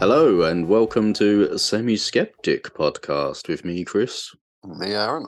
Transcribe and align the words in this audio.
Hello 0.00 0.42
and 0.42 0.68
welcome 0.68 1.12
to 1.14 1.58
Semi 1.58 1.96
Skeptic 1.96 2.72
Podcast 2.72 3.48
with 3.48 3.64
me, 3.64 3.84
Chris. 3.84 4.32
Me, 4.64 4.92
Aaron. 4.92 5.26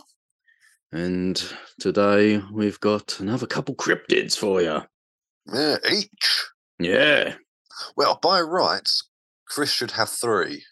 And 0.92 1.42
today 1.80 2.40
we've 2.52 2.78
got 2.78 3.18
another 3.18 3.48
couple 3.48 3.74
cryptids 3.74 4.38
for 4.38 4.62
you. 4.62 4.82
Yeah, 5.52 5.76
each. 5.90 6.46
Yeah. 6.78 7.34
Well, 7.96 8.20
by 8.22 8.40
rights, 8.40 9.08
Chris 9.48 9.72
should 9.72 9.90
have 9.90 10.08
three. 10.08 10.62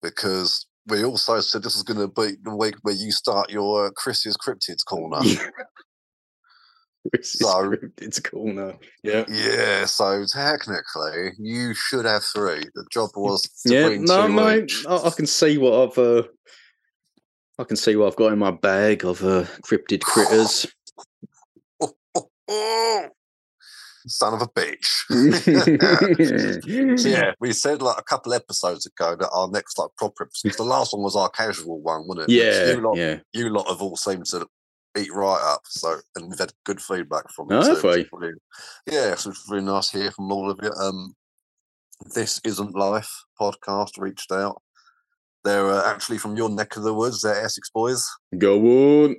Because 0.00 0.68
we 0.86 1.02
also 1.02 1.40
said 1.40 1.64
this 1.64 1.74
is 1.74 1.82
going 1.82 1.98
to 1.98 2.06
be 2.06 2.36
the 2.44 2.54
week 2.54 2.76
where 2.82 2.94
you 2.94 3.10
start 3.10 3.50
your 3.50 3.86
uh, 3.86 3.90
Chris's 3.96 4.36
Cryptids 4.36 4.84
corner. 4.86 5.18
So- 7.22 7.70
Cryptids 7.70 8.22
Corner. 8.30 8.76
Yeah. 9.02 9.24
yeah, 9.28 9.84
so 9.86 10.24
technically, 10.30 11.32
you 11.38 11.72
should 11.74 12.04
have 12.04 12.24
three. 12.24 12.62
The 12.74 12.84
job 12.90 13.10
was 13.16 13.42
to 13.66 13.72
Yeah, 13.72 13.96
no, 13.98 14.50
each. 14.56 14.84
I, 14.86 14.96
I 14.96 15.10
can 15.10 15.26
see 15.26 15.58
what 15.58 15.90
I've 15.90 15.98
uh, 15.98 16.22
I 17.58 17.64
can 17.64 17.76
see 17.76 17.96
what 17.96 18.06
I've 18.08 18.16
got 18.16 18.32
in 18.32 18.38
my 18.38 18.50
bag 18.50 19.04
of 19.04 19.22
uh, 19.24 19.44
cryptid 19.62 20.00
critters. 20.02 20.66
Son 24.06 24.32
of 24.32 24.40
a 24.42 24.46
bitch. 24.48 24.86
So 26.98 27.08
yeah. 27.08 27.32
we 27.40 27.52
said 27.52 27.82
like 27.82 27.98
a 27.98 28.02
couple 28.02 28.32
episodes 28.34 28.86
ago 28.86 29.16
that 29.16 29.28
our 29.30 29.48
next 29.50 29.78
like 29.78 29.90
proper 29.96 30.24
episode. 30.24 30.54
The 30.56 30.62
last 30.68 30.92
one 30.92 31.02
was 31.02 31.16
our 31.16 31.28
casual 31.30 31.80
one, 31.80 32.06
wasn't 32.06 32.30
it? 32.30 32.34
Which 32.34 32.42
Yeah. 32.42 32.72
You 32.72 32.80
lot, 32.80 32.96
Yeah. 32.96 33.18
you 33.32 33.48
lot 33.50 33.68
have 33.68 33.82
all 33.82 33.96
seemed 33.96 34.26
to 34.26 34.46
eat 34.96 35.12
right 35.12 35.40
up. 35.42 35.62
So, 35.64 35.98
and 36.16 36.28
we've 36.28 36.38
had 36.38 36.52
good 36.64 36.80
feedback 36.80 37.30
from 37.32 37.50
it. 37.50 37.54
Oh, 37.56 37.62
too, 37.62 37.68
have 37.74 37.84
which 37.84 37.96
we? 37.96 38.00
is 38.00 38.08
really- 38.12 38.34
yeah, 38.86 39.14
so 39.14 39.30
it's 39.30 39.44
really 39.48 39.64
nice 39.64 39.90
to 39.90 39.98
hear 39.98 40.10
from 40.10 40.30
all 40.32 40.50
of 40.50 40.58
you. 40.62 40.70
Um, 40.72 41.14
this 42.14 42.40
isn't 42.44 42.76
life 42.76 43.10
podcast 43.40 43.98
reached 43.98 44.30
out. 44.32 44.62
They're 45.44 45.70
uh, 45.70 45.90
actually 45.90 46.18
from 46.18 46.36
your 46.36 46.48
neck 46.48 46.76
of 46.76 46.82
the 46.82 46.94
woods. 46.94 47.22
They're 47.22 47.44
Essex 47.44 47.70
boys. 47.70 48.06
Go 48.36 48.58
on. 49.04 49.16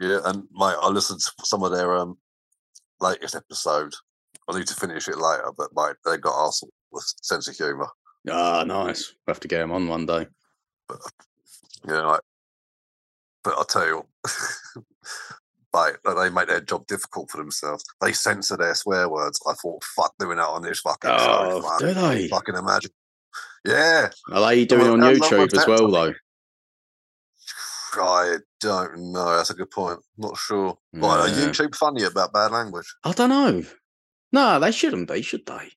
Yeah, 0.00 0.18
and 0.24 0.44
mate, 0.52 0.76
I 0.80 0.88
listened 0.88 1.20
to 1.20 1.32
some 1.44 1.62
of 1.62 1.72
their 1.72 1.96
um 1.96 2.16
latest 3.00 3.34
episode. 3.36 3.92
I 4.48 4.58
need 4.58 4.66
to 4.66 4.74
finish 4.74 5.06
it 5.08 5.18
later, 5.18 5.50
but 5.56 5.70
mate, 5.76 5.96
they 6.04 6.16
got 6.16 6.48
us 6.48 6.62
with 6.90 7.04
sense 7.22 7.46
of 7.48 7.54
humour. 7.56 7.88
Ah, 8.30 8.64
nice. 8.64 9.14
We'll 9.26 9.34
have 9.34 9.40
to 9.40 9.48
get 9.48 9.58
them 9.58 9.72
on 9.72 9.86
one 9.88 10.06
day. 10.06 10.26
Yeah, 11.88 12.00
like, 12.06 12.20
but 13.44 13.54
I'll 13.56 13.64
tell 13.64 13.86
you, 13.86 14.06
like, 15.72 15.98
like, 16.04 16.16
they 16.16 16.30
make 16.30 16.48
their 16.48 16.60
job 16.60 16.86
difficult 16.86 17.30
for 17.30 17.38
themselves. 17.38 17.84
They 18.00 18.12
censor 18.12 18.56
their 18.56 18.74
swear 18.74 19.08
words. 19.08 19.40
I 19.48 19.54
thought, 19.54 19.82
fuck 19.84 20.14
doing 20.18 20.36
that 20.38 20.46
on 20.48 20.62
this 20.62 20.80
fucking 20.80 21.10
Oh, 21.12 21.60
show. 21.78 21.86
do 21.86 21.94
they? 21.94 22.28
fucking 22.28 22.54
imagine. 22.56 22.90
Yeah, 23.64 24.10
Are 24.32 24.46
they 24.48 24.64
doing 24.64 24.82
Well, 24.82 24.92
on 24.94 25.00
YouTube 25.00 25.56
as 25.56 25.66
well, 25.66 25.90
though? 25.90 26.14
I 27.94 28.36
don't 28.60 29.12
know. 29.12 29.36
That's 29.36 29.50
a 29.50 29.54
good 29.54 29.70
point. 29.70 30.00
Not 30.16 30.36
sure. 30.36 30.78
But 30.94 31.06
are 31.20 31.28
Yeah. 31.28 31.34
YouTube 31.48 31.74
funny 31.74 32.04
about 32.04 32.32
bad 32.32 32.50
language? 32.52 32.86
I 33.04 33.12
don't 33.12 33.28
know. 33.28 33.64
No, 34.32 34.58
they 34.58 34.72
shouldn't 34.72 35.08
be, 35.08 35.20
should 35.22 35.44
they? 35.46 35.72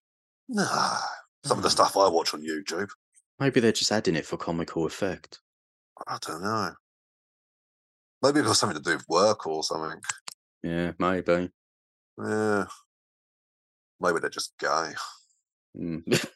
Nah. 0.48 0.98
Some 1.44 1.58
of 1.58 1.64
the 1.64 1.70
stuff 1.70 1.98
I 1.98 2.08
watch 2.08 2.34
on 2.34 2.42
YouTube, 2.42 2.90
Maybe 3.38 3.60
they're 3.60 3.74
just 3.74 3.92
adding 3.92 4.16
it 4.16 4.26
for 4.26 4.38
comical 4.38 4.86
effect. 4.86 5.42
I 6.08 6.18
don't 6.22 6.42
know. 6.42 6.72
Maybe 8.22 8.40
it 8.40 8.46
got 8.46 8.56
something 8.56 8.78
to 8.78 8.84
do 8.84 8.96
with 8.98 9.10
work 9.10 9.46
or 9.46 9.64
something. 9.64 10.00
Yeah, 10.64 10.92
maybe. 10.98 11.50
Yeah. 12.18 12.66
Maybe 14.00 14.20
they're 14.20 14.30
just 14.30 14.58
gay. 14.60 14.92
Mm. 15.78 16.04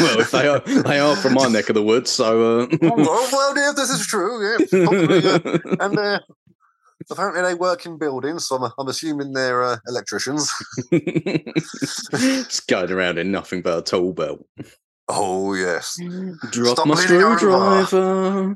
well, 0.00 0.20
if 0.20 0.30
they 0.30 0.48
are, 0.48 0.60
they 0.60 0.98
are 0.98 1.16
from 1.16 1.34
my 1.34 1.48
neck 1.48 1.68
of 1.68 1.74
the 1.74 1.82
woods, 1.82 2.10
so. 2.10 2.60
Uh... 2.60 2.66
well, 2.80 3.28
well, 3.32 3.56
yeah, 3.56 3.72
this 3.74 3.90
is 3.90 4.06
true. 4.06 4.50
Yeah, 4.50 4.84
Probably, 4.84 5.26
uh, 5.26 5.58
and 5.80 5.98
uh, 5.98 6.20
apparently 7.10 7.42
they 7.42 7.54
work 7.54 7.86
in 7.86 7.98
buildings, 7.98 8.46
so 8.46 8.56
I'm, 8.56 8.72
I'm 8.78 8.88
assuming 8.88 9.32
they're 9.32 9.62
uh, 9.62 9.76
electricians. 9.86 10.52
Just 10.92 12.66
going 12.68 12.90
around 12.90 13.18
in 13.18 13.30
nothing 13.30 13.62
but 13.62 13.78
a 13.78 13.82
tool 13.82 14.12
belt. 14.12 14.46
Oh 15.08 15.54
yes, 15.54 15.98
Drop 16.50 16.76
Stop 16.76 16.86
my 16.86 16.94
screwdriver. 16.96 18.54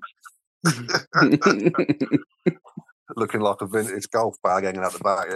looking 3.17 3.41
like 3.41 3.61
a 3.61 3.67
vintage 3.67 4.09
golf 4.11 4.37
bag 4.43 4.65
hanging 4.65 4.83
out 4.83 4.93
the 4.93 4.99
back. 5.01 5.27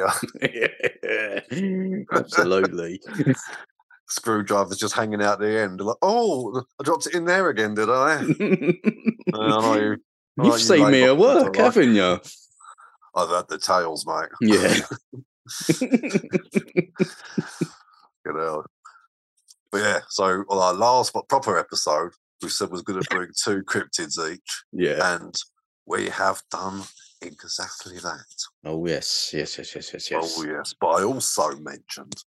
Yeah, 0.42 2.02
Absolutely. 2.12 3.00
screwdriver's 4.08 4.78
just 4.78 4.94
hanging 4.94 5.22
out 5.22 5.40
the 5.40 5.60
end. 5.60 5.80
Like, 5.80 5.96
oh, 6.00 6.62
I 6.80 6.84
dropped 6.84 7.06
it 7.06 7.14
in 7.14 7.24
there 7.24 7.48
again, 7.48 7.74
did 7.74 7.90
I? 7.90 8.22
I 9.34 9.78
you, 9.78 9.96
You've 10.36 10.54
you 10.54 10.58
seen 10.58 10.90
me 10.90 11.02
at 11.02 11.16
work, 11.16 11.56
haven't 11.56 11.94
you? 11.94 12.20
I've 13.14 13.30
had 13.30 13.48
the 13.48 13.58
tails, 13.58 14.06
mate. 14.06 14.28
Yeah. 14.40 14.76
you 18.24 18.32
know. 18.32 18.64
But 19.72 19.78
yeah, 19.78 20.00
so 20.08 20.44
on 20.48 20.58
our 20.58 20.74
last 20.74 21.12
but 21.12 21.28
proper 21.28 21.58
episode, 21.58 22.12
we 22.42 22.48
said 22.48 22.70
was 22.70 22.82
going 22.82 23.00
to 23.00 23.08
bring 23.10 23.30
two 23.42 23.62
cryptids 23.62 24.18
each, 24.32 24.64
yeah. 24.72 25.16
and 25.16 25.34
we 25.86 26.08
have 26.08 26.42
done 26.50 26.82
exactly 27.22 27.98
that. 27.98 28.24
Oh 28.64 28.86
yes, 28.86 29.30
yes, 29.32 29.58
yes, 29.58 29.74
yes, 29.74 29.92
yes, 29.92 30.08
oh, 30.12 30.16
yes. 30.20 30.36
Oh 30.38 30.44
yes, 30.44 30.74
but 30.80 30.88
I 30.88 31.02
also 31.04 31.56
mentioned 31.56 32.24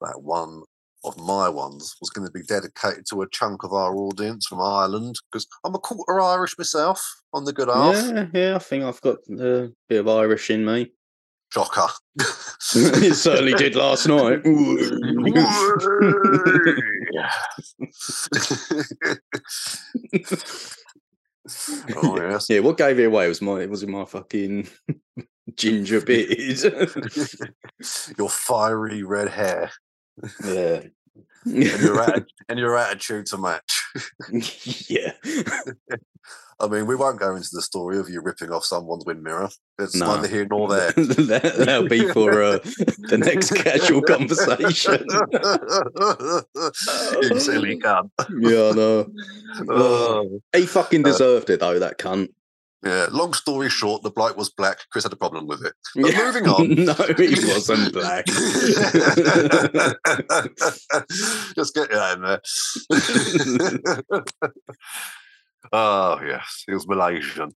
that 0.00 0.20
one 0.20 0.62
of 1.04 1.18
my 1.18 1.48
ones 1.48 1.96
was 2.00 2.10
going 2.10 2.26
to 2.26 2.32
be 2.32 2.42
dedicated 2.42 3.04
to 3.10 3.22
a 3.22 3.28
chunk 3.30 3.64
of 3.64 3.72
our 3.72 3.94
audience 3.96 4.46
from 4.46 4.60
Ireland 4.60 5.16
because 5.30 5.46
I'm 5.64 5.74
a 5.74 5.78
quarter 5.78 6.20
Irish 6.20 6.56
myself 6.56 7.04
on 7.32 7.44
the 7.44 7.52
good 7.52 7.68
half. 7.68 7.94
Yeah, 7.94 8.26
yeah. 8.32 8.56
I 8.56 8.58
think 8.58 8.84
I've 8.84 9.00
got 9.00 9.18
a 9.28 9.70
bit 9.88 10.00
of 10.00 10.08
Irish 10.08 10.50
in 10.50 10.64
me. 10.64 10.92
Shocker. 11.52 11.88
it 12.16 13.14
certainly 13.14 13.52
did 13.52 13.74
last 13.74 14.08
night. 14.08 14.40
oh 21.94 22.16
yes. 22.16 22.48
yeah, 22.48 22.60
what 22.60 22.78
gave 22.78 22.98
it 22.98 23.04
away 23.04 23.28
was 23.28 23.42
my 23.42 23.66
was 23.66 23.82
it 23.82 23.90
my 23.90 24.06
fucking 24.06 24.66
ginger 25.54 26.00
beard. 26.00 26.58
Your 28.16 28.30
fiery 28.30 29.02
red 29.02 29.28
hair 29.28 29.72
yeah. 30.46 30.84
and 31.44 31.62
your, 31.82 32.24
and 32.48 32.58
your 32.58 32.78
attitude 32.78 33.26
to 33.26 33.36
match. 33.36 33.81
yeah. 34.88 35.12
I 36.60 36.68
mean, 36.68 36.86
we 36.86 36.94
won't 36.94 37.18
go 37.18 37.34
into 37.34 37.48
the 37.52 37.62
story 37.62 37.98
of 37.98 38.08
you 38.08 38.20
ripping 38.22 38.52
off 38.52 38.64
someone's 38.64 39.04
wind 39.04 39.22
mirror. 39.24 39.48
It's 39.80 39.96
No. 39.96 40.14
neither 40.14 40.28
here 40.28 40.46
nor 40.48 40.68
there. 40.68 40.92
that, 40.96 41.54
that'll 41.58 41.88
be 41.88 42.06
for 42.12 42.40
uh, 42.42 42.58
the 43.08 43.18
next 43.18 43.50
casual 43.54 44.00
conversation. 44.14 45.04
you 47.22 47.40
silly 47.40 47.78
cunt. 47.78 48.10
yeah, 48.38 48.70
I 48.70 48.72
know. 48.72 49.06
Oh. 49.68 50.40
He 50.54 50.66
fucking 50.66 51.04
Uh, 51.04 51.08
deserved 51.10 51.50
it 51.50 51.60
though, 51.60 51.78
that 51.80 51.98
cunt. 51.98 52.28
Yeah, 52.84 53.06
long 53.12 53.32
story 53.32 53.70
short, 53.70 54.02
the 54.02 54.10
blight 54.10 54.36
was 54.36 54.50
black. 54.50 54.78
Chris 54.90 55.04
had 55.04 55.12
a 55.12 55.16
problem 55.16 55.46
with 55.46 55.64
it. 55.64 55.72
But 55.94 56.10
Yeah. 56.12 56.18
moving 56.24 56.48
on. 56.48 56.68
no, 56.84 56.94
he 57.16 57.28
wasn't 57.46 57.92
black. 57.92 58.26
Just 61.54 61.74
get 61.74 61.90
your 61.92 62.12
in 62.12 62.22
there. 62.22 62.40
oh, 65.72 66.20
yes, 66.26 66.64
he 66.66 66.74
was 66.74 66.88
Malaysian. 66.88 67.50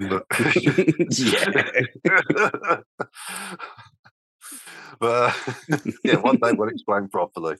Yeah. 0.00 0.20
but 5.00 5.00
uh, 5.00 5.32
yeah, 6.04 6.16
one 6.16 6.36
day 6.36 6.52
we'll 6.52 6.68
explain 6.68 7.08
properly. 7.08 7.56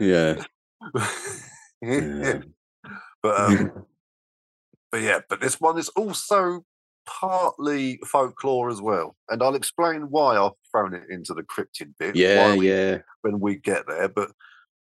Yeah. 0.00 0.42
Yeah. 1.82 2.40
But 3.22 3.40
um, 3.40 3.86
but 4.96 5.02
yeah, 5.04 5.20
but 5.28 5.40
this 5.40 5.60
one 5.60 5.78
is 5.78 5.88
also 5.90 6.64
partly 7.06 7.98
folklore 8.06 8.70
as 8.70 8.80
well, 8.80 9.14
and 9.28 9.42
I'll 9.42 9.54
explain 9.54 10.02
why 10.10 10.36
I've 10.36 10.52
thrown 10.72 10.94
it 10.94 11.04
into 11.10 11.34
the 11.34 11.42
cryptid 11.42 11.92
bit. 11.98 12.16
Yeah, 12.16 12.56
we- 12.56 12.68
yeah. 12.68 12.98
When 13.22 13.40
we 13.40 13.56
get 13.56 13.86
there, 13.86 14.08
but 14.08 14.30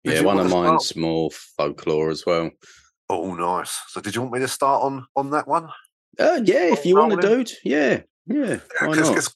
Yeah, 0.04 0.22
one 0.22 0.38
of 0.38 0.46
wanna 0.46 0.50
start- 0.50 0.68
mine's 0.68 0.96
more 0.96 1.32
folklore 1.32 2.10
as 2.10 2.26
well. 2.26 2.52
Oh, 3.10 3.34
nice. 3.34 3.80
So, 3.88 4.02
did 4.02 4.14
you 4.16 4.22
want 4.22 4.34
me 4.34 4.40
to 4.42 4.48
start 4.48 4.84
on 4.84 5.06
on 5.16 5.32
that 5.32 5.48
one? 5.48 5.70
Uh, 6.20 6.42
yeah, 6.44 6.74
if 6.74 6.86
you 6.86 6.96
want 6.98 7.20
to, 7.20 7.28
dude. 7.28 7.52
Yeah, 7.64 8.02
yeah. 8.28 8.60
Why 8.82 8.92
Because 8.92 9.10
not? 9.10 9.18
it's 9.18 9.34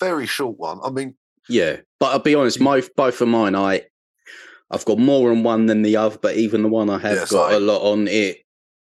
very 0.00 0.26
short 0.26 0.58
one. 0.58 0.80
I 0.82 0.90
mean, 0.90 1.16
Yeah, 1.48 1.76
but 2.00 2.12
I'll 2.12 2.18
be 2.18 2.34
honest, 2.34 2.60
my, 2.60 2.82
both 2.96 3.20
of 3.20 3.28
mine, 3.28 3.54
I, 3.54 3.82
I've 4.70 4.84
got 4.84 4.98
more 4.98 5.30
on 5.30 5.42
one 5.42 5.66
than 5.66 5.82
the 5.82 5.96
other. 5.96 6.18
But 6.18 6.36
even 6.36 6.62
the 6.62 6.68
one 6.68 6.88
I 6.90 6.98
have 6.98 7.16
Yeah, 7.16 7.26
got 7.30 7.52
a 7.52 7.60
lot 7.60 7.82
on 7.92 8.08
it, 8.08 8.38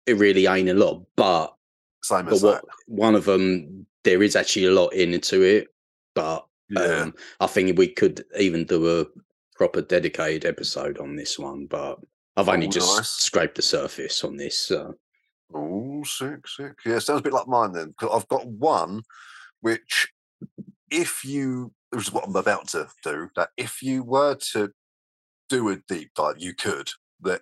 it 0.09 0.17
really 0.17 0.47
ain't 0.47 0.69
a 0.69 0.73
lot. 0.73 1.05
But 1.15 1.53
same 2.01 2.25
but 2.25 2.41
what 2.41 2.65
one 2.87 3.15
of 3.15 3.25
them, 3.25 3.85
there 4.03 4.23
is 4.23 4.35
actually 4.35 4.65
a 4.65 4.71
lot 4.71 4.93
into 4.93 5.41
it. 5.43 5.67
But 6.15 6.45
Yeah. 6.69 6.81
um, 6.81 7.13
I 7.39 7.47
think 7.47 7.77
we 7.77 7.87
could 7.87 8.25
even 8.37 8.65
do 8.65 9.01
a 9.01 9.05
proper 9.55 9.81
dedicated 9.81 10.45
episode 10.45 10.97
on 10.99 11.15
this 11.15 11.37
one, 11.37 11.65
but 11.65 11.99
I've 12.37 12.49
only 12.49 12.67
Oh, 12.67 12.71
just 12.71 12.97
nice. 12.97 13.09
scraped 13.09 13.55
the 13.55 13.61
surface 13.61 14.23
on 14.23 14.37
this. 14.37 14.57
So. 14.57 14.95
Oh, 15.53 16.03
sick, 16.03 16.47
sick. 16.47 16.73
Yeah, 16.85 16.99
sounds 16.99 17.19
a 17.19 17.23
bit 17.23 17.33
like 17.33 17.47
mine 17.47 17.73
then. 17.73 17.89
Because 17.89 18.11
I've 18.15 18.27
got 18.27 18.47
one 18.47 19.03
which, 19.61 20.07
if 20.89 21.25
you, 21.25 21.73
this 21.91 22.03
is 22.07 22.13
what 22.13 22.25
I'm 22.25 22.35
about 22.35 22.69
to 22.69 22.87
do, 23.03 23.29
that 23.35 23.49
if 23.57 23.81
you 23.81 24.03
were 24.03 24.35
to 24.53 24.71
do 25.49 25.69
a 25.69 25.75
deep 25.87 26.11
dive, 26.15 26.35
you 26.37 26.53
could. 26.53 26.89
That 27.21 27.41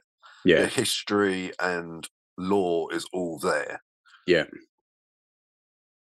the 0.64 0.68
history 0.68 1.52
and 1.62 2.08
law 2.38 2.88
is 2.90 3.06
all 3.14 3.40
there. 3.40 3.82
Yeah. 4.26 4.46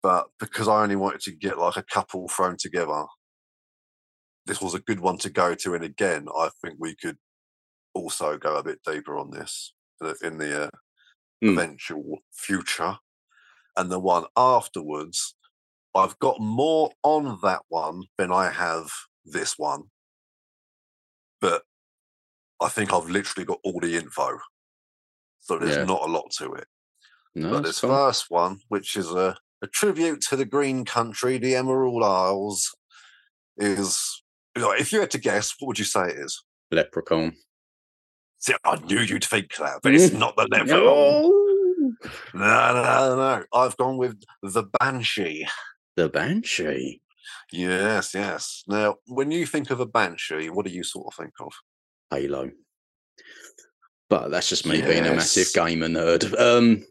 But 0.04 0.28
because 0.40 0.68
I 0.68 0.84
only 0.84 0.96
wanted 0.96 1.22
to 1.22 1.32
get 1.32 1.58
like 1.58 1.78
a 1.78 1.84
couple 1.84 2.28
thrown 2.28 2.58
together, 2.58 3.06
this 4.46 4.62
was 4.62 4.76
a 4.76 4.80
good 4.80 5.00
one 5.00 5.18
to 5.20 5.30
go 5.30 5.56
to. 5.56 5.74
And 5.74 5.84
again, 5.84 6.28
I 6.38 6.50
think 6.62 6.76
we 6.80 6.96
could 6.96 7.18
also 7.94 8.38
go 8.38 8.58
a 8.58 8.64
bit 8.64 8.80
deeper 8.86 9.18
on 9.18 9.32
this 9.32 9.74
uh, 10.02 10.14
in 10.22 10.38
the 10.38 10.66
uh, 10.66 10.70
Mm. 11.44 11.52
eventual 11.52 12.20
future. 12.34 12.98
And 13.76 13.92
the 13.92 14.00
one 14.00 14.24
afterwards, 14.38 15.36
I've 15.94 16.18
got 16.20 16.40
more 16.40 16.92
on 17.04 17.40
that 17.44 17.64
one 17.68 18.04
than 18.18 18.32
I 18.32 18.50
have 18.52 18.90
this 19.26 19.58
one. 19.58 19.84
But 21.42 21.64
I 22.62 22.70
think 22.70 22.94
I've 22.94 23.10
literally 23.10 23.46
got 23.46 23.60
all 23.66 23.82
the 23.82 23.98
info. 23.98 24.40
So 25.46 25.60
there's 25.60 25.78
Yeah. 25.78 25.84
not 25.86 26.02
a 26.02 26.12
lot 26.12 26.32
to 26.40 26.54
it. 26.54 26.68
no, 27.36 27.52
But 27.52 27.64
this 27.66 27.80
first 27.80 28.26
one, 28.30 28.60
which 28.70 28.96
is 28.98 29.12
a, 29.12 29.38
a 29.62 29.68
tribute 29.68 30.22
to 30.30 30.36
the 30.36 30.46
Green 30.46 30.86
Country, 30.86 31.38
the 31.38 31.56
Emerald 31.56 32.04
Isles, 32.04 32.76
is 33.58 34.24
if 34.56 34.92
you 34.92 35.00
had 35.02 35.12
to 35.12 35.20
guess, 35.20 35.54
what 35.60 35.68
would 35.68 35.80
you 35.80 35.86
say 35.86 36.08
it 36.08 36.18
is? 36.20 36.44
Leprechaun. 36.72 37.36
See, 38.40 38.54
I 38.64 38.78
knew 38.78 39.00
you'd 39.02 39.24
think 39.24 39.56
that, 39.58 39.82
but 39.84 39.94
it's 39.94 40.14
not 40.14 40.36
the 40.36 40.48
Leprechaun. 40.52 40.82
No, 40.82 41.94
No, 42.34 42.74
no, 42.74 42.84
no, 42.84 43.16
no. 43.16 43.44
I've 43.54 43.78
gone 43.78 43.98
with 43.98 44.20
the 44.42 44.64
Banshee. 44.80 45.46
the 45.96 46.10
Banshee. 46.10 47.02
Yes, 47.52 48.14
yes. 48.16 48.64
Now, 48.68 48.96
when 49.08 49.30
you 49.32 49.46
think 49.46 49.70
of 49.70 49.80
a 49.80 49.86
Banshee, 49.86 50.50
what 50.50 50.66
do 50.66 50.72
you 50.72 50.84
sort 50.84 51.08
of 51.08 51.14
think 51.16 51.34
of? 51.40 51.52
Halo. 52.10 52.50
But 54.10 54.30
that's 54.30 54.50
just 54.50 54.66
me 54.66 54.82
being 54.82 55.06
a 55.06 55.14
massive 55.14 55.52
gamer 55.54 55.88
nerd. 55.88 56.40
Um, 56.40 56.86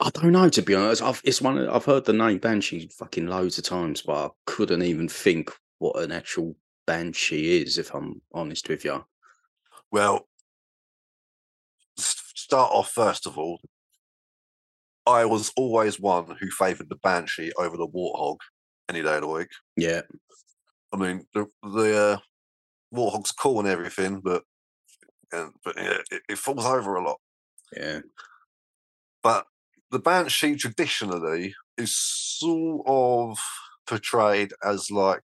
I 0.00 0.10
don't 0.10 0.32
know 0.32 0.48
to 0.48 0.62
be 0.62 0.74
honest. 0.74 1.02
I've 1.02 1.20
it's 1.24 1.40
one 1.40 1.68
I've 1.68 1.84
heard 1.84 2.04
the 2.04 2.12
name 2.12 2.38
Banshee 2.38 2.88
fucking 2.88 3.26
loads 3.26 3.58
of 3.58 3.64
times, 3.64 4.02
but 4.02 4.26
I 4.26 4.28
couldn't 4.46 4.82
even 4.82 5.08
think 5.08 5.52
what 5.78 6.02
an 6.02 6.12
actual 6.12 6.56
Banshee 6.86 7.62
is. 7.62 7.78
If 7.78 7.94
I'm 7.94 8.20
honest 8.32 8.68
with 8.68 8.84
you. 8.84 9.04
Well, 9.92 10.26
start 11.96 12.72
off 12.72 12.90
first 12.90 13.26
of 13.26 13.38
all. 13.38 13.60
I 15.06 15.24
was 15.24 15.52
always 15.56 16.00
one 16.00 16.36
who 16.40 16.50
favoured 16.50 16.88
the 16.88 16.96
Banshee 16.96 17.52
over 17.56 17.76
the 17.76 17.86
Warthog 17.86 18.38
any 18.88 19.02
day 19.02 19.14
of 19.14 19.20
the 19.20 19.28
week. 19.28 19.48
Yeah, 19.76 20.02
I 20.92 20.96
mean, 20.96 21.26
the 21.34 21.46
the 21.62 21.96
uh, 21.96 22.18
Warthog's 22.94 23.32
cool 23.32 23.60
and 23.60 23.68
everything, 23.68 24.20
but 24.20 24.42
and, 25.32 25.52
but 25.64 25.76
yeah, 25.76 25.98
it, 26.10 26.22
it 26.28 26.38
falls 26.38 26.64
over 26.64 26.96
a 26.96 27.04
lot. 27.04 27.20
yeah, 27.76 28.00
but 29.22 29.46
the 29.90 29.98
banshee 29.98 30.56
traditionally 30.56 31.54
is 31.78 31.94
sort 31.94 32.82
of 32.86 33.38
portrayed 33.86 34.52
as 34.64 34.90
like 34.90 35.22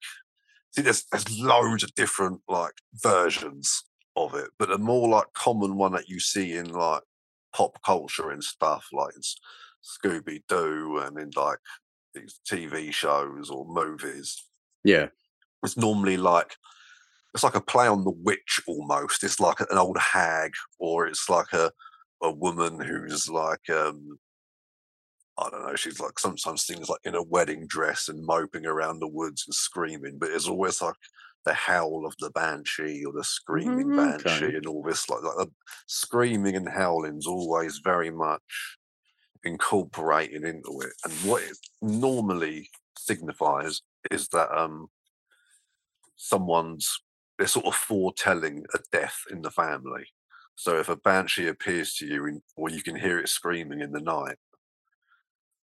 see 0.70 0.82
there's 0.82 1.04
there's 1.10 1.38
loads 1.38 1.82
of 1.82 1.94
different 1.94 2.40
like 2.49 2.75
versions 2.94 3.84
of 4.14 4.34
it 4.34 4.50
but 4.58 4.69
the 4.69 4.78
more 4.78 5.08
like 5.08 5.32
common 5.34 5.76
one 5.76 5.93
that 5.93 6.08
you 6.08 6.20
see 6.20 6.52
in 6.52 6.66
like 6.66 7.02
pop 7.52 7.82
culture 7.84 8.31
and 8.31 8.44
stuff 8.44 8.87
like 8.93 9.12
scooby-doo 9.82 11.02
and 11.04 11.19
in 11.19 11.31
like 11.34 11.58
these 12.14 12.38
tv 12.49 12.93
shows 12.93 13.50
or 13.50 13.66
movies 13.66 14.44
yeah, 14.84 15.08
it's 15.62 15.76
normally 15.76 16.16
like 16.16 16.56
it's 17.34 17.44
like 17.44 17.55
a 17.55 17.61
play 17.61 17.87
on 17.87 18.05
the 18.05 18.11
witch 18.11 18.61
almost. 18.67 19.25
It's 19.25 19.40
like 19.40 19.61
an 19.61 19.79
old 19.79 19.99
hag, 19.99 20.52
or 20.79 21.06
it's 21.06 21.29
like 21.29 21.52
a 21.52 21.73
a 22.23 22.31
woman 22.31 22.81
who's 22.81 23.29
like 23.29 23.69
um 23.70 24.19
I 25.38 25.49
don't 25.50 25.64
know, 25.67 25.75
she's 25.76 25.99
like 25.99 26.19
sometimes 26.19 26.64
things 26.67 26.88
like 26.88 27.00
in 27.05 27.14
a 27.14 27.23
wedding 27.23 27.67
dress 27.67 28.08
and 28.08 28.25
moping 28.25 28.67
around 28.67 29.00
the 29.00 29.08
woods 29.08 29.44
and 29.46 29.55
screaming, 29.55 30.19
but 30.19 30.31
it's 30.31 30.46
always 30.49 30.81
like 30.82 30.94
the 31.44 31.55
howl 31.55 32.05
of 32.06 32.14
the 32.20 32.31
banshee 32.31 33.05
or 33.05 33.12
the 33.12 33.25
screaming 33.25 33.93
Mm, 33.93 34.14
okay. 34.20 34.20
banshee 34.20 34.55
and 34.56 34.67
all 34.67 34.82
this 34.82 35.08
like, 35.08 35.23
like 35.23 35.37
the 35.38 35.50
screaming 35.87 36.55
and 36.55 36.69
howling's 36.69 37.26
always 37.26 37.78
very 37.82 38.11
much 38.11 38.78
incorporated 39.44 40.44
into 40.44 40.81
it. 40.82 40.93
And 41.05 41.12
what 41.28 41.43
it 41.43 41.56
normally 41.81 42.70
signifies 42.99 43.82
is 44.11 44.28
that 44.28 44.50
um 44.56 44.88
someone's 46.17 47.00
they're 47.42 47.48
sort 47.48 47.66
of 47.66 47.74
foretelling 47.76 48.64
a 48.74 48.78
death 48.92 49.18
in 49.30 49.42
the 49.42 49.50
family. 49.50 50.06
So 50.56 50.78
if 50.78 50.88
a 50.88 50.96
banshee 50.96 51.48
appears 51.48 51.94
to 51.96 52.06
you, 52.06 52.26
in, 52.26 52.42
or 52.56 52.70
you 52.70 52.82
can 52.82 52.96
hear 52.96 53.18
it 53.18 53.28
screaming 53.28 53.80
in 53.80 53.92
the 53.92 54.00
night, 54.00 54.38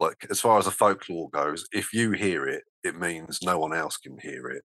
like 0.00 0.26
as 0.30 0.40
far 0.40 0.58
as 0.58 0.64
the 0.66 0.70
folklore 0.70 1.30
goes, 1.30 1.66
if 1.72 1.92
you 1.92 2.12
hear 2.12 2.46
it, 2.46 2.64
it 2.82 2.96
means 2.98 3.42
no 3.42 3.58
one 3.58 3.72
else 3.74 3.96
can 3.96 4.18
hear 4.18 4.48
it 4.48 4.64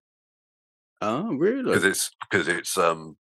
Oh, 1.02 1.34
really? 1.34 1.82
because 1.82 1.84
it's 1.84 2.10
because 2.20 2.48
it's 2.48 2.76
um 2.76 3.16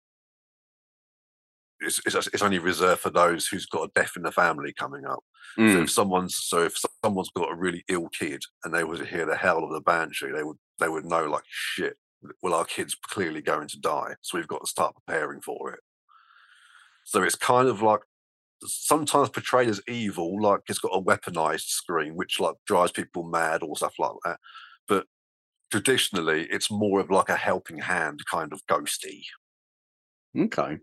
it's, 1.81 2.01
it's 2.07 2.27
it's 2.29 2.43
only 2.43 2.59
reserved 2.59 3.01
for 3.01 3.11
those 3.11 3.47
who's 3.47 3.67
got 3.67 3.85
a 3.85 3.93
death 3.95 4.13
in 4.17 4.23
the 4.23 4.33
family 4.33 4.73
coming 4.73 5.05
up. 5.07 5.21
So 5.67 5.81
Mm, 5.81 5.83
if 5.83 5.91
someone's 5.91 6.37
so 6.37 6.65
if 6.65 6.77
someone's 7.05 7.31
got 7.31 7.53
a 7.53 7.57
really 7.57 7.85
ill 7.89 8.09
kid 8.09 8.43
and 8.65 8.75
they 8.75 8.85
were 8.85 8.97
to 8.97 9.07
hear 9.07 9.27
the 9.27 9.37
howl 9.37 9.65
of 9.65 9.73
the 9.73 9.81
banshee, 9.81 10.31
they 10.35 10.43
would 10.43 10.57
they 10.81 10.89
would 10.89 11.05
know 11.05 11.27
like 11.27 11.45
shit. 11.47 11.97
Well, 12.43 12.55
our 12.55 12.65
kid's 12.65 12.95
clearly 12.95 13.43
going 13.43 13.69
to 13.69 13.79
die, 13.79 14.15
so 14.23 14.39
we've 14.39 14.49
got 14.49 14.61
to 14.61 14.67
start 14.67 14.95
preparing 14.95 15.41
for 15.41 15.73
it. 15.73 15.81
So 17.05 17.23
it's 17.23 17.37
kind 17.37 17.69
of 17.69 17.81
like 17.81 18.01
sometimes 18.65 19.29
portrayed 19.29 19.69
as 19.69 19.81
evil, 19.89 20.41
like 20.43 20.61
it's 20.69 20.79
got 20.79 20.95
a 20.95 21.03
weaponized 21.03 21.69
screen, 21.69 22.17
which 22.17 22.41
like 22.41 22.57
drives 22.67 22.93
people 22.93 23.23
mad 23.23 23.63
or 23.63 23.77
stuff 23.77 23.95
like 23.99 24.13
that. 24.25 24.39
But 24.87 25.07
traditionally, 25.71 26.47
it's 26.51 26.71
more 26.71 27.01
of 27.01 27.11
like 27.11 27.29
a 27.29 27.37
helping 27.37 27.79
hand 27.79 28.21
kind 28.31 28.53
of 28.53 28.67
ghosty. 28.67 29.23
okay. 30.37 30.79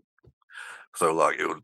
So 0.96 1.14
like 1.14 1.38
it 1.38 1.46
would, 1.46 1.62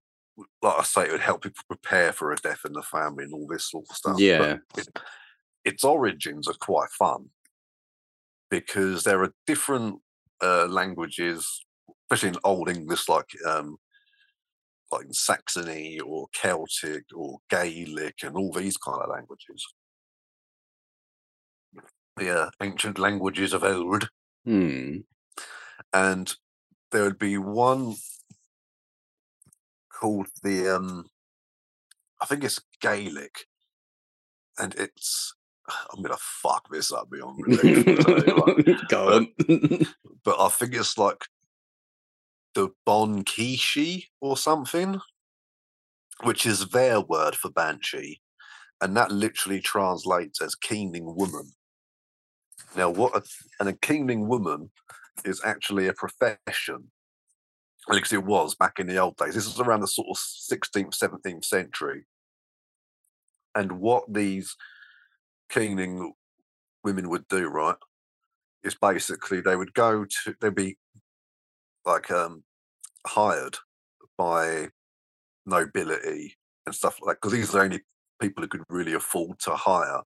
like 0.60 0.78
I 0.78 0.82
say, 0.82 1.06
it 1.06 1.12
would 1.12 1.20
help 1.20 1.42
people 1.42 1.64
prepare 1.66 2.12
for 2.12 2.32
a 2.32 2.36
death 2.36 2.60
in 2.66 2.74
the 2.74 2.82
family 2.82 3.24
and 3.24 3.32
all 3.32 3.46
this 3.46 3.70
sort 3.70 3.86
of 3.88 3.96
stuff. 3.96 4.20
Yeah. 4.20 4.58
it, 4.76 4.88
its 5.64 5.84
origins 5.84 6.48
are 6.48 6.54
quite 6.60 6.90
fun 6.90 7.30
because 8.52 9.02
there 9.04 9.22
are 9.22 9.32
different 9.46 9.98
uh, 10.42 10.66
languages, 10.66 11.64
especially 12.04 12.28
in 12.28 12.44
Old 12.44 12.68
English, 12.68 13.08
like 13.08 13.30
um, 13.46 13.78
like 14.92 15.06
in 15.06 15.12
Saxony 15.14 15.98
or 15.98 16.26
Celtic 16.34 17.04
or 17.14 17.38
Gaelic 17.48 18.16
and 18.22 18.36
all 18.36 18.52
these 18.52 18.76
kind 18.76 19.00
of 19.00 19.08
languages. 19.08 19.66
The 22.18 22.42
uh, 22.42 22.50
ancient 22.60 22.98
languages 22.98 23.54
of 23.54 23.64
old 23.64 24.10
Hmm. 24.44 24.98
and 25.94 26.34
there 26.90 27.04
would 27.04 27.18
be 27.18 27.38
one 27.38 27.96
called 29.88 30.28
the 30.42 30.68
um 30.68 31.08
I 32.20 32.26
think 32.26 32.44
it's 32.44 32.60
Gaelic, 32.80 33.46
and 34.58 34.74
it's 34.74 35.34
I'm 35.68 36.02
gonna 36.02 36.16
fuck 36.18 36.68
this 36.70 36.92
up 36.92 37.10
beyond 37.10 37.44
belief, 37.44 37.86
I'll 37.86 37.96
tell 37.96 38.26
you 38.26 38.34
what, 38.36 38.88
Go 38.88 39.12
on. 39.14 39.28
but 40.24 40.40
I 40.40 40.48
think 40.48 40.74
it's 40.74 40.98
like 40.98 41.24
the 42.54 42.70
Bon 42.84 43.24
Kishi 43.24 44.06
or 44.20 44.36
something, 44.36 45.00
which 46.24 46.46
is 46.46 46.68
their 46.68 47.00
word 47.00 47.34
for 47.34 47.50
banshee, 47.50 48.20
and 48.80 48.96
that 48.96 49.12
literally 49.12 49.60
translates 49.60 50.42
as 50.42 50.54
keening 50.54 51.14
woman. 51.16 51.52
Now, 52.76 52.90
what 52.90 53.16
a, 53.16 53.22
and 53.60 53.68
a 53.68 53.74
keening 53.74 54.28
woman 54.28 54.70
is 55.24 55.40
actually 55.44 55.88
a 55.88 55.92
profession 55.92 56.90
because 57.88 58.12
it 58.12 58.24
was 58.24 58.54
back 58.54 58.78
in 58.78 58.86
the 58.86 58.98
old 58.98 59.16
days. 59.16 59.34
This 59.34 59.46
is 59.46 59.60
around 59.60 59.80
the 59.80 59.88
sort 59.88 60.08
of 60.10 60.16
16th, 60.16 60.96
17th 60.96 61.44
century. 61.44 62.04
And 63.54 63.72
what 63.72 64.12
these 64.12 64.56
keening 65.52 66.12
women 66.84 67.08
would 67.08 67.28
do, 67.28 67.48
right, 67.48 67.76
is 68.64 68.74
basically 68.74 69.40
they 69.40 69.56
would 69.56 69.74
go 69.74 70.04
to, 70.04 70.34
they'd 70.40 70.54
be 70.54 70.76
like 71.84 72.10
um, 72.10 72.42
hired 73.06 73.56
by 74.16 74.68
nobility 75.46 76.36
and 76.66 76.74
stuff 76.74 76.96
like 77.02 77.16
that, 77.16 77.20
because 77.20 77.32
these 77.32 77.50
are 77.50 77.58
the 77.58 77.64
only 77.64 77.80
people 78.20 78.42
who 78.42 78.48
could 78.48 78.62
really 78.68 78.94
afford 78.94 79.38
to 79.40 79.52
hire 79.52 80.00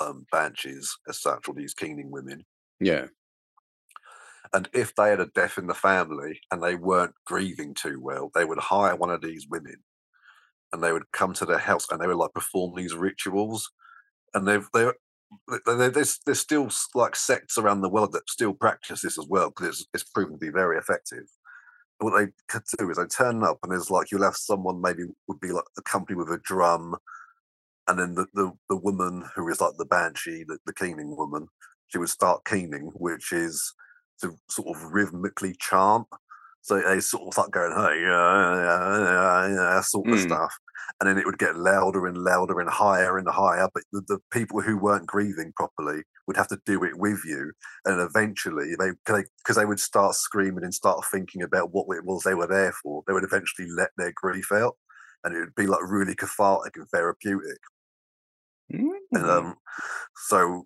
um, 0.00 0.26
banshees 0.32 0.96
as 1.08 1.20
such, 1.20 1.48
or 1.48 1.54
these 1.54 1.74
keening 1.74 2.10
women 2.10 2.44
yeah. 2.82 3.06
And 4.52 4.68
if 4.74 4.94
they 4.94 5.10
had 5.10 5.20
a 5.20 5.26
death 5.26 5.56
in 5.56 5.66
the 5.66 5.74
family 5.74 6.40
and 6.50 6.62
they 6.62 6.74
weren't 6.74 7.14
grieving 7.24 7.74
too 7.74 8.00
well, 8.02 8.30
they 8.34 8.44
would 8.44 8.58
hire 8.58 8.96
one 8.96 9.10
of 9.10 9.22
these 9.22 9.46
women 9.48 9.76
and 10.72 10.82
they 10.82 10.92
would 10.92 11.10
come 11.12 11.32
to 11.34 11.46
their 11.46 11.58
house 11.58 11.86
and 11.90 12.00
they 12.00 12.06
would 12.06 12.16
like 12.16 12.34
perform 12.34 12.74
these 12.74 12.94
rituals. 12.94 13.70
And 14.34 14.46
they've 14.46 14.66
they- 14.72 14.92
there's 15.56 16.18
there's 16.26 16.40
still 16.40 16.68
like 16.94 17.16
sects 17.16 17.56
around 17.58 17.80
the 17.80 17.88
world 17.88 18.12
that 18.12 18.28
still 18.28 18.52
practice 18.52 19.00
this 19.02 19.18
as 19.18 19.26
well 19.28 19.48
because 19.48 19.80
it's, 19.80 19.88
it's 19.94 20.04
proven 20.04 20.34
to 20.34 20.38
be 20.38 20.50
very 20.50 20.76
effective. 20.78 21.24
And 22.00 22.10
what 22.10 22.18
they 22.18 22.32
could 22.48 22.62
do 22.78 22.90
is 22.90 22.98
they 22.98 23.06
turn 23.06 23.42
up 23.42 23.58
and 23.62 23.72
there's 23.72 23.90
like 23.90 24.10
you'll 24.10 24.24
have 24.24 24.36
someone 24.36 24.80
maybe 24.80 25.04
would 25.28 25.40
be 25.40 25.52
like 25.52 25.64
accompanied 25.78 26.18
with 26.18 26.28
a 26.30 26.38
drum, 26.44 26.96
and 27.88 27.98
then 27.98 28.14
the 28.14 28.26
the, 28.34 28.52
the 28.68 28.76
woman 28.76 29.24
who 29.34 29.48
is 29.48 29.60
like 29.60 29.74
the 29.78 29.84
banshee, 29.86 30.44
the, 30.46 30.58
the 30.66 30.74
keening 30.74 31.16
woman, 31.16 31.48
she 31.88 31.98
would 31.98 32.08
start 32.08 32.44
keening, 32.44 32.90
which 32.94 33.32
is 33.32 33.74
to 34.20 34.36
sort 34.50 34.76
of 34.76 34.92
rhythmically 34.92 35.54
chant. 35.58 36.06
So 36.62 36.80
they 36.80 37.00
sort 37.00 37.26
of 37.26 37.32
start 37.34 37.50
going, 37.50 37.72
hey, 37.72 38.00
yeah, 38.02 38.54
yeah, 38.56 38.98
yeah, 38.98 39.54
yeah, 39.54 39.80
sort 39.80 40.12
of 40.12 40.18
Mm. 40.18 40.20
stuff. 40.20 40.54
And 41.00 41.08
then 41.08 41.18
it 41.18 41.26
would 41.26 41.38
get 41.38 41.56
louder 41.56 42.06
and 42.06 42.16
louder 42.16 42.60
and 42.60 42.70
higher 42.70 43.18
and 43.18 43.28
higher. 43.28 43.68
But 43.74 43.82
the, 43.92 44.02
the 44.06 44.18
people 44.32 44.60
who 44.60 44.78
weren't 44.78 45.06
grieving 45.06 45.52
properly 45.56 46.02
would 46.26 46.36
have 46.36 46.48
to 46.48 46.60
do 46.64 46.84
it 46.84 46.96
with 46.98 47.20
you. 47.24 47.52
And 47.84 48.00
eventually, 48.00 48.74
they 48.78 48.90
because 49.04 49.56
they 49.56 49.64
would 49.64 49.80
start 49.80 50.14
screaming 50.14 50.64
and 50.64 50.72
start 50.74 51.04
thinking 51.10 51.42
about 51.42 51.72
what 51.72 51.96
it 51.96 52.04
was 52.04 52.22
they 52.22 52.34
were 52.34 52.46
there 52.46 52.72
for, 52.82 53.02
they 53.06 53.12
would 53.12 53.24
eventually 53.24 53.68
let 53.68 53.90
their 53.96 54.12
grief 54.14 54.52
out. 54.52 54.76
And 55.24 55.34
it 55.36 55.40
would 55.40 55.54
be 55.56 55.66
like 55.66 55.82
really 55.82 56.14
cathartic 56.14 56.76
and 56.76 56.88
therapeutic. 56.88 57.58
And 59.14 59.24
Mm. 59.24 59.30
um, 59.30 59.56
so 60.16 60.64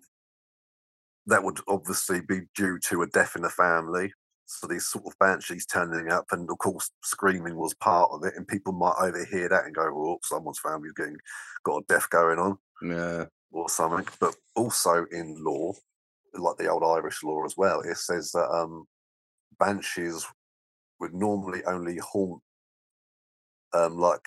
that 1.25 1.43
would 1.43 1.59
obviously 1.67 2.21
be 2.21 2.41
due 2.55 2.79
to 2.79 3.01
a 3.01 3.07
death 3.07 3.35
in 3.35 3.41
the 3.41 3.49
family. 3.49 4.13
So 4.47 4.65
these 4.65 4.87
sort 4.87 5.05
of 5.05 5.19
banshees 5.19 5.65
turning 5.65 6.09
up, 6.09 6.25
and 6.31 6.49
of 6.49 6.57
course, 6.57 6.89
screaming 7.03 7.57
was 7.57 7.73
part 7.75 8.09
of 8.11 8.23
it. 8.23 8.33
And 8.35 8.47
people 8.47 8.73
might 8.73 8.95
overhear 8.99 9.49
that 9.49 9.65
and 9.65 9.75
go, 9.75 9.83
"Oh, 9.83 10.19
someone's 10.23 10.59
family's 10.59 10.93
getting 10.93 11.17
got 11.63 11.83
a 11.83 11.85
death 11.87 12.09
going 12.09 12.39
on." 12.39 12.57
yeah. 12.81 13.25
or 13.51 13.69
something. 13.69 14.07
But 14.19 14.35
also 14.55 15.05
in 15.11 15.35
law, 15.43 15.73
like 16.33 16.57
the 16.57 16.67
old 16.67 16.83
Irish 16.83 17.23
law 17.23 17.43
as 17.45 17.55
well, 17.57 17.81
it 17.81 17.97
says 17.97 18.31
that 18.31 18.49
um, 18.49 18.85
banshees 19.59 20.25
would 20.99 21.13
normally 21.13 21.63
only 21.65 21.97
haunt 21.97 22.41
um, 23.73 23.97
like 23.97 24.25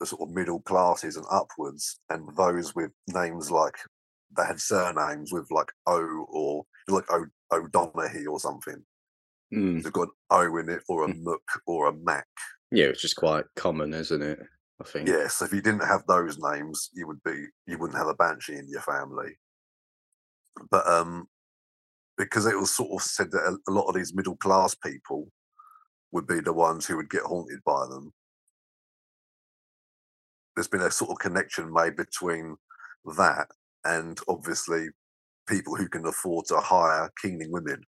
the 0.00 0.06
sort 0.06 0.28
of 0.28 0.34
middle 0.34 0.60
classes 0.60 1.16
and 1.16 1.26
upwards, 1.30 2.00
and 2.10 2.28
those 2.36 2.74
with 2.74 2.90
names 3.08 3.50
like 3.50 3.76
they 4.36 4.44
had 4.44 4.60
surnames 4.60 5.32
with 5.32 5.50
like 5.50 5.72
O 5.86 6.26
or 6.28 6.64
like 6.88 7.10
O 7.10 7.26
O'Donoghue 7.52 8.30
or 8.30 8.40
something. 8.40 8.84
Mm. 9.52 9.82
They've 9.82 9.92
got 9.92 10.08
an 10.08 10.14
O 10.30 10.56
in 10.58 10.68
it, 10.68 10.82
or 10.88 11.04
a 11.04 11.08
Mm. 11.08 11.22
Mook, 11.22 11.42
or 11.66 11.88
a 11.88 11.92
Mac. 11.92 12.26
Yeah, 12.70 12.86
it's 12.86 13.00
just 13.00 13.16
quite 13.16 13.46
common, 13.56 13.94
isn't 13.94 14.22
it? 14.22 14.40
I 14.80 14.84
think. 14.84 15.08
Yeah, 15.08 15.26
so 15.28 15.44
if 15.44 15.52
you 15.52 15.60
didn't 15.60 15.86
have 15.86 16.06
those 16.06 16.38
names, 16.38 16.90
you 16.92 17.06
would 17.06 17.22
be 17.24 17.46
you 17.66 17.78
wouldn't 17.78 17.98
have 17.98 18.08
a 18.08 18.14
banshee 18.14 18.56
in 18.56 18.68
your 18.68 18.82
family. 18.82 19.36
But 20.70 20.86
um 20.86 21.28
because 22.16 22.46
it 22.46 22.56
was 22.58 22.74
sort 22.74 22.90
of 22.92 23.02
said 23.02 23.30
that 23.30 23.38
a, 23.66 23.70
a 23.70 23.72
lot 23.72 23.88
of 23.88 23.94
these 23.94 24.14
middle 24.14 24.36
class 24.36 24.74
people 24.74 25.30
would 26.12 26.26
be 26.26 26.40
the 26.40 26.52
ones 26.52 26.84
who 26.86 26.96
would 26.96 27.10
get 27.10 27.22
haunted 27.22 27.60
by 27.64 27.86
them. 27.88 28.12
There's 30.54 30.68
been 30.68 30.82
a 30.82 30.90
sort 30.90 31.12
of 31.12 31.18
connection 31.18 31.72
made 31.72 31.96
between 31.96 32.56
that 33.16 33.46
and 33.84 34.18
obviously 34.26 34.88
people 35.48 35.76
who 35.76 35.88
can 35.88 36.04
afford 36.06 36.46
to 36.46 36.58
hire 36.58 37.10
keening 37.22 37.52
women 37.52 37.82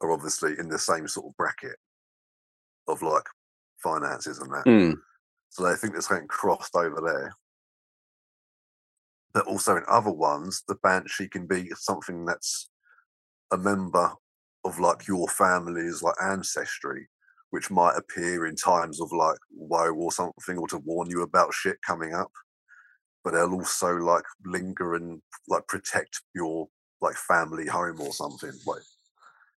are 0.00 0.12
obviously 0.12 0.54
in 0.58 0.68
the 0.68 0.78
same 0.78 1.08
sort 1.08 1.26
of 1.26 1.36
bracket 1.36 1.76
of 2.86 3.02
like 3.02 3.24
finances 3.82 4.38
and 4.38 4.52
that. 4.52 4.64
Mm. 4.66 4.94
So 5.50 5.64
they 5.64 5.74
think 5.74 5.92
there's 5.92 6.08
something 6.08 6.28
crossed 6.28 6.74
over 6.76 7.00
there. 7.00 7.32
But 9.32 9.46
also 9.46 9.76
in 9.76 9.84
other 9.88 10.10
ones, 10.10 10.62
the 10.66 10.76
banshee 10.76 11.28
can 11.28 11.46
be 11.46 11.70
something 11.76 12.24
that's 12.24 12.70
a 13.52 13.56
member 13.56 14.12
of 14.64 14.78
like 14.78 15.06
your 15.06 15.28
family's 15.28 16.02
like 16.02 16.16
ancestry, 16.22 17.08
which 17.50 17.70
might 17.70 17.96
appear 17.96 18.46
in 18.46 18.56
times 18.56 19.00
of 19.00 19.12
like 19.12 19.38
woe 19.50 19.92
or 19.92 20.12
something, 20.12 20.58
or 20.58 20.66
to 20.68 20.78
warn 20.78 21.08
you 21.10 21.22
about 21.22 21.54
shit 21.54 21.80
coming 21.86 22.14
up. 22.14 22.32
But 23.22 23.32
they'll 23.32 23.54
also 23.54 23.96
like 23.96 24.24
linger 24.44 24.94
and 24.94 25.20
like 25.48 25.66
protect 25.66 26.22
your 26.34 26.68
like 27.00 27.16
family 27.16 27.66
home 27.66 28.00
or 28.00 28.12
something. 28.12 28.52
Like, 28.66 28.82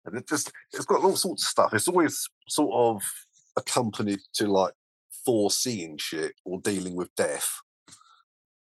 and 0.05 0.17
it 0.17 0.27
just 0.27 0.51
it's 0.74 0.86
got 0.86 1.03
all 1.03 1.15
sorts 1.15 1.43
of 1.43 1.48
stuff. 1.48 1.74
It's 1.74 1.88
always 1.88 2.27
sort 2.48 2.74
of 2.74 3.03
accompanied 3.58 4.20
to 4.36 4.48
like 4.48 4.74
foreseeing 5.25 5.98
shit 5.98 6.34
or 6.46 6.60
dealing 6.62 6.96
with 6.96 7.13
death, 7.15 7.50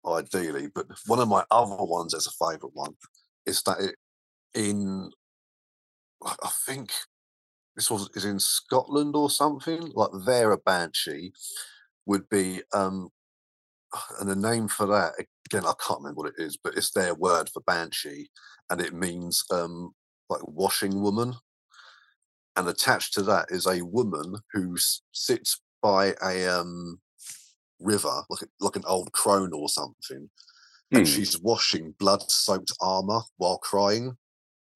ideally. 0.06 0.68
But 0.74 0.86
one 1.06 1.20
of 1.20 1.28
my 1.28 1.44
other 1.50 1.84
ones 1.84 2.14
as 2.14 2.26
a 2.26 2.30
favourite 2.30 2.74
one 2.74 2.94
is 3.46 3.62
that 3.62 3.80
it 3.80 3.96
in 4.54 5.10
I 6.24 6.50
think 6.66 6.90
this 7.76 7.90
was 7.90 8.08
is 8.14 8.24
in 8.24 8.38
Scotland 8.38 9.16
or 9.16 9.30
something. 9.30 9.90
Like 9.94 10.10
there, 10.26 10.52
a 10.52 10.58
banshee 10.58 11.32
would 12.06 12.28
be 12.28 12.62
um 12.72 13.08
and 14.20 14.28
the 14.28 14.36
name 14.36 14.68
for 14.68 14.86
that 14.86 15.12
again 15.46 15.64
I 15.64 15.72
can't 15.86 16.00
remember 16.00 16.22
what 16.22 16.32
it 16.36 16.42
is, 16.42 16.56
but 16.56 16.76
it's 16.76 16.90
their 16.90 17.14
word 17.14 17.48
for 17.48 17.62
banshee, 17.62 18.28
and 18.70 18.80
it 18.80 18.94
means 18.94 19.44
um 19.50 19.92
like 20.28 20.46
washing 20.46 21.00
woman. 21.02 21.34
And 22.56 22.68
attached 22.68 23.14
to 23.14 23.22
that 23.24 23.46
is 23.50 23.66
a 23.66 23.82
woman 23.84 24.36
who 24.52 24.76
sits 25.12 25.60
by 25.82 26.14
a 26.22 26.46
um 26.46 27.00
river, 27.80 28.22
like 28.30 28.42
a, 28.42 28.46
like 28.60 28.76
an 28.76 28.84
old 28.86 29.12
crone 29.12 29.52
or 29.52 29.68
something, 29.68 30.30
and 30.92 31.04
Mm. 31.04 31.06
she's 31.06 31.40
washing 31.40 31.92
blood-soaked 31.98 32.72
armor 32.80 33.22
while 33.38 33.58
crying. 33.58 34.16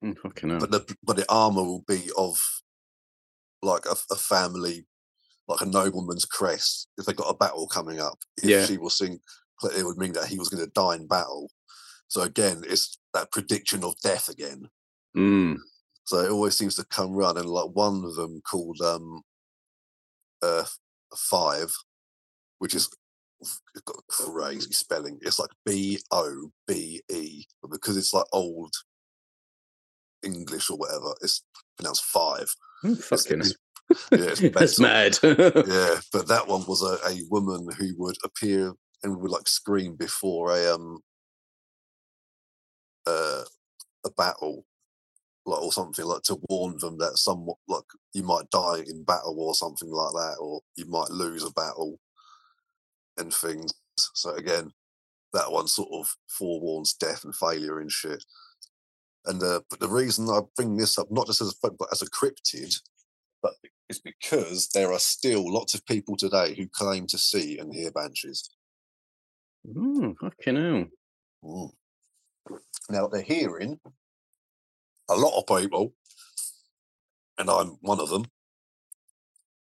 Mm, 0.03 0.17
Fucking. 0.19 0.59
But 0.59 0.71
the 0.71 0.95
but 1.03 1.15
the 1.15 1.25
armor 1.31 1.63
will 1.63 1.83
be 1.87 2.09
of 2.17 2.39
like 3.61 3.85
a, 3.85 3.95
a 4.11 4.15
family, 4.15 4.85
like 5.47 5.61
a 5.61 5.65
nobleman's 5.65 6.25
crest. 6.25 6.89
If 6.97 7.05
they 7.05 7.13
got 7.13 7.33
a 7.33 7.37
battle 7.37 7.67
coming 7.67 7.99
up, 8.01 8.17
if 8.37 8.49
Yeah. 8.49 8.65
she 8.65 8.77
will 8.77 8.89
sing, 8.89 9.19
it 9.75 9.85
would 9.85 9.97
mean 9.97 10.13
that 10.13 10.27
he 10.27 10.37
was 10.37 10.49
going 10.49 10.63
to 10.65 10.71
die 10.71 10.95
in 10.95 11.07
battle. 11.07 11.49
So 12.09 12.21
again, 12.21 12.63
it's 12.67 12.97
that 13.13 13.31
prediction 13.31 13.83
of 13.85 13.99
death 14.01 14.27
again. 14.29 14.69
Mm. 15.15 15.57
So 16.05 16.19
it 16.19 16.31
always 16.31 16.57
seems 16.57 16.75
to 16.75 16.85
come 16.85 17.11
run, 17.13 17.37
and 17.37 17.47
like 17.49 17.69
one 17.73 18.03
of 18.03 18.15
them 18.15 18.41
called 18.49 18.79
um, 18.81 19.21
uh, 20.41 20.65
five, 21.15 21.71
which 22.59 22.73
is 22.73 22.89
it's 23.41 23.61
got 23.85 23.97
crazy 24.07 24.71
spelling. 24.71 25.17
It's 25.21 25.39
like 25.39 25.51
B 25.65 25.99
O 26.11 26.51
B 26.67 27.01
E, 27.09 27.45
but 27.61 27.71
because 27.71 27.95
it's 27.97 28.13
like 28.13 28.25
old 28.33 28.73
English 30.23 30.69
or 30.69 30.77
whatever, 30.77 31.13
it's 31.21 31.43
pronounced 31.77 32.03
five. 32.05 32.49
Oh, 32.83 32.95
fucking 32.95 33.39
it's- 33.41 33.55
yeah, 34.11 34.19
it's 34.19 34.39
That's 34.41 34.79
mad. 34.79 35.17
yeah, 35.23 35.99
but 36.13 36.27
that 36.27 36.43
one 36.47 36.63
was 36.67 36.83
a, 36.83 36.97
a 37.09 37.21
woman 37.31 37.67
who 37.77 37.95
would 37.97 38.17
appear 38.23 38.73
and 39.01 39.17
would 39.17 39.31
like 39.31 39.47
scream 39.47 39.95
before 39.95 40.55
a 40.55 40.73
um 40.75 40.99
uh, 43.07 43.43
a 44.05 44.11
battle, 44.11 44.65
like 45.49 45.61
or 45.61 45.71
something 45.71 46.05
like 46.05 46.23
to 46.23 46.39
warn 46.49 46.77
them 46.79 46.97
that 46.99 47.17
some 47.17 47.47
like 47.67 47.83
you 48.13 48.23
might 48.23 48.49
die 48.51 48.83
in 48.87 49.03
battle 49.03 49.35
or 49.39 49.53
something 49.55 49.89
like 49.89 50.13
that, 50.13 50.37
or 50.39 50.61
you 50.75 50.85
might 50.85 51.09
lose 51.09 51.43
a 51.43 51.51
battle 51.51 51.99
and 53.17 53.33
things. 53.33 53.73
So 53.97 54.33
again, 54.35 54.71
that 55.33 55.51
one 55.51 55.67
sort 55.67 55.89
of 55.93 56.15
forewarns 56.27 56.93
death 56.93 57.23
and 57.23 57.35
failure 57.35 57.79
and 57.79 57.91
shit. 57.91 58.23
And 59.25 59.43
uh, 59.43 59.61
but 59.69 59.79
the 59.79 59.89
reason 59.89 60.29
I 60.29 60.41
bring 60.55 60.77
this 60.77 60.97
up, 60.97 61.07
not 61.11 61.27
just 61.27 61.41
as 61.41 61.49
a 61.49 61.55
folk, 61.55 61.75
but 61.77 61.89
as 61.91 62.01
a 62.01 62.09
cryptid, 62.09 62.75
but 63.41 63.53
it's 63.89 63.99
because 63.99 64.69
there 64.73 64.91
are 64.91 64.99
still 64.99 65.51
lots 65.51 65.73
of 65.73 65.85
people 65.85 66.15
today 66.15 66.55
who 66.55 66.67
claim 66.67 67.07
to 67.07 67.17
see 67.17 67.57
and 67.57 67.73
hear 67.73 67.91
banshees. 67.91 68.49
Fucking 70.21 70.55
hell. 70.55 70.85
Mm. 71.43 71.71
Now 72.89 73.07
they're 73.07 73.21
hearing 73.21 73.79
a 75.09 75.15
lot 75.15 75.37
of 75.37 75.59
people, 75.59 75.93
and 77.37 77.49
I'm 77.49 77.77
one 77.81 77.99
of 77.99 78.09
them, 78.09 78.25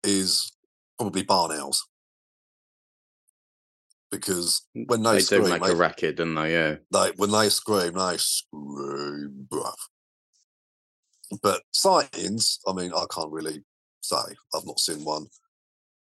is 0.04 0.52
probably 0.98 1.24
barn 1.24 1.52
owls. 1.52 1.86
Because 4.10 4.66
mm, 4.76 4.88
when 4.88 5.04
they, 5.04 5.14
They 5.14 5.20
scream, 5.20 5.44
do 5.44 5.50
make 5.50 5.64
they, 5.64 5.72
a 5.72 5.76
racket, 5.76 6.16
don't 6.18 6.36
they? 6.36 6.54
Yeah. 6.54 6.76
they 6.92 7.12
when 7.18 7.32
they 7.32 7.50
scream, 7.50 7.94
they 7.94 8.18
scream, 8.18 9.48
bruv. 9.52 9.76
But 11.42 11.62
sightings, 11.72 12.60
I 12.66 12.74
mean, 12.74 12.92
I 12.94 13.06
can't 13.14 13.32
really 13.32 13.64
say. 14.02 14.16
I've 14.56 14.66
not 14.66 14.80
seen 14.80 15.04
one. 15.04 15.28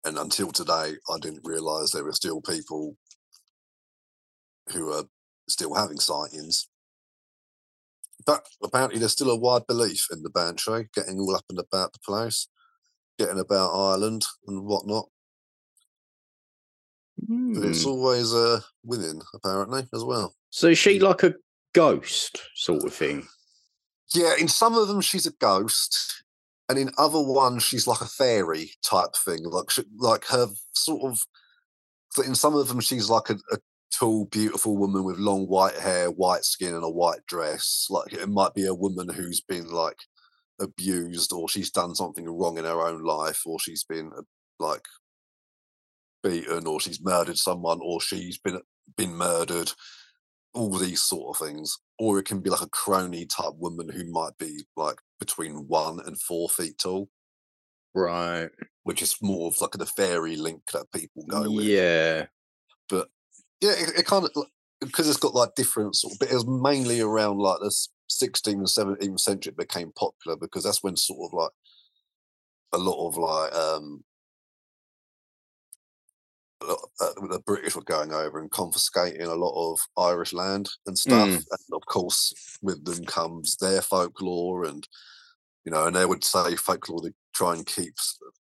And 0.04 0.18
until 0.18 0.52
today, 0.52 0.92
I 1.10 1.18
didn't 1.20 1.40
realise 1.42 1.90
there 1.90 2.04
were 2.04 2.12
still 2.12 2.40
people 2.40 2.96
who 4.72 4.92
are 4.92 5.04
still 5.48 5.74
having 5.74 5.98
sightings. 5.98 6.68
But 8.26 8.44
apparently 8.62 8.98
there's 8.98 9.12
still 9.12 9.30
a 9.30 9.38
wide 9.38 9.66
belief 9.66 10.06
in 10.10 10.22
the 10.22 10.30
banshee, 10.30 10.88
getting 10.94 11.18
all 11.18 11.34
up 11.34 11.44
and 11.48 11.58
about 11.58 11.92
the 11.92 12.00
place, 12.00 12.48
getting 13.18 13.38
about 13.38 13.72
Ireland 13.72 14.26
and 14.46 14.64
whatnot. 14.64 15.08
But 17.18 17.64
it's 17.64 17.84
Hmm. 17.84 17.88
always 17.88 18.34
uh, 18.34 18.60
winning, 18.84 19.22
apparently, 19.32 19.86
as 19.94 20.04
well. 20.04 20.34
So 20.50 20.68
is 20.68 20.78
she 20.78 20.98
like 20.98 21.22
a 21.22 21.34
ghost 21.72 22.42
sort 22.54 22.84
of 22.84 22.92
thing? 22.92 23.26
Yeah, 24.14 24.34
in 24.38 24.48
some 24.48 24.74
of 24.74 24.88
them 24.88 25.00
she's 25.00 25.26
a 25.26 25.32
ghost, 25.32 26.22
and 26.68 26.78
in 26.78 26.90
other 26.98 27.20
ones 27.20 27.62
she's 27.62 27.86
like 27.86 28.00
a 28.00 28.06
fairy 28.06 28.70
type 28.84 29.14
thing. 29.24 29.42
Like 29.44 29.70
she, 29.70 29.84
like 29.96 30.24
her 30.26 30.48
sort 30.72 31.12
of. 31.12 31.20
In 32.26 32.34
some 32.34 32.54
of 32.54 32.68
them 32.68 32.80
she's 32.80 33.10
like 33.10 33.28
a, 33.30 33.34
a 33.52 33.58
tall, 33.98 34.26
beautiful 34.26 34.76
woman 34.76 35.04
with 35.04 35.18
long 35.18 35.46
white 35.46 35.76
hair, 35.76 36.10
white 36.10 36.44
skin, 36.44 36.74
and 36.74 36.84
a 36.84 36.90
white 36.90 37.24
dress. 37.26 37.86
Like 37.90 38.12
it 38.12 38.28
might 38.28 38.54
be 38.54 38.66
a 38.66 38.74
woman 38.74 39.08
who's 39.08 39.40
been 39.40 39.68
like 39.68 39.98
abused, 40.60 41.32
or 41.32 41.48
she's 41.48 41.70
done 41.70 41.94
something 41.94 42.28
wrong 42.28 42.58
in 42.58 42.64
her 42.64 42.86
own 42.86 43.02
life, 43.02 43.42
or 43.46 43.58
she's 43.60 43.84
been 43.84 44.10
uh, 44.16 44.22
like 44.58 44.84
beaten, 46.22 46.66
or 46.66 46.80
she's 46.80 47.02
murdered 47.02 47.38
someone, 47.38 47.78
or 47.82 48.00
she's 48.00 48.38
been 48.38 48.60
been 48.96 49.14
murdered 49.14 49.72
all 50.54 50.70
these 50.78 51.02
sort 51.02 51.36
of 51.36 51.46
things. 51.46 51.76
Or 51.98 52.18
it 52.18 52.24
can 52.26 52.40
be 52.40 52.50
like 52.50 52.62
a 52.62 52.68
crony 52.68 53.26
type 53.26 53.54
woman 53.56 53.88
who 53.88 54.10
might 54.10 54.36
be 54.38 54.64
like 54.76 54.96
between 55.18 55.66
one 55.68 56.00
and 56.04 56.20
four 56.20 56.48
feet 56.48 56.78
tall, 56.78 57.08
Right. 57.94 58.50
which 58.82 59.00
is 59.02 59.16
more 59.22 59.48
of 59.48 59.60
like 59.60 59.72
the 59.72 59.86
fairy 59.86 60.36
link 60.36 60.62
that 60.72 60.92
people 60.92 61.24
go 61.26 61.50
with. 61.50 61.64
Yeah. 61.64 62.26
But 62.88 63.08
yeah, 63.60 63.72
it, 63.72 64.00
it 64.00 64.06
kind 64.06 64.24
of 64.24 64.30
because 64.80 65.08
it's 65.08 65.18
got 65.18 65.34
like 65.34 65.54
different 65.54 65.96
sort 65.96 66.14
of, 66.14 66.18
but 66.18 66.30
it 66.30 66.34
was 66.34 66.46
mainly 66.46 67.00
around 67.00 67.38
like 67.38 67.58
the 67.60 67.66
s- 67.66 67.88
16th 68.10 68.52
and 68.52 68.66
17th 68.66 69.20
century 69.20 69.50
it 69.50 69.56
became 69.56 69.92
popular 69.92 70.36
because 70.36 70.64
that's 70.64 70.82
when 70.82 70.96
sort 70.96 71.30
of 71.30 71.38
like 71.38 71.50
a 72.72 72.78
lot 72.78 73.08
of 73.08 73.16
like 73.16 73.54
um 73.54 74.04
lot- 76.66 76.90
uh, 77.00 77.12
the 77.28 77.42
British 77.44 77.76
were 77.76 77.82
going 77.82 78.12
over 78.12 78.38
and 78.38 78.50
confiscating 78.50 79.26
a 79.26 79.34
lot 79.34 79.72
of 79.72 79.80
Irish 79.96 80.32
land 80.32 80.68
and 80.86 80.98
stuff. 80.98 81.28
Mm. 81.28 81.34
And 81.36 81.74
of 81.74 81.86
course, 81.86 82.32
with 82.62 82.84
them 82.84 83.04
comes 83.04 83.56
their 83.56 83.82
folklore, 83.82 84.64
and 84.64 84.86
you 85.64 85.72
know, 85.72 85.86
and 85.86 85.96
they 85.96 86.06
would 86.06 86.24
say 86.24 86.56
folklore 86.56 87.02
to 87.02 87.14
try 87.34 87.54
and 87.54 87.66
keep 87.66 87.94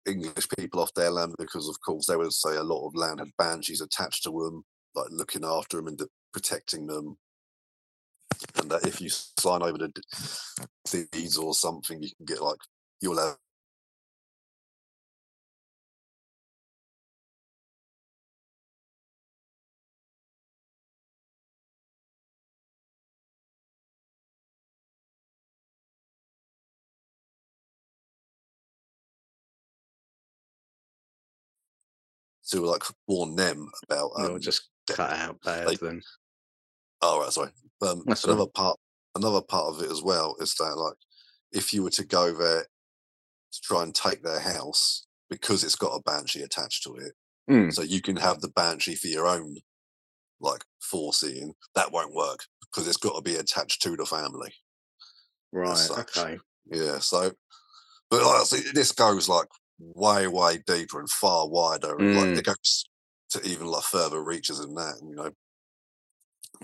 English 0.05 0.47
people 0.57 0.79
off 0.79 0.93
their 0.93 1.11
land 1.11 1.35
because, 1.37 1.67
of 1.67 1.75
course, 1.85 2.05
they 2.07 2.15
would 2.15 2.33
say 2.33 2.55
a 2.55 2.63
lot 2.63 2.87
of 2.87 2.95
land 2.95 3.19
had 3.19 3.31
banshees 3.37 3.81
attached 3.81 4.23
to 4.23 4.29
them, 4.29 4.63
like 4.95 5.09
looking 5.11 5.45
after 5.45 5.77
them 5.77 5.87
and 5.87 6.01
protecting 6.33 6.87
them. 6.87 7.17
And 8.57 8.71
that 8.71 8.87
if 8.87 9.01
you 9.01 9.09
sign 9.09 9.63
over 9.63 9.77
the 9.77 9.91
deeds 11.11 11.37
or 11.37 11.53
something, 11.53 12.01
you 12.03 12.09
can 12.17 12.25
get 12.25 12.41
like 12.41 12.59
you'll 13.01 13.19
have 13.19 13.37
to 32.49 32.61
like 32.61 32.83
warn 33.07 33.35
them 33.35 33.69
about 33.89 34.11
um, 34.17 34.25
It'll 34.25 34.39
just 34.39 34.69
cut 34.87 35.11
out 35.11 35.41
bad 35.41 35.67
like- 35.67 35.79
then. 35.79 36.01
Oh 37.01 37.21
right, 37.21 37.31
sorry. 37.31 37.51
Um, 37.81 37.99
all 37.99 38.03
right. 38.07 38.23
another 38.23 38.47
part, 38.47 38.79
another 39.15 39.41
part 39.41 39.73
of 39.75 39.81
it 39.83 39.91
as 39.91 40.01
well 40.01 40.35
is 40.39 40.55
that 40.55 40.75
like, 40.77 40.95
if 41.51 41.73
you 41.73 41.83
were 41.83 41.89
to 41.91 42.05
go 42.05 42.31
there 42.33 42.61
to 42.63 43.61
try 43.61 43.83
and 43.83 43.93
take 43.93 44.23
their 44.23 44.39
house 44.39 45.05
because 45.29 45.63
it's 45.63 45.75
got 45.75 45.95
a 45.95 46.01
banshee 46.01 46.41
attached 46.41 46.83
to 46.83 46.95
it, 46.95 47.13
Mm. 47.49 47.71
so 47.73 47.83
you 47.83 48.01
can 48.01 48.15
have 48.15 48.41
the 48.41 48.47
banshee 48.49 48.95
for 48.95 49.07
your 49.07 49.27
own, 49.27 49.57
like 50.39 50.63
foreseeing. 50.81 51.53
That 51.75 51.91
won't 51.91 52.13
work 52.15 52.39
because 52.61 52.87
it's 52.87 52.97
got 52.97 53.13
to 53.15 53.21
be 53.21 53.35
attached 53.35 53.81
to 53.83 53.95
the 53.95 54.05
family. 54.05 54.51
Right. 55.51 55.89
Okay. 55.91 56.39
Yeah. 56.71 56.97
So, 56.99 57.33
but 58.09 58.23
like, 58.23 58.63
this 58.73 58.91
goes 58.91 59.29
like 59.29 59.47
way, 59.79 60.25
way 60.27 60.57
deeper 60.65 60.99
and 60.99 61.09
far 61.09 61.47
wider, 61.47 61.95
and 61.95 62.15
like 62.15 62.25
Mm. 62.29 62.37
it 62.39 62.45
goes 62.45 62.85
to 63.41 63.47
even 63.47 63.67
like 63.67 63.83
further 63.83 64.23
reaches 64.23 64.59
than 64.59 64.75
that. 64.75 64.95
You 65.03 65.15
know, 65.15 65.31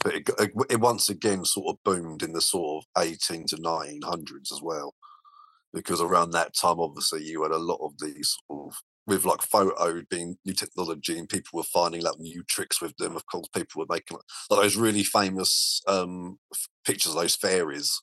but 0.03 0.15
it, 0.15 0.29
it, 0.39 0.51
it 0.69 0.79
once 0.79 1.09
again 1.09 1.45
sort 1.45 1.67
of 1.67 1.83
boomed 1.83 2.23
in 2.23 2.33
the 2.33 2.41
sort 2.41 2.83
of 2.83 3.03
18 3.03 3.45
to 3.47 3.57
1900s 3.57 4.51
as 4.51 4.61
well, 4.61 4.95
because 5.73 6.01
around 6.01 6.31
that 6.31 6.55
time, 6.55 6.79
obviously, 6.79 7.23
you 7.23 7.43
had 7.43 7.51
a 7.51 7.57
lot 7.57 7.79
of 7.81 7.93
these 7.99 8.35
sort 8.47 8.71
of 8.71 8.77
with 9.07 9.25
like 9.25 9.41
photo 9.41 10.01
being 10.09 10.37
new 10.45 10.53
technology 10.53 11.17
and 11.17 11.27
people 11.27 11.57
were 11.57 11.63
finding 11.63 12.03
like 12.03 12.19
new 12.19 12.43
tricks 12.43 12.81
with 12.81 12.95
them. 12.97 13.15
Of 13.15 13.25
course, 13.25 13.47
people 13.53 13.79
were 13.79 13.93
making 13.93 14.17
like, 14.17 14.61
those 14.61 14.75
really 14.77 15.03
famous 15.03 15.81
um 15.87 16.37
pictures 16.85 17.13
of 17.13 17.21
those 17.21 17.35
fairies 17.35 17.99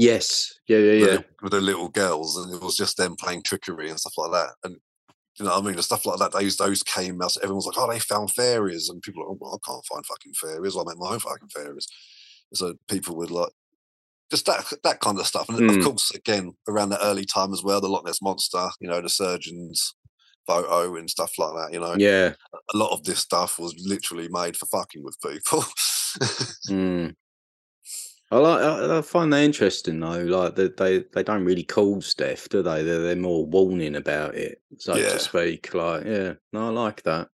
Yes. 0.00 0.54
Yeah. 0.66 0.78
Yeah. 0.78 0.92
with, 0.92 1.00
Yeah. 1.00 1.16
the, 1.16 1.24
with 1.42 1.52
the 1.52 1.60
little 1.60 1.88
girls, 1.88 2.36
and 2.38 2.54
it 2.54 2.62
was 2.62 2.76
just 2.76 2.96
them 2.96 3.16
playing 3.16 3.42
trickery 3.42 3.90
and 3.90 4.00
stuff 4.00 4.14
like 4.16 4.32
that. 4.32 4.54
And 4.64 4.76
you 5.40 5.46
know, 5.46 5.52
what 5.52 5.62
I 5.64 5.66
mean, 5.66 5.76
the 5.76 5.82
stuff 5.82 6.06
like 6.06 6.18
that. 6.18 6.32
Those 6.32 6.56
those 6.58 6.82
came 6.82 7.20
out. 7.22 7.36
Everyone 7.38 7.56
was 7.56 7.66
like, 7.66 7.78
"Oh, 7.78 7.90
they 7.90 7.98
found 7.98 8.30
fairies," 8.32 8.88
and 8.90 9.02
people, 9.02 9.22
were 9.24 9.30
like, 9.30 9.36
"Oh, 9.36 9.38
well, 9.40 9.60
I 9.64 9.66
can't 9.70 9.86
find 9.86 10.06
fucking 10.06 10.34
fairies. 10.34 10.76
I 10.76 10.82
make 10.86 10.98
my 10.98 11.10
own 11.12 11.18
fucking 11.18 11.48
fairies." 11.48 11.88
So 12.54 12.74
people 12.88 13.16
would 13.16 13.30
like 13.30 13.50
just 14.30 14.46
that 14.46 14.64
that 14.84 15.00
kind 15.00 15.18
of 15.18 15.26
stuff. 15.26 15.48
And 15.48 15.58
Mm. 15.58 15.78
of 15.78 15.84
course, 15.84 16.10
again, 16.12 16.52
around 16.68 16.90
that 16.90 17.00
early 17.02 17.24
time 17.24 17.52
as 17.52 17.62
well, 17.64 17.80
the 17.80 17.88
Loch 17.88 18.04
Ness 18.04 18.22
monster, 18.22 18.68
you 18.80 18.88
know, 18.88 19.00
the 19.00 19.08
surgeon's 19.08 19.94
photo 20.46 20.96
and 20.96 21.08
stuff 21.10 21.38
like 21.38 21.54
that. 21.54 21.72
You 21.72 21.80
know, 21.80 21.94
Yeah. 21.98 22.34
a 22.74 22.76
lot 22.76 22.92
of 22.92 23.04
this 23.04 23.20
stuff 23.20 23.58
was 23.58 23.74
literally 23.78 24.28
made 24.28 24.56
for 24.56 24.66
fucking 24.66 25.02
with 25.02 25.16
people. 25.20 25.64
Mm. 26.68 27.14
I 28.32 28.38
like. 28.38 28.62
I, 28.62 29.02
find 29.02 29.32
that 29.32 29.42
interesting 29.42 29.98
though. 29.98 30.22
Like 30.22 30.54
they, 30.54 30.68
they, 30.68 31.04
they 31.12 31.22
don't 31.24 31.44
really 31.44 31.64
call 31.64 32.00
death, 32.16 32.48
do 32.48 32.62
they? 32.62 32.82
They're, 32.84 33.00
they're 33.00 33.16
more 33.16 33.44
warning 33.44 33.96
about 33.96 34.36
it, 34.36 34.62
so 34.78 34.94
Yeah. 34.94 35.10
to 35.10 35.18
speak. 35.18 35.74
Like, 35.74 36.04
yeah. 36.04 36.34
No, 36.52 36.66
I 36.66 36.70
like 36.70 37.02
that. 37.02 37.28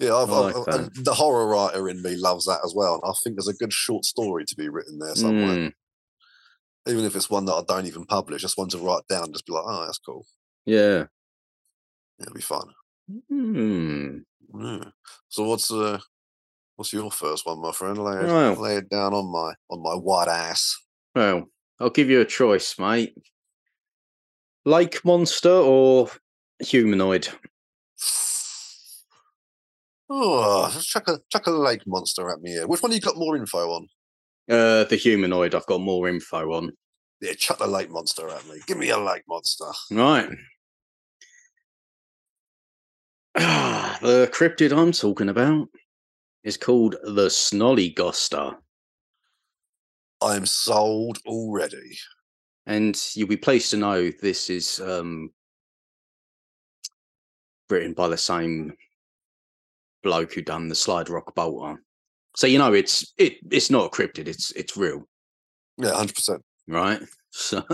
Yeah, 0.00 0.16
I've, 0.16 0.30
I 0.32 0.38
like 0.40 0.56
I've- 0.56 0.70
and 0.96 1.04
the 1.04 1.14
horror 1.14 1.46
writer 1.46 1.88
in 1.88 2.02
me 2.02 2.16
loves 2.16 2.46
that 2.46 2.62
as 2.64 2.74
well. 2.74 2.94
And 2.94 3.02
I 3.06 3.12
think 3.22 3.36
there's 3.36 3.46
a 3.46 3.54
good 3.54 3.72
short 3.72 4.04
story 4.04 4.44
to 4.44 4.56
be 4.56 4.68
written 4.68 4.98
there 4.98 5.14
somewhere, 5.14 5.56
Mm. 5.56 5.72
even 6.88 7.04
if 7.04 7.14
it's 7.14 7.30
one 7.30 7.44
that 7.44 7.54
I 7.54 7.62
don't 7.68 7.86
even 7.86 8.04
publish. 8.06 8.42
Just 8.42 8.58
one 8.58 8.68
to 8.70 8.78
write 8.78 9.06
down, 9.08 9.32
just 9.32 9.46
be 9.46 9.52
like, 9.52 9.62
oh, 9.64 9.84
that's 9.86 9.98
cool. 9.98 10.26
Yeah. 10.66 11.04
It'll 12.20 12.34
be 12.34 12.40
fun. 12.40 12.68
Hmm. 13.28 14.18
Yeah. 14.58 14.84
So 15.28 15.44
what's 15.44 15.70
uh, 15.70 16.00
what's 16.76 16.92
your 16.92 17.10
first 17.10 17.46
one, 17.46 17.60
my 17.60 17.72
friend? 17.72 17.98
Lay 17.98 18.20
it, 18.20 18.26
Well. 18.26 18.54
lay 18.54 18.76
it 18.76 18.88
down 18.88 19.14
on 19.14 19.26
my 19.30 19.54
on 19.70 19.82
my 19.82 19.94
white 19.94 20.28
ass. 20.28 20.76
Well, 21.14 21.44
I'll 21.80 21.90
give 21.90 22.10
you 22.10 22.20
a 22.20 22.24
choice, 22.24 22.78
mate. 22.78 23.14
Lake 24.64 25.04
monster 25.04 25.50
or 25.50 26.08
humanoid? 26.60 27.28
Oh, 30.10 30.70
chuck 30.82 31.08
a 31.08 31.18
chuck 31.30 31.46
a 31.46 31.50
lake 31.50 31.82
monster 31.86 32.30
at 32.30 32.40
me 32.40 32.50
here. 32.52 32.66
Which 32.66 32.82
one 32.82 32.92
you 32.92 33.00
got 33.00 33.16
more 33.16 33.36
info 33.36 33.70
on? 33.70 33.88
Uh, 34.50 34.84
the 34.84 34.96
humanoid. 34.96 35.54
I've 35.54 35.66
got 35.66 35.80
more 35.80 36.08
info 36.08 36.52
on. 36.52 36.72
Yeah, 37.20 37.32
chuck 37.34 37.58
the 37.58 37.66
lake 37.66 37.90
monster 37.90 38.28
at 38.28 38.46
me. 38.46 38.56
Give 38.66 38.76
me 38.76 38.90
a 38.90 38.98
lake 38.98 39.22
monster. 39.28 39.64
Right. 39.90 40.28
The 44.02 44.28
cryptid 44.32 44.76
I'm 44.76 44.92
talking 44.92 45.28
about 45.30 45.68
is 46.44 46.56
called 46.56 46.96
the 47.02 47.26
Snollygoster, 47.28 48.56
I'm 50.22 50.46
sold 50.46 51.18
already. 51.26 51.98
and 52.66 53.00
you'll 53.14 53.28
be 53.28 53.36
pleased 53.36 53.70
to 53.70 53.76
know 53.76 54.10
this 54.10 54.48
is 54.50 54.80
um, 54.80 55.30
written 57.68 57.92
by 57.92 58.08
the 58.08 58.16
same 58.16 58.72
bloke 60.02 60.32
who 60.34 60.42
done 60.42 60.68
the 60.68 60.74
Slide 60.74 61.08
Rock 61.08 61.34
Bolter. 61.34 61.82
So 62.36 62.46
you 62.46 62.58
know 62.58 62.72
it's 62.72 63.12
it 63.16 63.34
it's 63.50 63.70
not 63.70 63.86
a 63.86 63.90
cryptid. 63.90 64.28
It's 64.28 64.50
it's 64.52 64.76
real, 64.76 65.06
Yeah, 65.78 65.92
hundred 65.94 66.14
percent. 66.14 66.42
right? 66.68 67.00
So 67.36 67.64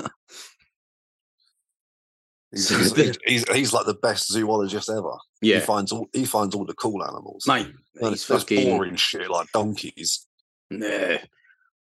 He's, 2.53 2.69
So 2.69 2.77
he's, 2.79 2.93
the- 2.93 3.17
he's, 3.27 3.49
he's, 3.51 3.73
like 3.73 3.87
the 3.87 3.95
best 3.95 4.29
zoologist 4.31 4.91
ever. 4.91 5.13
Yeah, 5.41 5.61
He 5.61 5.67
finds 5.67 5.93
all 5.93 6.09
he 6.13 6.25
finds 6.25 6.55
all 6.55 6.65
the 6.65 6.75
cool 6.75 7.05
animals. 7.05 7.45
mate. 7.47 7.69
None 8.01 8.13
He's 8.13 8.27
this 8.27 8.41
fucking 8.43 8.65
boring 8.77 8.97
shit 8.97 9.31
like 9.31 9.47
donkeys. 9.53 10.27
Yeah. 10.71 11.19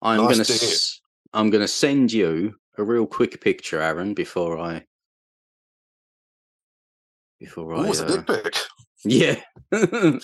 I'm 0.02 0.18
Nice 0.24 0.30
gonna 0.32 0.44
to 0.44 0.52
s- 0.52 1.00
I'm 1.32 1.50
gonna 1.50 1.68
send 1.68 2.12
you 2.12 2.54
a 2.78 2.84
real 2.84 3.06
quick 3.06 3.40
picture, 3.40 3.80
Aaron, 3.80 4.14
before 4.14 4.58
I 4.58 4.84
before 7.38 7.72
Oh, 7.74 7.82
I 7.84 7.88
it's 7.88 8.00
a 8.00 8.06
uh, 8.06 8.16
dick 8.16 8.26
pic. 8.44 8.54
Yeah. 9.04 9.40
oh 9.72 10.18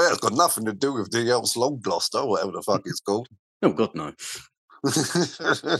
yeah, 0.00 0.10
it's 0.10 0.18
got 0.20 0.32
nothing 0.34 0.64
to 0.64 0.72
do 0.72 0.92
with 0.92 1.10
the 1.12 1.28
Elves 1.30 1.56
Long 1.56 1.78
Gloucester, 1.80 2.26
whatever 2.26 2.50
the 2.52 2.62
fuck 2.62 2.82
it's 2.84 2.98
called. 3.00 3.28
oh 3.62 3.72
God, 3.72 3.94
no. 3.94 4.12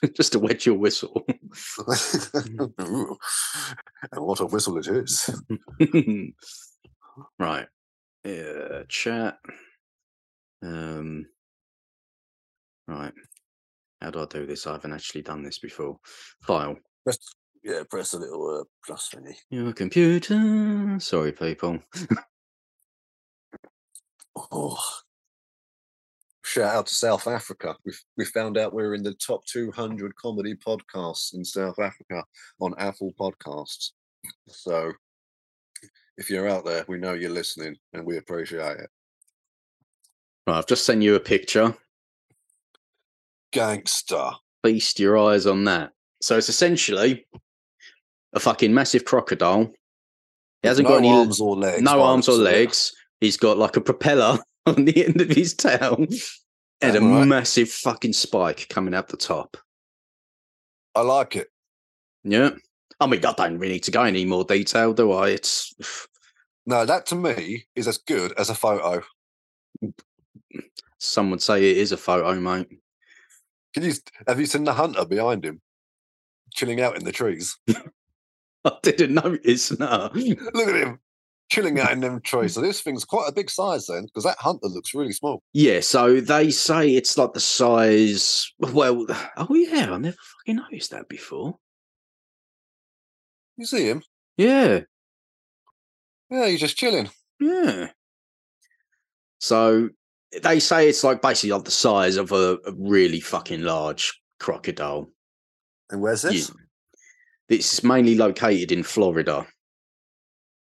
Just 0.16 0.32
to 0.32 0.38
wet 0.38 0.66
your 0.66 0.76
whistle. 0.76 1.24
And 4.12 4.24
what 4.24 4.40
a 4.40 4.46
whistle 4.46 4.78
it 4.78 4.88
is. 4.88 5.30
right. 7.38 7.66
Yeah, 8.24 8.82
chat. 8.88 9.38
Um. 10.62 11.26
Right. 12.88 13.12
How 14.00 14.10
do 14.10 14.20
I 14.20 14.26
do 14.26 14.46
this? 14.46 14.66
I 14.66 14.72
haven't 14.72 14.92
actually 14.92 15.22
done 15.22 15.42
this 15.42 15.58
before. 15.58 15.98
File. 16.42 16.76
Press, 17.04 17.18
yeah, 17.62 17.82
press 17.88 18.14
a 18.14 18.18
little 18.18 18.60
uh, 18.60 18.64
plus 18.84 19.10
thingy. 19.14 19.34
Your 19.50 19.72
computer. 19.72 20.96
Sorry, 20.98 21.32
people. 21.32 21.78
Oh. 24.50 24.78
Shout 26.44 26.74
out 26.74 26.86
to 26.86 26.94
South 26.94 27.28
Africa. 27.28 27.76
We 27.84 27.92
we 28.16 28.24
found 28.24 28.58
out 28.58 28.74
we're 28.74 28.94
in 28.94 29.02
the 29.02 29.14
top 29.14 29.44
200 29.46 30.14
comedy 30.16 30.54
podcasts 30.54 31.34
in 31.34 31.44
South 31.44 31.78
Africa 31.78 32.24
on 32.60 32.74
Apple 32.78 33.12
Podcasts. 33.18 33.90
So 34.48 34.92
if 36.18 36.28
you're 36.30 36.48
out 36.48 36.64
there, 36.64 36.84
we 36.88 36.98
know 36.98 37.14
you're 37.14 37.30
listening 37.30 37.76
and 37.92 38.04
we 38.04 38.16
appreciate 38.18 38.78
it. 38.78 38.90
Right, 40.46 40.58
I've 40.58 40.66
just 40.66 40.84
sent 40.84 41.02
you 41.02 41.14
a 41.14 41.20
picture. 41.20 41.74
Gangster. 43.52 44.30
Feast 44.64 44.98
your 44.98 45.18
eyes 45.18 45.46
on 45.46 45.64
that. 45.64 45.92
So 46.20 46.36
it's 46.38 46.48
essentially 46.48 47.24
a 48.32 48.40
fucking 48.40 48.74
massive 48.74 49.04
crocodile. 49.04 49.72
He 50.62 50.68
hasn't 50.68 50.88
no 50.88 50.94
got 50.94 50.98
any 50.98 51.10
arms 51.10 51.40
or 51.40 51.56
legs. 51.56 51.82
no 51.82 52.02
arms 52.02 52.28
or 52.28 52.32
looks 52.32 52.40
of 52.40 52.46
it. 52.46 52.58
legs. 52.58 52.92
He's 53.20 53.36
got 53.36 53.58
like 53.58 53.76
a 53.76 53.80
propeller 53.80 54.38
on 54.66 54.84
the 54.84 55.04
end 55.04 55.20
of 55.20 55.28
his 55.28 55.54
tail 55.54 56.06
and 56.80 56.96
a 56.96 57.00
Alright. 57.00 57.26
massive 57.26 57.70
fucking 57.70 58.12
spike 58.12 58.66
coming 58.68 58.94
out 58.94 59.08
the 59.08 59.16
top. 59.16 59.56
I 60.94 61.00
like 61.00 61.36
it. 61.36 61.48
Yeah. 62.22 62.50
I 63.00 63.06
mean, 63.06 63.24
I 63.24 63.32
don't 63.32 63.58
really 63.58 63.74
need 63.74 63.84
to 63.84 63.90
go 63.90 64.02
any 64.02 64.24
more 64.24 64.44
detail, 64.44 64.92
do 64.92 65.12
I? 65.12 65.30
It's 65.30 65.74
No, 66.66 66.84
that 66.84 67.06
to 67.06 67.16
me 67.16 67.64
is 67.74 67.88
as 67.88 67.98
good 67.98 68.32
as 68.38 68.48
a 68.48 68.54
photo. 68.54 69.02
some 70.98 71.30
would 71.32 71.42
say 71.42 71.70
it 71.70 71.78
is 71.78 71.90
a 71.90 71.96
photo, 71.96 72.38
mate. 72.38 72.68
Can 73.74 73.82
you 73.82 73.92
have 74.28 74.38
you 74.38 74.46
seen 74.46 74.62
the 74.62 74.72
hunter 74.72 75.04
behind 75.04 75.44
him? 75.44 75.60
Chilling 76.54 76.80
out 76.80 76.96
in 76.96 77.04
the 77.04 77.10
trees. 77.10 77.58
I 78.64 78.78
didn't 78.82 79.14
notice. 79.14 79.76
No. 79.76 80.10
Look 80.14 80.68
at 80.68 80.76
him 80.76 81.00
chilling 81.52 81.78
out 81.78 81.92
in 81.92 82.00
them 82.00 82.20
trees. 82.22 82.54
So 82.54 82.60
this 82.62 82.80
thing's 82.80 83.04
quite 83.04 83.28
a 83.28 83.32
big 83.32 83.50
size 83.50 83.86
then, 83.86 84.04
because 84.04 84.24
that 84.24 84.38
hunter 84.38 84.68
looks 84.68 84.94
really 84.94 85.12
small. 85.12 85.42
Yeah, 85.52 85.80
so 85.80 86.20
they 86.20 86.50
say 86.50 86.94
it's 86.96 87.18
like 87.18 87.34
the 87.34 87.40
size. 87.40 88.50
Well, 88.58 89.06
oh 89.36 89.54
yeah, 89.54 89.92
I 89.92 89.98
never 89.98 90.16
fucking 90.16 90.56
noticed 90.56 90.90
that 90.92 91.08
before. 91.08 91.58
You 93.56 93.66
see 93.66 93.84
him? 93.88 94.02
Yeah, 94.38 94.80
Yeah, 96.30 96.46
he's 96.48 96.60
just 96.60 96.76
chilling. 96.78 97.10
yeah. 97.38 97.88
So 99.40 99.90
they 100.42 100.58
say 100.60 100.88
it's 100.88 101.04
like 101.04 101.20
basically 101.20 101.50
like 101.50 101.64
the 101.64 101.70
size 101.70 102.16
of 102.16 102.32
a, 102.32 102.58
a 102.64 102.72
really 102.78 103.20
fucking 103.20 103.60
large 103.62 104.18
crocodile. 104.40 105.10
And 105.90 106.00
where's 106.00 106.24
Yeah. 106.24 106.30
this? 106.30 106.50
This 107.48 107.72
is 107.74 107.84
mainly 107.84 108.14
located 108.14 108.72
in 108.72 108.82
Florida. 108.82 109.46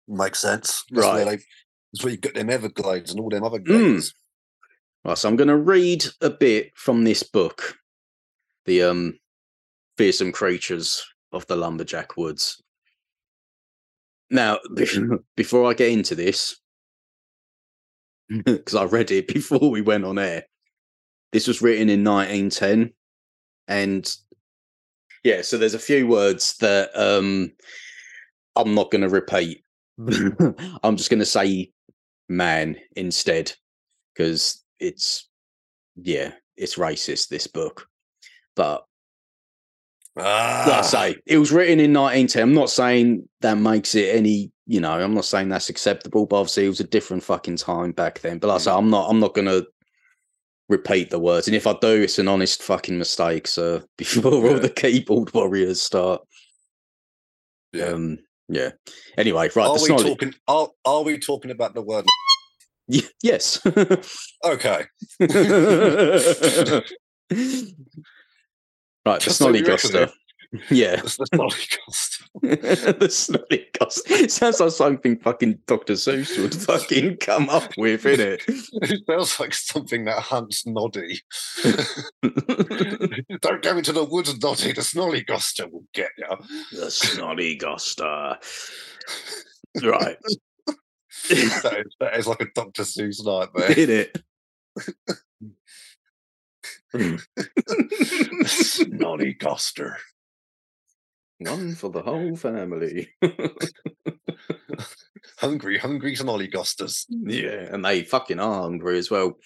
Makes 0.08 0.40
sense. 0.40 0.84
That's 0.90 1.08
Right. 1.08 1.26
They, 1.26 1.44
that's 1.94 2.04
where 2.04 2.12
you 2.12 2.18
get 2.18 2.36
them 2.36 2.50
Everglades 2.50 3.12
and 3.12 3.20
all 3.20 3.30
them 3.30 3.44
other 3.44 3.60
Mm. 3.60 3.66
glades. 3.66 4.14
Right, 5.04 5.18
so 5.18 5.28
I'm 5.28 5.36
going 5.36 5.48
to 5.48 5.58
read 5.58 6.06
a 6.22 6.30
bit 6.30 6.72
from 6.76 7.04
this 7.04 7.24
book, 7.24 7.78
the 8.66 8.84
um, 8.84 9.20
fearsome 9.98 10.32
creatures 10.32 11.04
of 11.32 11.48
the 11.48 11.56
lumberjack 11.56 12.18
woods. 12.18 12.62
Now, 14.30 14.60
before 15.36 15.70
I 15.70 15.74
get 15.74 15.92
into 15.92 16.14
this, 16.16 16.56
because 18.46 18.76
I 18.76 18.84
read 18.84 19.12
it 19.12 19.28
before 19.28 19.72
we 19.72 19.82
went 19.82 20.06
on 20.06 20.20
air, 20.20 20.46
this 21.32 21.48
was 21.48 21.62
written 21.62 21.90
in 21.90 22.04
1910, 22.04 22.94
and 23.68 24.18
yeah, 25.24 25.42
so 25.42 25.58
there's 25.58 25.74
a 25.74 25.80
few 25.80 26.08
words 26.08 26.58
that 26.58 26.92
um, 26.96 27.52
I'm 28.56 28.76
not 28.76 28.92
going 28.92 29.02
to 29.02 29.10
repeat. 29.10 29.64
I'm 30.84 30.98
just 30.98 31.10
going 31.10 31.20
to 31.20 31.26
say 31.26 31.72
man 32.30 32.78
instead 32.96 33.52
because 34.14 34.64
it's 34.80 35.30
yeah 35.96 36.32
it's 36.58 36.78
racist 36.78 37.30
this 37.30 37.48
book. 37.48 37.88
But 38.56 38.86
Ah, 40.18 40.66
like 40.68 40.80
I 40.80 40.82
say 40.82 41.16
it 41.26 41.38
was 41.38 41.54
written 41.54 41.80
in 41.80 41.94
1910 41.94 42.44
I'm 42.44 42.54
not 42.54 42.70
saying 42.70 43.30
that 43.40 43.58
makes 43.58 43.96
it 43.96 44.14
any 44.14 44.52
you 44.66 44.82
know 44.82 44.92
I'm 44.92 45.14
not 45.14 45.24
saying 45.24 45.48
that's 45.48 45.70
acceptable 45.70 46.26
but 46.26 46.36
obviously 46.36 46.66
it 46.66 46.70
was 46.70 46.82
a 46.82 46.86
different 46.86 47.24
fucking 47.24 47.56
time 47.56 47.94
back 47.94 48.20
then. 48.20 48.38
But 48.38 48.48
like 48.48 48.56
I 48.56 48.60
say 48.60 48.72
I'm 48.72 48.90
not 48.90 49.10
I'm 49.10 49.22
not 49.22 49.34
gonna 49.34 49.62
repeat 50.68 51.12
the 51.12 51.20
words. 51.20 51.48
And 51.48 51.56
if 51.56 51.66
I 51.66 51.78
do 51.80 52.02
it's 52.02 52.20
an 52.20 52.28
honest 52.28 52.62
fucking 52.62 52.98
mistake 52.98 53.48
so 53.48 53.84
before 53.98 54.34
all 54.34 54.60
the 54.60 54.70
keyboard 54.70 55.34
warriors 55.34 55.82
start 55.82 56.22
yeah. 57.72 57.86
um 57.86 58.20
yeah 58.52 58.72
anyway 59.18 59.50
right 59.56 59.68
are 59.68 59.82
we 59.82 59.88
talking? 59.88 60.34
Are, 60.48 60.68
are 60.86 61.04
we 61.04 61.18
talking 61.18 61.52
about 61.52 61.74
the 61.74 61.82
word? 61.82 62.06
Y- 62.88 63.02
yes 63.24 63.62
Okay. 64.46 64.86
right, 69.06 69.20
the 69.20 69.20
Just 69.20 69.38
so 69.38 69.50
you 69.54 69.64
Yeah, 70.70 70.98
the 70.98 71.08
Snollygost. 71.08 72.24
the 72.42 73.08
snollygoster. 73.08 74.12
It 74.22 74.32
sounds 74.32 74.60
like 74.60 74.72
something 74.72 75.18
fucking 75.20 75.60
Dr. 75.66 75.94
Seuss 75.94 76.38
would 76.42 76.54
fucking 76.54 77.18
come 77.18 77.50
up 77.50 77.72
with, 77.78 78.04
innit? 78.04 78.42
It 78.48 79.06
sounds 79.08 79.40
like 79.40 79.54
something 79.54 80.04
that 80.06 80.20
hunts 80.20 80.66
Noddy. 80.68 81.22
Don't 83.42 83.62
go 83.62 83.78
into 83.78 83.94
the 83.94 84.04
woods, 84.04 84.38
Noddy. 84.42 84.74
The 84.74 84.82
Snollygoster 84.82 85.72
will 85.72 85.86
get 85.94 86.10
you. 86.18 86.28
the 86.72 86.88
snollygoster. 86.88 88.36
Right, 89.82 90.18
that, 91.30 91.84
is, 91.86 91.96
that 92.02 92.18
is 92.18 92.28
like 92.28 92.42
a 92.42 92.46
Dr. 92.54 92.84
Seuss 92.84 93.24
nightmare. 93.26 93.72
in 93.72 93.90
it. 93.90 94.22
Hmm. 96.94 97.16
Snollygoster. 98.44 99.96
One 101.42 101.76
for 101.76 101.90
the 101.90 102.02
whole 102.02 102.36
family. 102.36 103.10
Hungry, 105.38 105.78
hungry 105.78 106.16
Snollygosters. 106.16 107.06
yeah, 107.10 107.74
and 107.74 107.84
they 107.84 108.04
fucking 108.04 108.40
are 108.40 108.62
hungry 108.62 108.98
as 109.00 109.10
well. 109.10 109.38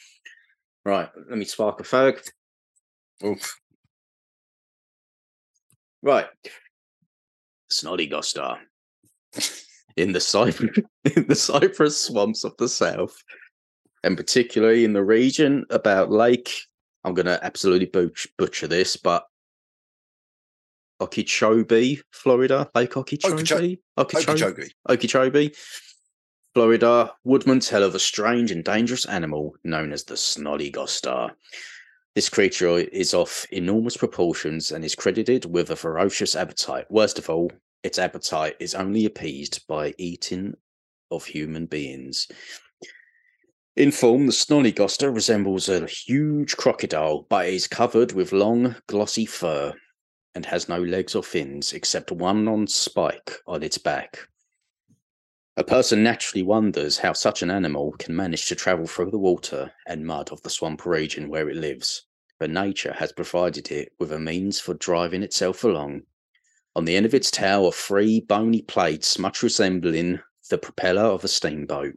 Right, 0.84 1.10
let 1.30 1.38
me 1.38 1.46
spark 1.46 1.80
a 1.80 1.84
fag. 1.84 2.20
Oof. 3.24 3.60
Right. 6.02 6.28
Snollygoster. 7.72 8.58
In 9.98 10.12
the 10.12 10.20
cypress 10.20 10.78
in 11.16 11.28
the 11.28 11.36
cypress 11.36 12.00
swamps 12.00 12.44
of 12.44 12.56
the 12.58 12.68
south, 12.68 13.16
and 14.04 14.18
particularly 14.18 14.84
in 14.84 14.94
the 14.94 15.04
region 15.04 15.66
about 15.70 16.12
Lake, 16.12 16.54
I'm 17.06 17.14
gonna 17.14 17.40
absolutely 17.42 17.88
butch, 17.88 18.28
butcher 18.38 18.68
this, 18.68 18.98
but 18.98 19.26
Okeechobee, 21.00 22.02
Florida, 22.12 22.70
Lake 22.74 22.96
Okeechobee, 22.96 23.80
Okeechobee, 23.98 24.72
Okeechobee. 24.90 25.52
Florida, 26.54 27.12
woodmen 27.26 27.60
tell 27.60 27.84
of 27.84 27.96
a 27.96 28.00
strange 28.00 28.50
and 28.50 28.64
dangerous 28.64 29.06
animal 29.06 29.56
known 29.66 29.92
as 29.92 30.06
the 30.06 30.14
snollygoster. 30.14 31.32
This 32.16 32.30
creature 32.30 32.78
is 32.78 33.14
of 33.14 33.46
enormous 33.52 33.98
proportions 33.98 34.72
and 34.72 34.86
is 34.86 34.96
credited 34.96 35.44
with 35.44 35.70
a 35.70 35.76
ferocious 35.76 36.34
appetite. 36.34 36.90
Worst 36.90 37.20
of 37.20 37.30
all, 37.30 37.52
its 37.84 38.00
appetite 38.00 38.56
is 38.62 38.74
only 38.74 39.06
appeased 39.06 39.68
by 39.68 39.94
eating 39.98 40.54
of 41.12 41.26
human 41.26 41.66
beings. 41.66 42.30
In 43.76 43.92
form, 43.92 44.28
the 44.28 44.32
snollygoster 44.32 45.14
resembles 45.14 45.68
a 45.68 45.86
huge 45.86 46.56
crocodile, 46.56 47.28
but 47.30 47.48
is 47.48 47.68
covered 47.68 48.14
with 48.14 48.32
long, 48.32 48.78
glossy 48.88 49.26
fur 49.26 49.74
and 50.36 50.46
has 50.46 50.70
no 50.70 50.80
legs 50.80 51.16
or 51.16 51.24
fins 51.24 51.74
except 51.74 52.12
one 52.12 52.48
on 52.48 52.68
spike 52.68 53.38
on 53.48 53.64
its 53.64 53.78
back. 53.78 54.20
A 55.58 55.64
person 55.64 56.04
naturally 56.04 56.44
wonders 56.44 56.98
how 56.98 57.14
such 57.14 57.42
an 57.42 57.50
animal 57.50 57.94
can 57.94 58.14
manage 58.14 58.46
to 58.48 58.56
travel 58.56 58.86
through 58.86 59.12
the 59.12 59.18
water 59.18 59.72
and 59.88 60.06
mud 60.06 60.30
of 60.32 60.42
the 60.42 60.50
swamp 60.50 60.86
region 60.86 61.30
where 61.30 61.50
it 61.50 61.56
lives, 61.56 62.06
but 62.40 62.50
nature 62.50 62.92
has 62.92 63.14
provided 63.14 63.72
it 63.72 63.94
with 63.98 64.12
a 64.12 64.20
means 64.20 64.60
for 64.60 64.74
driving 64.74 65.24
itself 65.24 65.64
along. 65.64 66.02
On 66.76 66.84
the 66.84 66.98
end 66.98 67.06
of 67.06 67.14
its 67.14 67.32
tail 67.32 67.66
are 67.66 67.72
three 67.72 68.20
bony 68.20 68.62
plates, 68.62 69.18
much 69.18 69.42
resembling 69.42 70.20
the 70.50 70.58
propeller 70.58 71.04
of 71.04 71.24
a 71.24 71.30
steamboat. 71.30 71.96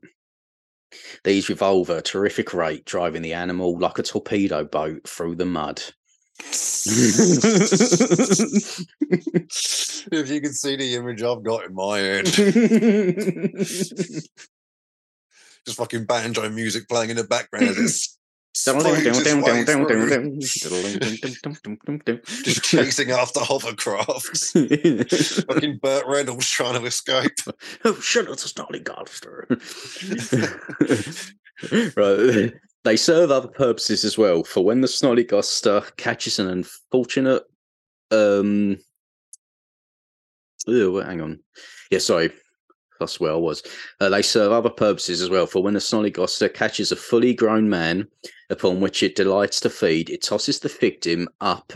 These 1.25 1.49
revolve 1.49 1.91
at 1.91 1.99
a 1.99 2.03
terrific 2.03 2.55
rate, 2.55 2.85
driving 2.85 3.23
the 3.23 3.35
animal 3.35 3.77
like 3.77 3.99
a 3.99 4.05
torpedo 4.05 4.65
boat 4.65 5.09
through 5.09 5.35
the 5.35 5.45
mud. 5.45 5.83
If 10.11 10.31
you 10.31 10.41
can 10.41 10.53
see 10.53 10.77
the 10.77 10.95
image 10.95 11.23
I've 11.23 11.43
got 11.43 11.65
in 11.65 11.75
my 11.75 11.99
head, 11.99 12.27
just 12.27 14.31
fucking 15.77 16.05
banjo 16.05 16.49
music 16.49 16.89
playing 16.89 17.11
in 17.11 17.17
the 17.17 17.25
background. 17.25 17.67
Just 22.43 22.65
chasing 22.65 23.11
after 23.13 23.39
hovercrafts. 23.41 25.45
fucking 25.47 25.79
Burt 25.79 26.05
Reynolds 26.09 26.51
trying 26.51 26.81
to 26.81 26.87
escape. 26.87 27.31
oh, 27.85 27.95
shut 28.01 28.27
up, 28.27 28.33
it's 28.33 28.47
a 28.47 28.49
Snollygoster. 28.49 29.47
right. 31.97 32.53
They 32.89 32.97
serve 32.97 33.31
other 33.31 33.49
purposes 33.49 34.03
as 34.03 34.17
well. 34.17 34.43
For 34.45 34.65
when 34.65 34.81
the 34.81 34.89
Snollygoster 34.89 35.95
catches 35.99 36.39
an 36.39 36.49
unfortunate 36.49 37.43
um 38.11 38.79
ew, 40.67 40.97
hang 40.97 41.21
on. 41.21 41.41
Yeah, 41.91 41.99
sorry. 41.99 42.33
That's 42.99 43.21
where 43.21 43.33
I 43.33 43.37
was. 43.37 43.63
Uh, 44.01 44.09
they 44.09 44.23
serve 44.23 44.53
other 44.53 44.71
purposes 44.71 45.21
as 45.21 45.29
well. 45.29 45.47
For 45.47 45.63
when 45.63 45.77
a 45.77 45.81
Snollygoster 45.81 46.55
catches 46.55 46.91
a 46.91 46.97
fully 46.97 47.35
grown 47.35 47.69
man 47.69 48.09
upon 48.49 48.81
which 48.81 49.03
it 49.03 49.17
delights 49.17 49.61
to 49.61 49.69
feed, 49.69 50.09
it 50.09 50.23
tosses 50.23 50.59
the 50.59 50.71
victim 50.71 51.29
up 51.43 51.75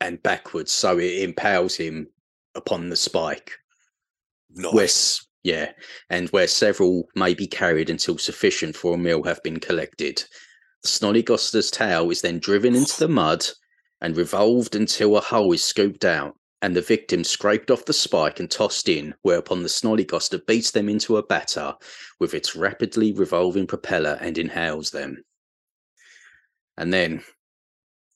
and 0.00 0.20
backwards 0.24 0.72
so 0.72 0.98
it 0.98 1.22
impales 1.22 1.76
him 1.76 2.08
upon 2.56 2.88
the 2.88 2.96
spike. 2.96 3.52
Nice. 4.56 5.24
Yeah, 5.42 5.72
and 6.10 6.28
where 6.30 6.46
several 6.46 7.08
may 7.14 7.34
be 7.34 7.46
carried 7.46 7.88
until 7.88 8.18
sufficient 8.18 8.76
for 8.76 8.94
a 8.94 8.98
meal 8.98 9.22
have 9.22 9.42
been 9.42 9.58
collected. 9.58 10.24
The 10.82 10.88
Snollygoster's 10.88 11.70
tail 11.70 12.10
is 12.10 12.20
then 12.20 12.38
driven 12.38 12.74
into 12.74 12.98
the 12.98 13.08
mud 13.08 13.46
and 14.00 14.16
revolved 14.16 14.74
until 14.74 15.16
a 15.16 15.20
hole 15.20 15.52
is 15.52 15.64
scooped 15.64 16.04
out, 16.04 16.36
and 16.62 16.76
the 16.76 16.82
victim 16.82 17.24
scraped 17.24 17.70
off 17.70 17.86
the 17.86 17.92
spike 17.92 18.38
and 18.38 18.50
tossed 18.50 18.88
in, 18.88 19.14
whereupon 19.22 19.62
the 19.62 19.68
Snollygoster 19.68 20.44
beats 20.46 20.70
them 20.70 20.88
into 20.88 21.16
a 21.16 21.22
batter 21.22 21.74
with 22.18 22.34
its 22.34 22.54
rapidly 22.54 23.12
revolving 23.12 23.66
propeller 23.66 24.18
and 24.20 24.36
inhales 24.36 24.90
them. 24.90 25.22
And 26.76 26.92
then 26.92 27.22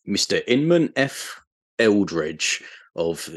Mr. 0.09 0.43
Inman 0.47 0.93
F. 0.97 1.41
Eldredge 1.79 2.63
of 2.95 3.29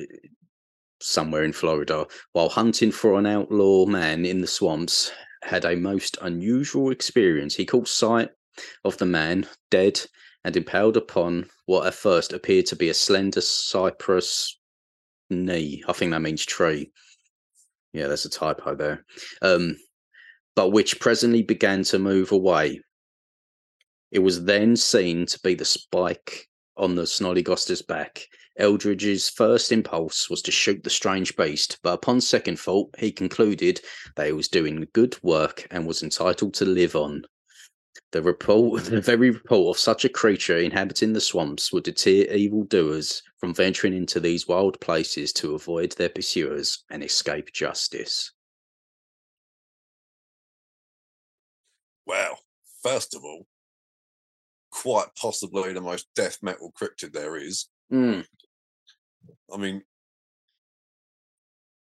somewhere 1.00 1.44
in 1.44 1.54
Florida, 1.54 2.06
while 2.34 2.50
hunting 2.50 2.92
for 2.92 3.18
an 3.18 3.26
outlaw 3.26 3.86
man 3.86 4.26
in 4.26 4.42
the 4.42 4.48
swamps, 4.48 5.12
had 5.44 5.66
a 5.66 5.76
most 5.76 6.18
unusual 6.22 6.92
experience. 6.92 7.56
He 7.56 7.66
caught 7.66 7.88
sight 7.88 8.30
of 8.84 8.98
the 8.98 9.06
man 9.06 9.48
dead 9.70 10.02
and 10.44 10.56
impaled 10.56 10.98
upon 10.98 11.50
what 11.66 11.86
at 11.86 11.94
first 11.94 12.34
appeared 12.34 12.66
to 12.68 12.76
be 12.76 12.90
a 12.90 12.94
slender 12.94 13.42
cypress 13.42 14.58
knee. 15.30 15.84
I 15.88 15.94
think 15.94 16.12
that 16.12 16.22
means 16.22 16.46
tree. 16.46 16.92
Yeah, 17.94 18.08
there's 18.08 18.26
a 18.26 18.30
typo 18.30 18.76
there. 18.76 19.06
Um, 19.42 19.78
but 20.56 20.70
which 20.70 21.00
presently 21.00 21.44
began 21.44 21.84
to 21.84 22.00
move 22.00 22.32
away. 22.32 22.82
It 24.12 24.20
was 24.20 24.46
then 24.46 24.76
seen 24.76 25.26
to 25.28 25.40
be 25.42 25.54
the 25.54 25.66
spike 25.66 26.48
on 26.78 26.96
the 26.96 27.04
Snollygoster's 27.04 27.82
back. 27.82 28.26
Eldredge's 28.60 29.30
first 29.30 29.72
impulse 29.72 30.30
was 30.30 30.42
to 30.44 30.52
shoot 30.52 30.84
the 30.84 30.90
strange 30.90 31.36
beast, 31.36 31.78
but 31.84 31.94
upon 31.94 32.22
second 32.22 32.60
thought, 32.60 32.90
he 32.98 33.12
concluded 33.12 33.82
that 34.16 34.28
he 34.28 34.34
was 34.34 34.48
doing 34.48 34.88
good 34.94 35.18
work 35.22 35.68
and 35.70 35.86
was 35.86 36.02
entitled 36.02 36.54
to 36.56 36.66
live 36.66 36.96
on. 36.96 37.24
The 38.12 38.22
report, 38.22 38.84
the 38.86 39.02
very 39.02 39.32
report 39.32 39.76
of 39.76 39.80
such 39.80 40.06
a 40.06 40.10
creature 40.10 40.58
inhabiting 40.58 41.14
the 41.14 41.22
swamps 41.22 41.72
would 41.72 41.84
deter 41.84 42.32
evildoers 42.34 43.22
from 43.38 43.54
venturing 43.54 43.94
into 43.94 44.20
these 44.20 44.48
wild 44.48 44.80
places 44.80 45.34
to 45.34 45.56
avoid 45.56 45.92
their 45.94 46.10
pursuers 46.10 46.84
and 46.90 47.04
escape 47.04 47.54
justice. 47.54 48.32
Well, 52.06 52.40
first 52.82 53.14
of 53.14 53.24
all, 53.24 53.46
quite 54.72 55.08
possibly 55.16 55.74
the 55.74 55.82
most 55.82 56.08
death 56.16 56.38
metal 56.42 56.72
cryptid 56.80 57.12
there 57.12 57.36
is. 57.36 57.68
Mm, 57.92 58.26
I 59.54 59.58
mean, 59.58 59.82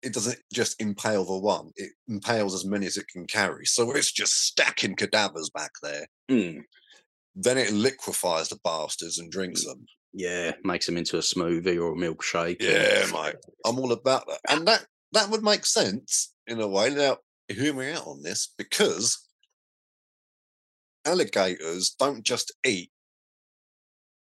it 0.01 0.13
doesn't 0.13 0.39
just 0.53 0.79
impale 0.81 1.25
the 1.25 1.37
one; 1.37 1.71
it 1.75 1.91
impales 2.07 2.53
as 2.53 2.65
many 2.65 2.85
as 2.85 2.97
it 2.97 3.07
can 3.07 3.25
carry. 3.27 3.65
So 3.65 3.91
it's 3.91 4.11
just 4.11 4.33
stacking 4.45 4.95
cadavers 4.95 5.49
back 5.53 5.71
there. 5.81 6.07
mm, 6.29 6.61
Then 7.35 7.57
it 7.57 7.71
liquefies 7.73 8.49
the 8.49 8.59
bastards 8.63 9.19
and 9.19 9.31
drinks 9.31 9.65
them. 9.65 9.85
yeah, 10.13 10.53
makes 10.63 10.85
them 10.85 10.97
into 10.97 11.17
a 11.17 11.21
smoothie 11.21 11.77
or 11.81 11.93
a 11.93 11.95
milkshake. 11.95 12.61
Yeah, 12.61 13.07
mate, 13.11 13.35
I'm 13.65 13.79
all 13.79 13.91
about 13.91 14.25
that, 14.27 14.39
and 14.49 14.67
that 14.67 14.85
that 15.11 15.29
would 15.29 15.43
make 15.43 15.65
sense 15.65 16.33
in 16.47 16.61
a 16.61 16.67
way. 16.67 16.93
Now, 16.93 17.17
hear 17.49 17.73
me 17.73 17.91
out 17.91 18.07
on 18.07 18.21
this 18.23 18.53
because 18.57 19.25
alligators 21.05 21.91
don't 21.97 22.23
just 22.23 22.53
eat 22.65 22.91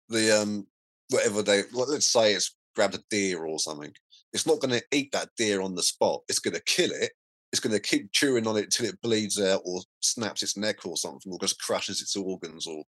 the 0.09 0.31
um 0.43 0.67
whatever 1.11 1.43
they 1.43 1.63
let's 1.73 2.11
say 2.11 2.33
it's 2.35 2.57
grabbed 2.75 2.95
a 2.95 3.03
deer 3.11 3.45
or 3.45 3.59
something. 3.59 3.93
It's 4.33 4.47
not 4.47 4.61
going 4.61 4.79
to 4.79 4.85
eat 4.93 5.13
that 5.13 5.31
deer 5.37 5.61
on 5.61 5.75
the 5.75 5.83
spot. 5.83 6.23
It's 6.29 6.41
going 6.41 6.55
to 6.55 6.63
kill 6.63 6.91
it. 6.91 7.13
It's 7.53 7.61
going 7.61 7.75
to 7.75 7.81
keep 7.81 8.11
chewing 8.13 8.47
on 8.47 8.57
it 8.57 8.71
till 8.71 8.87
it 8.87 9.01
bleeds 9.01 9.41
out 9.41 9.63
or 9.65 9.81
snaps 10.01 10.43
its 10.43 10.57
neck 10.57 10.85
or 10.85 10.97
something, 10.97 11.33
or 11.33 11.39
just 11.39 11.61
crushes 11.63 12.01
its 12.03 12.17
organs 12.17 12.67
or 12.67 12.83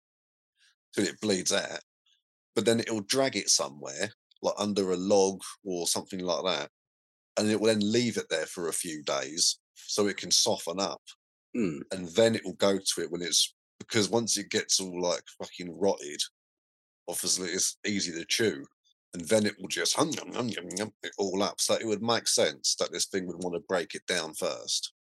till 0.95 1.05
it 1.05 1.21
bleeds 1.21 1.53
out. 1.53 1.81
But 2.55 2.65
then 2.65 2.81
it'll 2.81 3.03
drag 3.03 3.37
it 3.37 3.49
somewhere, 3.49 4.11
like 4.43 4.55
under 4.59 4.91
a 4.91 4.97
log 4.97 5.41
or 5.65 5.87
something 5.87 6.21
like 6.21 6.45
that, 6.45 6.71
and 7.39 7.49
it 7.49 7.61
will 7.61 7.69
then 7.69 7.93
leave 7.93 8.17
it 8.17 8.27
there 8.29 8.47
for 8.47 8.69
a 8.69 8.73
few 8.73 9.03
days 9.05 9.59
so 9.75 10.09
it 10.09 10.17
can 10.17 10.31
soften 10.31 10.81
up 10.81 11.03
Mm, 11.57 11.81
and 11.93 12.09
then 12.09 12.35
it 12.35 12.45
will 12.45 12.55
go 12.55 12.79
to 12.79 13.01
it 13.01 13.11
when 13.11 13.23
it's 13.23 13.55
because 13.79 14.11
once 14.11 14.37
it 14.37 14.51
gets 14.51 14.79
all 14.79 15.01
like 15.01 15.23
fucking 15.39 15.79
rotted, 15.79 16.21
obviously 17.09 17.49
it's 17.49 17.79
easy 17.87 18.13
to 18.13 18.25
chew, 18.27 18.67
and 19.15 19.25
then 19.29 19.47
it 19.47 19.55
will 19.59 19.69
just 19.69 19.97
hum 19.97 20.11
yum 20.11 20.49
yum 20.49 20.69
yum 20.77 20.93
it 21.03 21.13
all 21.19 21.43
up. 21.43 21.61
So 21.61 21.75
it 21.75 21.87
would 21.87 22.03
make 22.03 22.29
sense 22.29 22.75
that 22.79 22.93
this 22.93 23.07
thing 23.07 23.27
would 23.27 23.43
want 23.43 23.55
to 23.55 23.61
break 23.69 23.95
it 23.95 24.07
down 24.07 24.35
first. 24.35 24.93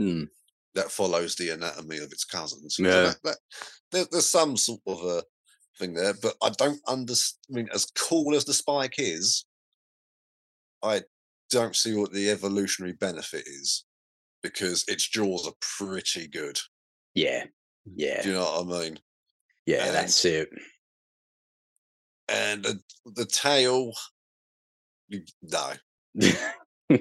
mm, 0.00 0.26
That 0.74 0.90
follows 0.90 1.36
the 1.36 1.50
anatomy 1.50 1.98
of 1.98 2.10
its 2.12 2.24
cousins. 2.24 2.76
So 2.76 2.82
Yeah. 2.82 3.02
that, 3.02 3.16
that, 3.24 3.36
there, 3.92 4.04
there's 4.10 4.28
some 4.28 4.56
sort 4.56 4.80
of 4.86 5.02
a 5.04 5.22
thing 5.78 5.94
there, 5.94 6.14
but 6.20 6.34
I 6.42 6.50
don't 6.50 6.80
understand. 6.88 7.38
I 7.50 7.52
mean, 7.56 7.68
as 7.72 7.84
cool 7.96 8.34
as 8.34 8.44
the 8.44 8.54
spike 8.54 8.94
is, 8.98 9.44
I 10.82 11.02
don't 11.50 11.76
see 11.76 11.94
what 11.94 12.12
the 12.12 12.30
evolutionary 12.30 12.94
benefit 12.94 13.44
is 13.46 13.84
because 14.42 14.84
its 14.88 15.06
jaws 15.08 15.46
are 15.46 15.52
pretty 15.60 16.26
good. 16.26 16.58
yeah, 17.14 17.44
yeah, 17.94 18.22
Do 18.22 18.28
you 18.30 18.34
know 18.34 18.62
what 18.64 18.76
I 18.76 18.84
mean? 18.84 18.98
yeah. 19.66 19.84
and- 19.86 19.94
That's 19.94 20.24
it. 20.24 20.48
And 22.32 22.64
the, 22.64 22.80
the 23.14 23.24
tail 23.26 23.92
no 25.42 25.72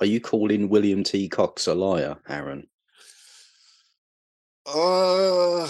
Are 0.00 0.06
you 0.06 0.20
calling 0.20 0.68
William 0.68 1.02
T. 1.02 1.28
Cox 1.28 1.66
a 1.66 1.74
liar, 1.74 2.16
Aaron? 2.28 2.66
uh 4.66 5.64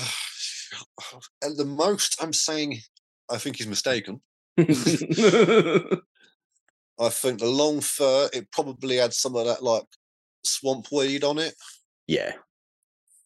at 1.42 1.56
the 1.56 1.64
most 1.64 2.16
i'm 2.22 2.32
saying 2.32 2.78
i 3.28 3.36
think 3.38 3.56
he's 3.56 3.66
mistaken 3.66 4.20
i 4.58 4.64
think 7.10 7.40
the 7.40 7.46
long 7.48 7.80
fur 7.80 8.28
it 8.32 8.48
probably 8.52 8.96
had 8.96 9.12
some 9.12 9.34
of 9.34 9.46
that 9.46 9.64
like 9.64 9.82
swamp 10.44 10.86
weed 10.92 11.24
on 11.24 11.38
it 11.38 11.54
yeah, 12.06 12.32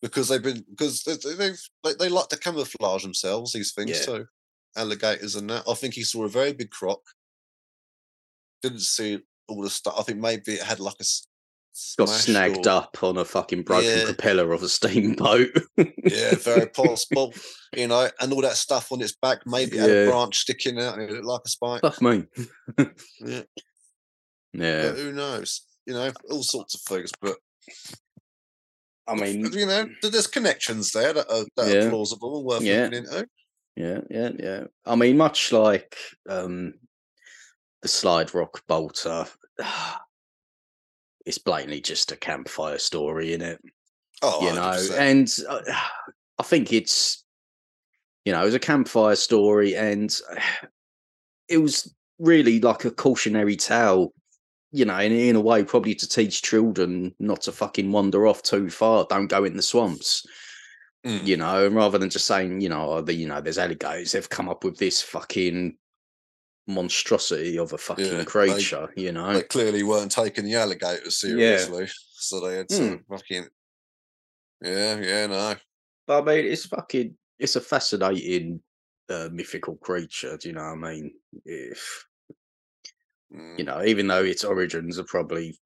because 0.00 0.28
they've 0.28 0.42
been 0.42 0.64
because 0.70 1.02
they, 1.02 1.16
they- 1.16 1.34
they've 1.34 1.60
they, 1.84 1.92
they 1.98 2.08
like 2.08 2.28
to 2.28 2.38
camouflage 2.38 3.02
themselves 3.02 3.52
these 3.52 3.72
things 3.72 3.90
Yeah. 3.90 4.04
too 4.06 4.26
alligators 4.76 5.35
and 5.35 5.48
that 5.50 5.62
i 5.68 5.74
think 5.74 5.94
he 5.94 6.02
saw 6.02 6.24
a 6.24 6.28
very 6.28 6.52
big 6.52 6.70
croc 6.70 7.00
didn't 8.62 8.81
see 8.81 9.18
all 9.48 9.62
the 9.62 9.70
stuff 9.70 9.94
i 9.98 10.02
think 10.02 10.18
maybe 10.18 10.52
it 10.52 10.62
had 10.62 10.78
like 10.81 10.94
a 11.00 11.04
got 11.96 12.09
snagged 12.09 12.66
or- 12.66 12.70
up 12.70 12.96
on 13.04 13.16
a 13.18 13.24
fucking 13.24 13.62
broken 13.62 13.87
Yeah. 13.88 14.04
propeller 14.07 14.52
of 14.52 14.64
a 14.64 14.68
steamboat. 14.68 15.50
Yeah, 15.76 16.35
very 16.35 16.66
possible. 16.74 17.33
you 17.72 17.87
know, 17.87 18.09
and 18.20 18.33
all 18.33 18.40
that 18.42 18.57
stuff 18.57 18.90
on 18.90 19.00
its 19.00 19.14
back. 19.22 19.42
Maybe 19.46 19.76
it 19.76 19.81
had 19.83 19.90
a 19.90 20.11
branch 20.11 20.38
sticking 20.38 20.81
out 20.81 20.94
and 20.98 21.02
it 21.04 21.12
looked 21.12 21.24
like 21.26 21.40
a 21.44 21.48
spike. 21.48 21.81
Fuck 21.83 22.02
me. 22.02 22.24
Yeah, 23.24 23.42
Yeah, 24.52 24.88
but 24.88 24.98
who 24.98 25.12
knows? 25.12 25.61
You 25.87 25.92
know, 25.94 26.11
all 26.33 26.42
sorts 26.42 26.74
of 26.74 26.81
things. 26.81 27.12
But 27.20 27.37
I 29.07 29.14
mean, 29.14 29.44
you 29.52 29.66
know, 29.66 29.87
there's 30.02 30.26
connections 30.26 30.90
there 30.90 31.12
that 31.12 31.31
are, 31.31 31.44
that 31.57 31.72
Yeah. 31.72 31.85
are 31.85 31.90
plausible 31.90 32.38
and 32.38 32.44
worth 32.46 32.62
Yeah. 32.62 32.85
looking 32.85 32.98
into. 33.04 33.28
Yeah, 33.78 34.00
yeah, 34.10 34.30
yeah. 34.38 34.64
I 34.84 34.96
mean, 34.96 35.16
much 35.16 35.52
like 35.52 35.96
um, 36.28 36.74
the 37.82 37.88
slide 37.88 38.34
rock 38.34 38.62
bolter. 38.66 39.26
It's 41.26 41.36
blatantly 41.36 41.82
just 41.82 42.10
a 42.10 42.16
campfire 42.16 42.78
story, 42.78 43.34
in 43.34 43.42
it? 43.42 43.60
Oh, 44.22 44.48
you 44.48 44.54
know, 44.54 44.70
100%. 44.70 44.98
and 44.98 45.36
uh, 45.46 45.60
I 46.38 46.42
think 46.42 46.72
it's 46.72 47.22
you 48.24 48.32
know, 48.32 48.42
it 48.42 48.46
was 48.46 48.54
a 48.54 48.58
campfire 48.58 49.16
story, 49.16 49.76
and 49.76 50.14
it 51.48 51.58
was 51.58 51.94
really 52.18 52.60
like 52.60 52.84
a 52.84 52.90
cautionary 52.90 53.56
tale. 53.56 54.12
You 54.70 54.84
know, 54.86 54.98
in, 54.98 55.12
in 55.12 55.36
a 55.36 55.40
way, 55.40 55.64
probably 55.64 55.94
to 55.96 56.08
teach 56.08 56.42
children 56.42 57.14
not 57.18 57.42
to 57.42 57.52
fucking 57.52 57.92
wander 57.92 58.26
off 58.26 58.42
too 58.42 58.70
far. 58.70 59.06
Don't 59.08 59.28
go 59.28 59.44
in 59.44 59.56
the 59.56 59.62
swamps. 59.62 60.26
Mm. 61.06 61.24
You 61.26 61.37
know, 61.37 61.66
and 61.66 61.76
rather 61.76 61.96
than 61.98 62.11
just 62.11 62.26
saying, 62.26 62.61
you 62.61 62.68
know, 62.68 62.90
oh, 62.94 63.00
the, 63.00 63.14
you 63.14 63.28
know, 63.28 63.40
there's 63.40 63.58
alligators. 63.58 64.12
They've 64.12 64.28
come 64.28 64.48
up 64.48 64.64
with 64.64 64.76
this 64.78 65.00
fucking 65.00 65.76
monstrosity 66.66 67.58
of 67.58 67.72
a 67.72 67.78
fucking 67.78 68.04
Yeah, 68.04 68.14
they- 68.18 68.24
creature. 68.24 68.92
you 68.96 69.12
know, 69.12 69.32
They 69.32 69.42
clearly 69.44 69.82
weren't 69.84 70.11
taking 70.11 70.44
the 70.44 70.56
alligators 70.56 71.16
seriously, 71.20 71.87
so 72.14 72.40
they 72.40 72.56
had 72.56 72.68
to 72.70 73.00
fucking. 73.08 73.46
Yeah, 74.62 74.98
yeah, 75.00 75.26
no. 75.28 75.54
But 76.06 76.22
I 76.22 76.24
mean, 76.24 76.44
it's 76.52 76.66
fucking, 76.66 77.16
it's 77.38 77.54
a 77.56 77.61
fascinating 77.61 78.61
uh, 79.08 79.28
mythical 79.32 79.76
creature. 79.76 80.37
Do 80.37 80.48
you 80.48 80.54
know 80.54 80.74
what 80.74 80.88
I 80.88 80.92
mean? 80.92 81.12
If 81.44 82.04
Mm. 83.30 83.58
you 83.58 83.64
know, 83.66 83.84
even 83.84 84.06
though 84.06 84.24
its 84.24 84.42
origins 84.42 84.98
are 84.98 85.04
probably 85.04 85.61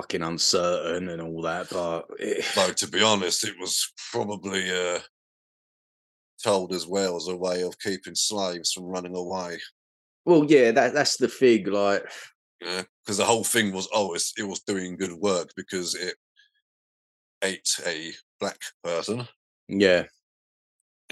fucking 0.00 0.22
uncertain 0.22 1.10
and 1.10 1.20
all 1.20 1.42
that, 1.42 1.68
but 1.70 2.06
it, 2.18 2.44
Though 2.54 2.72
to 2.72 2.88
be 2.88 3.02
honest, 3.02 3.46
it 3.46 3.54
was 3.60 3.92
probably 4.10 4.70
uh, 4.70 5.00
told 6.42 6.72
as 6.72 6.86
well 6.86 7.16
as 7.16 7.28
a 7.28 7.36
way 7.36 7.62
of 7.62 7.78
keeping 7.78 8.14
slaves 8.14 8.72
from 8.72 8.84
running 8.84 9.14
away. 9.14 9.58
well, 10.24 10.44
yeah, 10.44 10.70
that 10.70 10.94
that's 10.94 11.18
the 11.18 11.28
thing. 11.28 11.66
Like, 11.66 12.04
Yeah, 12.62 12.82
because 13.04 13.18
the 13.18 13.24
whole 13.24 13.44
thing 13.44 13.72
was 13.72 13.88
oh, 13.92 14.14
it's, 14.14 14.32
it 14.38 14.44
was 14.44 14.60
doing 14.60 14.96
good 14.96 15.12
work 15.12 15.50
because 15.54 15.94
it 15.94 16.14
ate 17.42 17.68
a 17.86 18.12
black 18.38 18.58
person, 18.82 19.28
yeah, 19.68 20.04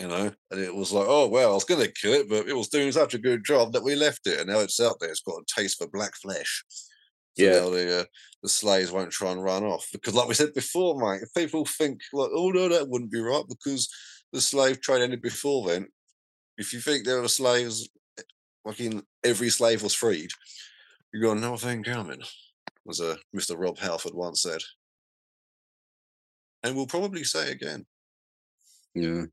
you 0.01 0.09
know, 0.09 0.33
and 0.51 0.61
it 0.61 0.75
was 0.75 0.93
like 0.93 1.07
oh 1.09 1.29
well, 1.29 1.51
I 1.51 1.55
was 1.55 1.65
going 1.65 1.85
to 1.85 1.93
kill 1.93 2.15
it, 2.15 2.29
but 2.31 2.49
it 2.49 2.57
was 2.57 2.69
doing 2.69 2.91
such 2.93 3.13
a 3.13 3.19
good 3.19 3.45
job 3.45 3.75
that 3.75 3.85
we 3.85 3.97
left 3.97 4.27
it, 4.27 4.41
and 4.41 4.49
now 4.49 4.61
it's 4.61 4.81
out 4.81 4.97
there. 4.99 5.11
It's 5.11 5.21
got 5.21 5.43
a 5.43 5.61
taste 5.61 5.77
for 5.77 5.89
black 5.89 6.15
flesh. 6.17 6.65
Yeah. 7.39 7.61
the 7.61 8.01
uh, 8.01 8.05
the 8.43 8.49
slaves 8.49 8.91
won't 8.91 9.11
try 9.11 9.31
and 9.33 9.43
run 9.43 9.65
off 9.65 9.89
because, 9.93 10.15
like 10.15 10.29
we 10.29 10.35
said 10.35 10.55
before, 10.55 10.99
mate, 10.99 11.23
if 11.23 11.33
people 11.35 11.65
think 11.65 12.01
like, 12.13 12.31
oh 12.33 12.51
no, 12.51 12.69
that 12.69 12.89
wouldn't 12.89 13.13
be 13.13 13.21
right 13.21 13.45
because 13.49 13.89
the 14.33 14.41
slave 14.41 14.81
trade 14.81 15.03
ended 15.03 15.23
before 15.23 15.69
then. 15.69 15.89
If 16.57 16.73
you 16.73 16.81
think 16.81 17.05
there 17.05 17.21
were 17.21 17.29
slaves, 17.29 17.89
eh, 18.19 18.23
fucking 18.67 19.03
every 19.25 19.49
slave 19.51 19.83
was 19.83 19.95
freed, 19.95 20.31
you 21.13 21.23
got 21.23 21.37
another 21.37 21.57
thing 21.57 21.85
coming, 21.85 22.21
as 22.89 23.01
uh, 23.01 23.17
Mr. 23.35 23.57
Rob 23.57 23.79
Halford 23.79 24.15
once 24.15 24.43
said, 24.43 24.61
and 26.63 26.75
we'll 26.75 26.87
probably 26.87 27.25
say 27.25 27.51
again. 27.53 27.87
yeah, 28.95 29.25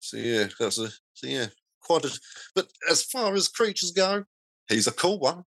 So 0.00 0.16
yeah, 0.16 0.46
that's 0.58 0.78
a 0.78 0.88
so 1.14 1.26
yeah, 1.26 1.46
quite 1.82 2.04
a. 2.04 2.20
But 2.54 2.68
as 2.88 3.02
far 3.02 3.34
as 3.34 3.48
creatures 3.48 3.90
go, 3.90 4.24
he's 4.68 4.86
a 4.86 4.92
cool 4.92 5.18
one. 5.18 5.44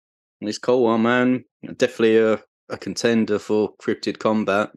It's 0.48 0.58
cool, 0.58 0.84
one 0.84 1.02
man. 1.02 1.44
Um, 1.68 1.74
definitely 1.74 2.18
a 2.18 2.42
a 2.68 2.78
contender 2.78 3.38
for 3.38 3.74
cryptid 3.76 4.18
combat. 4.18 4.70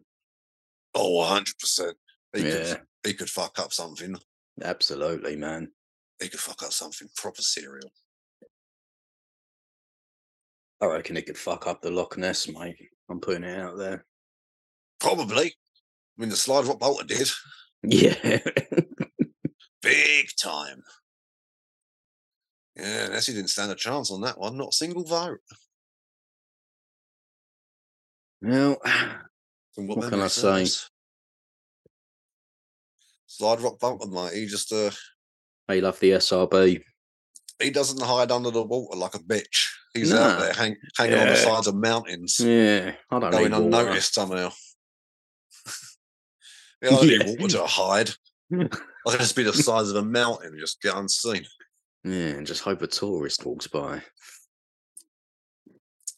Oh, 0.94 1.18
100 1.18 1.58
percent. 1.58 1.96
He 2.34 2.42
Yeah, 2.48 2.74
could 2.74 2.82
he 3.04 3.14
could 3.14 3.30
fuck 3.30 3.58
up 3.58 3.72
something. 3.72 4.16
absolutely, 4.62 5.36
man. 5.36 5.70
He 6.20 6.28
could 6.28 6.40
fuck 6.40 6.62
up 6.62 6.72
something 6.72 7.08
proper 7.16 7.42
serial. 7.42 7.90
I 10.80 10.86
reckon 10.86 11.16
he 11.16 11.22
could 11.22 11.38
fuck 11.38 11.66
up 11.66 11.80
the 11.82 11.90
Loch 11.90 12.16
Ness, 12.18 12.48
mate. 12.48 12.76
I'm 13.08 13.20
putting 13.20 13.44
it 13.44 13.58
out 13.58 13.78
there. 13.78 14.04
Probably. 15.00 15.46
I 15.46 16.20
mean, 16.20 16.28
the 16.30 16.36
slide 16.36 16.64
rock 16.66 16.78
bolter 16.78 17.04
did 17.04 17.28
Yeah, 17.82 18.38
big 19.82 20.28
time. 20.40 20.82
Yeah, 22.76 23.08
Nessie 23.08 23.32
didn't 23.34 23.50
stand 23.50 23.70
a 23.70 23.74
chance 23.76 24.10
on 24.10 24.20
that 24.22 24.38
one. 24.38 24.56
Not 24.56 24.70
a 24.70 24.72
single 24.72 25.04
vote. 25.04 25.38
well, 28.42 28.76
From 29.74 29.88
What 29.88 30.08
can 30.08 30.20
I 30.20 30.28
say? 30.28 30.66
Slide 33.26 33.60
rock 33.60 33.80
bolter, 33.80 34.08
mate. 34.08 34.32
He 34.34 34.46
just 34.46 34.72
uh 34.72 34.90
I 35.68 35.80
love 35.80 35.98
the 35.98 36.10
SRB. 36.12 36.80
he 37.60 37.70
doesn't 37.70 38.00
hide 38.02 38.30
under 38.30 38.50
the 38.50 38.62
water 38.62 38.96
like 38.96 39.14
a 39.14 39.18
bitch. 39.18 39.72
He's 39.94 40.12
out 40.12 40.38
there 40.40 40.52
hang, 40.52 40.76
hanging 40.96 41.18
on 41.18 41.28
the 41.28 41.36
sides 41.36 41.66
of 41.66 41.74
mountains. 41.76 42.38
Yeah, 42.38 42.94
I 43.10 43.18
don't 43.18 43.30
know. 43.30 43.38
going 43.38 43.52
unnoticed 43.52 44.14
somehow. 44.14 44.50
yeah, 46.82 46.90
I 46.90 46.92
don't 46.92 47.08
Yeah. 47.08 47.18
need 47.18 47.40
water 47.40 47.58
to 47.58 47.66
hide. 47.66 48.10
I 48.52 49.10
can 49.10 49.18
just 49.18 49.36
be 49.36 49.42
the 49.44 49.52
size 49.52 49.90
of 49.90 49.96
a 49.96 50.02
mountain 50.02 50.48
and 50.52 50.60
just 50.60 50.80
get 50.82 50.96
unseen. 50.96 51.44
Yeah, 52.04 52.36
and 52.36 52.46
just 52.46 52.62
hope 52.62 52.82
a 52.82 52.86
tourist 52.86 53.46
walks 53.46 53.66
by. 53.66 54.02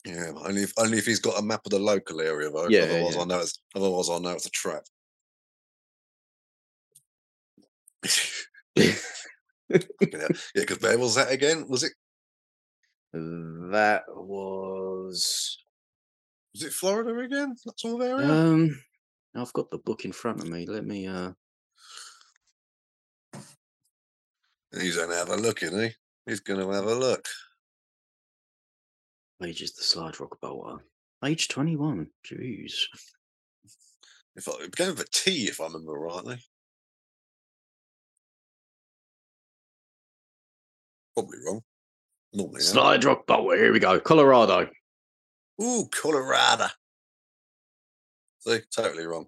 Yeah, 0.04 0.32
only 0.36 0.62
if 0.62 0.72
only 0.78 0.98
if 0.98 1.06
he's 1.06 1.20
got 1.20 1.38
a 1.38 1.42
map 1.42 1.62
of 1.64 1.70
the 1.70 1.78
local 1.78 2.20
area 2.20 2.50
though. 2.50 2.68
Yeah, 2.68 2.82
otherwise 2.82 3.16
yeah. 3.16 3.22
I 3.22 3.24
know 3.24 3.40
it's 3.40 3.58
otherwise 3.74 4.10
I 4.10 4.18
know 4.18 4.30
it's 4.30 4.46
a 4.46 4.50
trap. 4.50 4.84
yeah, 8.76 8.94
because 10.54 10.80
where 10.80 10.98
was 10.98 11.14
that 11.16 11.30
again? 11.32 11.66
Was 11.68 11.82
it 11.82 11.92
That 13.12 14.04
was 14.08 15.58
was 16.52 16.62
it 16.62 16.72
Florida 16.72 17.18
again? 17.18 17.56
That 17.64 17.80
sort 17.80 18.00
of 18.02 18.08
area? 18.08 18.28
um 18.28 18.82
I've 19.34 19.52
got 19.52 19.70
the 19.70 19.78
book 19.78 20.04
in 20.04 20.12
front 20.12 20.40
of 20.40 20.48
me. 20.48 20.66
Let 20.66 20.84
me 20.84 21.06
uh 21.06 21.32
He's 24.80 24.96
gonna 24.96 25.14
have 25.16 25.30
a 25.30 25.36
look, 25.36 25.62
isn't 25.62 25.80
he? 25.80 25.90
He's 26.26 26.40
gonna 26.40 26.72
have 26.72 26.86
a 26.86 26.94
look. 26.94 27.26
age 29.42 29.62
is 29.62 29.72
the 29.72 29.82
slide 29.82 30.18
rock 30.20 30.38
bolter. 30.40 30.84
Age 31.24 31.48
21. 31.48 32.08
Jeez. 32.26 32.74
If 34.34 34.48
I, 34.48 34.52
with 34.60 35.00
a 35.00 35.06
T, 35.10 35.44
if 35.44 35.60
I 35.60 35.64
remember 35.64 35.92
rightly. 35.92 36.38
Probably 41.14 41.38
wrong. 41.46 41.62
Normally. 42.34 42.60
Slide 42.60 43.04
rock 43.04 43.26
bolter. 43.26 43.56
Here 43.56 43.72
we 43.72 43.78
go. 43.78 43.98
Colorado. 43.98 44.68
Ooh, 45.62 45.88
Colorado. 45.90 46.66
See, 48.40 48.60
totally 48.74 49.06
wrong. 49.06 49.26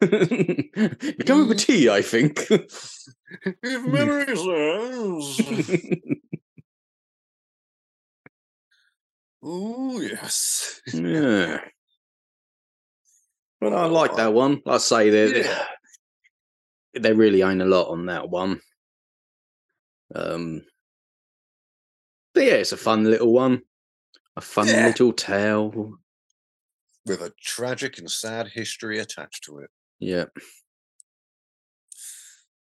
Become 0.00 1.48
with 1.48 1.68
I 1.70 2.02
think. 2.02 2.46
if 2.50 3.12
memory 3.62 4.36
serves. 4.36 5.40
oh 9.42 10.00
yes. 10.00 10.80
yeah. 10.92 11.60
Well, 13.60 13.74
I 13.76 13.86
like 13.86 14.14
that 14.16 14.32
one. 14.32 14.62
I 14.66 14.78
say 14.78 15.10
that 15.10 15.36
Yeah. 15.36 15.64
there 16.94 17.14
really 17.14 17.42
ain't 17.42 17.62
a 17.62 17.64
lot 17.66 17.88
on 17.90 18.06
that 18.06 18.28
one. 18.30 18.60
Um, 20.14 20.62
but 22.34 22.44
yeah, 22.44 22.54
it's 22.54 22.72
a 22.72 22.76
fun 22.76 23.04
little 23.04 23.32
one. 23.32 23.62
A 24.36 24.40
fun 24.40 24.68
Yeah. 24.68 24.86
little 24.86 25.12
tale. 25.12 25.98
With 27.08 27.22
a 27.22 27.32
tragic 27.42 27.98
and 27.98 28.10
sad 28.10 28.48
history 28.48 28.98
attached 28.98 29.42
to 29.44 29.58
it. 29.58 29.70
Yeah. 29.98 30.26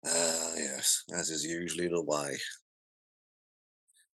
Ah, 0.06 0.52
yes, 0.56 1.02
as 1.12 1.28
is 1.30 1.44
usually 1.44 1.88
the 1.88 2.00
way. 2.00 2.38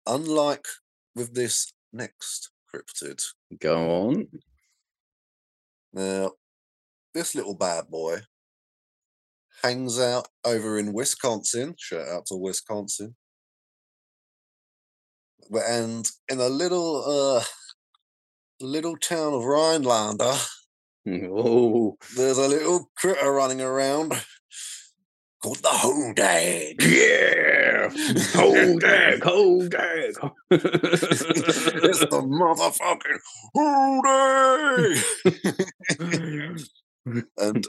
Unlike 0.06 0.68
with 1.16 1.34
this 1.34 1.72
next 1.94 2.52
cryptid. 2.74 3.24
Go 3.60 4.08
on. 4.08 4.28
Now, 5.94 6.32
this 7.14 7.34
little 7.34 7.56
bad 7.56 7.88
boy 7.90 8.20
hangs 9.64 10.00
out 10.00 10.28
over 10.44 10.78
in 10.78 10.92
Wisconsin. 10.92 11.76
Shout 11.78 12.08
out 12.10 12.26
to 12.28 12.36
Wisconsin. 12.36 13.16
And 15.52 16.10
in 16.28 16.40
a 16.40 16.50
little 16.50 17.40
uh 17.40 17.44
little 18.62 18.98
town 18.98 19.34
of 19.34 19.44
Rhinelander, 19.46 20.36
mm, 21.08 21.30
Oh, 21.32 21.98
there's 22.16 22.38
a 22.38 22.48
little 22.48 22.90
critter 22.98 23.32
running 23.32 23.62
around 23.62 24.14
called 25.42 25.58
the 25.58 25.70
Hodag. 25.70 26.82
yeah. 26.82 27.90
Hold 28.36 28.84
hold 29.24 29.72
that. 29.72 30.32
it's 30.52 32.00
the 32.00 32.22
motherfucking 32.22 33.20
Hodag. 33.56 34.98
and 37.38 37.68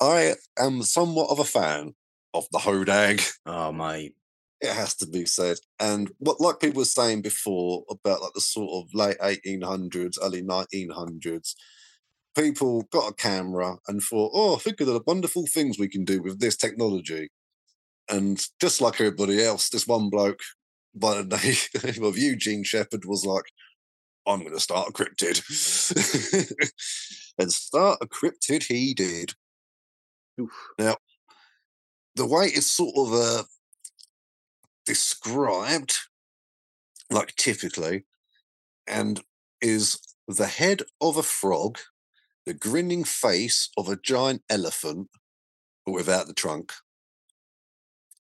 I 0.00 0.34
am 0.58 0.82
somewhat 0.82 1.30
of 1.30 1.38
a 1.38 1.44
fan 1.44 1.94
of 2.34 2.46
the 2.52 2.58
Hodag. 2.58 3.22
oh, 3.46 3.72
mate. 3.72 4.14
It 4.64 4.74
has 4.74 4.94
to 4.96 5.06
be 5.06 5.26
said. 5.26 5.58
And 5.78 6.10
what, 6.18 6.40
like 6.40 6.60
people 6.60 6.78
were 6.78 6.84
saying 6.84 7.22
before 7.22 7.84
about 7.90 8.22
like 8.22 8.32
the 8.34 8.40
sort 8.40 8.70
of 8.72 8.94
late 8.94 9.18
1800s, 9.18 10.16
early 10.22 10.42
1900s, 10.42 11.54
people 12.36 12.82
got 12.90 13.10
a 13.10 13.14
camera 13.14 13.76
and 13.88 14.02
thought, 14.02 14.32
oh, 14.34 14.56
think 14.56 14.80
of 14.80 14.86
the 14.86 15.00
wonderful 15.06 15.46
things 15.46 15.78
we 15.78 15.88
can 15.88 16.04
do 16.04 16.22
with 16.22 16.40
this 16.40 16.56
technology. 16.56 17.28
And 18.08 18.40
just 18.60 18.80
like 18.80 19.00
everybody 19.00 19.42
else, 19.42 19.68
this 19.68 19.86
one 19.86 20.10
bloke 20.10 20.40
by 20.94 21.22
the 21.22 21.68
name 21.84 22.04
of 22.04 22.18
Eugene 22.18 22.64
Shepard 22.64 23.04
was 23.04 23.24
like, 23.24 23.44
I'm 24.26 24.40
going 24.40 24.54
to 24.54 24.60
start 24.60 24.88
a 24.88 24.92
cryptid. 24.92 25.42
and 27.38 27.52
start 27.52 27.98
a 28.00 28.06
cryptid 28.06 28.64
he 28.64 28.94
did. 28.94 29.32
Oof. 30.40 30.50
Now, 30.78 30.96
the 32.16 32.26
way 32.26 32.46
it's 32.46 32.70
sort 32.70 32.94
of 32.96 33.12
uh, 33.12 33.42
described, 34.86 35.96
like 37.10 37.34
typically, 37.36 38.04
and 38.86 39.20
is 39.60 39.98
the 40.28 40.46
head 40.46 40.82
of 41.00 41.16
a 41.16 41.22
frog, 41.22 41.78
the 42.46 42.54
grinning 42.54 43.04
face 43.04 43.70
of 43.76 43.88
a 43.88 43.96
giant 43.96 44.42
elephant, 44.50 45.08
but 45.86 45.92
without 45.92 46.26
the 46.26 46.34
trunk, 46.34 46.72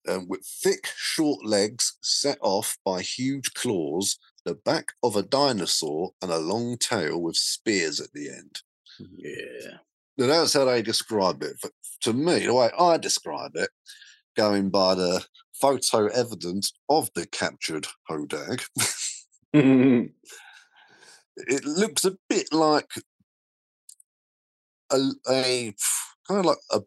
um, 0.08 0.28
with 0.28 0.46
thick, 0.46 0.88
short 0.96 1.46
legs 1.46 1.98
set 2.02 2.38
off 2.42 2.78
by 2.84 3.02
huge 3.02 3.54
claws, 3.54 4.18
the 4.46 4.56
back 4.56 4.94
of 5.04 5.16
a 5.16 5.22
dinosaur, 5.22 6.12
and 6.22 6.32
a 6.32 6.40
long 6.40 6.78
tail 6.78 7.22
with 7.22 7.36
spears 7.36 8.00
at 8.00 8.12
the 8.14 8.30
end. 8.30 8.62
Yeah. 9.00 9.78
Now, 10.18 10.28
that's 10.28 10.54
how 10.54 10.66
they 10.66 10.82
describe 10.82 11.44
it. 11.44 11.58
But 11.62 11.72
to 12.02 12.14
me, 12.14 12.40
the 12.40 12.54
way 12.54 12.70
I 12.78 12.98
describe 12.98 13.52
it, 13.56 13.70
going 14.36 14.70
by 14.70 14.96
the 14.96 15.26
photo 15.62 16.08
evidence 16.08 16.74
of 16.90 17.10
the 17.16 17.26
captured 17.28 17.88
Hodag, 18.10 18.66
it 21.38 21.66
looks 21.66 22.06
a 22.06 22.18
bit 22.30 22.52
like 22.52 22.90
a, 24.92 25.00
a 25.30 25.74
kind 26.28 26.40
of 26.40 26.46
like 26.46 26.58
a, 26.72 26.82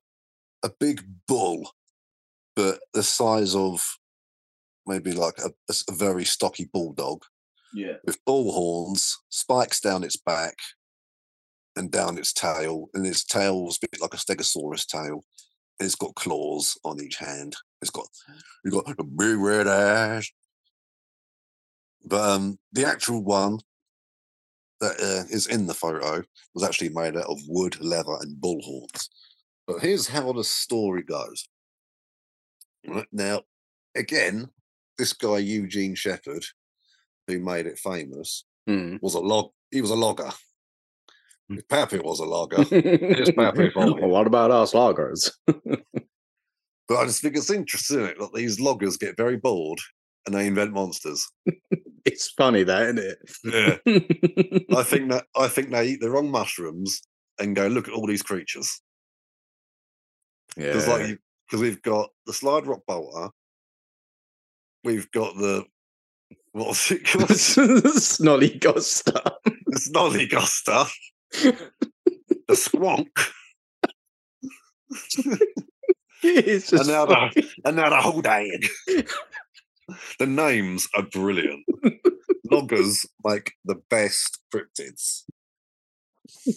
a 0.63 0.71
big 0.81 1.03
bull, 1.27 1.73
but 2.57 2.81
the 2.93 3.03
size 3.03 3.55
of 3.55 3.99
maybe 4.87 5.13
like 5.13 5.39
a 5.39 5.93
very 5.93 6.25
stocky 6.25 6.69
bulldog 6.73 7.23
yeah. 7.75 7.95
with 8.05 8.25
bull 8.25 8.53
horns, 8.53 9.19
spikes 9.29 9.81
down 9.81 10.05
its 10.05 10.17
back 10.17 10.57
and 11.77 11.91
down 11.91 12.19
its 12.19 12.33
tail, 12.33 12.89
and 12.95 13.07
its 13.07 13.25
tail's 13.25 13.79
a 13.83 13.89
bit 13.89 14.01
like 14.01 14.15
a 14.15 14.17
stegosaurus 14.17 14.87
tail. 14.87 15.25
It's 15.81 15.95
got 15.95 16.15
claws 16.15 16.79
on 16.85 17.01
each 17.01 17.17
hand. 17.17 17.57
It's 17.83 17.91
got 17.91 18.07
you 18.65 18.71
got 18.71 18.99
a 18.99 19.05
big 19.05 19.37
red 19.39 19.67
ass. 19.67 20.31
But 22.05 22.21
um, 22.31 22.59
the 22.73 22.85
actual 22.87 23.23
one 23.25 23.59
that 24.81 24.93
uh, 25.01 25.25
is 25.35 25.47
in 25.47 25.67
the 25.67 25.75
photo 25.75 26.23
was 26.55 26.63
actually 26.65 26.91
made 26.91 27.17
out 27.17 27.27
of 27.27 27.41
wood, 27.49 27.81
leather, 27.81 28.17
and 28.21 28.41
bull 28.41 28.61
horns. 28.63 29.09
But 29.67 29.81
here's 29.81 30.07
how 30.09 30.33
the 30.33 30.45
story 30.45 31.03
goes. 31.03 31.49
Right 32.87 33.07
now, 33.13 33.43
again, 33.95 34.49
this 34.99 35.15
guy 35.15 35.39
Eugene 35.39 35.95
Shepard, 35.95 36.45
who 37.27 37.39
made 37.41 37.67
it 37.67 37.79
famous, 37.79 38.45
Mm. 38.69 38.99
was 39.03 39.15
a 39.15 39.21
log. 39.21 39.51
He 39.71 39.81
was 39.83 39.91
a 39.91 39.95
logger. 39.95 40.31
Hmm. 41.49 41.59
If 41.59 41.69
Pappy 41.69 41.99
was 41.99 42.21
a 42.21 42.25
logger, 42.25 42.65
Pappy 42.65 43.73
well, 43.77 44.09
what 44.09 44.27
about 44.27 44.51
us 44.51 44.75
loggers? 44.75 45.31
but 45.47 46.97
I 46.97 47.05
just 47.05 47.23
think 47.23 47.37
it's 47.37 47.51
interesting 47.51 48.01
it, 48.01 48.19
that 48.19 48.33
these 48.35 48.61
loggers 48.61 48.97
get 48.97 49.17
very 49.17 49.37
bored 49.37 49.81
and 50.27 50.35
they 50.35 50.47
invent 50.47 50.73
monsters. 50.73 51.27
it's 52.05 52.31
funny 52.31 52.63
that, 52.63 52.83
isn't 52.83 52.99
it? 52.99 53.19
Yeah? 53.45 54.79
I 54.79 54.83
think 54.83 55.11
that 55.11 55.27
I 55.37 55.49
think 55.49 55.71
they 55.71 55.87
eat 55.89 56.01
the 56.01 56.11
wrong 56.11 56.31
mushrooms 56.31 57.03
and 57.39 57.57
go 57.57 57.67
look 57.67 57.89
at 57.89 57.95
all 57.95 58.07
these 58.07 58.23
creatures 58.23 58.81
because 60.57 60.87
yeah. 60.87 60.95
like 60.95 61.19
because 61.47 61.61
we've 61.61 61.83
got 61.83 62.11
the 62.27 62.33
slide 62.33 62.67
rock 62.67 62.81
bolter, 62.87 63.31
we've 64.83 65.11
got 65.11 65.37
the 65.37 65.65
what's 66.53 66.91
it 66.91 67.07
called? 67.07 67.29
Snolly 67.31 68.59
Goster. 68.59 69.21
snollygoster, 69.75 70.91
the 71.33 71.71
squonk, 72.53 73.09
It's 76.23 76.73
and 76.73 76.79
just 76.79 76.91
now 76.91 77.07
the 77.07 77.51
and 77.65 77.77
now 77.77 77.91
the 77.91 77.97
Hodag. 77.97 78.69
the 80.19 80.27
names 80.27 80.89
are 80.95 81.03
brilliant. 81.03 81.65
Loggers 82.51 83.07
like 83.25 83.53
the 83.65 83.77
best 83.91 84.39
cryptids. 84.55 85.25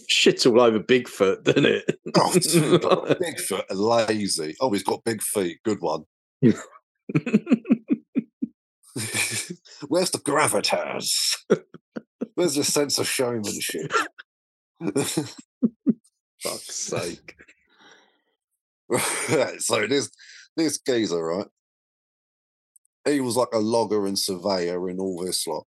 shits 0.09 0.45
all 0.49 0.61
over 0.61 0.79
Bigfoot, 0.79 1.43
doesn't 1.43 1.65
it? 1.65 1.99
Oh, 2.15 2.31
Bigfoot 2.35 3.63
and 3.69 3.79
lazy. 3.79 4.55
Oh, 4.61 4.71
he's 4.71 4.83
got 4.83 5.03
big 5.03 5.21
feet. 5.21 5.59
Good 5.63 5.81
one. 5.81 6.03
Where's 9.87 10.11
the 10.11 10.19
gravitas? 10.19 11.35
Where's 12.35 12.55
your 12.55 12.65
sense 12.65 12.97
of 12.99 13.07
showmanship? 13.07 13.91
Fuck's 16.41 16.75
sake. 16.75 17.35
Right, 19.29 19.61
so 19.61 19.85
this 19.85 20.09
this 20.55 20.79
geezer, 20.79 21.21
right? 21.21 21.47
He 23.05 23.19
was 23.19 23.35
like 23.35 23.53
a 23.53 23.59
logger 23.59 24.05
and 24.05 24.17
surveyor 24.17 24.89
in 24.89 24.97
all 24.97 25.21
this 25.23 25.45
lot. 25.45 25.65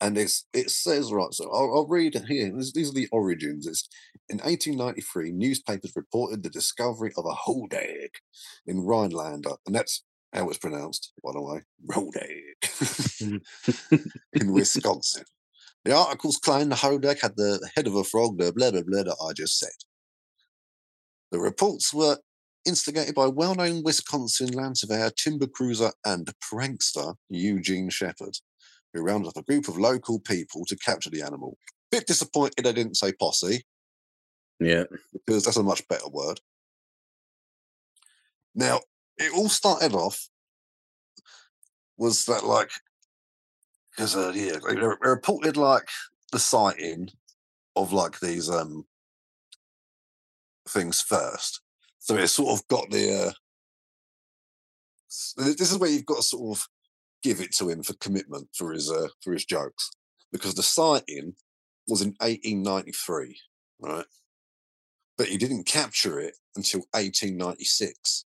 And 0.00 0.16
it's 0.16 0.46
it 0.54 0.70
says 0.70 1.12
right, 1.12 1.32
so 1.34 1.44
I'll, 1.52 1.74
I'll 1.74 1.86
read 1.86 2.14
it 2.14 2.24
here. 2.24 2.50
This, 2.56 2.72
these 2.72 2.90
are 2.90 2.94
the 2.94 3.08
origins. 3.12 3.66
It's 3.66 3.88
in 4.28 4.38
1893, 4.38 5.32
newspapers 5.32 5.92
reported 5.96 6.42
the 6.42 6.50
discovery 6.50 7.12
of 7.16 7.24
a 7.26 7.34
hodag 7.34 8.10
in 8.66 8.80
Rhinelander, 8.80 9.56
and 9.66 9.74
that's 9.74 10.04
how 10.32 10.48
it's 10.48 10.58
pronounced, 10.58 11.12
by 11.24 11.32
the 11.32 11.42
way, 11.42 11.60
hodag 11.90 12.54
mm. 13.22 14.10
in 14.34 14.52
Wisconsin. 14.52 15.24
The 15.84 15.94
articles 15.96 16.36
claimed 16.36 16.70
the 16.72 16.76
hodag 16.76 17.20
had 17.20 17.36
the 17.36 17.66
head 17.74 17.86
of 17.86 17.94
a 17.94 18.04
frog, 18.04 18.38
the 18.38 18.52
blah 18.52 18.70
blah 18.70 18.82
blah 18.82 19.04
that 19.04 19.16
I 19.26 19.32
just 19.32 19.58
said. 19.58 19.70
The 21.30 21.38
reports 21.38 21.92
were 21.94 22.18
instigated 22.66 23.14
by 23.14 23.26
well-known 23.26 23.82
Wisconsin 23.82 24.48
land 24.48 24.76
surveyor, 24.78 25.10
timber 25.10 25.46
cruiser, 25.46 25.92
and 26.04 26.30
prankster 26.42 27.14
Eugene 27.30 27.88
Shepard, 27.90 28.36
who 28.92 29.02
rounded 29.02 29.28
up 29.28 29.36
a 29.36 29.42
group 29.42 29.68
of 29.68 29.78
local 29.78 30.20
people 30.20 30.64
to 30.66 30.76
capture 30.76 31.10
the 31.10 31.22
animal. 31.22 31.56
Bit 31.90 32.06
disappointed 32.06 32.64
they 32.64 32.72
didn't 32.72 32.96
say 32.96 33.12
posse, 33.12 33.64
Yeah. 34.60 34.84
because 35.12 35.44
that's 35.44 35.56
a 35.56 35.62
much 35.62 35.86
better 35.88 36.08
word. 36.08 36.40
Now, 38.54 38.80
it 39.16 39.32
all 39.32 39.48
started 39.48 39.94
off 39.94 40.28
was 41.96 42.24
that 42.26 42.44
like 42.44 42.70
because 43.98 44.14
uh, 44.14 44.32
yeah, 44.32 44.58
they, 44.64 44.76
they 44.76 44.86
reported 45.00 45.56
like 45.56 45.88
the 46.30 46.38
sighting 46.38 47.08
of 47.74 47.92
like 47.92 48.20
these 48.20 48.48
um 48.48 48.84
things 50.68 51.00
first. 51.00 51.62
So 51.98 52.14
it 52.14 52.28
sort 52.28 52.56
of 52.56 52.68
got 52.68 52.88
the 52.90 53.26
uh 53.26 53.32
this 55.36 55.72
is 55.72 55.78
where 55.78 55.90
you've 55.90 56.06
got 56.06 56.18
to 56.18 56.22
sort 56.22 56.56
of 56.56 56.68
give 57.24 57.40
it 57.40 57.52
to 57.56 57.68
him 57.68 57.82
for 57.82 57.94
commitment 57.94 58.48
for 58.54 58.72
his 58.72 58.88
uh 58.88 59.08
for 59.20 59.32
his 59.32 59.44
jokes. 59.44 59.90
Because 60.30 60.54
the 60.54 60.62
sighting 60.62 61.34
was 61.88 62.00
in 62.00 62.14
1893, 62.20 63.36
right? 63.80 64.04
But 65.16 65.26
he 65.26 65.38
didn't 65.38 65.64
capture 65.64 66.20
it 66.20 66.36
until 66.54 66.80
1896. 66.92 68.26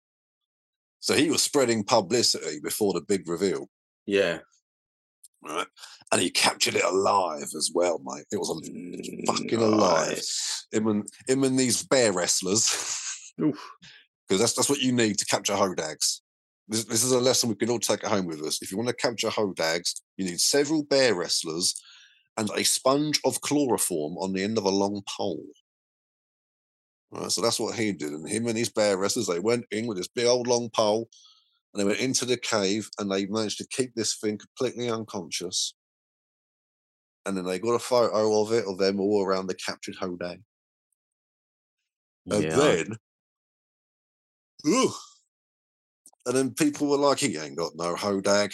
So 1.02 1.14
he 1.16 1.30
was 1.30 1.44
spreading 1.44 1.84
publicity 1.84 2.62
before 2.64 2.94
the 2.94 3.02
big 3.02 3.28
reveal, 3.28 3.68
Yeah. 4.06 4.40
Right? 5.44 5.68
And 6.12 6.22
he 6.22 6.30
captured 6.30 6.76
it 6.76 6.84
alive 6.84 7.50
as 7.56 7.72
well, 7.74 8.00
mate. 8.04 8.26
It 8.32 8.38
was 8.38 8.50
a 8.50 9.32
fucking 9.32 9.62
alive. 9.62 10.22
Him 10.72 10.88
and 10.88 11.08
him 11.28 11.44
and 11.44 11.58
these 11.58 11.84
bear 11.84 12.12
wrestlers. 12.12 13.34
Because 13.38 13.60
that's 14.40 14.54
that's 14.54 14.70
what 14.70 14.82
you 14.82 14.92
need 14.92 15.18
to 15.20 15.26
capture 15.26 15.54
hodags. 15.54 16.22
This, 16.68 16.84
this 16.84 17.04
is 17.04 17.12
a 17.12 17.20
lesson 17.20 17.50
we 17.50 17.56
can 17.56 17.70
all 17.70 17.80
take 17.80 18.04
at 18.04 18.12
home 18.12 18.26
with 18.26 18.42
us. 18.42 18.62
If 18.62 18.72
you 18.72 18.78
want 18.78 18.90
to 18.90 18.96
capture 18.96 19.30
hodags, 19.30 20.02
you 20.18 20.26
need 20.26 20.42
several 20.42 20.84
bear 20.84 21.16
wrestlers 21.16 21.82
and 22.36 22.50
a 22.56 22.64
sponge 22.64 23.20
of 23.26 23.42
chloroform 23.42 24.18
on 24.18 24.34
the 24.34 24.44
end 24.44 24.58
of 24.58 24.66
a 24.66 24.70
long 24.70 25.02
pole. 25.08 25.44
Right, 27.10 27.32
so 27.32 27.42
that's 27.42 27.60
what 27.60 27.76
he 27.76 27.94
did, 27.94 28.12
and 28.12 28.28
him 28.28 28.48
and 28.48 28.58
his 28.58 28.70
bear 28.70 28.98
wrestlers 28.98 29.28
they 29.28 29.40
went 29.40 29.66
in 29.72 29.88
with 29.88 29.98
this 29.98 30.10
big 30.10 30.26
old 30.26 30.46
long 30.46 30.70
pole, 30.70 31.10
and 31.74 31.82
they 31.82 31.86
went 31.86 32.00
into 32.00 32.26
the 32.26 32.38
cave, 32.38 32.90
and 32.98 33.12
they 33.12 33.26
managed 33.26 33.58
to 33.60 33.68
keep 33.68 33.94
this 33.96 34.16
thing 34.16 34.38
completely 34.38 34.90
unconscious. 34.90 35.74
And 37.26 37.36
then 37.36 37.46
they 37.46 37.60
got 37.60 37.72
a 37.72 37.80
photo 37.80 38.42
of 38.42 38.54
it 38.54 38.66
of 38.66 38.78
them 38.78 39.00
all 39.00 39.24
around 39.24 39.48
the 39.48 39.56
captured 39.56 39.96
hodag. 39.96 40.42
And 42.30 42.44
Yeah. 42.44 42.58
then, 42.58 42.98
ooh, 44.66 44.92
And 46.26 46.36
then 46.36 46.54
people 46.54 46.88
were 46.88 46.98
like, 46.98 47.20
he 47.20 47.38
ain't 47.38 47.58
got 47.58 47.72
no 47.76 47.96
hodag. 47.96 48.54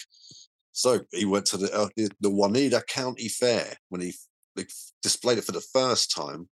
So 0.74 1.02
he 1.12 1.26
went 1.26 1.46
to 1.48 1.58
the 1.58 1.74
uh, 1.74 1.90
the 1.96 2.10
the 2.20 2.30
Oneida 2.30 2.84
County 2.88 3.30
Fair 3.30 3.76
when 3.90 4.02
he 4.02 4.14
they 4.56 4.66
displayed 5.02 5.38
it 5.40 5.44
for 5.44 5.52
the 5.52 5.62
first 5.62 6.12
time, 6.16 6.50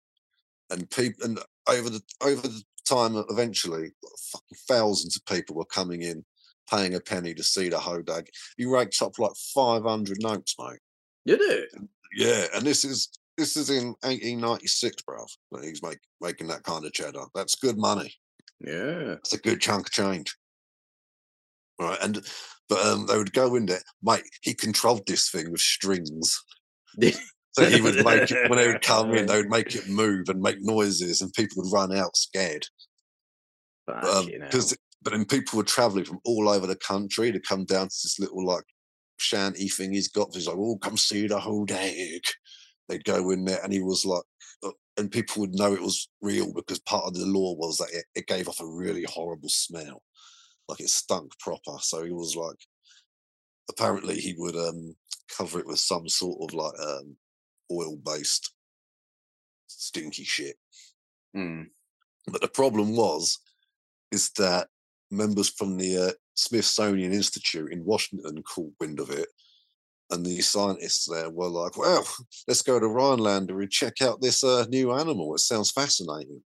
and 0.70 0.88
people 0.90 1.24
and 1.24 1.38
over 1.68 1.90
the 1.90 2.00
over 2.20 2.46
the 2.46 2.62
time, 2.84 3.16
eventually, 3.30 3.90
fucking 4.32 4.58
thousands 4.68 5.16
of 5.16 5.24
people 5.26 5.56
were 5.56 5.64
coming 5.64 6.02
in, 6.02 6.24
paying 6.70 6.94
a 6.94 7.00
penny 7.00 7.34
to 7.34 7.42
see 7.42 7.68
the 7.68 7.76
hodag. 7.76 8.26
He 8.56 8.64
raked 8.64 9.00
up 9.02 9.18
like 9.18 9.32
five 9.54 9.82
hundred 9.82 10.18
notes, 10.20 10.54
mate. 10.58 10.78
Did 11.26 11.40
it? 11.40 11.68
Yeah, 12.14 12.46
and 12.54 12.64
this 12.64 12.84
is 12.84 13.10
this 13.36 13.56
is 13.56 13.70
in 13.70 13.94
1896, 14.02 15.02
bruv. 15.02 15.28
That 15.52 15.64
he's 15.64 15.82
make, 15.82 15.98
making 16.20 16.48
that 16.48 16.64
kind 16.64 16.84
of 16.84 16.92
cheddar. 16.92 17.24
That's 17.34 17.54
good 17.54 17.78
money. 17.78 18.12
Yeah. 18.60 19.14
It's 19.14 19.32
a 19.32 19.38
good 19.38 19.60
chunk 19.60 19.86
of 19.86 19.92
change. 19.92 20.34
Right, 21.80 21.98
and 22.02 22.20
but 22.68 22.84
um, 22.84 23.06
they 23.06 23.16
would 23.16 23.32
go 23.32 23.54
in 23.54 23.66
there, 23.66 23.80
mate. 24.02 24.24
He 24.42 24.52
controlled 24.52 25.06
this 25.06 25.30
thing 25.30 25.50
with 25.52 25.60
strings. 25.60 26.42
So 27.52 27.64
he 27.64 27.80
would 27.80 28.04
make 28.04 28.30
it 28.30 28.50
when 28.50 28.58
they 28.58 28.68
would 28.68 28.82
come 28.82 29.14
in, 29.14 29.26
they 29.26 29.36
would 29.36 29.50
make 29.50 29.74
it 29.74 29.88
move 29.88 30.28
and 30.28 30.40
make 30.40 30.58
noises, 30.60 31.22
and 31.22 31.32
people 31.32 31.62
would 31.62 31.72
run 31.72 31.96
out 31.96 32.16
scared. 32.16 32.66
Because, 33.86 34.70
hell. 34.70 34.78
But 35.02 35.12
then 35.12 35.24
people 35.24 35.56
were 35.56 35.64
traveling 35.64 36.04
from 36.04 36.20
all 36.24 36.48
over 36.48 36.66
the 36.66 36.76
country 36.76 37.30
to 37.30 37.40
come 37.40 37.64
down 37.64 37.86
to 37.86 37.94
this 38.02 38.18
little 38.18 38.44
like 38.44 38.64
shanty 39.18 39.68
thing 39.68 39.92
he's 39.92 40.08
got. 40.08 40.34
He's 40.34 40.48
like, 40.48 40.56
"Oh, 40.58 40.78
come 40.78 40.96
see 40.96 41.26
the 41.26 41.38
hodag." 41.38 42.24
They'd 42.88 43.04
go 43.04 43.30
in 43.30 43.44
there, 43.44 43.62
and 43.62 43.72
he 43.72 43.80
was 43.80 44.04
like, 44.04 44.22
uh, 44.64 44.70
and 44.96 45.10
people 45.10 45.42
would 45.42 45.54
know 45.54 45.72
it 45.74 45.82
was 45.82 46.08
real 46.22 46.52
because 46.52 46.78
part 46.80 47.04
of 47.04 47.14
the 47.14 47.26
lore 47.26 47.56
was 47.56 47.76
that 47.76 47.90
it, 47.92 48.04
it 48.14 48.26
gave 48.26 48.48
off 48.48 48.60
a 48.60 48.66
really 48.66 49.04
horrible 49.04 49.50
smell, 49.50 50.02
like 50.68 50.80
it 50.80 50.88
stunk 50.88 51.32
proper. 51.38 51.78
So 51.80 52.04
he 52.04 52.12
was 52.12 52.34
like, 52.34 52.56
apparently 53.70 54.18
he 54.18 54.34
would 54.38 54.56
um 54.56 54.96
cover 55.36 55.60
it 55.60 55.66
with 55.66 55.78
some 55.78 56.08
sort 56.08 56.38
of 56.42 56.54
like 56.54 56.72
um 56.80 57.16
oil 57.70 57.96
based 57.96 58.52
stinky 59.66 60.24
shit. 60.24 60.56
Mm. 61.36 61.66
But 62.26 62.40
the 62.40 62.48
problem 62.48 62.96
was, 62.96 63.38
is 64.10 64.30
that 64.38 64.68
members 65.10 65.48
from 65.48 65.76
the 65.76 66.08
uh, 66.08 66.12
Smithsonian 66.34 67.12
Institute 67.12 67.72
in 67.72 67.84
Washington 67.84 68.42
caught 68.42 68.72
wind 68.80 69.00
of 69.00 69.10
it, 69.10 69.28
and 70.10 70.24
the 70.24 70.40
scientists 70.40 71.06
there 71.10 71.30
were 71.30 71.48
like, 71.48 71.76
"Well, 71.76 72.06
let's 72.46 72.62
go 72.62 72.78
to 72.78 72.86
Rhinelander 72.86 73.60
and 73.60 73.70
check 73.70 74.00
out 74.00 74.20
this 74.20 74.42
uh, 74.44 74.66
new 74.68 74.92
animal. 74.92 75.34
It 75.34 75.40
sounds 75.40 75.70
fascinating." 75.70 76.42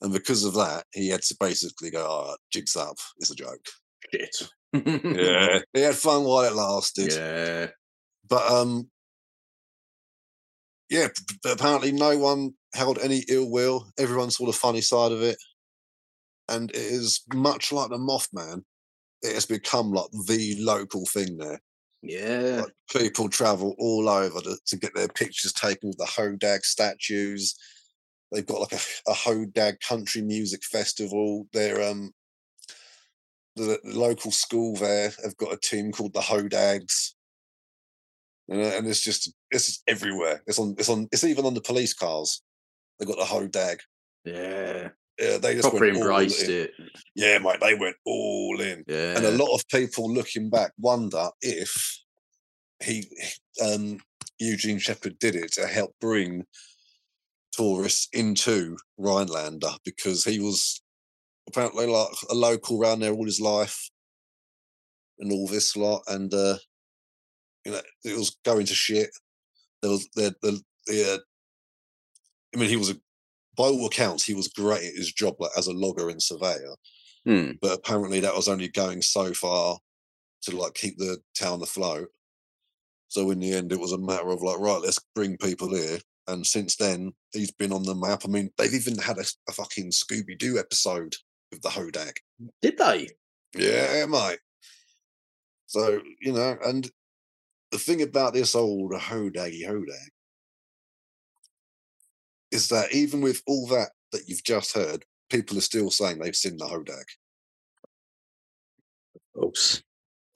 And 0.00 0.12
because 0.12 0.44
of 0.44 0.54
that, 0.54 0.84
he 0.92 1.08
had 1.08 1.22
to 1.22 1.36
basically 1.38 1.90
go, 1.90 2.06
"All 2.06 2.28
right, 2.28 2.38
jigs 2.52 2.76
up. 2.76 2.96
It's 3.18 3.30
a 3.30 3.34
joke." 3.34 3.66
Shit. 4.12 4.48
Yeah, 4.72 5.60
he 5.72 5.80
had 5.80 5.94
fun 5.94 6.24
while 6.24 6.44
it 6.44 6.54
lasted. 6.54 7.12
Yeah. 7.12 7.68
But 8.28 8.50
um, 8.50 8.88
yeah, 10.90 11.08
apparently 11.50 11.92
no 11.92 12.16
one 12.18 12.54
held 12.74 12.98
any 12.98 13.24
ill 13.28 13.50
will. 13.50 13.86
Everyone 13.98 14.30
saw 14.30 14.46
the 14.46 14.52
funny 14.52 14.80
side 14.80 15.12
of 15.12 15.22
it, 15.22 15.36
and 16.48 16.70
it 16.70 16.76
is 16.76 17.22
much 17.32 17.72
like 17.72 17.90
the 17.90 17.98
Mothman. 17.98 18.62
It 19.22 19.34
has 19.34 19.46
become 19.46 19.92
like 19.92 20.10
the 20.26 20.56
local 20.60 21.06
thing 21.06 21.38
there. 21.38 21.60
Yeah. 22.02 22.62
Like 22.64 23.02
people 23.02 23.28
travel 23.28 23.74
all 23.78 24.08
over 24.08 24.40
to, 24.40 24.58
to 24.66 24.76
get 24.76 24.94
their 24.94 25.08
pictures 25.08 25.52
taken 25.52 25.88
with 25.88 25.98
the 25.98 26.04
Hodag 26.04 26.62
statues. 26.62 27.54
They've 28.30 28.44
got 28.44 28.60
like 28.60 28.72
a, 28.72 29.10
a 29.10 29.14
Hodag 29.14 29.80
country 29.80 30.20
music 30.20 30.62
festival. 30.64 31.46
They're 31.52 31.82
um 31.82 32.12
the, 33.56 33.80
the 33.82 33.98
local 33.98 34.30
school 34.30 34.76
there 34.76 35.12
have 35.22 35.36
got 35.36 35.52
a 35.52 35.58
team 35.58 35.92
called 35.92 36.12
the 36.12 36.20
Hodags. 36.20 37.12
And, 38.48 38.60
uh, 38.60 38.76
and 38.76 38.86
it's 38.86 39.00
just 39.00 39.32
it's 39.50 39.66
just 39.66 39.82
everywhere. 39.86 40.42
It's 40.46 40.58
on 40.58 40.74
it's 40.78 40.90
on 40.90 41.08
it's 41.10 41.24
even 41.24 41.46
on 41.46 41.54
the 41.54 41.62
police 41.62 41.94
cars. 41.94 42.42
They've 42.98 43.08
got 43.08 43.18
the 43.18 43.24
Hodag. 43.24 43.78
Yeah. 44.24 44.90
Yeah, 45.18 45.38
they 45.38 45.54
just 45.54 45.68
Proper 45.68 45.84
went 45.84 45.96
all 45.96 46.02
embraced 46.02 46.48
in. 46.48 46.50
it. 46.50 46.72
Yeah, 47.14 47.38
mate, 47.38 47.60
they 47.60 47.74
went 47.74 47.96
all 48.04 48.60
in. 48.60 48.84
Yeah. 48.88 49.16
And 49.16 49.24
a 49.24 49.30
lot 49.30 49.54
of 49.54 49.62
people 49.68 50.12
looking 50.12 50.50
back 50.50 50.72
wonder 50.78 51.28
if 51.40 52.00
he, 52.82 53.06
um, 53.64 53.98
Eugene 54.38 54.78
Shepard, 54.78 55.18
did 55.20 55.36
it 55.36 55.52
to 55.52 55.66
help 55.66 55.94
bring 56.00 56.44
tourists 57.52 58.08
into 58.12 58.76
Rhinelander 58.98 59.70
because 59.84 60.24
he 60.24 60.40
was 60.40 60.82
apparently 61.48 61.86
like 61.86 62.08
a 62.30 62.34
local 62.34 62.80
around 62.80 63.00
there 63.00 63.12
all 63.12 63.24
his 63.24 63.40
life 63.40 63.88
and 65.20 65.30
all 65.30 65.46
this 65.46 65.76
lot. 65.76 66.02
And, 66.08 66.34
uh, 66.34 66.56
you 67.64 67.70
know, 67.70 67.80
it 68.04 68.16
was 68.16 68.36
going 68.44 68.66
to 68.66 68.74
shit. 68.74 69.10
There 69.80 69.92
was 69.92 70.08
the, 70.16 70.34
the, 70.42 70.60
the 70.86 71.14
uh, 71.14 71.18
I 72.54 72.58
mean, 72.58 72.68
he 72.68 72.76
was 72.76 72.90
a, 72.90 72.96
by 73.56 73.64
all 73.64 73.86
accounts, 73.86 74.24
he 74.24 74.34
was 74.34 74.48
great 74.48 74.84
at 74.84 74.94
his 74.96 75.12
job 75.12 75.34
like, 75.38 75.50
as 75.56 75.66
a 75.66 75.72
logger 75.72 76.10
and 76.10 76.22
surveyor 76.22 76.74
Hmm. 77.26 77.52
but 77.62 77.72
apparently 77.72 78.20
that 78.20 78.34
was 78.34 78.48
only 78.48 78.68
going 78.68 79.00
so 79.00 79.32
far 79.32 79.78
to 80.42 80.56
like 80.56 80.74
keep 80.74 80.98
the 80.98 81.18
town 81.34 81.62
afloat. 81.62 82.08
So 83.08 83.30
in 83.30 83.40
the 83.40 83.52
end, 83.54 83.72
it 83.72 83.80
was 83.80 83.92
a 83.92 83.98
matter 83.98 84.28
of 84.28 84.42
like, 84.42 84.58
right, 84.58 84.80
let's 84.82 85.00
bring 85.14 85.38
people 85.38 85.74
here. 85.74 85.98
And 86.26 86.46
since 86.46 86.76
then, 86.76 87.12
he's 87.32 87.52
been 87.52 87.72
on 87.72 87.82
the 87.82 87.94
map. 87.94 88.22
I 88.24 88.28
mean, 88.28 88.50
they've 88.58 88.74
even 88.74 88.98
had 88.98 89.18
a, 89.18 89.24
a 89.48 89.52
fucking 89.52 89.90
Scooby 89.90 90.36
Doo 90.36 90.58
episode 90.58 91.14
with 91.50 91.62
the 91.62 91.68
Hodag. 91.70 92.16
Did 92.60 92.76
they? 92.76 93.08
Yeah, 93.56 94.04
mate. 94.06 94.40
So 95.66 96.02
you 96.20 96.32
know, 96.32 96.58
and 96.64 96.90
the 97.70 97.78
thing 97.78 98.02
about 98.02 98.34
this 98.34 98.54
old 98.54 98.92
Hodaggy 98.92 99.66
Hodag 99.66 100.08
is 102.54 102.68
that 102.68 102.92
even 102.94 103.20
with 103.20 103.42
all 103.46 103.66
that 103.68 103.90
that 104.12 104.28
you've 104.28 104.44
just 104.44 104.74
heard, 104.74 105.04
people 105.30 105.58
are 105.58 105.62
still 105.62 105.90
saying 105.90 106.18
they've 106.18 106.36
seen 106.36 106.56
the 106.56 106.64
Hodag. 106.66 107.04
Oops. 109.42 109.82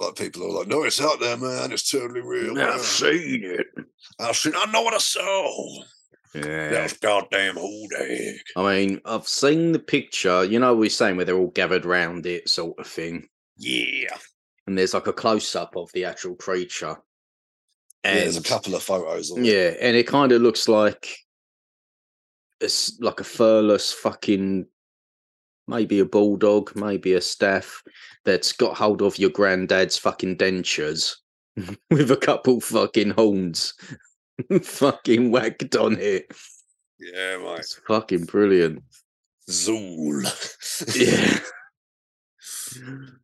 Like 0.00 0.14
people 0.16 0.44
are 0.44 0.58
like, 0.60 0.68
no, 0.68 0.84
it's 0.84 1.00
out 1.00 1.20
there, 1.20 1.36
man. 1.36 1.72
It's 1.72 1.90
totally 1.90 2.20
real. 2.20 2.54
man. 2.54 2.68
I've 2.68 2.80
seen 2.82 3.42
it. 3.44 3.66
I've 4.20 4.36
seen. 4.36 4.52
I 4.56 4.70
know 4.70 4.82
what 4.82 4.94
I 4.94 4.98
saw. 4.98 5.82
Yeah. 6.34 6.70
That 6.70 6.98
goddamn 7.00 7.56
Hodag. 7.56 8.34
I 8.56 8.62
mean, 8.76 9.00
I've 9.04 9.26
seen 9.26 9.72
the 9.72 9.78
picture. 9.78 10.44
You 10.44 10.58
know, 10.60 10.74
we're 10.74 10.90
saying 10.90 11.16
where 11.16 11.24
they're 11.24 11.36
all 11.36 11.48
gathered 11.50 11.84
round 11.84 12.26
it, 12.26 12.48
sort 12.48 12.78
of 12.78 12.86
thing. 12.86 13.26
Yeah. 13.56 14.10
And 14.66 14.76
there's 14.76 14.94
like 14.94 15.06
a 15.06 15.12
close 15.12 15.56
up 15.56 15.76
of 15.76 15.90
the 15.94 16.04
actual 16.04 16.36
creature. 16.36 16.96
yeah. 18.04 18.10
And 18.10 18.18
There's 18.20 18.36
a 18.36 18.42
couple 18.42 18.74
of 18.76 18.82
photos 18.82 19.30
of 19.32 19.38
it. 19.38 19.46
Yeah, 19.46 19.74
and 19.80 19.96
it 19.96 20.06
kind 20.06 20.30
of 20.30 20.42
looks 20.42 20.68
like 20.68 21.08
it's 22.61 22.98
like 23.00 23.20
a 23.20 23.24
furless 23.24 23.92
fucking 23.92 24.66
maybe 25.66 26.00
a 26.00 26.04
bulldog, 26.04 26.74
maybe 26.74 27.12
a 27.12 27.20
staff 27.20 27.82
that's 28.24 28.52
got 28.52 28.76
hold 28.76 29.02
of 29.02 29.18
your 29.18 29.30
granddad's 29.30 29.98
fucking 29.98 30.36
dentures 30.36 31.16
with 31.90 32.11
a 32.11 32.16
couple 32.16 32.61
fucking 32.61 33.11
horns 33.11 33.74
fucking 34.62 35.30
whacked 35.30 35.76
on 35.76 35.98
it. 35.98 36.26
Yeah, 36.98 37.38
mate. 37.38 37.61
It's 37.61 37.80
fucking 37.86 38.24
brilliant. 38.24 38.82
Zool. 39.48 40.24
Yeah. 40.96 41.38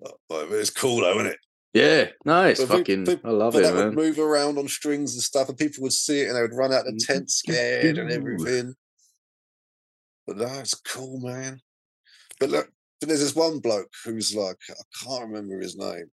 Oh, 0.04 0.14
but 0.28 0.50
it's 0.52 0.70
cool 0.70 1.02
though, 1.02 1.20
isn't 1.20 1.26
it? 1.26 1.38
Yeah. 1.74 2.08
No, 2.24 2.44
it's 2.46 2.64
But 2.64 2.78
fucking 2.78 3.20
I 3.24 3.30
love 3.30 3.54
it, 3.54 3.62
that 3.62 3.74
would 3.74 3.94
move 3.94 4.18
around 4.18 4.58
on 4.58 4.66
strings 4.68 5.14
and 5.14 5.22
stuff, 5.22 5.48
and 5.48 5.58
people 5.58 5.82
would 5.82 5.92
see 5.92 6.22
it 6.22 6.28
and 6.28 6.36
they 6.36 6.40
would 6.40 6.54
run 6.54 6.72
out 6.72 6.84
the 6.84 6.92
mm, 6.92 7.06
tent 7.06 7.24
mm, 7.24 7.26
mm, 7.26 7.30
scared 7.30 7.98
and 7.98 8.10
everything. 8.10 8.74
But 10.26 10.38
that's 10.38 10.74
cool, 10.74 11.20
man. 11.20 11.60
But 12.40 12.50
look, 12.50 12.70
but 13.00 13.08
there's 13.08 13.20
this 13.20 13.36
one 13.36 13.58
bloke 13.58 13.92
who's 14.04 14.34
like, 14.34 14.56
I 14.70 15.04
can't 15.04 15.28
remember 15.28 15.60
his 15.60 15.76
name, 15.76 16.10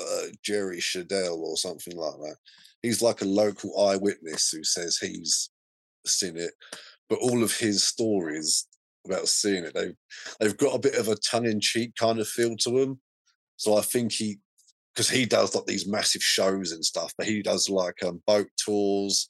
uh, 0.00 0.26
Jerry 0.44 0.78
Shadell 0.78 1.38
or 1.38 1.56
something 1.56 1.96
like 1.96 2.14
that. 2.20 2.36
He's 2.82 3.02
like 3.02 3.22
a 3.22 3.26
local 3.26 3.88
eyewitness 3.88 4.50
who 4.50 4.62
says 4.62 4.98
he's 4.98 5.50
seen 6.06 6.36
it, 6.36 6.52
but 7.08 7.18
all 7.18 7.42
of 7.42 7.56
his 7.56 7.84
stories 7.84 8.68
about 9.04 9.28
seeing 9.28 9.64
it, 9.64 9.74
they've 9.74 9.96
they've 10.38 10.56
got 10.56 10.74
a 10.74 10.80
bit 10.80 10.94
of 10.94 11.08
a 11.08 11.16
tongue-in-cheek 11.16 11.94
kind 11.98 12.20
of 12.20 12.28
feel 12.28 12.56
to 12.58 12.70
them. 12.70 13.00
So 13.56 13.76
I 13.76 13.80
think 13.80 14.12
he, 14.12 14.38
because 14.94 15.08
he 15.10 15.26
does 15.26 15.54
like 15.54 15.66
these 15.66 15.88
massive 15.88 16.22
shows 16.22 16.72
and 16.72 16.84
stuff, 16.84 17.12
but 17.18 17.26
he 17.26 17.42
does 17.42 17.68
like 17.68 18.02
um, 18.04 18.22
boat 18.26 18.48
tours, 18.64 19.28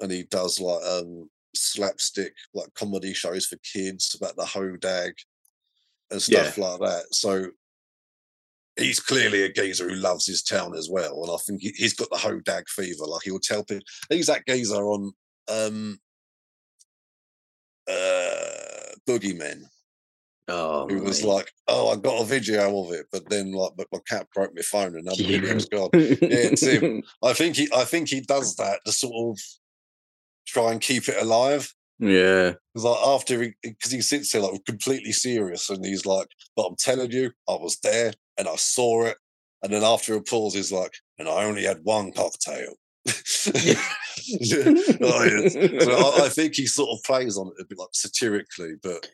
and 0.00 0.10
he 0.10 0.24
does 0.24 0.60
like 0.60 0.82
um 0.84 1.28
slapstick 1.56 2.34
like 2.54 2.72
comedy 2.74 3.12
shows 3.14 3.46
for 3.46 3.56
kids 3.58 4.14
about 4.20 4.36
the 4.36 4.44
hodag 4.44 5.12
and 6.10 6.20
stuff 6.22 6.56
like 6.58 6.80
that. 6.80 7.04
So 7.12 7.50
he's 8.76 9.00
clearly 9.00 9.42
a 9.42 9.52
geezer 9.52 9.88
who 9.88 9.94
loves 9.96 10.26
his 10.26 10.42
town 10.42 10.74
as 10.76 10.88
well, 10.90 11.22
and 11.22 11.32
I 11.32 11.38
think 11.46 11.62
he, 11.62 11.70
he's 11.76 11.94
got 11.94 12.10
the 12.10 12.16
hodag 12.16 12.68
fever. 12.68 13.04
Like 13.06 13.22
he'll 13.24 13.38
tell 13.40 13.64
people 13.64 13.84
he's 14.10 14.26
that 14.26 14.46
geezer 14.46 14.84
on 14.84 15.12
um 15.48 15.98
uh 17.88 18.94
Boogeymen. 19.08 19.62
Oh, 20.48 20.86
It 20.88 21.02
was 21.02 21.24
like, 21.24 21.50
"Oh, 21.66 21.88
I 21.88 21.96
got 21.96 22.22
a 22.22 22.24
video 22.24 22.80
of 22.84 22.92
it, 22.92 23.06
but 23.10 23.28
then 23.28 23.52
like, 23.52 23.72
but 23.76 23.88
my 23.92 23.98
cat 24.08 24.28
broke 24.32 24.54
my 24.54 24.62
phone 24.62 24.94
and 24.96 25.04
now 25.06 25.14
the 25.14 25.24
Yeah. 25.24 25.38
video's 25.40 25.66
gone." 25.68 25.90
it's 25.92 26.62
him. 26.62 27.02
I 27.22 27.32
think 27.32 27.56
he, 27.56 27.68
I 27.74 27.84
think 27.84 28.08
he 28.08 28.20
does 28.20 28.54
that 28.56 28.80
to 28.84 28.92
sort 28.92 29.14
of 29.36 29.40
try 30.56 30.72
and 30.72 30.80
keep 30.80 31.08
it 31.08 31.22
alive. 31.22 31.72
yeah. 31.98 32.52
Because 32.72 32.84
like 32.84 33.06
after 33.06 33.42
he, 33.42 33.52
because 33.62 33.92
he 33.92 34.00
sits 34.00 34.32
there 34.32 34.42
like 34.42 34.64
completely 34.66 35.12
serious, 35.12 35.70
and 35.70 35.84
he's 35.84 36.06
like, 36.06 36.28
"But 36.56 36.66
I'm 36.66 36.76
telling 36.76 37.10
you, 37.12 37.30
I 37.48 37.54
was 37.54 37.78
there 37.82 38.12
and 38.38 38.48
I 38.48 38.56
saw 38.56 39.04
it." 39.06 39.16
And 39.62 39.72
then 39.72 39.82
after 39.82 40.14
a 40.14 40.22
pause, 40.22 40.54
he's 40.54 40.72
like, 40.72 40.92
"And 41.18 41.28
I 41.28 41.44
only 41.44 41.64
had 41.64 41.80
one 41.84 42.12
cocktail." 42.12 42.74
Oh, 44.28 45.24
yes. 45.24 45.52
So 45.84 45.92
I, 45.92 46.26
I 46.26 46.28
think 46.28 46.54
he 46.56 46.66
sort 46.66 46.90
of 46.90 47.04
plays 47.04 47.36
on 47.38 47.46
it 47.48 47.62
a 47.62 47.64
bit 47.68 47.78
like 47.78 47.88
satirically, 47.92 48.74
but 48.82 49.08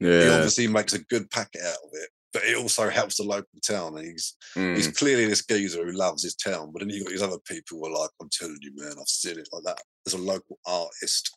he 0.00 0.28
obviously 0.30 0.66
makes 0.68 0.94
a 0.94 1.04
good 1.04 1.28
packet 1.30 1.60
out 1.62 1.76
of 1.84 1.90
it. 1.92 2.08
But 2.32 2.44
it 2.44 2.56
also 2.56 2.90
helps 2.90 3.16
the 3.16 3.22
local 3.22 3.58
town. 3.66 3.96
And 3.96 4.06
he's 4.06 4.36
he's 4.54 4.88
Mm. 4.88 4.96
clearly 4.96 5.24
this 5.26 5.44
geezer 5.46 5.84
who 5.84 5.92
loves 5.92 6.22
his 6.22 6.34
town. 6.34 6.70
But 6.72 6.80
then 6.80 6.90
you've 6.90 7.04
got 7.04 7.10
these 7.10 7.22
other 7.22 7.38
people 7.40 7.78
who 7.78 7.86
are 7.86 7.98
like, 8.00 8.10
"I'm 8.20 8.28
telling 8.30 8.58
you, 8.60 8.72
man, 8.74 8.96
I've 9.00 9.08
seen 9.08 9.38
it 9.38 9.48
like 9.52 9.64
that." 9.64 9.82
There's 10.04 10.14
a 10.14 10.18
local 10.18 10.58
artist 10.66 11.30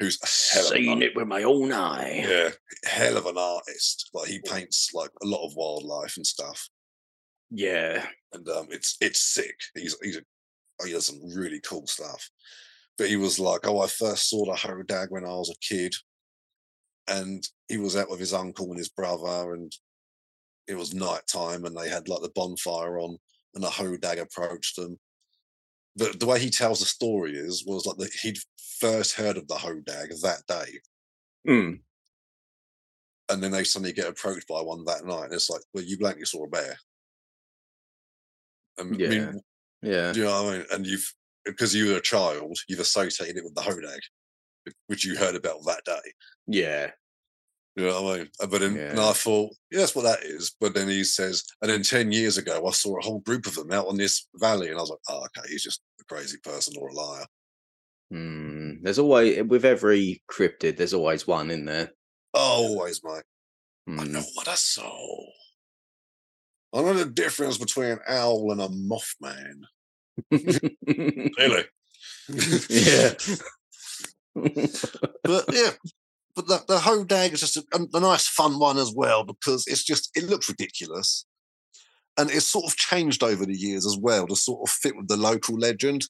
who's 0.00 0.18
a 0.22 0.54
hell 0.54 0.66
of 0.66 0.72
an 0.72 0.78
Seen 0.84 1.02
it 1.02 1.14
with 1.14 1.26
my 1.28 1.42
own 1.42 1.72
eye. 1.72 2.24
yeah, 2.26 2.50
hell 2.84 3.16
of 3.18 3.26
an 3.26 3.36
artist. 3.38 4.08
Like 4.14 4.28
he 4.28 4.40
paints 4.40 4.90
like 4.94 5.10
a 5.22 5.26
lot 5.26 5.46
of 5.46 5.54
wildlife 5.56 6.16
and 6.16 6.26
stuff, 6.26 6.68
Yeah. 7.50 8.08
and 8.32 8.48
um, 8.48 8.68
it's 8.70 8.96
it's 9.00 9.20
sick. 9.20 9.58
He's 9.74 9.94
he's 10.02 10.16
a, 10.16 10.22
he 10.86 10.92
does 10.92 11.06
some 11.06 11.20
really 11.34 11.60
cool 11.60 11.86
stuff. 11.86 12.30
But 12.96 13.08
he 13.08 13.16
was 13.16 13.38
like, 13.38 13.66
"Oh, 13.66 13.80
I 13.80 13.88
first 13.88 14.28
saw 14.30 14.44
the 14.46 14.52
hodag 14.56 15.10
when 15.10 15.24
I 15.24 15.34
was 15.34 15.50
a 15.50 15.58
kid, 15.60 15.94
and 17.08 17.46
he 17.68 17.76
was 17.76 17.96
out 17.96 18.08
with 18.10 18.20
his 18.20 18.32
uncle 18.32 18.68
and 18.70 18.78
his 18.78 18.88
brother, 18.88 19.52
and 19.54 19.70
it 20.68 20.74
was 20.76 20.94
night 20.94 21.26
time, 21.26 21.64
and 21.64 21.76
they 21.76 21.88
had 21.88 22.08
like 22.08 22.22
the 22.22 22.30
bonfire 22.34 22.98
on, 23.00 23.18
and 23.54 23.62
the 23.64 23.68
hodag 23.70 24.18
approached 24.20 24.76
them." 24.76 24.98
The, 25.96 26.10
the 26.18 26.26
way 26.26 26.40
he 26.40 26.50
tells 26.50 26.80
the 26.80 26.86
story 26.86 27.36
is 27.36 27.64
was 27.66 27.86
like 27.86 27.96
that 27.98 28.12
he'd 28.14 28.38
first 28.80 29.14
heard 29.14 29.36
of 29.36 29.48
the 29.48 29.56
hodag 29.56 30.20
that 30.22 30.42
day, 30.48 30.80
Mm. 31.46 31.84
and 33.28 33.42
then 33.42 33.50
they 33.52 33.64
suddenly 33.64 33.92
get 33.92 34.08
approached 34.08 34.46
by 34.48 34.60
one 34.60 34.84
that 34.84 35.04
night, 35.04 35.24
and 35.24 35.32
it's 35.34 35.50
like, 35.50 35.62
well, 35.72 35.84
you 35.84 35.98
blankly 35.98 36.24
saw 36.24 36.44
a 36.44 36.48
bear. 36.48 36.76
And, 38.78 38.94
I 38.96 38.98
Yeah. 38.98 39.08
mean, 39.08 39.40
Yeah. 39.82 40.12
do 40.12 40.20
you 40.20 40.26
know 40.26 40.44
what 40.44 40.54
I 40.54 40.58
mean? 40.58 40.66
And 40.72 40.86
you've 40.86 41.14
because 41.44 41.74
you 41.74 41.88
were 41.90 41.98
a 41.98 42.02
child, 42.02 42.58
you've 42.68 42.80
associated 42.80 43.38
it 43.38 43.44
with 43.44 43.54
the 43.54 43.62
hodag, 43.62 44.00
which 44.88 45.04
you 45.04 45.16
heard 45.16 45.36
about 45.36 45.64
that 45.66 45.84
day. 45.84 46.12
Yeah. 46.46 46.92
You 47.76 47.86
know 47.86 48.02
what 48.02 48.14
I 48.14 48.18
mean? 48.18 48.28
Uh, 48.40 48.46
But 48.46 48.60
then 48.60 48.76
and 48.76 49.00
I 49.00 49.12
thought, 49.12 49.50
yeah, 49.70 49.80
that's 49.80 49.96
what 49.96 50.02
that 50.02 50.22
is. 50.22 50.54
But 50.60 50.74
then 50.74 50.88
he 50.88 51.02
says, 51.04 51.42
and 51.60 51.70
then 51.70 51.82
10 51.82 52.12
years 52.12 52.38
ago, 52.38 52.64
I 52.66 52.70
saw 52.70 52.96
a 52.96 53.02
whole 53.02 53.18
group 53.20 53.46
of 53.46 53.54
them 53.56 53.72
out 53.72 53.88
on 53.88 53.96
this 53.96 54.28
valley. 54.36 54.68
And 54.68 54.78
I 54.78 54.80
was 54.80 54.90
like, 54.90 55.00
oh, 55.08 55.24
okay, 55.26 55.48
he's 55.50 55.64
just 55.64 55.80
a 56.00 56.04
crazy 56.04 56.38
person 56.42 56.74
or 56.78 56.88
a 56.90 56.94
liar. 56.94 57.26
Mm. 58.12 58.78
There's 58.82 58.98
always 59.00 59.42
with 59.44 59.64
every 59.64 60.22
cryptid, 60.30 60.76
there's 60.76 60.94
always 60.94 61.26
one 61.26 61.50
in 61.50 61.64
there. 61.64 61.90
Oh, 62.32 62.68
always, 62.68 63.00
mate. 63.02 63.22
I 63.88 63.90
Mm. 63.90 64.10
know 64.10 64.22
what 64.34 64.48
I 64.48 64.54
saw. 64.54 65.26
I 66.72 66.80
know 66.82 66.94
the 66.94 67.04
difference 67.06 67.58
between 67.58 67.90
an 67.90 68.00
owl 68.08 68.50
and 68.52 68.60
a 68.60 68.68
mothman. 68.68 69.62
Really? 71.38 71.64
yeah. 72.70 73.14
but 75.24 75.44
yeah, 75.52 75.70
but 76.34 76.46
the, 76.48 76.62
the 76.66 76.78
hodag 76.78 77.32
is 77.32 77.40
just 77.40 77.56
a, 77.56 77.64
a 77.72 78.00
nice, 78.00 78.26
fun 78.26 78.58
one 78.58 78.78
as 78.78 78.92
well 78.94 79.24
because 79.24 79.66
it's 79.66 79.84
just 79.84 80.10
it 80.16 80.24
looks 80.24 80.48
ridiculous, 80.48 81.26
and 82.16 82.30
it's 82.30 82.46
sort 82.46 82.66
of 82.66 82.76
changed 82.76 83.22
over 83.22 83.46
the 83.46 83.56
years 83.56 83.86
as 83.86 83.96
well 84.00 84.26
to 84.26 84.36
sort 84.36 84.68
of 84.68 84.72
fit 84.72 84.96
with 84.96 85.08
the 85.08 85.16
local 85.16 85.56
legend. 85.56 86.06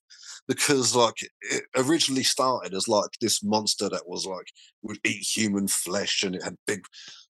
Because 0.46 0.94
like 0.94 1.14
it 1.40 1.62
originally 1.74 2.22
started 2.22 2.74
as 2.74 2.86
like 2.86 3.08
this 3.18 3.42
monster 3.42 3.88
that 3.88 4.06
was 4.06 4.26
like 4.26 4.46
would 4.82 4.98
eat 5.02 5.22
human 5.22 5.68
flesh 5.68 6.22
and 6.22 6.34
it 6.34 6.42
had 6.42 6.56
big 6.66 6.84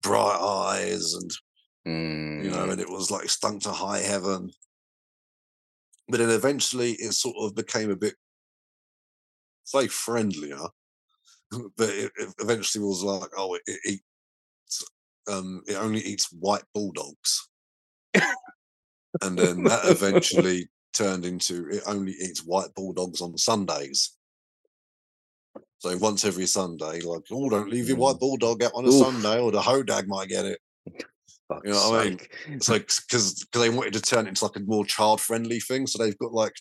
bright 0.03 0.39
eyes 0.41 1.12
and 1.12 1.30
you 2.45 2.51
know 2.51 2.66
Mm. 2.66 2.72
and 2.72 2.80
it 2.80 2.89
was 2.89 3.11
like 3.11 3.28
stunk 3.28 3.62
to 3.64 3.72
high 3.72 3.99
heaven. 3.99 4.51
But 6.09 6.18
then 6.18 6.30
eventually 6.30 6.93
it 6.93 7.12
sort 7.12 7.37
of 7.39 7.55
became 7.55 7.91
a 7.91 7.97
bit 7.97 8.14
say 9.64 9.87
friendlier 9.89 10.68
but 11.76 11.88
it, 11.88 12.12
it 12.16 12.34
eventually 12.40 12.84
was 12.84 13.02
like, 13.02 13.30
oh, 13.36 13.55
it, 13.55 13.62
it 13.66 13.80
eats, 13.86 14.84
um, 15.30 15.62
it 15.66 15.74
only 15.74 16.00
eats 16.00 16.32
white 16.32 16.64
bulldogs, 16.74 17.48
and 19.22 19.38
then 19.38 19.64
that 19.64 19.86
eventually 19.86 20.68
turned 20.94 21.24
into 21.24 21.68
it 21.70 21.82
only 21.86 22.12
eats 22.12 22.44
white 22.44 22.72
bulldogs 22.76 23.20
on 23.20 23.36
Sundays. 23.36 24.16
So 25.78 25.96
once 25.98 26.24
every 26.24 26.46
Sunday, 26.46 27.00
like, 27.00 27.22
oh, 27.30 27.50
don't 27.50 27.68
leave 27.68 27.88
your 27.88 27.98
white 27.98 28.16
Mm. 28.16 28.20
bulldog 28.20 28.62
out 28.62 28.72
on 28.74 28.86
a 28.86 28.88
Oof. 28.88 29.07
Sunday, 29.07 29.38
or 29.38 29.50
the 29.52 29.61
hodag 29.61 30.07
might 30.07 30.28
get 30.28 30.46
it. 30.46 30.59
Fuck's 31.48 31.62
You 31.64 31.72
know 31.72 31.90
what 31.90 32.00
I 32.00 32.05
mean? 32.05 32.18
sake. 32.18 32.62
So 32.62 32.78
because 32.78 33.46
they 33.52 33.68
wanted 33.68 33.92
to 33.94 34.00
turn 34.00 34.26
it 34.26 34.30
into 34.30 34.44
like 34.44 34.57
a 34.57 34.61
more 34.61 34.84
child 34.86 35.20
friendly 35.20 35.61
thing, 35.61 35.86
so 35.86 36.02
they've 36.02 36.18
got 36.18 36.32
like 36.32 36.55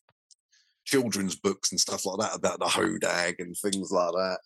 children's 0.86 1.36
books 1.36 1.72
and 1.72 1.80
stuff 1.80 2.06
like 2.06 2.20
that 2.20 2.36
about 2.36 2.60
the 2.60 2.66
hodag 2.66 3.36
and 3.40 3.56
things 3.56 3.92
like 3.92 4.12
that. 4.12 4.40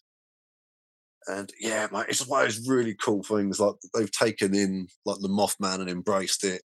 And 1.28 1.52
yeah, 1.60 1.88
mate, 1.92 2.06
it's 2.10 2.26
one 2.26 2.46
of 2.46 2.48
those 2.48 2.68
really 2.68 2.96
cool 2.96 3.24
things. 3.24 3.60
Like 3.60 3.76
they've 3.94 4.12
taken 4.12 4.56
in 4.56 4.88
like 5.06 5.20
the 5.20 5.28
Mothman 5.28 5.82
and 5.82 5.90
embraced 5.90 6.44
it, 6.44 6.62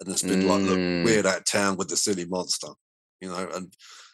and 0.00 0.08
it's 0.08 0.22
been 0.22 0.46
like, 0.46 0.62
look, 0.62 0.78
Mm. 0.78 1.04
we're 1.04 1.22
that 1.22 1.46
town 1.46 1.76
with 1.76 1.88
the 1.88 1.96
silly 1.96 2.26
monster, 2.26 2.68
you 3.20 3.28
know. 3.28 3.48
And 3.54 3.72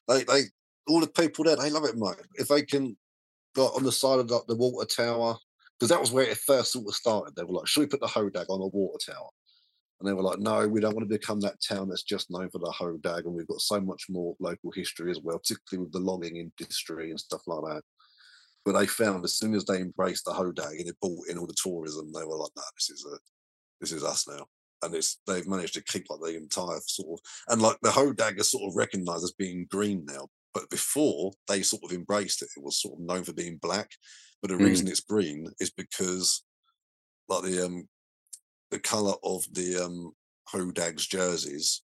they, 0.08 0.24
they, 0.24 0.42
all 0.88 1.00
the 1.00 1.08
people 1.08 1.44
there, 1.44 1.56
they 1.56 1.70
love 1.70 1.84
it, 1.84 1.96
mate. 1.96 2.16
If 2.36 2.48
they 2.48 2.62
can, 2.62 2.96
got 3.54 3.74
on 3.76 3.84
the 3.84 3.92
side 3.92 4.18
of 4.20 4.30
like 4.30 4.46
the 4.48 4.56
water 4.56 4.86
tower, 4.86 5.36
because 5.78 5.90
that 5.90 6.00
was 6.00 6.10
where 6.10 6.24
it 6.24 6.38
first 6.38 6.72
sort 6.72 6.86
of 6.88 6.94
started. 6.94 7.34
They 7.36 7.44
were 7.44 7.54
like, 7.54 7.66
should 7.66 7.80
we 7.80 7.86
put 7.86 8.00
the 8.00 8.06
hodag 8.06 8.46
on 8.48 8.60
the 8.60 8.66
water 8.68 9.12
tower? 9.12 9.28
And 10.00 10.08
they 10.08 10.14
were 10.14 10.22
like, 10.22 10.38
no, 10.38 10.66
we 10.66 10.80
don't 10.80 10.96
want 10.96 11.08
to 11.08 11.18
become 11.18 11.38
that 11.40 11.62
town 11.62 11.88
that's 11.88 12.02
just 12.02 12.30
known 12.30 12.48
for 12.50 12.58
the 12.58 12.72
hodag, 12.76 13.24
and 13.24 13.34
we've 13.34 13.46
got 13.46 13.60
so 13.60 13.80
much 13.80 14.06
more 14.08 14.34
local 14.40 14.72
history 14.72 15.10
as 15.10 15.20
well, 15.20 15.38
particularly 15.38 15.84
with 15.84 15.92
the 15.92 16.00
logging 16.00 16.36
industry 16.38 17.10
and 17.10 17.20
stuff 17.20 17.42
like 17.46 17.60
that. 17.74 17.82
But 18.64 18.72
they 18.78 18.86
found 18.86 19.24
as 19.24 19.34
soon 19.34 19.54
as 19.54 19.64
they 19.64 19.80
embraced 19.80 20.24
the 20.24 20.32
hodag 20.32 20.78
and 20.78 20.88
it 20.88 21.00
brought 21.00 21.26
in 21.28 21.38
all 21.38 21.46
the 21.46 21.54
tourism, 21.60 22.12
they 22.12 22.24
were 22.24 22.36
like, 22.36 22.52
no, 22.56 22.62
this 22.76 22.90
is 22.90 23.04
a, 23.04 23.18
this 23.80 23.92
is 23.92 24.04
us 24.04 24.28
now. 24.28 24.46
And 24.82 24.94
it's 24.94 25.20
they've 25.26 25.46
managed 25.46 25.74
to 25.74 25.84
keep 25.84 26.06
like 26.10 26.20
the 26.20 26.36
entire 26.36 26.80
sort 26.86 27.20
of 27.20 27.52
and 27.52 27.62
like 27.62 27.78
the 27.82 27.90
hodag 27.90 28.38
is 28.38 28.50
sort 28.50 28.68
of 28.68 28.76
recognised 28.76 29.24
as 29.24 29.32
being 29.32 29.66
green 29.70 30.04
now. 30.06 30.28
But 30.54 30.70
before 30.70 31.32
they 31.48 31.62
sort 31.62 31.82
of 31.84 31.92
embraced 31.92 32.42
it, 32.42 32.48
it 32.56 32.62
was 32.62 32.80
sort 32.80 32.94
of 32.98 33.00
known 33.06 33.24
for 33.24 33.32
being 33.32 33.56
black. 33.58 33.90
But 34.40 34.48
the 34.50 34.56
Mm. 34.56 34.64
reason 34.64 34.88
it's 34.88 35.00
green 35.00 35.46
is 35.60 35.70
because 35.70 36.44
like 37.28 37.42
the 37.44 37.64
um 37.64 37.88
the 38.70 38.80
colour 38.80 39.14
of 39.22 39.44
the 39.52 39.76
um 39.84 40.12
Hodag's 40.52 41.06
jerseys 41.06 41.82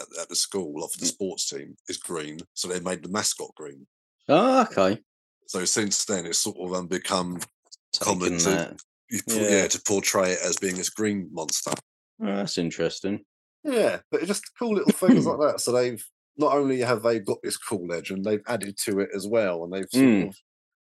at, 0.00 0.06
at 0.20 0.28
the 0.28 0.36
school 0.36 0.84
of 0.84 0.92
the 0.92 1.06
Mm. 1.06 1.08
sports 1.08 1.48
team 1.48 1.76
is 1.88 1.96
green. 1.96 2.38
So 2.54 2.68
they 2.68 2.80
made 2.80 3.02
the 3.02 3.08
mascot 3.08 3.54
green. 3.56 3.86
Oh, 4.28 4.62
okay. 4.62 5.02
So 5.46 5.64
since 5.64 6.04
then 6.04 6.26
it's 6.26 6.38
sort 6.38 6.56
of 6.58 6.72
um, 6.74 6.86
become 6.86 7.40
common 8.00 8.38
to 8.38 8.76
you 9.10 9.20
Yeah. 9.26 9.48
yeah. 9.48 9.68
to 9.68 9.80
portray 9.82 10.32
it 10.32 10.38
as 10.44 10.56
being 10.56 10.76
this 10.76 10.90
green 10.90 11.28
monster. 11.32 11.72
Oh, 12.22 12.26
that's 12.26 12.58
interesting. 12.58 13.24
Yeah, 13.62 14.00
but 14.10 14.20
it's 14.20 14.28
just 14.28 14.50
cool 14.58 14.74
little 14.74 14.92
things 14.92 15.26
like 15.26 15.38
that. 15.40 15.60
So 15.60 15.72
they've 15.72 16.04
not 16.36 16.52
only 16.54 16.80
have 16.80 17.02
they 17.02 17.18
got 17.20 17.38
this 17.42 17.56
cool 17.56 17.86
legend, 17.86 18.24
they've 18.24 18.42
added 18.46 18.76
to 18.84 19.00
it 19.00 19.10
as 19.14 19.26
well, 19.26 19.64
and 19.64 19.72
they've 19.72 19.88
sort 19.90 20.04
Mm. 20.04 20.28
of 20.28 20.36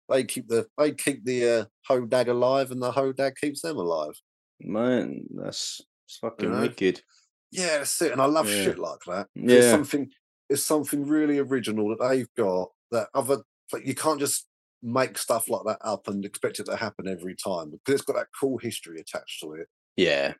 they 0.08 0.24
keep 0.24 0.48
the 0.48 0.66
they 0.78 0.92
keep 0.92 1.24
the 1.24 1.48
uh, 1.48 1.64
hodag 1.88 2.28
alive, 2.28 2.70
and 2.70 2.82
the 2.82 2.92
hodag 2.92 3.36
keeps 3.36 3.62
them 3.62 3.76
alive. 3.76 4.14
Man, 4.60 5.24
that's 5.34 5.80
it's 6.06 6.18
fucking 6.18 6.50
know? 6.50 6.60
wicked. 6.60 7.02
Yeah, 7.50 7.78
that's 7.78 8.00
it. 8.02 8.12
And 8.12 8.20
I 8.20 8.26
love 8.26 8.48
Yeah. 8.48 8.64
shit 8.64 8.78
like 8.78 9.00
that. 9.06 9.28
It's 9.34 9.66
Yeah. 9.66 9.70
something 9.70 10.10
it's 10.48 10.64
something 10.64 11.06
really 11.06 11.38
original 11.38 11.88
that 11.90 12.06
they've 12.08 12.28
got 12.36 12.70
that 12.90 13.08
other 13.14 13.42
like 13.72 13.86
you 13.86 13.94
can't 13.94 14.20
just 14.20 14.46
make 14.82 15.16
stuff 15.16 15.48
like 15.48 15.64
that 15.64 15.78
up 15.82 16.08
and 16.08 16.24
expect 16.24 16.58
it 16.58 16.66
to 16.66 16.76
happen 16.76 17.06
every 17.06 17.36
time 17.36 17.70
because 17.70 18.00
it's 18.00 18.02
got 18.02 18.16
that 18.16 18.28
cool 18.38 18.58
history 18.58 19.00
attached 19.00 19.40
to 19.40 19.52
it. 19.52 19.68
Yeah. 19.96 20.34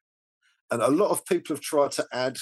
And 0.70 0.82
a 0.82 0.88
lot 0.88 1.10
of 1.10 1.24
people 1.26 1.54
have 1.54 1.62
tried 1.62 1.92
to 1.92 2.06
add 2.12 2.38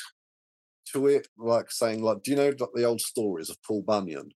to 0.93 1.07
it, 1.09 1.29
like 1.37 1.71
saying, 1.71 2.03
like, 2.03 2.23
do 2.23 2.31
you 2.31 2.37
know 2.37 2.53
like 2.59 2.71
the 2.75 2.85
old 2.85 3.01
stories 3.01 3.51
of 3.51 3.63
Paul 3.63 3.83
Bunyan? 3.83 4.31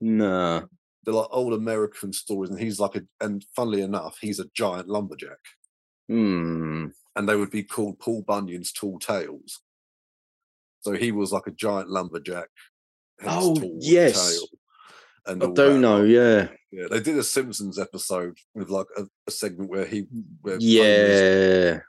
Nah. 0.00 0.62
They're 1.04 1.14
like 1.14 1.28
old 1.30 1.52
American 1.52 2.12
stories, 2.12 2.50
and 2.50 2.58
he's 2.58 2.78
like 2.78 2.94
a 2.96 3.02
and 3.20 3.44
funnily 3.54 3.82
enough, 3.82 4.18
he's 4.20 4.38
a 4.38 4.46
giant 4.54 4.88
lumberjack. 4.88 5.38
Hmm. 6.08 6.86
And 7.14 7.28
they 7.28 7.36
would 7.36 7.50
be 7.50 7.62
called 7.62 7.98
Paul 7.98 8.22
Bunyan's 8.22 8.72
tall 8.72 8.98
tales. 8.98 9.60
So 10.80 10.92
he 10.92 11.12
was 11.12 11.32
like 11.32 11.46
a 11.46 11.52
giant 11.52 11.90
lumberjack. 11.90 12.48
Oh, 13.24 13.56
yes. 13.78 14.36
tale. 14.36 14.46
And 15.26 15.42
I 15.42 15.46
all 15.46 15.52
do 15.52 15.72
that 15.74 15.78
know, 15.78 16.02
yeah. 16.02 16.48
Yeah, 16.70 16.86
they 16.90 17.00
did 17.00 17.18
a 17.18 17.22
Simpsons 17.22 17.78
episode 17.78 18.36
with 18.54 18.70
like 18.70 18.86
a, 18.96 19.04
a 19.26 19.30
segment 19.30 19.70
where 19.70 19.84
he, 19.84 20.06
where 20.40 20.56
Yeah. 20.58 21.80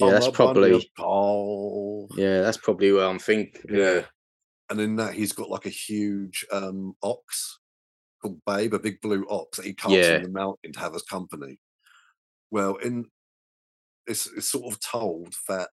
Yeah, 0.00 0.10
that's 0.10 0.26
"From 0.26 0.32
a 0.32 0.36
probably 0.36 0.70
bunny 0.96 2.08
yeah, 2.16 2.40
that's 2.40 2.56
probably 2.56 2.92
where 2.92 3.06
I'm 3.06 3.18
thinking. 3.18 3.60
Yeah. 3.68 4.02
And 4.70 4.80
in 4.80 4.96
that, 4.96 5.14
he's 5.14 5.32
got 5.32 5.50
like 5.50 5.66
a 5.66 5.70
huge 5.70 6.46
um 6.50 6.94
ox 7.02 7.58
called 8.20 8.40
Babe, 8.46 8.72
a 8.74 8.78
big 8.78 9.00
blue 9.00 9.26
ox 9.28 9.58
that 9.58 9.66
he 9.66 9.74
carts 9.74 9.94
Yeah. 9.94 10.16
in 10.16 10.22
the 10.22 10.28
mountain 10.30 10.72
to 10.72 10.80
have 10.80 10.94
as 10.94 11.02
company. 11.02 11.58
Well, 12.50 12.76
in 12.76 13.06
it's, 14.06 14.26
it's 14.36 14.48
sort 14.48 14.72
of 14.72 14.80
told 14.80 15.34
that 15.48 15.68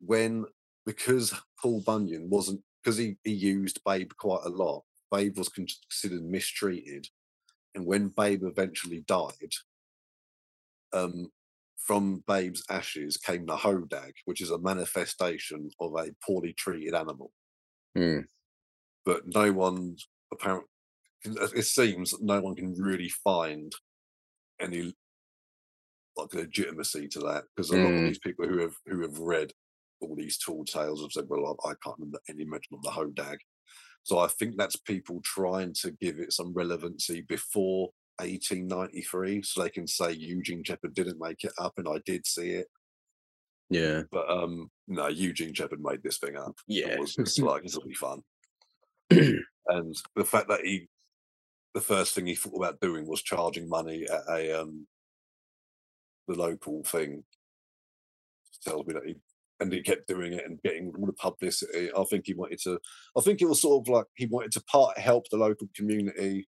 when 0.00 0.46
because 0.86 1.34
Paul 1.60 1.82
Bunyan 1.84 2.30
wasn't 2.30 2.62
because 2.82 2.96
he, 2.96 3.16
he 3.24 3.32
used 3.32 3.80
Babe 3.84 4.10
quite 4.16 4.44
a 4.44 4.48
lot, 4.48 4.84
Babe 5.10 5.36
was 5.38 5.48
considered 5.48 6.24
mistreated. 6.24 7.08
And 7.74 7.86
when 7.86 8.08
Babe 8.08 8.44
eventually 8.44 9.00
died, 9.00 9.52
um, 10.92 11.30
from 11.76 12.24
Babe's 12.26 12.64
ashes 12.68 13.16
came 13.16 13.46
the 13.46 13.56
hodag, 13.56 14.12
which 14.24 14.40
is 14.40 14.50
a 14.50 14.58
manifestation 14.58 15.70
of 15.80 15.94
a 15.94 16.14
poorly 16.26 16.52
treated 16.52 16.94
animal. 16.94 17.32
Hmm. 17.94 18.20
But 19.04 19.26
no 19.26 19.52
one 19.52 19.96
apparently 20.32 20.68
it 21.24 21.64
seems 21.66 22.12
that 22.12 22.22
no 22.22 22.40
one 22.40 22.56
can 22.56 22.74
really 22.74 23.08
find 23.08 23.72
any 24.60 24.94
like 26.16 26.34
legitimacy 26.34 27.08
to 27.08 27.20
that 27.20 27.44
because 27.54 27.70
a 27.70 27.76
lot 27.76 27.96
of 27.96 28.02
Mm. 28.02 28.04
these 28.04 28.18
people 28.18 28.46
who 28.46 28.58
have 28.58 28.74
who 28.86 29.02
have 29.02 29.18
read 29.18 29.52
all 30.00 30.14
these 30.16 30.38
tall 30.38 30.64
tales 30.64 31.02
have 31.02 31.12
said, 31.12 31.28
"Well, 31.28 31.56
I 31.64 31.70
I 31.70 31.74
can't 31.82 31.98
remember 31.98 32.20
any 32.28 32.44
mention 32.44 32.74
of 32.76 32.82
the 32.82 32.90
hodag." 32.90 33.38
So 34.08 34.18
I 34.18 34.26
think 34.26 34.56
that's 34.56 34.74
people 34.74 35.20
trying 35.22 35.74
to 35.82 35.90
give 35.90 36.18
it 36.18 36.32
some 36.32 36.54
relevancy 36.54 37.20
before 37.20 37.90
1893, 38.20 39.42
so 39.42 39.62
they 39.62 39.68
can 39.68 39.86
say 39.86 40.12
Eugene 40.12 40.64
Shepard 40.64 40.94
didn't 40.94 41.20
make 41.20 41.44
it 41.44 41.52
up 41.58 41.74
and 41.76 41.86
I 41.86 42.00
did 42.06 42.26
see 42.26 42.52
it. 42.52 42.68
Yeah. 43.68 44.04
But 44.10 44.30
um, 44.30 44.70
no, 44.86 45.08
Eugene 45.08 45.52
Shepard 45.52 45.82
made 45.82 46.02
this 46.02 46.16
thing 46.16 46.36
up. 46.36 46.54
Yeah. 46.66 46.86
It 46.86 47.00
was 47.00 47.16
just 47.16 47.38
like 47.42 47.64
will 47.64 47.84
be 47.86 47.92
fun. 47.92 48.22
and 49.10 49.94
the 50.16 50.24
fact 50.24 50.48
that 50.48 50.62
he, 50.64 50.88
the 51.74 51.82
first 51.82 52.14
thing 52.14 52.24
he 52.24 52.34
thought 52.34 52.56
about 52.56 52.80
doing 52.80 53.06
was 53.06 53.20
charging 53.20 53.68
money 53.68 54.06
at 54.10 54.22
a 54.34 54.58
um, 54.58 54.86
the 56.28 56.34
local 56.34 56.82
thing. 56.82 57.24
Tells 58.64 58.86
me 58.86 58.94
that 58.94 59.04
he 59.04 59.16
and 59.60 59.72
he 59.72 59.82
kept 59.82 60.06
doing 60.06 60.32
it 60.34 60.44
and 60.44 60.62
getting 60.62 60.92
all 60.98 61.06
the 61.06 61.12
publicity. 61.12 61.90
I 61.96 62.04
think 62.04 62.26
he 62.26 62.34
wanted 62.34 62.60
to. 62.60 62.78
I 63.16 63.20
think 63.20 63.42
it 63.42 63.48
was 63.48 63.60
sort 63.60 63.86
of 63.86 63.92
like 63.92 64.06
he 64.14 64.26
wanted 64.26 64.52
to 64.52 64.62
part 64.64 64.98
help 64.98 65.28
the 65.30 65.36
local 65.36 65.68
community, 65.74 66.48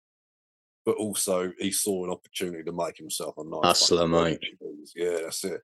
but 0.84 0.96
also 0.96 1.52
he 1.58 1.72
saw 1.72 2.04
an 2.04 2.10
opportunity 2.10 2.62
to 2.64 2.72
make 2.72 2.96
himself 2.96 3.34
a 3.38 3.44
nice 3.44 3.60
Hustler, 3.64 4.08
mate. 4.08 4.40
Yeah, 4.94 5.18
that's 5.24 5.44
it. 5.44 5.60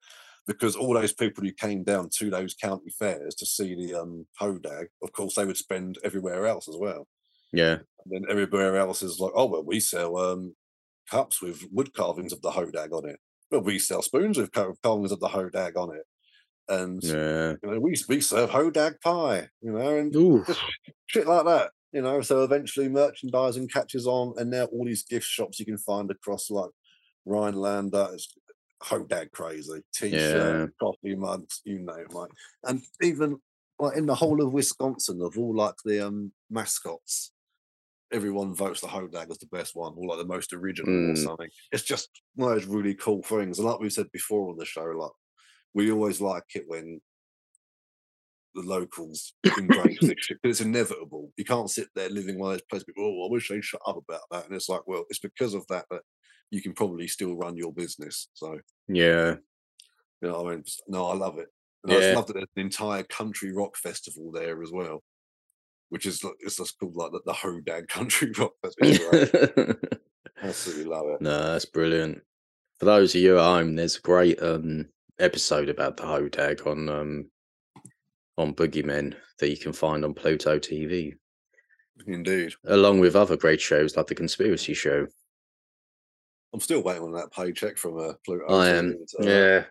Because 0.47 0.77
all 0.77 0.95
those 0.95 1.13
people 1.13 1.43
who 1.43 1.53
came 1.53 1.83
down 1.83 2.09
to 2.19 2.31
those 2.31 2.55
county 2.55 2.91
fairs 2.99 3.35
to 3.37 3.47
see 3.47 3.75
the 3.75 3.95
um 3.95 4.27
hodag, 4.41 4.87
of 5.03 5.13
course, 5.13 5.35
they 5.35 5.45
would 5.45 5.57
spend 5.57 5.99
everywhere 6.05 6.47
else 6.47 6.69
as 6.69 6.77
well. 6.77 7.07
Yeah. 7.53 7.79
And 8.05 8.11
then 8.11 8.25
everywhere 8.29 8.77
else 8.77 9.03
is 9.03 9.19
like, 9.19 9.33
oh 9.35 9.47
well, 9.47 9.65
we 9.65 9.81
sell 9.81 10.17
um 10.17 10.55
cups 11.11 11.41
with 11.41 11.65
wood 11.73 11.95
carvings 11.95 12.33
of 12.33 12.43
the 12.43 12.51
hodag 12.51 12.93
on 12.93 13.09
it. 13.09 13.19
Well, 13.51 13.61
we 13.61 13.79
sell 13.79 14.03
spoons 14.03 14.39
with 14.39 14.53
car- 14.53 14.75
carvings 14.83 15.13
of 15.13 15.21
the 15.21 15.29
hodag 15.29 15.77
on 15.77 15.95
it. 15.95 16.03
And 16.69 17.03
Yeah. 17.03 17.57
you 17.63 17.71
know, 17.71 17.81
we 17.81 17.95
we 18.09 18.21
serve 18.21 18.51
hodag 18.51 19.01
pie, 19.01 19.49
you 19.63 19.73
know, 19.73 19.97
and 19.99 20.19
just 20.47 20.63
shit 21.07 21.27
like 21.27 21.45
that. 21.47 21.73
You 21.93 22.03
know, 22.03 22.21
so 22.21 22.43
eventually 22.43 22.89
merchandising 22.89 23.69
catches 23.69 24.07
on, 24.07 24.35
and 24.39 24.51
now 24.51 24.65
all 24.67 24.85
these 24.85 25.05
gift 25.05 25.27
shops 25.27 25.59
you 25.61 25.67
can 25.67 25.79
find 25.79 26.11
across 26.11 26.51
like 26.51 26.71
Rhineland, 27.27 27.93
that 27.93 28.11
is 28.15 28.29
hodag 28.83 29.33
crazy. 29.33 29.83
T-shirt, 29.95 30.59
coffee 30.81 31.15
mugs, 31.17 31.63
you 31.65 31.79
name 31.79 32.07
it, 32.09 32.13
like, 32.13 32.31
and 32.65 32.83
even 33.03 33.39
like 33.79 33.97
in 33.97 34.07
the 34.07 34.15
whole 34.15 34.43
of 34.45 34.53
Wisconsin, 34.53 35.21
of 35.23 35.39
all 35.39 35.55
like 35.57 35.75
the 35.85 36.07
um 36.07 36.33
mascots, 36.51 37.33
everyone 38.13 38.55
votes 38.55 38.81
the 38.81 38.87
hodag 38.89 39.31
as 39.31 39.39
the 39.39 39.47
best 39.47 39.75
one, 39.75 39.95
or 39.97 40.07
like 40.07 40.19
the 40.19 40.25
most 40.27 40.53
original 40.53 41.05
or 41.07 41.17
Mm. 41.17 41.17
something. 41.17 41.49
It's 41.73 41.83
just 41.85 42.11
one 42.35 42.53
of 42.53 42.59
those 42.59 42.69
really 42.69 42.95
cool 42.95 43.23
things. 43.23 43.59
And 43.59 43.67
like 43.69 43.81
we 43.81 43.91
said 43.91 44.11
before 44.13 44.51
on 44.51 44.57
the 44.57 44.65
show, 44.65 44.85
like 44.85 45.13
we 45.77 45.93
always 45.93 46.21
like 46.21 46.45
it 46.55 46.65
when 46.67 47.01
the 48.55 48.63
locals 48.63 49.35
embrace 49.59 49.99
this 50.01 50.15
shit 50.19 50.39
because 50.43 50.59
it's 50.61 50.67
inevitable. 50.67 51.31
You 51.37 51.45
can't 51.45 51.71
sit 51.71 51.89
there 51.95 52.09
living 52.09 52.39
one 52.39 52.53
of 52.53 52.59
those 52.59 52.67
places. 52.71 52.85
People, 52.87 53.05
oh, 53.05 53.27
I 53.29 53.31
wish 53.31 53.49
they'd 53.49 53.63
shut 53.63 53.83
up 53.87 53.99
about 53.99 54.23
that. 54.31 54.47
And 54.47 54.55
it's 54.55 54.69
like, 54.71 54.81
well, 54.87 55.05
it's 55.11 55.19
because 55.19 55.53
of 55.55 55.67
that 55.69 55.85
that 55.91 56.01
you 56.51 56.63
can 56.63 56.73
probably 56.73 57.07
still 57.09 57.37
run 57.37 57.57
your 57.57 57.73
business. 57.73 58.29
So 58.35 58.59
Yeah. 58.89 59.37
you 60.23 60.29
know, 60.29 60.47
I 60.49 60.53
mean, 60.55 60.65
no, 60.89 61.07
I 61.09 61.15
love 61.15 61.39
it. 61.39 61.49
And 61.85 61.93
I 61.93 61.97
just 61.97 62.09
Yeah. 62.09 62.15
love 62.17 62.27
that 62.29 62.33
there's 62.33 62.47
an 62.57 62.63
entire 62.63 63.03
country 63.03 63.53
rock 63.53 63.77
festival 63.77 64.33
there 64.33 64.63
as 64.63 64.71
well, 64.73 65.03
which 65.91 66.07
is 66.07 66.25
like- 66.25 66.35
it's 66.41 66.57
just 66.57 66.79
called 66.79 66.97
like 66.97 67.13
the, 67.13 67.21
the 67.27 67.33
Hodag 67.35 67.89
Country 67.97 68.31
Rock 68.39 68.53
Festival. 68.63 69.11
Great. 69.11 69.77
Absolutely 70.43 70.85
love 70.85 71.09
it. 71.09 71.21
no, 71.21 71.39
that's 71.53 71.65
brilliant. 71.67 72.23
For 72.79 72.87
those 72.87 73.15
of 73.15 73.21
you 73.21 73.39
at 73.39 73.45
home, 73.45 73.75
there's 73.77 73.97
a 73.97 74.01
great 74.01 74.41
um 74.43 74.89
episode 75.19 75.69
about 75.69 75.97
the 75.97 76.05
Hodag 76.05 76.67
on 76.67 76.89
um 76.89 77.31
on 78.39 78.55
Boogeymen 78.55 79.15
that 79.39 79.51
you 79.51 79.57
can 79.57 79.73
find 79.73 80.05
on 80.05 80.15
Pluto 80.15 80.59
TV, 80.59 81.15
Indeed. 82.07 82.55
along 82.67 83.01
with 83.01 83.17
other 83.17 83.37
great 83.37 83.61
shows 83.61 83.97
like 83.97 84.07
the 84.07 84.15
Conspiracy 84.15 84.75
Show. 84.75 85.07
I'm 86.53 86.61
still 86.61 86.83
waiting 86.83 87.03
on 87.03 87.13
that 87.13 87.33
paycheck 87.33 87.77
from 87.77 87.99
uh, 87.99 88.13
Pluto. 88.25 88.47
I 88.47 88.69
am, 88.69 88.97
uh, 89.21 89.27
yeah, 89.27 89.65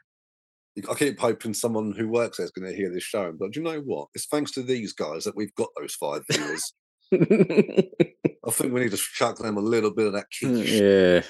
I 0.89 0.93
keep 0.93 1.19
hoping 1.19 1.53
someone 1.53 1.93
who 1.93 2.07
works 2.09 2.37
there 2.37 2.45
is 2.45 2.51
going 2.51 2.69
to 2.69 2.75
hear 2.75 2.91
this 2.91 3.03
show. 3.03 3.31
But 3.31 3.51
do 3.51 3.59
you 3.59 3.63
know 3.63 3.79
what? 3.79 4.09
It's 4.13 4.25
thanks 4.25 4.51
to 4.51 4.63
these 4.63 4.93
guys 4.93 5.23
that 5.23 5.35
we've 5.35 5.55
got 5.55 5.69
those 5.79 5.95
five 5.95 6.23
viewers. 6.29 6.73
I 7.13 8.51
think 8.51 8.73
we 8.73 8.81
need 8.81 8.91
to 8.91 8.97
chuck 8.97 9.37
them 9.37 9.57
a 9.57 9.61
little 9.61 9.91
bit 9.91 10.07
of 10.07 10.13
that 10.13 10.25
quiche. 10.37 10.71
yeah. 10.71 11.21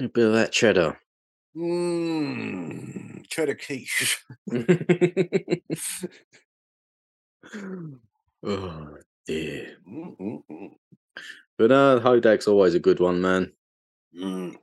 A 0.00 0.08
bit 0.08 0.26
of 0.26 0.32
that 0.34 0.52
cheddar. 0.52 0.98
Mmm, 1.56 3.24
cheddar 3.28 3.54
quiche. 3.56 4.22
oh 8.44 8.96
dear. 9.26 9.76
Mm, 9.88 10.16
mm, 10.18 10.42
mm, 10.50 10.70
But 11.58 11.72
uh 11.72 12.00
Hodag's 12.00 12.46
always 12.46 12.74
a 12.74 12.80
good 12.80 13.00
one, 13.00 13.20
man. 13.20 13.52
mm. 14.16 14.56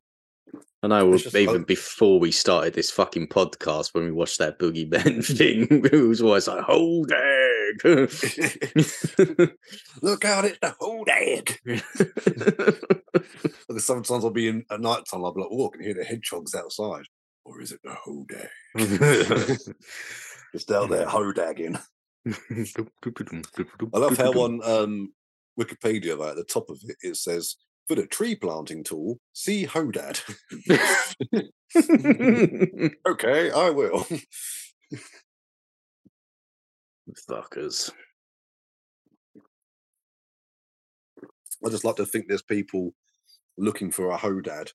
I 0.83 0.87
know 0.87 1.13
It's 1.13 1.33
even 1.35 1.63
before 1.63 2.19
we 2.19 2.31
started 2.31 2.73
this 2.73 2.91
fucking 2.91 3.27
podcast, 3.27 3.93
when 3.93 4.05
we 4.05 4.11
watched 4.11 4.37
that 4.37 4.59
Boogie 4.59 4.89
Man 4.89 5.21
thing, 5.23 5.67
it 5.85 6.07
was 6.07 6.21
always 6.21 6.47
like, 6.47 6.63
Look 10.01 10.25
out, 10.25 10.45
it's 10.45 10.59
the 10.59 10.75
hodag. 10.79 11.57
Because 13.67 13.85
sometimes 13.85 14.23
I'll 14.23 14.31
be 14.31 14.47
in 14.47 14.63
at 14.71 14.79
night 14.79 15.03
time, 15.09 15.25
I'll 15.25 15.33
be 15.33 15.41
like, 15.41 15.49
oh, 15.51 15.67
I 15.67 15.75
can 15.75 15.83
hear 15.83 15.93
the 15.93 16.03
hedgehogs 16.03 16.55
outside. 16.55 17.03
Or 17.43 17.61
is 17.61 17.71
it 17.71 17.79
the 17.83 17.95
hodag? 18.05 18.47
Just 20.53 20.71
out 20.71 20.89
there 20.89 21.05
hodagging. 21.05 21.79
I 22.25 23.97
love 23.97 24.17
how 24.17 24.31
on 24.31 24.61
um, 24.63 25.13
Wikipedia, 25.59 26.17
though, 26.17 26.29
at 26.29 26.35
the 26.35 26.43
top 26.43 26.69
of 26.69 26.79
it, 26.83 26.97
it 27.01 27.17
says, 27.17 27.55
for 27.87 27.95
the 27.95 28.05
tree 28.05 28.35
planting 28.35 28.83
tool, 28.83 29.19
see 29.33 29.65
Hoedad. 29.65 30.21
okay, 33.07 33.51
I 33.51 33.69
will. 33.69 34.05
Fuckers. 37.29 37.91
I 41.65 41.69
just 41.69 41.83
like 41.83 41.95
to 41.95 42.05
think 42.05 42.27
there's 42.27 42.43
people 42.43 42.93
looking 43.57 43.91
for 43.91 44.11
a 44.11 44.17
Hoedad. 44.17 44.71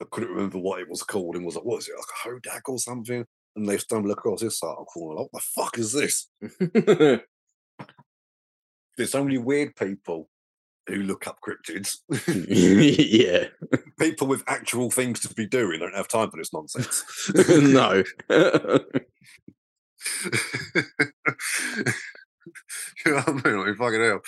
I 0.00 0.06
couldn't 0.10 0.30
remember 0.30 0.58
what 0.58 0.80
it 0.80 0.88
was 0.88 1.02
called 1.02 1.36
and 1.36 1.44
was 1.44 1.56
like, 1.56 1.64
what 1.64 1.78
is 1.78 1.88
it, 1.88 1.94
like 1.96 2.06
a 2.24 2.28
Hodag 2.28 2.62
or 2.68 2.78
something? 2.78 3.24
And 3.56 3.68
they 3.68 3.76
stumble 3.76 4.10
across 4.10 4.40
this 4.40 4.62
article 4.62 5.10
and 5.10 5.18
like, 5.18 5.28
what 5.30 5.42
the 5.42 5.48
fuck 5.62 5.78
is 5.78 5.92
this? 5.92 6.28
There's 8.96 9.14
only 9.14 9.38
weird 9.38 9.76
people 9.76 10.30
who 10.86 11.02
look 11.02 11.26
up 11.26 11.38
cryptids. 11.46 11.98
yeah. 12.48 13.48
people 13.98 14.26
with 14.26 14.42
actual 14.46 14.90
things 14.90 15.20
to 15.20 15.34
be 15.34 15.46
doing 15.46 15.80
don't 15.80 15.94
have 15.94 16.08
time 16.08 16.30
for 16.30 16.38
this 16.38 16.52
nonsense. 16.52 17.04
no. 17.48 18.02
You 23.04 23.12
know 23.12 23.20
what 23.20 23.46
I 23.46 23.50
mean? 23.50 23.66
Like, 23.66 23.76
fucking 23.76 24.00
hell. 24.00 24.20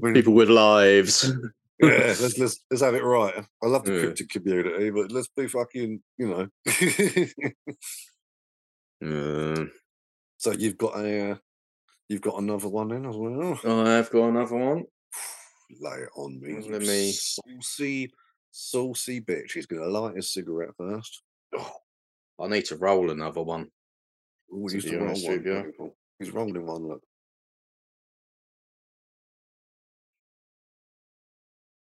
When- 0.00 0.14
People 0.14 0.34
with 0.34 0.48
lives. 0.48 1.30
Yeah, 1.80 2.14
let's, 2.20 2.38
let's 2.38 2.60
let's 2.70 2.82
have 2.84 2.94
it 2.94 3.02
right. 3.02 3.34
I 3.60 3.66
love 3.66 3.84
the 3.84 3.92
Yeah. 3.94 4.04
cryptid 4.04 4.28
community, 4.30 4.90
but 4.90 5.10
let's 5.10 5.26
be 5.36 5.48
fucking, 5.48 6.00
you 6.16 6.28
know. 6.28 6.48
Uh, 9.04 9.64
so 10.38 10.52
you've 10.52 10.78
got 10.78 10.96
a, 10.96 11.32
uh, 11.32 11.36
you've 12.08 12.20
got 12.22 12.40
another 12.40 12.68
one 12.68 12.92
in 12.92 13.04
as 13.06 13.16
well. 13.16 13.58
I 13.64 13.90
have 13.96 14.08
got 14.10 14.28
another 14.28 14.54
one. 14.56 14.84
Lay 15.80 15.96
it 15.98 16.08
on 16.16 16.40
me. 16.40 16.60
Let 16.70 16.82
me- 16.82 17.10
Saucy, 17.12 18.12
saucy 18.52 19.20
bitch. 19.20 19.50
He's 19.52 19.66
going 19.66 19.82
to 19.82 19.88
light 19.88 20.14
his 20.16 20.32
cigarette 20.32 20.70
first. 20.78 21.22
I 22.40 22.46
need 22.46 22.66
to 22.66 22.76
roll 22.76 23.10
another 23.10 23.42
one. 23.42 23.68
Ooh, 24.54 24.68
he's 24.70 24.84
the 24.84 24.96
wrong 24.96 25.20
one. 25.20 25.42
people. 25.42 25.96
He's 26.18 26.30
rolling 26.30 26.64
one. 26.66 26.88
Look. 26.88 27.02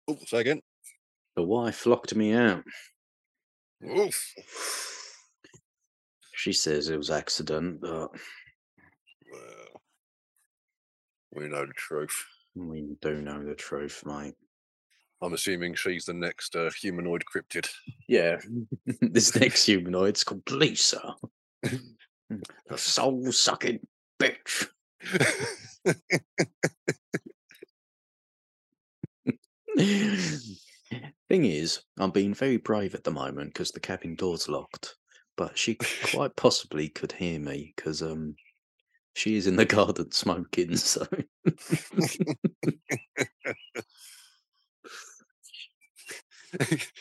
Oh, 0.08 0.18
say 0.26 0.38
again. 0.40 0.60
The 1.36 1.42
wife 1.42 1.86
locked 1.86 2.14
me 2.14 2.32
out. 2.32 2.64
Oof. 3.86 4.34
She 6.34 6.52
says 6.52 6.88
it 6.88 6.96
was 6.96 7.10
accident, 7.10 7.80
but 7.80 7.90
Well, 9.30 9.82
we 11.32 11.48
know 11.48 11.66
the 11.66 11.72
truth. 11.76 12.24
we 12.54 12.96
do 13.00 13.20
know 13.20 13.44
the 13.44 13.54
truth, 13.54 14.02
mate. 14.06 14.34
I'm 15.20 15.32
assuming 15.32 15.74
she's 15.74 16.04
the 16.06 16.14
next 16.14 16.54
uh, 16.56 16.70
humanoid 16.80 17.24
cryptid. 17.32 17.68
Yeah. 18.08 18.36
this 19.00 19.34
next 19.36 19.64
humanoid's 19.66 20.24
called 20.24 20.48
Lisa. 20.50 21.14
the 22.30 22.78
soul 22.78 23.30
sucking 23.32 23.80
bitch. 24.20 24.68
Thing 31.28 31.44
is, 31.44 31.80
I'm 31.98 32.10
being 32.10 32.34
very 32.34 32.56
brave 32.56 32.94
at 32.94 33.04
the 33.04 33.10
moment 33.10 33.52
because 33.52 33.70
the 33.70 33.80
cabin 33.80 34.14
door's 34.14 34.48
locked. 34.48 34.96
But 35.36 35.56
she 35.56 35.76
quite 35.76 36.34
possibly 36.36 36.88
could 36.88 37.12
hear 37.12 37.38
me 37.38 37.72
because 37.76 38.02
um 38.02 38.34
she 39.14 39.36
is 39.36 39.46
in 39.46 39.56
the 39.56 39.64
garden 39.66 40.10
smoking, 40.10 40.76
so 40.76 41.06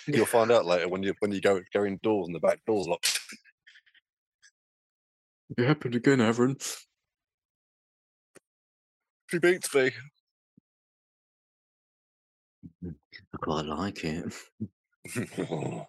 You'll 0.08 0.26
find 0.26 0.52
out 0.52 0.66
later 0.66 0.90
when 0.90 1.04
you 1.04 1.14
when 1.20 1.32
you 1.32 1.42
go 1.42 1.62
go 1.74 1.86
indoors 1.86 2.28
and 2.28 2.36
the 2.36 2.40
back 2.40 2.60
door's 2.68 2.88
locked. 2.88 3.20
It 5.56 5.66
happened 5.66 5.96
again, 5.96 6.20
Aaron. 6.20 6.58
She 9.28 9.40
beats 9.40 9.74
me. 9.74 9.92
I 12.86 13.38
quite 13.38 13.66
like 13.66 14.04
it. 14.04 14.34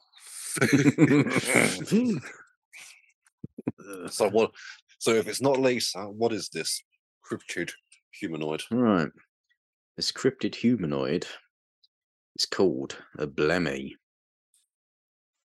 so 4.11 4.29
what? 4.31 4.51
So 4.99 5.13
if 5.13 5.29
it's 5.29 5.41
not 5.41 5.61
Lisa, 5.61 6.05
what 6.05 6.33
is 6.33 6.49
this 6.49 6.83
cryptid 7.25 7.71
humanoid? 8.11 8.63
Right. 8.71 9.11
This 9.97 10.13
cryptid 10.13 10.55
humanoid 10.55 11.27
is 12.37 12.47
called 12.47 12.97
a 13.19 13.27
Blemmy. 13.27 13.93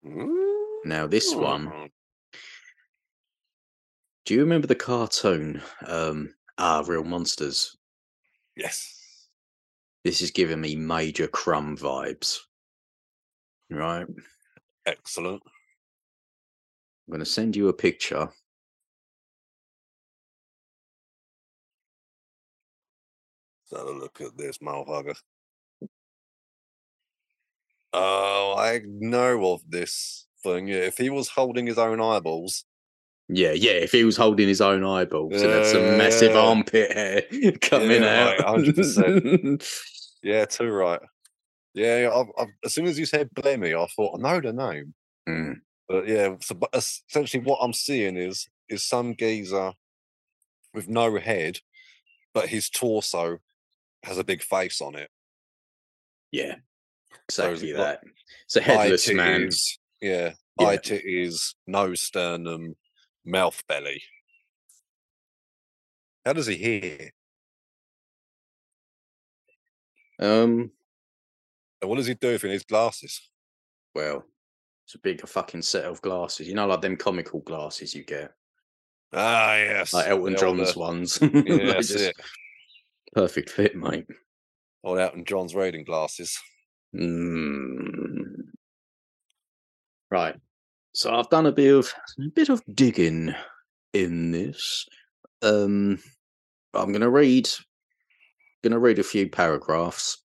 Now, 0.04 1.08
this 1.08 1.36
one. 1.36 1.90
Do 4.28 4.34
you 4.34 4.42
remember 4.42 4.68
the 4.68 4.76
cartoon, 4.76 5.62
um, 5.86 6.34
Ah, 6.58 6.84
Real 6.86 7.06
Monsters? 7.06 7.78
Yes. 8.58 9.30
This 10.04 10.22
is 10.22 10.32
giving 10.32 10.60
me 10.60 10.76
major 10.76 11.30
Krumm 11.30 11.80
vibes. 11.80 12.40
Right. 13.70 14.06
Excellent. 14.86 15.42
I'm 15.46 17.12
going 17.12 17.20
to 17.20 17.26
send 17.26 17.56
you 17.56 17.70
a 17.70 17.74
picture. 17.74 18.28
Let's 23.72 23.82
have 23.82 23.88
a 23.88 23.98
look 23.98 24.20
at 24.20 24.36
this 24.36 24.58
motherfucker. 24.58 25.16
Oh, 27.94 28.56
I 28.58 28.82
know 28.86 29.54
of 29.54 29.62
this 29.70 30.28
thing. 30.44 30.68
If 30.68 30.98
he 30.98 31.10
was 31.10 31.30
holding 31.30 31.66
his 31.66 31.78
own 31.78 32.02
eyeballs, 32.02 32.66
Yeah, 33.30 33.52
yeah. 33.52 33.72
If 33.72 33.92
he 33.92 34.04
was 34.06 34.16
holding 34.18 34.48
his 34.48 34.62
own 34.62 34.84
eyeballs 34.86 35.42
and 35.42 35.52
had 35.52 35.66
some 35.66 35.98
massive 35.98 36.32
Yeah. 36.32 36.40
armpit 36.40 36.92
hair 36.94 37.52
coming 37.62 38.02
Yeah, 38.04 38.36
out. 38.40 38.40
right, 38.40 38.64
100%. 38.64 39.90
yeah, 40.24 40.46
too 40.46 40.70
right. 40.72 41.02
Yeah, 41.74 42.00
yeah, 42.04 42.12
I've, 42.16 42.28
I've, 42.40 42.48
as 42.64 42.74
soon 42.74 42.86
as 42.86 42.98
you 42.98 43.06
said 43.06 43.30
Blemmy, 43.36 43.78
I 43.78 43.86
thought 43.96 44.18
I 44.18 44.22
know 44.22 44.40
the 44.42 44.54
name. 44.54 44.94
Mm, 45.28 45.56
But 45.88 46.08
yeah, 46.08 46.36
so 46.42 46.56
but 46.56 46.70
essentially 46.74 47.44
what 47.44 47.60
I'm 47.62 47.74
seeing 47.74 48.18
is 48.18 48.48
is 48.70 48.84
some 48.84 49.16
geezer 49.16 49.74
with 50.74 50.88
no 50.88 51.18
head, 51.20 51.60
but 52.34 52.48
his 52.50 52.70
torso 52.70 53.38
has 54.04 54.18
a 54.18 54.24
big 54.24 54.42
face 54.42 54.82
on 54.82 54.96
it. 54.96 55.10
yeah, 56.32 56.56
So 57.30 57.52
exactly 57.52 57.74
got 57.74 57.78
that. 57.84 58.04
It's 58.46 58.56
a 58.56 58.62
headless 58.62 59.14
man. 59.14 59.50
yeah, 60.02 60.34
Yeah. 60.60 60.68
eye 60.68 60.78
titties, 60.78 61.54
nose 61.68 62.02
sternum, 62.02 62.76
mouth 63.28 63.62
belly. 63.68 64.02
How 66.26 66.34
does 66.34 66.48
he 66.48 66.56
hear? 66.56 67.12
Um, 70.20 70.72
And 71.82 71.90
what 71.90 71.98
does 71.98 72.08
he 72.08 72.16
do 72.16 72.30
if 72.30 72.42
he 72.42 72.50
needs 72.50 72.64
glasses? 72.64 73.22
well, 73.94 74.24
it's 74.86 74.94
a 74.96 75.00
big 75.00 75.28
fucking 75.28 75.62
set 75.64 75.86
of 75.86 76.02
glasses. 76.02 76.48
You 76.48 76.54
know, 76.54 76.68
like 76.68 76.82
them 76.82 76.98
comical 76.98 77.40
glasses 77.42 77.94
you 77.96 78.04
get, 78.04 78.32
Ah, 79.14 79.56
yes, 79.56 79.94
like 79.94 80.08
Elton 80.08 80.34
the 80.34 80.46
old, 80.46 80.58
John's 80.58 80.76
ones. 80.76 81.20
Yeah, 81.22 81.66
that's 81.74 81.88
just- 81.90 82.04
it. 82.06 82.16
Perfect 83.14 83.50
fit, 83.50 83.76
mate. 83.76 84.06
Old 84.84 85.00
Elton 85.00 85.26
John's 85.26 85.56
reading 85.56 85.84
glasses. 85.84 86.38
Mm. 86.96 88.52
Right. 90.12 90.36
So 90.98 91.14
I've 91.14 91.30
done 91.30 91.46
a 91.46 91.52
bit 91.52 91.76
of 91.76 91.94
a 92.18 92.30
bit 92.34 92.50
of 92.50 92.64
digging 92.74 93.32
in 93.94 94.32
this. 94.32 94.84
Um, 95.44 96.00
I'm 96.74 96.92
gonna 96.92 97.08
read 97.08 97.48
gonna 98.64 98.80
read 98.80 98.98
a 98.98 99.04
few 99.04 99.30
paragraphs, 99.30 100.24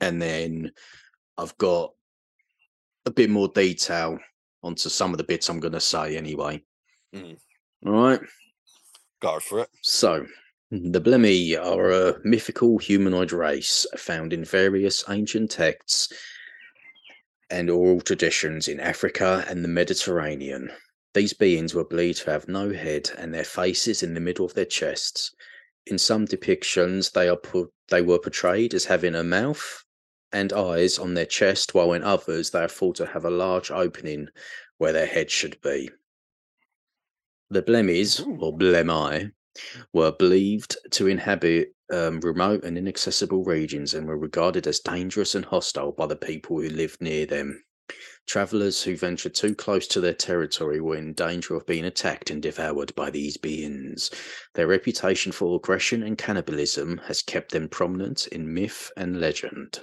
and 0.00 0.22
then 0.22 0.70
I've 1.36 1.58
got 1.58 1.94
a 3.06 3.10
bit 3.10 3.28
more 3.28 3.48
detail 3.48 4.20
onto 4.62 4.88
some 4.88 5.10
of 5.10 5.18
the 5.18 5.24
bits 5.24 5.48
I'm 5.48 5.58
gonna 5.58 5.80
say 5.80 6.16
anyway. 6.16 6.62
Mm. 7.12 7.36
All 7.86 7.92
right. 7.92 8.20
Go 9.20 9.40
for 9.40 9.62
it. 9.62 9.68
So, 9.82 10.26
the 10.70 11.00
Blemmy 11.00 11.60
are 11.60 11.90
a 11.90 12.20
mythical 12.22 12.78
humanoid 12.78 13.32
race 13.32 13.84
found 13.96 14.32
in 14.32 14.44
various 14.44 15.02
ancient 15.08 15.50
texts 15.50 16.12
and 17.50 17.70
oral 17.70 18.00
traditions 18.00 18.68
in 18.68 18.80
Africa 18.80 19.44
and 19.48 19.64
the 19.64 19.68
Mediterranean. 19.68 20.70
These 21.14 21.32
beings 21.32 21.74
were 21.74 21.84
believed 21.84 22.22
to 22.22 22.30
have 22.30 22.48
no 22.48 22.72
head 22.72 23.10
and 23.16 23.32
their 23.32 23.44
faces 23.44 24.02
in 24.02 24.14
the 24.14 24.20
middle 24.20 24.44
of 24.44 24.54
their 24.54 24.64
chests. 24.64 25.34
In 25.86 25.98
some 25.98 26.26
depictions, 26.26 27.12
they 27.12 27.28
are 27.28 27.36
put, 27.36 27.70
they 27.88 28.02
were 28.02 28.18
portrayed 28.18 28.74
as 28.74 28.84
having 28.84 29.14
a 29.14 29.24
mouth 29.24 29.84
and 30.32 30.52
eyes 30.52 30.98
on 30.98 31.14
their 31.14 31.26
chest, 31.26 31.74
while 31.74 31.92
in 31.92 32.02
others 32.02 32.50
they 32.50 32.60
are 32.60 32.68
thought 32.68 32.96
to 32.96 33.06
have 33.06 33.24
a 33.24 33.30
large 33.30 33.70
opening 33.70 34.28
where 34.78 34.92
their 34.92 35.06
head 35.06 35.30
should 35.30 35.60
be. 35.62 35.88
The 37.48 37.62
Blemmies, 37.62 38.20
or 38.40 38.52
Blemmyae, 38.56 39.32
were 39.92 40.12
believed 40.12 40.76
to 40.92 41.06
inhabit 41.06 41.74
um, 41.92 42.20
remote 42.20 42.64
and 42.64 42.76
inaccessible 42.76 43.44
regions 43.44 43.94
and 43.94 44.06
were 44.06 44.18
regarded 44.18 44.66
as 44.66 44.80
dangerous 44.80 45.34
and 45.34 45.44
hostile 45.44 45.92
by 45.92 46.06
the 46.06 46.16
people 46.16 46.60
who 46.60 46.68
lived 46.68 47.00
near 47.00 47.26
them. 47.26 47.62
Travelers 48.26 48.82
who 48.82 48.96
ventured 48.96 49.34
too 49.34 49.54
close 49.54 49.86
to 49.88 50.00
their 50.00 50.14
territory 50.14 50.80
were 50.80 50.96
in 50.96 51.12
danger 51.12 51.54
of 51.54 51.66
being 51.66 51.84
attacked 51.84 52.30
and 52.30 52.42
devoured 52.42 52.92
by 52.96 53.10
these 53.10 53.36
beings. 53.36 54.10
Their 54.54 54.66
reputation 54.66 55.30
for 55.30 55.56
aggression 55.56 56.02
and 56.02 56.18
cannibalism 56.18 56.98
has 57.06 57.22
kept 57.22 57.52
them 57.52 57.68
prominent 57.68 58.26
in 58.28 58.52
myth 58.52 58.90
and 58.96 59.20
legend. 59.20 59.78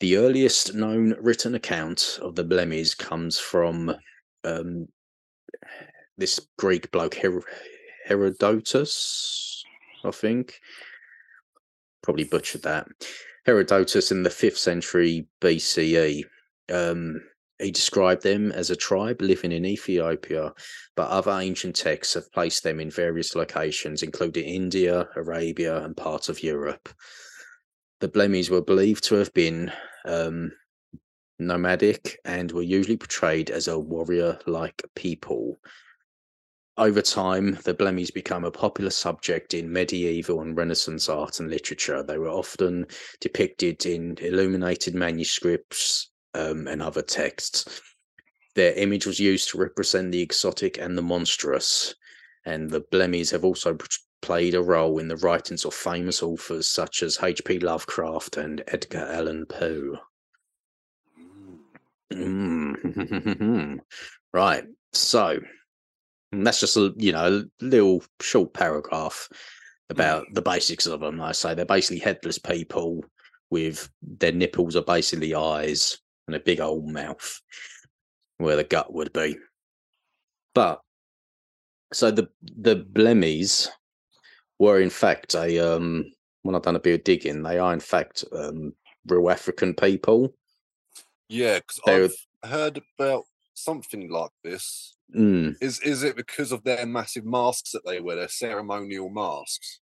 The 0.00 0.16
earliest 0.16 0.74
known 0.74 1.14
written 1.20 1.54
account 1.54 2.18
of 2.22 2.34
the 2.34 2.44
Blemmies 2.44 2.96
comes 2.96 3.38
from 3.38 3.94
um, 4.42 4.88
this 6.16 6.40
Greek 6.56 6.90
bloke, 6.90 7.14
Her- 7.16 7.44
Herodotus, 8.04 9.64
I 10.04 10.10
think. 10.10 10.60
Probably 12.02 12.24
butchered 12.24 12.62
that. 12.62 12.88
Herodotus 13.46 14.10
in 14.10 14.22
the 14.22 14.30
5th 14.30 14.56
century 14.56 15.26
BCE. 15.40 16.24
Um, 16.72 17.22
he 17.58 17.70
described 17.70 18.22
them 18.22 18.50
as 18.50 18.70
a 18.70 18.76
tribe 18.76 19.22
living 19.22 19.52
in 19.52 19.64
Ethiopia, 19.64 20.52
but 20.96 21.08
other 21.08 21.32
ancient 21.32 21.76
texts 21.76 22.14
have 22.14 22.32
placed 22.32 22.64
them 22.64 22.80
in 22.80 22.90
various 22.90 23.34
locations, 23.36 24.02
including 24.02 24.44
India, 24.44 25.08
Arabia, 25.16 25.84
and 25.84 25.96
parts 25.96 26.28
of 26.28 26.42
Europe. 26.42 26.88
The 28.00 28.08
Blemmies 28.08 28.50
were 28.50 28.62
believed 28.62 29.04
to 29.04 29.14
have 29.16 29.32
been 29.32 29.72
um, 30.04 30.50
nomadic 31.38 32.18
and 32.24 32.50
were 32.50 32.62
usually 32.62 32.96
portrayed 32.96 33.50
as 33.50 33.68
a 33.68 33.78
warrior 33.78 34.38
like 34.46 34.82
people. 34.96 35.60
Over 36.78 37.02
time, 37.02 37.58
the 37.64 37.74
Blemmies 37.74 38.12
became 38.12 38.44
a 38.44 38.50
popular 38.50 38.90
subject 38.90 39.52
in 39.52 39.72
medieval 39.72 40.40
and 40.40 40.56
Renaissance 40.56 41.08
art 41.08 41.38
and 41.38 41.50
literature. 41.50 42.02
They 42.02 42.16
were 42.16 42.30
often 42.30 42.86
depicted 43.20 43.84
in 43.84 44.16
illuminated 44.20 44.94
manuscripts 44.94 46.10
um, 46.34 46.66
and 46.66 46.82
other 46.82 47.02
texts. 47.02 47.82
Their 48.54 48.72
image 48.74 49.06
was 49.06 49.20
used 49.20 49.50
to 49.50 49.58
represent 49.58 50.12
the 50.12 50.22
exotic 50.22 50.78
and 50.78 50.96
the 50.96 51.02
monstrous, 51.02 51.94
and 52.46 52.70
the 52.70 52.80
Blemmies 52.80 53.30
have 53.32 53.44
also 53.44 53.76
played 54.22 54.54
a 54.54 54.62
role 54.62 54.98
in 54.98 55.08
the 55.08 55.16
writings 55.16 55.64
of 55.66 55.74
famous 55.74 56.22
authors 56.22 56.68
such 56.68 57.02
as 57.02 57.18
H.P. 57.22 57.58
Lovecraft 57.58 58.38
and 58.38 58.62
Edgar 58.68 59.06
Allan 59.10 59.44
Poe. 59.46 59.98
Mm. 62.12 63.78
right. 64.32 64.64
So 64.92 65.40
that's 66.32 66.60
just 66.60 66.76
a 66.76 66.92
you 66.96 67.12
know 67.12 67.44
a 67.60 67.64
little 67.64 68.02
short 68.20 68.54
paragraph 68.54 69.28
about 69.90 70.24
mm. 70.24 70.34
the 70.34 70.42
basics 70.42 70.86
of 70.86 71.00
them. 71.00 71.20
I 71.20 71.32
say 71.32 71.54
they're 71.54 71.64
basically 71.64 72.00
headless 72.00 72.38
people 72.38 73.04
with 73.50 73.90
their 74.00 74.32
nipples 74.32 74.74
are 74.76 74.82
basically 74.82 75.34
eyes 75.34 75.98
and 76.26 76.34
a 76.34 76.40
big 76.40 76.60
old 76.60 76.88
mouth 76.88 77.40
where 78.38 78.56
the 78.56 78.64
gut 78.64 78.92
would 78.92 79.12
be. 79.12 79.36
But 80.54 80.80
so 81.92 82.10
the 82.10 82.28
the 82.40 82.76
Blemmies 82.76 83.68
were 84.58 84.80
in 84.80 84.90
fact 84.90 85.34
a 85.34 85.58
um 85.58 86.04
when 86.42 86.54
I've 86.54 86.62
done 86.62 86.76
a 86.76 86.80
bit 86.80 87.00
of 87.00 87.04
digging, 87.04 87.42
they 87.42 87.58
are 87.58 87.72
in 87.72 87.80
fact 87.80 88.24
um 88.32 88.72
real 89.06 89.30
African 89.30 89.74
people. 89.74 90.34
Yeah, 91.28 91.58
because 91.58 91.80
I've 91.86 92.50
heard 92.50 92.80
about 92.98 93.24
something 93.54 94.10
like 94.10 94.30
this. 94.42 94.96
Mm. 95.14 95.56
Is 95.60 95.80
is 95.80 96.02
it 96.02 96.16
because 96.16 96.52
of 96.52 96.64
their 96.64 96.86
massive 96.86 97.24
masks 97.24 97.72
that 97.72 97.84
they 97.84 98.00
wear, 98.00 98.16
their 98.16 98.28
ceremonial 98.28 99.10
masks? 99.10 99.80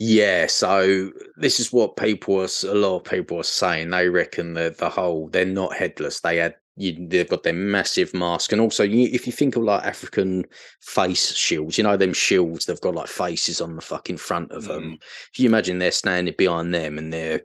Yeah, 0.00 0.46
so 0.46 1.10
this 1.36 1.58
is 1.58 1.72
what 1.72 1.96
people 1.96 2.40
are 2.40 2.48
a 2.64 2.74
lot 2.74 2.96
of 2.96 3.04
people 3.04 3.40
are 3.40 3.44
saying. 3.44 3.90
They 3.90 4.08
reckon 4.08 4.54
that 4.54 4.78
the 4.78 4.88
whole 4.88 5.28
they're 5.28 5.44
not 5.44 5.74
headless. 5.74 6.20
They 6.20 6.36
had 6.36 6.54
you, 6.76 7.08
they've 7.08 7.28
got 7.28 7.42
their 7.42 7.52
massive 7.52 8.14
mask, 8.14 8.52
and 8.52 8.60
also 8.60 8.84
you, 8.84 9.08
if 9.12 9.26
you 9.26 9.32
think 9.32 9.56
of 9.56 9.64
like 9.64 9.84
African 9.84 10.44
face 10.80 11.34
shields, 11.34 11.76
you 11.76 11.82
know 11.82 11.96
them 11.96 12.12
shields 12.12 12.66
they've 12.66 12.80
got 12.80 12.94
like 12.94 13.08
faces 13.08 13.60
on 13.60 13.74
the 13.74 13.82
fucking 13.82 14.18
front 14.18 14.52
of 14.52 14.64
them. 14.64 14.92
Mm. 14.92 15.02
If 15.32 15.40
you 15.40 15.48
imagine 15.48 15.80
they're 15.80 15.90
standing 15.90 16.34
behind 16.38 16.72
them 16.72 16.98
and 16.98 17.12
they're, 17.12 17.42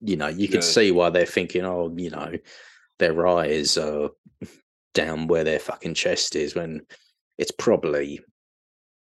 you 0.00 0.16
know, 0.16 0.28
you 0.28 0.48
can 0.48 0.56
yeah. 0.56 0.62
see 0.62 0.90
why 0.90 1.10
they're 1.10 1.26
thinking, 1.26 1.66
oh, 1.66 1.92
you 1.94 2.08
know, 2.08 2.32
their 2.98 3.26
eyes 3.26 3.76
are 3.76 4.08
down 4.94 5.26
where 5.26 5.44
their 5.44 5.58
fucking 5.58 5.94
chest 5.94 6.36
is 6.36 6.54
when 6.54 6.80
it's 7.38 7.50
probably 7.50 8.20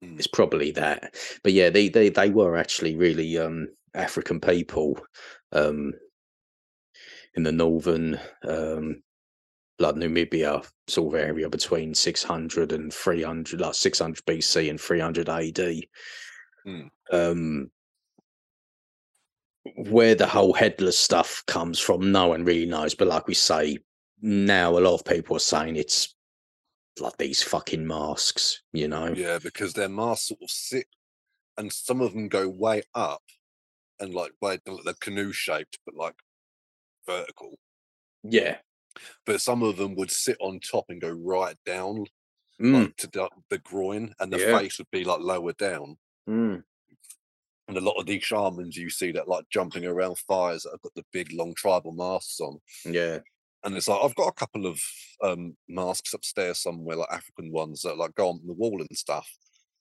mm. 0.02 0.18
it's 0.18 0.26
probably 0.26 0.70
that. 0.72 1.14
But 1.42 1.52
yeah, 1.52 1.70
they 1.70 1.88
they 1.88 2.08
they 2.08 2.30
were 2.30 2.56
actually 2.56 2.96
really 2.96 3.38
um 3.38 3.68
African 3.94 4.40
people 4.40 4.98
um 5.52 5.92
in 7.34 7.42
the 7.42 7.52
northern 7.52 8.18
um 8.48 9.02
like 9.78 9.96
Namibia 9.96 10.66
sort 10.86 11.14
of 11.14 11.20
area 11.20 11.48
between 11.48 11.94
600 11.94 12.72
and 12.72 12.92
300 12.92 13.60
like 13.60 13.74
600 13.74 14.24
BC 14.24 14.70
and 14.70 14.80
300 14.80 15.28
AD. 15.28 15.82
Mm. 16.66 16.88
Um 17.12 17.70
where 19.76 20.14
the 20.14 20.26
whole 20.26 20.52
headless 20.52 20.98
stuff 20.98 21.44
comes 21.46 21.78
from, 21.78 22.10
no 22.10 22.28
one 22.28 22.44
really 22.44 22.66
knows. 22.66 22.94
But 22.94 23.08
like 23.08 23.28
we 23.28 23.34
say, 23.34 23.78
now 24.22 24.78
a 24.78 24.80
lot 24.80 24.94
of 24.94 25.04
people 25.04 25.36
are 25.36 25.40
saying 25.40 25.76
it's 25.76 26.14
like 27.00 27.16
these 27.18 27.42
fucking 27.42 27.86
masks, 27.86 28.62
you 28.72 28.88
know? 28.88 29.12
Yeah, 29.12 29.38
because 29.42 29.72
their 29.72 29.88
masks 29.88 30.28
sort 30.28 30.40
of 30.42 30.50
sit, 30.50 30.86
and 31.58 31.72
some 31.72 32.00
of 32.00 32.12
them 32.12 32.28
go 32.28 32.48
way 32.48 32.82
up, 32.94 33.22
and 34.00 34.14
like 34.14 34.32
way 34.40 34.58
they're 34.64 34.94
canoe 35.00 35.32
shaped, 35.32 35.78
but 35.84 35.96
like 35.96 36.14
vertical. 37.06 37.58
Yeah, 38.22 38.58
but 39.26 39.40
some 39.40 39.62
of 39.62 39.76
them 39.76 39.96
would 39.96 40.10
sit 40.10 40.36
on 40.40 40.60
top 40.60 40.86
and 40.88 41.00
go 41.00 41.10
right 41.10 41.56
down, 41.66 42.06
mm. 42.60 42.84
like 42.84 42.96
to 42.98 43.08
the, 43.08 43.28
the, 43.50 43.58
groin, 43.58 44.14
and 44.20 44.32
the 44.32 44.38
yeah. 44.38 44.58
face 44.58 44.78
would 44.78 44.90
be 44.92 45.04
like 45.04 45.20
lower 45.20 45.52
down. 45.54 45.96
Mm. 46.28 46.62
And 47.68 47.76
a 47.76 47.80
lot 47.80 47.98
of 47.98 48.06
these 48.06 48.22
shamans 48.22 48.76
you 48.76 48.90
see 48.90 49.12
that 49.12 49.28
like 49.28 49.44
jumping 49.50 49.86
around 49.86 50.18
fires 50.18 50.62
that 50.62 50.72
have 50.72 50.82
got 50.82 50.94
the 50.94 51.04
big 51.12 51.32
long 51.32 51.54
tribal 51.54 51.92
masks 51.92 52.38
on. 52.40 52.58
Yeah 52.84 53.18
and 53.64 53.76
it's 53.76 53.88
like 53.88 54.00
I've 54.02 54.14
got 54.14 54.28
a 54.28 54.32
couple 54.32 54.66
of 54.66 54.80
um, 55.22 55.56
masks 55.68 56.14
upstairs 56.14 56.58
somewhere, 56.58 56.96
like 56.96 57.12
African 57.12 57.52
ones 57.52 57.82
that 57.82 57.96
like 57.96 58.14
go 58.14 58.28
on 58.28 58.40
the 58.46 58.52
wall 58.52 58.80
and 58.80 58.96
stuff. 58.96 59.28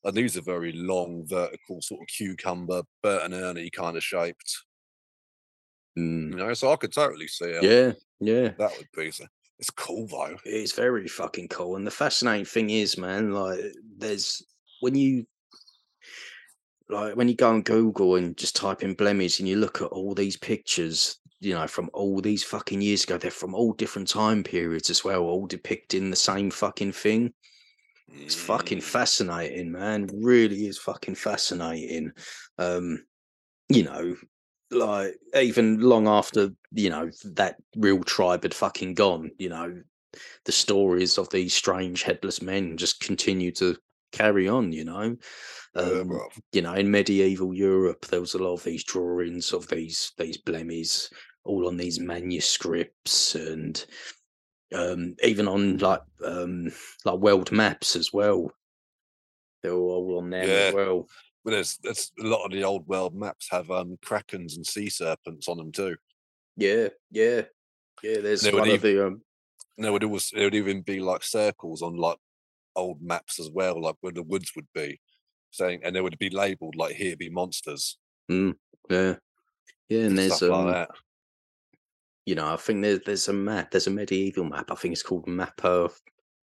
And 0.03 0.15
these 0.15 0.35
are 0.37 0.41
very 0.41 0.71
long, 0.71 1.25
vertical, 1.27 1.81
sort 1.81 2.01
of 2.01 2.07
cucumber, 2.07 2.83
Bert 3.03 3.23
and 3.23 3.33
Ernie 3.33 3.69
kind 3.69 3.95
of 3.95 4.03
shaped. 4.03 4.63
Mm. 5.97 6.31
You 6.31 6.37
know, 6.37 6.53
so 6.53 6.71
I 6.71 6.75
could 6.75 6.93
totally 6.93 7.27
see 7.27 7.45
it. 7.45 7.63
Yeah, 7.63 7.91
yeah. 8.19 8.49
That 8.57 8.71
would 8.77 8.87
be 8.95 9.11
so. 9.11 9.25
It's 9.59 9.69
cool 9.69 10.07
though. 10.07 10.37
It's 10.43 10.71
very 10.71 11.07
fucking 11.07 11.49
cool. 11.49 11.75
And 11.75 11.85
the 11.85 11.91
fascinating 11.91 12.45
thing 12.45 12.71
is, 12.71 12.97
man, 12.97 13.31
like 13.31 13.59
there's 13.97 14.43
when 14.79 14.95
you 14.95 15.27
like 16.89 17.15
when 17.15 17.29
you 17.29 17.35
go 17.35 17.49
on 17.49 17.61
Google 17.61 18.15
and 18.15 18.35
just 18.35 18.55
type 18.55 18.81
in 18.81 18.95
Blemmies 18.95 19.39
and 19.39 19.47
you 19.47 19.57
look 19.57 19.81
at 19.81 19.89
all 19.89 20.15
these 20.15 20.35
pictures, 20.35 21.19
you 21.41 21.55
know, 21.55 21.67
from 21.67 21.89
all 21.91 22.21
these 22.21 22.43
fucking 22.43 22.81
years 22.81 23.03
ago. 23.03 23.17
They're 23.17 23.31
from 23.31 23.55
all 23.55 23.73
different 23.73 24.07
time 24.07 24.43
periods 24.43 24.89
as 24.89 25.03
well, 25.03 25.23
all 25.23 25.47
depicting 25.47 26.09
the 26.09 26.15
same 26.15 26.51
fucking 26.51 26.93
thing. 26.93 27.33
It's 28.13 28.35
fucking 28.35 28.77
mm. 28.77 28.83
fascinating, 28.83 29.71
man. 29.71 30.07
Really 30.13 30.67
is 30.67 30.77
fucking 30.77 31.15
fascinating. 31.15 32.11
Um, 32.57 33.05
you 33.69 33.83
know, 33.83 34.15
like 34.69 35.15
even 35.35 35.79
long 35.81 36.07
after, 36.07 36.51
you 36.71 36.89
know, 36.89 37.09
that 37.25 37.55
real 37.75 38.03
tribe 38.03 38.43
had 38.43 38.53
fucking 38.53 38.93
gone, 38.93 39.31
you 39.39 39.49
know, 39.49 39.81
the 40.45 40.51
stories 40.51 41.17
of 41.17 41.29
these 41.29 41.53
strange 41.53 42.03
headless 42.03 42.41
men 42.41 42.77
just 42.77 42.99
continue 42.99 43.51
to 43.53 43.77
carry 44.11 44.47
on, 44.47 44.71
you 44.71 44.85
know. 44.85 45.15
Um, 45.73 46.11
yeah, 46.11 46.27
you 46.51 46.61
know, 46.61 46.73
in 46.73 46.91
medieval 46.91 47.53
Europe, 47.53 48.05
there 48.07 48.19
was 48.19 48.33
a 48.33 48.39
lot 48.43 48.53
of 48.53 48.63
these 48.63 48.83
drawings 48.83 49.53
of 49.53 49.67
these 49.69 50.11
these 50.17 50.37
blemmies 50.37 51.09
all 51.43 51.67
on 51.67 51.77
these 51.77 51.99
manuscripts 51.99 53.35
and 53.35 53.85
um, 54.73 55.15
even 55.23 55.47
on 55.47 55.77
like 55.77 56.01
um, 56.25 56.71
like 57.05 57.19
world 57.19 57.51
maps 57.51 57.95
as 57.95 58.13
well. 58.13 58.51
They're 59.63 59.73
all 59.73 60.17
on 60.17 60.29
there 60.29 60.47
yeah. 60.47 60.53
as 60.53 60.73
well. 60.73 61.07
But 61.43 61.51
there's, 61.51 61.77
there's 61.81 62.11
a 62.19 62.23
lot 62.23 62.45
of 62.45 62.51
the 62.51 62.63
old 62.63 62.87
world 62.87 63.15
maps 63.15 63.47
have 63.51 63.69
um, 63.71 63.97
krakens 64.05 64.55
and 64.55 64.65
sea 64.65 64.89
serpents 64.89 65.47
on 65.47 65.57
them 65.57 65.71
too. 65.71 65.95
Yeah, 66.55 66.89
yeah, 67.09 67.41
yeah. 68.03 68.21
There's 68.21 68.41
there 68.41 68.53
one 68.53 68.61
of 68.61 68.67
even, 68.67 68.95
the. 68.95 69.07
Um... 69.07 69.21
There 69.77 69.91
would 69.91 70.03
always 70.03 70.29
there 70.33 70.43
would 70.43 70.55
even 70.55 70.81
be 70.81 70.99
like 70.99 71.23
circles 71.23 71.81
on 71.81 71.95
like 71.97 72.17
old 72.75 73.01
maps 73.01 73.39
as 73.39 73.49
well, 73.49 73.81
like 73.81 73.95
where 74.01 74.13
the 74.13 74.21
woods 74.21 74.51
would 74.55 74.67
be, 74.75 74.99
saying, 75.49 75.81
and 75.83 75.95
they 75.95 76.01
would 76.01 76.19
be 76.19 76.29
labelled 76.29 76.75
like 76.75 76.95
here 76.95 77.15
be 77.15 77.29
monsters. 77.29 77.97
Mm, 78.29 78.55
yeah, 78.89 79.15
yeah, 79.89 80.05
and 80.05 80.17
there's 80.17 80.43
um, 80.43 80.67
like 80.67 80.89
you 82.25 82.35
know, 82.35 82.53
I 82.53 82.57
think 82.57 82.81
there's 82.81 82.99
there's 83.05 83.27
a 83.27 83.33
map, 83.33 83.71
there's 83.71 83.87
a 83.87 83.91
medieval 83.91 84.43
map. 84.43 84.71
I 84.71 84.75
think 84.75 84.93
it's 84.93 85.03
called 85.03 85.27
Mappa 85.27 85.91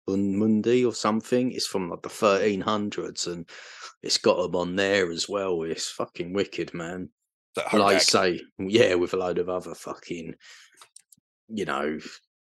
Mundi 0.09 0.85
or 0.85 0.95
something. 0.95 1.53
It's 1.53 1.67
from 1.67 1.91
like 1.91 2.03
the 2.03 2.09
1300s, 2.09 3.27
and 3.31 3.49
it's 4.03 4.19
got 4.19 4.43
them 4.43 4.57
on 4.57 4.77
there 4.77 5.11
as 5.11 5.29
well. 5.29 5.63
It's 5.63 5.91
fucking 5.91 6.33
wicked, 6.33 6.75
man. 6.75 7.11
Like 7.73 7.97
I 7.97 7.99
say, 7.99 8.41
yeah, 8.59 8.95
with 8.95 9.15
a 9.15 9.17
load 9.17 9.39
of 9.39 9.49
other 9.49 9.75
fucking, 9.75 10.35
you 11.49 11.65
know, 11.65 11.99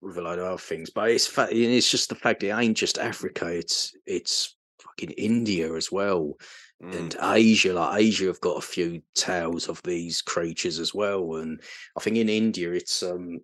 with 0.01 0.17
a 0.17 0.23
load 0.23 0.39
of 0.39 0.45
other 0.45 0.59
things. 0.59 0.91
But 0.91 1.11
it's 1.11 1.27
fa- 1.27 1.49
it's 1.51 1.91
just 1.91 2.09
the 2.09 2.15
fact 2.15 2.43
it 2.43 2.51
ain't 2.51 2.77
just 2.77 2.99
Africa. 2.99 3.47
It's 3.47 3.93
it's 4.07 4.57
fucking 4.83 5.11
India 5.13 5.73
as 5.75 5.91
well. 5.91 6.35
Mm. 6.83 6.97
And 6.97 7.17
Asia, 7.23 7.73
like 7.73 8.01
Asia, 8.01 8.27
have 8.27 8.41
got 8.41 8.59
a 8.59 8.67
few 8.67 9.03
tales 9.15 9.69
of 9.69 9.83
these 9.83 10.23
creatures 10.23 10.79
as 10.79 10.95
well. 10.95 11.37
And 11.37 11.61
I 11.97 12.01
think 12.01 12.17
in 12.17 12.29
India, 12.29 12.73
it's 12.73 13.03
um, 13.03 13.41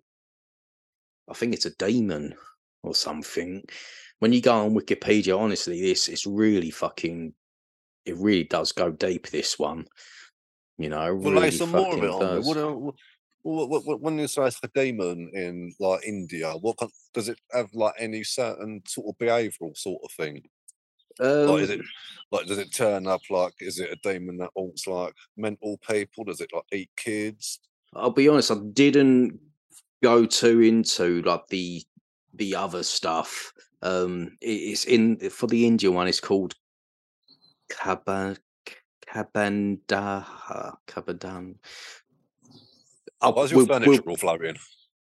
I 1.29 1.33
think 1.33 1.53
it's 1.53 1.65
a 1.65 1.75
demon 1.75 2.35
or 2.83 2.95
something. 2.95 3.63
When 4.19 4.31
you 4.31 4.41
go 4.41 4.65
on 4.65 4.75
Wikipedia, 4.75 5.37
honestly, 5.37 5.81
this 5.81 6.07
is 6.07 6.25
really 6.25 6.71
fucking. 6.71 7.33
It 8.05 8.15
really 8.17 8.43
does 8.45 8.71
go 8.71 8.91
deep. 8.91 9.27
This 9.29 9.59
one, 9.59 9.85
you 10.77 10.89
know. 10.89 11.13
Well, 11.15 11.33
really 11.33 11.51
some 11.51 11.71
more 11.71 11.93
of 11.93 12.03
it 12.03 12.09
on 12.09 12.43
what, 12.43 12.95
what, 13.41 13.69
what, 13.69 13.85
what, 13.85 14.01
when 14.01 14.17
you 14.17 14.27
say 14.27 14.47
a 14.47 14.67
demon 14.73 15.29
in 15.33 15.73
like 15.79 16.05
India, 16.05 16.53
what 16.53 16.77
does 17.13 17.29
it 17.29 17.39
have 17.51 17.69
like 17.73 17.93
any 17.99 18.23
certain 18.23 18.81
sort 18.87 19.07
of 19.07 19.17
behavioural 19.17 19.75
sort 19.75 20.01
of 20.03 20.11
thing? 20.11 20.43
Um, 21.19 21.47
like, 21.47 21.61
is 21.63 21.69
it 21.69 21.81
like 22.31 22.45
does 22.47 22.57
it 22.57 22.73
turn 22.73 23.07
up 23.07 23.21
like 23.29 23.53
is 23.59 23.79
it 23.79 23.91
a 23.91 23.95
demon 24.03 24.37
that 24.37 24.49
haunts 24.55 24.87
like 24.87 25.13
mental 25.37 25.77
people? 25.87 26.23
Does 26.25 26.41
it 26.41 26.49
like 26.53 26.63
eat 26.73 26.89
kids? 26.97 27.59
I'll 27.93 28.11
be 28.11 28.27
honest, 28.27 28.51
I 28.51 28.55
didn't 28.73 29.39
go 30.03 30.25
too 30.25 30.61
into 30.61 31.21
like 31.23 31.47
the 31.47 31.83
the 32.33 32.55
other 32.55 32.83
stuff 32.83 33.53
Um, 33.81 34.37
it's 34.41 34.85
in 34.85 35.17
for 35.29 35.47
the 35.47 35.65
Indian 35.65 35.93
one. 35.93 36.07
It's 36.07 36.19
called 36.19 36.53
Kaba 37.69 38.35
Kabandaha 39.07 40.75
Kabadan. 40.87 41.55
Why's 43.21 43.51
your 43.51 43.59
we'll- 43.59 43.67
furniture 43.67 43.91
we'll- 43.91 44.01
all 44.09 44.17
floating? 44.17 44.57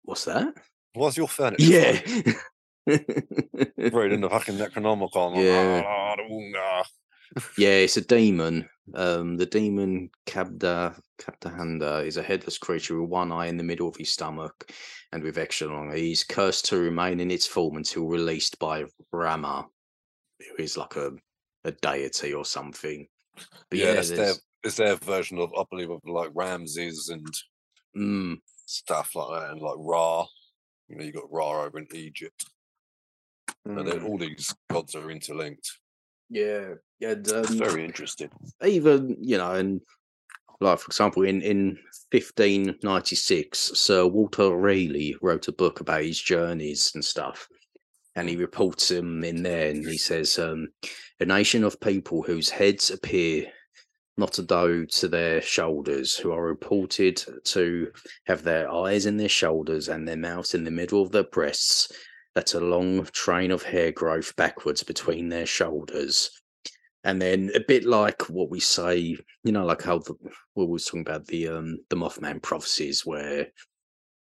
what's 0.05 0.25
that? 0.25 0.55
Why's 0.95 1.17
your 1.17 1.29
furniture? 1.29 1.63
Yeah. 1.63 2.33
floating? 2.85 3.93
Reading 3.93 4.21
the 4.23 4.29
fucking 4.31 4.57
Necronomicon. 4.57 5.37
Yeah. 5.43 5.83
"Ah, 5.87 6.17
Woonga." 6.31 6.85
Yeah, 7.57 7.69
it's 7.71 7.97
a 7.97 8.01
demon. 8.01 8.69
Um, 8.95 9.37
the 9.37 9.47
demon 9.47 10.11
Kabda 10.27 11.01
Kabdahanda 11.21 12.05
is 12.05 12.17
a 12.17 12.23
headless 12.23 12.59
creature 12.59 13.01
with 13.01 13.11
one 13.11 13.31
eye 13.31 13.47
in 13.47 13.57
the 13.57 13.63
middle 13.63 13.89
of 13.89 13.97
his 13.97 14.11
stomach 14.11 14.73
and 15.13 15.23
with 15.23 15.39
extra 15.39 15.69
long. 15.69 15.95
He's 15.95 16.25
cursed 16.25 16.67
to 16.67 16.79
remain 16.79 17.21
in 17.21 17.31
its 17.31 17.47
form 17.47 17.77
until 17.77 18.07
released 18.07 18.59
by 18.59 18.85
Rama, 19.13 19.67
who 20.39 20.63
is 20.63 20.77
like 20.77 20.97
a, 20.97 21.13
a 21.65 21.73
deity 21.73 22.35
or 22.35 22.45
something. 22.45 23.07
But 23.69 23.79
yeah, 23.79 23.87
yeah, 23.87 23.95
that's 23.95 24.11
their 24.11 24.35
it's 24.65 24.77
their 24.77 24.97
version 24.97 25.39
of 25.39 25.53
I 25.57 25.63
believe 25.71 25.91
of 25.91 26.01
like 26.05 26.31
Ramses 26.35 27.09
and 27.09 27.27
mm, 27.97 28.39
stuff 28.67 29.15
like 29.15 29.41
that, 29.41 29.51
and 29.53 29.61
like 29.61 29.77
Ra. 29.79 30.27
You 30.89 30.97
know, 30.97 31.05
you 31.05 31.13
got 31.13 31.31
Ra 31.31 31.63
over 31.63 31.79
in 31.79 31.87
Egypt, 31.95 32.45
and 33.65 33.87
then 33.87 34.01
mm, 34.01 34.09
all 34.09 34.19
these 34.19 34.55
gods 34.71 34.95
are 34.95 35.11
interlinked. 35.11 35.71
yeah, 36.29 36.75
yeah. 36.99 37.11
and, 37.11 37.27
It's 37.27 37.51
um, 37.51 37.59
very 37.59 37.85
interesting. 37.85 38.31
even 38.65 39.17
you 39.21 39.39
know, 39.39 39.53
and 39.53 39.81
like 40.61 40.79
for 40.79 40.87
example, 40.87 41.23
in 41.25 41.43
in 41.43 41.79
1596, 42.13 43.59
Sir 43.75 44.07
Walter 44.07 44.51
Raleigh 44.51 45.17
wrote 45.23 45.49
a 45.49 45.53
book 45.53 45.81
about 45.81 46.03
his 46.03 46.21
journeys 46.21 46.93
and 46.95 47.05
stuff, 47.05 47.49
and 48.17 48.29
he 48.29 48.37
reports 48.37 48.91
him 48.91 49.25
in 49.25 49.43
there, 49.43 49.71
and 49.71 49.87
he 49.87 49.99
says, 49.99 50.39
um, 50.39 50.69
"A 51.21 51.25
nation 51.25 51.65
of 51.65 51.81
people 51.81 52.23
whose 52.23 52.51
heads 52.51 52.91
appear." 52.91 53.47
Not 54.17 54.39
a 54.39 54.43
dow 54.43 54.85
to 54.85 55.09
their 55.09 55.41
shoulders, 55.41 56.15
who 56.15 56.31
are 56.33 56.45
reported 56.45 57.25
to 57.45 57.91
have 58.27 58.43
their 58.43 58.71
eyes 58.71 59.07
in 59.07 59.17
their 59.17 59.31
shoulders 59.31 59.89
and 59.89 60.07
their 60.07 60.17
mouths 60.17 60.53
in 60.53 60.65
the 60.65 60.71
middle 60.71 61.01
of 61.01 61.11
their 61.11 61.25
breasts, 61.25 61.91
that 62.35 62.55
a 62.55 62.61
long 62.61 63.05
train 63.07 63.51
of 63.51 63.63
hair 63.63 63.93
growth 63.93 64.35
backwards 64.37 64.83
between 64.83 65.29
their 65.29 65.47
shoulders, 65.47 66.31
and 67.05 67.21
then 67.21 67.51
a 67.55 67.61
bit 67.61 67.85
like 67.85 68.23
what 68.29 68.51
we 68.51 68.61
say, 68.61 69.17
you 69.45 69.53
know, 69.53 69.65
like 69.65 69.83
how 69.83 69.99
the, 69.99 70.15
we 70.55 70.67
was 70.67 70.85
talking 70.85 71.01
about 71.01 71.27
the 71.27 71.49
um 71.49 71.79
the 71.89 71.97
Mothman 71.97 72.43
prophecies, 72.43 73.07
where 73.07 73.47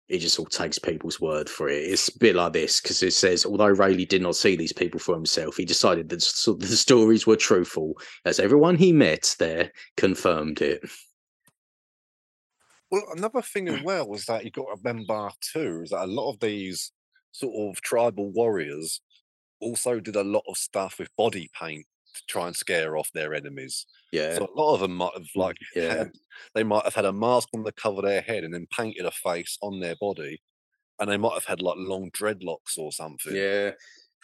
it 0.09 0.19
just 0.19 0.39
all 0.39 0.47
takes 0.47 0.79
people's 0.79 1.21
word 1.21 1.49
for 1.49 1.69
it. 1.69 1.77
It's 1.77 2.09
a 2.09 2.19
bit 2.19 2.35
like 2.37 2.53
this 2.53 2.81
because 2.81 3.03
it 3.03 3.13
says, 3.13 3.47
although 3.47 3.69
Raleigh 3.69 4.05
did 4.05 4.21
not 4.21 4.37
see 4.37 4.55
these 4.55 4.73
people 4.73 5.01
for 5.01 5.15
himself, 5.15 5.57
he 5.57 5.65
decided 5.65 6.11
that 6.11 6.19
the 6.19 6.67
stories 6.67 7.27
were 7.27 7.37
truthful, 7.37 7.95
as 8.25 8.39
everyone 8.39 8.77
he 8.77 8.93
met 8.93 9.35
there 9.39 9.73
confirmed 9.97 10.61
it. 10.61 10.83
Well, 12.91 13.05
another 13.17 13.41
thing 13.41 13.69
as 13.69 13.81
well 13.85 14.09
was 14.09 14.27
that 14.27 14.45
you 14.45 14.51
got 14.51 14.67
to 14.67 14.77
remember 14.83 15.31
too 15.53 15.81
is 15.85 15.91
that 15.91 16.05
a 16.05 16.07
lot 16.07 16.31
of 16.31 16.41
these 16.41 16.93
sort 17.35 17.77
of 17.77 17.83
tribal 17.83 18.31
warriors 18.31 19.01
also 19.61 19.99
did 19.99 20.15
a 20.15 20.25
lot 20.25 20.45
of 20.49 20.57
stuff 20.57 20.99
with 20.99 21.15
body 21.17 21.51
paint 21.61 21.85
to 22.15 22.23
try 22.29 22.47
and 22.47 22.55
scare 22.55 22.97
off 22.97 23.11
their 23.13 23.35
enemies. 23.35 23.87
Yeah, 24.13 24.37
So 24.37 24.45
a 24.45 24.61
lot 24.61 24.75
of 24.75 24.81
them 24.81 24.95
might 24.95 25.15
have 25.15 25.23
mm, 25.23 25.37
like 25.37 25.57
yeah. 25.75 25.95
had, 25.97 26.13
they 26.55 26.63
might 26.63 26.85
have 26.85 26.95
had 26.95 27.05
a 27.05 27.13
mask 27.13 27.49
on 27.55 27.65
the 27.65 27.73
cover 27.73 27.99
of 27.99 28.05
their 28.05 28.21
head 28.21 28.45
and 28.45 28.55
then 28.55 28.69
painted 28.71 29.05
a 29.05 29.11
face 29.11 29.59
on 29.63 29.81
their 29.81 29.97
body, 30.01 30.41
and 31.01 31.11
they 31.11 31.17
might 31.17 31.35
have 31.35 31.45
had 31.45 31.61
like 31.61 31.77
long 31.77 32.11
dreadlocks 32.13 32.79
or 32.79 32.93
something. 32.93 33.35
Yeah. 33.35 33.73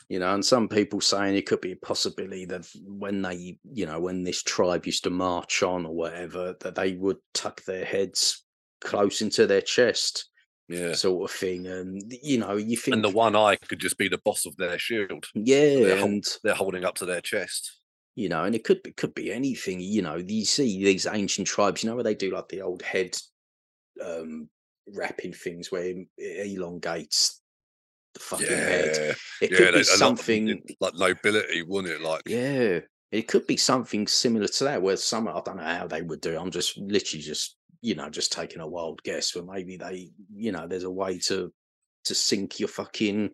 You 0.08 0.18
know, 0.18 0.34
and 0.34 0.44
some 0.44 0.68
people 0.68 1.00
saying 1.00 1.36
it 1.36 1.46
could 1.46 1.60
be 1.60 1.72
a 1.72 1.76
possibility 1.76 2.44
that 2.46 2.66
when 2.84 3.22
they, 3.22 3.58
you 3.72 3.86
know, 3.86 4.00
when 4.00 4.22
this 4.24 4.42
tribe 4.42 4.86
used 4.86 5.04
to 5.04 5.10
march 5.10 5.62
on 5.62 5.86
or 5.86 5.94
whatever, 5.94 6.56
that 6.60 6.74
they 6.74 6.94
would 6.94 7.18
tuck 7.34 7.62
their 7.64 7.84
heads 7.84 8.44
close 8.80 9.20
into 9.20 9.46
their 9.46 9.60
chest, 9.60 10.29
yeah. 10.70 10.92
sort 10.94 11.30
of 11.30 11.36
thing. 11.36 11.66
And 11.66 12.12
you 12.22 12.38
know, 12.38 12.56
you 12.56 12.76
think, 12.76 12.94
And 12.94 13.04
the 13.04 13.10
one 13.10 13.36
eye 13.36 13.56
could 13.56 13.80
just 13.80 13.98
be 13.98 14.08
the 14.08 14.20
boss 14.24 14.46
of 14.46 14.56
their 14.56 14.78
shield. 14.78 15.26
yeah, 15.34 15.80
they're 15.80 16.04
and 16.04 16.24
They're 16.44 16.54
holding 16.54 16.84
up 16.84 16.94
to 16.96 17.06
their 17.06 17.20
chest. 17.20 17.78
you 18.16 18.28
know, 18.28 18.44
and 18.44 18.54
it 18.54 18.64
could 18.64 18.82
be 18.82 18.92
could 18.92 19.14
be 19.14 19.32
anything. 19.32 19.80
You 19.80 20.02
know, 20.02 20.16
you 20.16 20.44
see 20.44 20.82
these 20.84 21.06
ancient 21.06 21.46
tribes. 21.46 21.82
You 21.82 21.90
know 21.90 21.96
where 21.96 22.04
they 22.04 22.14
do 22.14 22.30
like 22.32 22.48
the 22.48 22.62
old 22.62 22.82
head 22.82 23.16
um 24.04 24.48
wrapping 24.94 25.32
things 25.32 25.70
where 25.70 25.84
it 25.84 26.06
elongates 26.18 27.40
the 28.14 28.20
fucking 28.20 28.46
head. 28.46 29.16
It 29.40 29.50
yeah. 29.50 29.56
could 29.58 29.74
be 29.74 29.80
a 29.80 29.96
lot 29.98 30.18
of 30.18 30.26
them 30.26 30.48
something. 30.48 30.62
like 30.80 30.94
nobility, 30.94 31.62
wouldn't 31.62 31.94
it? 31.94 32.00
Like 32.00 32.22
Yeah, 32.26 32.80
it 33.12 33.28
could 33.28 33.46
be 33.46 33.56
something 33.56 34.06
similar 34.06 34.48
to 34.48 34.64
that, 34.64 34.82
where 34.82 34.96
some 34.96 35.28
I 35.28 35.40
don't 35.44 35.56
know 35.58 35.62
how 35.62 35.86
they 35.86 36.02
would 36.02 36.20
do. 36.20 36.32
it. 36.32 36.38
I'm 36.40 36.50
just 36.50 36.76
literally 36.78 37.22
just 37.22 37.56
you 37.80 37.94
know 37.94 38.10
just 38.10 38.32
taking 38.32 38.60
a 38.60 38.66
wild 38.66 39.02
guess, 39.02 39.32
but 39.32 39.46
maybe 39.46 39.76
they 39.76 40.10
you 40.34 40.52
know 40.52 40.66
there's 40.66 40.84
a 40.84 40.90
way 40.90 41.18
to 41.18 41.52
to 42.04 42.14
sink 42.14 42.60
your 42.60 42.68
fucking 42.68 43.30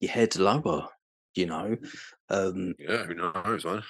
your 0.00 0.10
head 0.10 0.36
lower. 0.36 0.88
You 1.34 1.46
know, 1.46 1.76
um, 2.30 2.74
yeah, 2.78 3.04
who 3.04 3.14
knows, 3.14 3.64
man? 3.64 3.82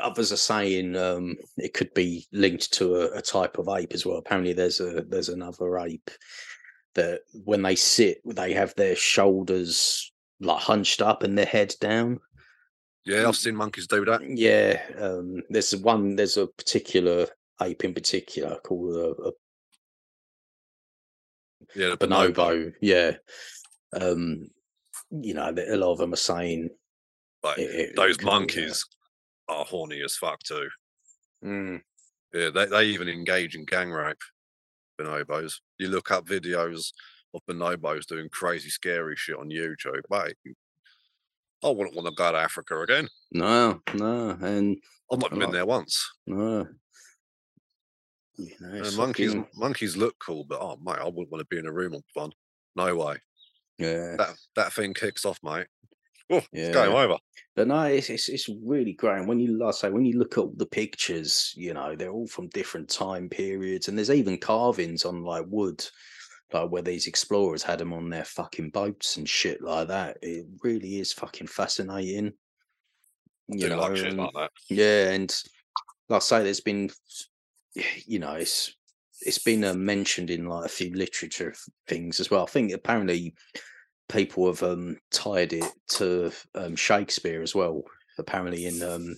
others 0.00 0.32
are 0.32 0.36
saying 0.36 0.96
um, 0.96 1.36
it 1.56 1.74
could 1.74 1.92
be 1.94 2.26
linked 2.32 2.72
to 2.74 2.96
a, 2.96 3.18
a 3.18 3.22
type 3.22 3.58
of 3.58 3.68
ape 3.68 3.92
as 3.92 4.06
well. 4.06 4.16
Apparently, 4.16 4.52
there's 4.52 4.80
a 4.80 5.02
there's 5.02 5.28
another 5.28 5.78
ape 5.78 6.10
that 6.94 7.20
when 7.32 7.62
they 7.62 7.74
sit, 7.74 8.18
they 8.24 8.52
have 8.52 8.74
their 8.74 8.96
shoulders 8.96 10.12
like 10.40 10.60
hunched 10.60 11.02
up 11.02 11.22
and 11.22 11.36
their 11.36 11.46
head 11.46 11.74
down. 11.80 12.20
Yeah, 13.04 13.26
I've 13.26 13.36
seen 13.36 13.56
monkeys 13.56 13.86
do 13.86 14.04
that. 14.04 14.20
Yeah, 14.24 14.80
um, 14.98 15.42
there's 15.50 15.74
one. 15.76 16.16
There's 16.16 16.36
a 16.36 16.46
particular 16.46 17.26
ape 17.60 17.84
in 17.84 17.94
particular 17.94 18.56
called 18.64 18.96
a, 18.96 19.22
a 19.28 19.32
Yeah, 21.74 21.94
bonobo. 21.96 22.32
bonobo. 22.34 22.72
Yeah, 22.80 23.12
um, 23.92 24.48
you 25.10 25.34
know, 25.34 25.48
a 25.50 25.76
lot 25.76 25.92
of 25.92 25.98
them 25.98 26.12
are 26.12 26.16
saying 26.16 26.70
Like 27.42 27.58
it, 27.58 27.62
it- 27.70 27.88
it 27.90 27.96
those 27.96 28.16
be 28.16 28.24
that. 28.24 28.30
monkeys 28.30 28.84
are 29.48 29.64
horny 29.64 30.02
as 30.02 30.16
fuck 30.16 30.40
too. 30.42 30.68
Mm, 31.44 31.82
Yeah, 32.32 32.50
they, 32.50 32.66
they 32.66 32.84
even 32.86 33.08
engage 33.08 33.54
in 33.56 33.64
gang 33.64 33.90
rape. 33.90 34.22
Bonobos. 35.00 35.54
You 35.78 35.88
look 35.88 36.10
up 36.10 36.26
videos 36.26 36.92
of 37.34 37.40
bonobos 37.48 38.06
doing 38.06 38.28
crazy, 38.30 38.68
scary 38.70 39.16
shit 39.16 39.36
on 39.36 39.48
YouTube. 39.48 40.02
Mate, 40.10 40.36
I 41.64 41.68
wouldn't 41.70 41.96
want 41.96 42.06
to 42.08 42.14
go 42.14 42.30
to 42.32 42.38
Africa 42.38 42.80
again. 42.80 43.08
no, 43.32 43.80
no, 43.94 44.30
and 44.40 44.76
I've 45.10 45.18
not 45.20 45.36
been 45.38 45.50
there 45.50 45.66
once. 45.66 46.10
no. 46.26 46.66
You 48.36 48.50
know, 48.60 48.68
And 48.84 48.96
monkeys, 48.96 49.34
fucking- 49.34 49.46
monkeys 49.54 49.96
look 49.96 50.18
cool, 50.18 50.44
but 50.44 50.60
oh 50.60 50.78
mate, 50.82 50.98
I 51.00 51.04
wouldn't 51.04 51.30
want 51.30 51.40
to 51.40 51.46
be 51.46 51.58
in 51.58 51.66
a 51.66 51.72
room 51.72 51.94
on 51.94 52.02
one. 52.14 52.32
No 52.76 52.94
way. 52.96 53.16
yeah, 53.78 54.16
That 54.16 54.34
that 54.56 54.72
thing 54.72 54.94
kicks 54.94 55.24
off, 55.24 55.38
mate. 55.42 55.66
Oh, 56.30 56.40
yeah. 56.52 56.68
it's 56.68 56.76
game 56.76 56.92
over. 56.94 57.18
But 57.54 57.68
no, 57.68 57.82
it's, 57.82 58.08
it's 58.08 58.30
it's 58.30 58.48
really 58.48 58.94
great. 58.94 59.18
And 59.18 59.28
when 59.28 59.38
you 59.38 59.58
like 59.58 59.74
say 59.74 59.90
when 59.90 60.06
you 60.06 60.18
look 60.18 60.38
at 60.38 60.56
the 60.56 60.64
pictures, 60.64 61.52
you 61.56 61.74
know, 61.74 61.94
they're 61.94 62.10
all 62.12 62.26
from 62.26 62.48
different 62.48 62.88
time 62.88 63.28
periods, 63.28 63.88
and 63.88 63.98
there's 63.98 64.10
even 64.10 64.38
carvings 64.38 65.04
on 65.04 65.22
like 65.24 65.44
wood, 65.48 65.84
like 66.54 66.70
where 66.70 66.80
these 66.80 67.06
explorers 67.06 67.62
had 67.62 67.80
them 67.80 67.92
on 67.92 68.08
their 68.08 68.24
fucking 68.24 68.70
boats 68.70 69.18
and 69.18 69.28
shit 69.28 69.60
like 69.60 69.88
that. 69.88 70.16
It 70.22 70.46
really 70.62 71.00
is 71.00 71.12
fucking 71.12 71.48
fascinating. 71.48 72.32
You 73.48 73.68
know, 73.68 73.80
like 73.80 73.98
and- 73.98 74.16
like 74.16 74.50
yeah, 74.70 75.10
and 75.10 75.30
like 76.08 76.16
I 76.16 76.20
say, 76.20 76.42
there's 76.44 76.60
been, 76.60 76.88
you 78.06 78.18
know, 78.18 78.32
it's 78.32 78.74
it's 79.20 79.38
been 79.38 79.64
uh, 79.64 79.74
mentioned 79.74 80.30
in 80.30 80.46
like 80.46 80.66
a 80.66 80.68
few 80.68 80.94
literature 80.94 81.54
things 81.86 82.20
as 82.20 82.30
well. 82.30 82.42
I 82.42 82.46
think 82.46 82.72
apparently 82.72 83.34
people 84.08 84.46
have 84.46 84.62
um 84.62 84.96
tied 85.10 85.52
it 85.52 85.70
to 85.88 86.32
um 86.54 86.76
Shakespeare 86.76 87.42
as 87.42 87.54
well. 87.54 87.82
Apparently 88.18 88.66
in 88.66 88.82
um 88.82 89.16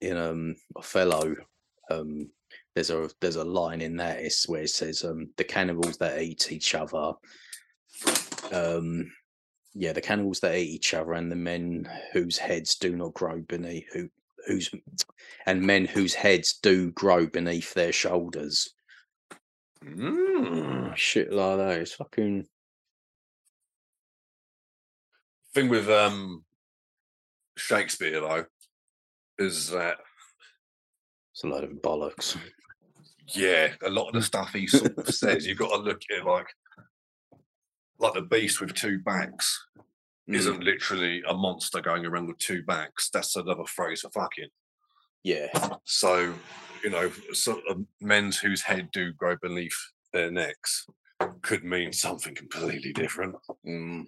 in 0.00 0.16
um 0.16 0.56
Othello, 0.76 1.34
um 1.90 2.30
there's 2.74 2.90
a 2.90 3.10
there's 3.20 3.36
a 3.36 3.44
line 3.44 3.80
in 3.80 3.96
that 3.96 4.20
it's 4.20 4.48
where 4.48 4.62
it 4.62 4.70
says 4.70 5.04
um 5.04 5.30
the 5.36 5.44
cannibals 5.44 5.96
that 5.98 6.20
eat 6.22 6.52
each 6.52 6.74
other 6.74 7.12
um 8.52 9.10
yeah 9.74 9.92
the 9.92 10.00
cannibals 10.00 10.40
that 10.40 10.56
eat 10.56 10.70
each 10.70 10.94
other 10.94 11.14
and 11.14 11.30
the 11.30 11.36
men 11.36 11.88
whose 12.12 12.38
heads 12.38 12.76
do 12.76 12.94
not 12.94 13.14
grow 13.14 13.40
beneath 13.48 13.84
who 13.92 14.08
whose 14.48 14.70
and 15.46 15.62
men 15.62 15.84
whose 15.84 16.14
heads 16.14 16.58
do 16.62 16.90
grow 16.92 17.26
beneath 17.26 17.72
their 17.74 17.92
shoulders 17.92 18.68
Mm. 19.84 20.96
shit 20.96 21.32
like 21.32 21.58
that 21.58 21.78
it's 21.80 21.94
fucking 21.94 22.48
Thing 25.54 25.68
with 25.68 25.88
um 25.88 26.44
Shakespeare 27.56 28.20
though 28.20 28.44
is 29.38 29.70
that 29.70 29.98
it's 31.32 31.44
a 31.44 31.46
load 31.46 31.62
of 31.62 31.70
bollocks 31.70 32.36
yeah, 33.34 33.68
a 33.84 33.90
lot 33.90 34.08
of 34.08 34.14
the 34.14 34.22
stuff 34.22 34.52
he 34.52 34.66
sort 34.66 34.96
of 34.96 35.08
says, 35.14 35.46
you've 35.46 35.58
got 35.58 35.70
to 35.70 35.76
look 35.82 36.00
at 36.10 36.18
it 36.18 36.24
like 36.24 36.46
like 37.98 38.14
the 38.14 38.22
beast 38.22 38.60
with 38.60 38.74
two 38.74 39.00
backs. 39.00 39.66
Mm. 40.28 40.34
isn't 40.34 40.62
literally 40.62 41.22
a 41.26 41.34
monster 41.34 41.80
going 41.80 42.04
around 42.04 42.28
with 42.28 42.38
two 42.38 42.62
backs. 42.62 43.08
That's 43.10 43.36
another 43.36 43.64
phrase 43.64 44.02
for 44.02 44.10
fucking. 44.10 44.48
Yeah. 45.24 45.48
So, 45.84 46.34
you 46.84 46.90
know, 46.90 47.10
so, 47.32 47.60
uh, 47.68 47.74
men 48.00 48.32
whose 48.32 48.62
head 48.62 48.90
do 48.92 49.12
grow 49.12 49.36
beneath 49.40 49.76
their 50.12 50.30
necks 50.30 50.86
could 51.42 51.64
mean 51.64 51.92
something 51.92 52.34
completely 52.34 52.92
different. 52.92 53.36
Mm. 53.66 54.06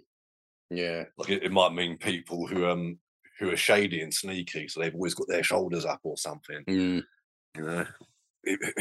Yeah. 0.70 1.04
Like 1.16 1.30
it, 1.30 1.42
it 1.42 1.52
might 1.52 1.72
mean 1.72 1.96
people 1.96 2.46
who 2.46 2.66
um 2.66 2.98
who 3.38 3.50
are 3.50 3.56
shady 3.56 4.02
and 4.02 4.12
sneaky, 4.12 4.68
so 4.68 4.80
they've 4.80 4.94
always 4.94 5.14
got 5.14 5.26
their 5.26 5.42
shoulders 5.42 5.86
up 5.86 6.00
or 6.02 6.16
something. 6.16 6.62
Mm. 6.68 7.02
You 7.56 7.62
know, 7.62 7.86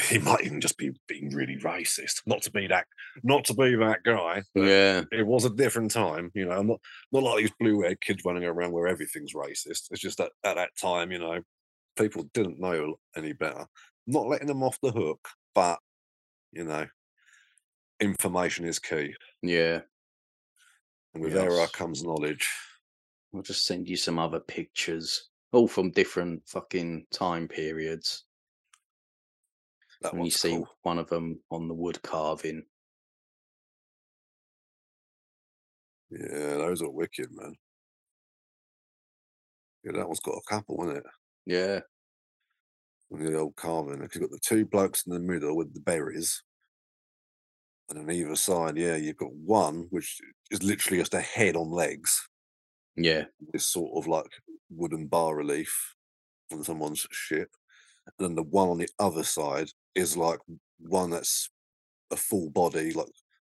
he 0.10 0.18
might 0.19 0.45
even 0.45 0.61
just 0.61 0.77
be 0.77 0.91
being 1.07 1.34
really 1.34 1.57
racist. 1.57 2.22
Not 2.26 2.41
to 2.44 2.52
be 2.52 2.68
that, 2.68 2.86
not 3.23 3.44
to 3.45 3.53
be 3.53 3.76
that 3.76 4.03
guy. 4.03 4.41
Yeah. 4.56 5.03
it 5.11 5.26
was 5.26 5.45
a 5.45 5.49
different 5.49 5.91
time. 5.91 6.31
You 6.34 6.45
know, 6.45 6.61
not 6.61 6.80
not 7.11 7.23
like 7.23 7.38
these 7.40 7.52
blue-haired 7.60 8.02
kids 8.02 8.23
running 8.26 8.45
around 8.45 8.72
where 8.72 8.88
everything's 8.88 9.34
racist. 9.34 9.91
It's 9.91 9.99
just 9.99 10.18
that 10.19 10.31
at 10.45 10.56
that 10.56 10.69
time, 10.81 11.11
you 11.11 11.19
know, 11.19 11.41
people 11.98 12.23
didn't 12.34 12.60
know 12.60 12.95
any 13.18 13.34
better. 13.34 13.65
Not 14.07 14.27
letting 14.27 14.48
them 14.48 14.64
off 14.64 14.80
the 14.81 14.91
hook, 14.91 15.27
but 15.53 15.80
you 16.52 16.64
know, 16.64 16.88
information 17.99 18.65
is 18.65 18.80
key, 18.80 19.14
Yeah. 19.41 19.81
and 21.14 21.23
with 21.23 21.36
error 21.38 21.68
comes 21.68 22.03
knowledge. 22.03 22.48
I'll 23.36 23.41
just 23.44 23.65
send 23.65 23.88
you 23.88 23.95
some 23.98 24.18
other 24.18 24.40
pictures, 24.40 25.30
all 25.52 25.68
from 25.68 25.91
different 25.91 26.41
fucking 26.48 27.06
time 27.11 27.48
periods. 27.48 28.23
That 30.01 30.13
When 30.13 30.26
you 30.26 30.31
see 30.31 30.51
cool. 30.51 30.69
one 30.84 30.97
of 30.99 31.09
them 31.09 31.41
on 31.51 31.67
the 31.67 31.73
wood 31.73 32.01
carving. 32.01 32.63
Yeah, 36.09 36.57
those 36.57 36.81
are 36.81 36.89
wicked, 36.89 37.30
man. 37.31 37.55
Yeah, 39.84 39.93
that 39.93 40.07
one's 40.07 40.19
got 40.19 40.34
a 40.38 40.41
couple, 40.49 40.84
isn't 40.84 40.97
it? 40.97 41.03
Yeah. 41.45 41.80
on 43.11 43.23
the 43.23 43.35
old 43.38 43.55
carving. 43.55 44.01
You've 44.01 44.11
got 44.21 44.30
the 44.31 44.39
two 44.43 44.65
blokes 44.65 45.05
in 45.05 45.13
the 45.13 45.19
middle 45.19 45.55
with 45.55 45.73
the 45.73 45.80
berries. 45.80 46.43
And 47.89 47.97
on 47.99 48.11
either 48.11 48.35
side, 48.35 48.77
yeah, 48.77 48.95
you've 48.95 49.17
got 49.17 49.34
one 49.34 49.88
which 49.89 50.19
is 50.51 50.61
literally 50.61 50.99
just 50.99 51.15
a 51.15 51.21
head 51.21 51.55
on 51.55 51.71
legs. 51.71 52.27
Yeah. 52.95 53.26
This 53.51 53.65
sort 53.65 53.91
of 53.97 54.07
like 54.07 54.30
wooden 54.69 55.07
bas 55.07 55.34
relief 55.34 55.95
from 56.49 56.63
someone's 56.63 57.07
ship. 57.11 57.49
And 58.05 58.27
then 58.30 58.35
the 58.35 58.43
one 58.43 58.69
on 58.69 58.77
the 58.77 58.89
other 58.99 59.23
side 59.23 59.69
is 59.95 60.15
like 60.17 60.39
one 60.79 61.09
that's 61.09 61.49
a 62.11 62.15
full 62.15 62.49
body, 62.49 62.91
like 62.93 63.07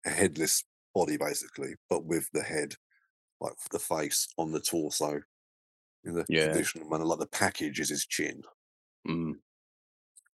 a 0.05 0.09
headless 0.09 0.63
body 0.93 1.17
basically, 1.17 1.75
but 1.89 2.05
with 2.05 2.29
the 2.33 2.41
head, 2.43 2.73
like 3.39 3.53
the 3.71 3.79
face 3.79 4.27
on 4.37 4.51
the 4.51 4.61
torso. 4.61 5.21
In 6.03 6.15
the 6.15 6.25
Yeah. 6.29 6.45
traditional 6.45 6.89
manner, 6.89 7.05
like 7.05 7.19
the 7.19 7.27
package 7.27 7.79
is 7.79 7.89
his 7.89 8.05
chin. 8.07 8.41
Mm. 9.07 9.33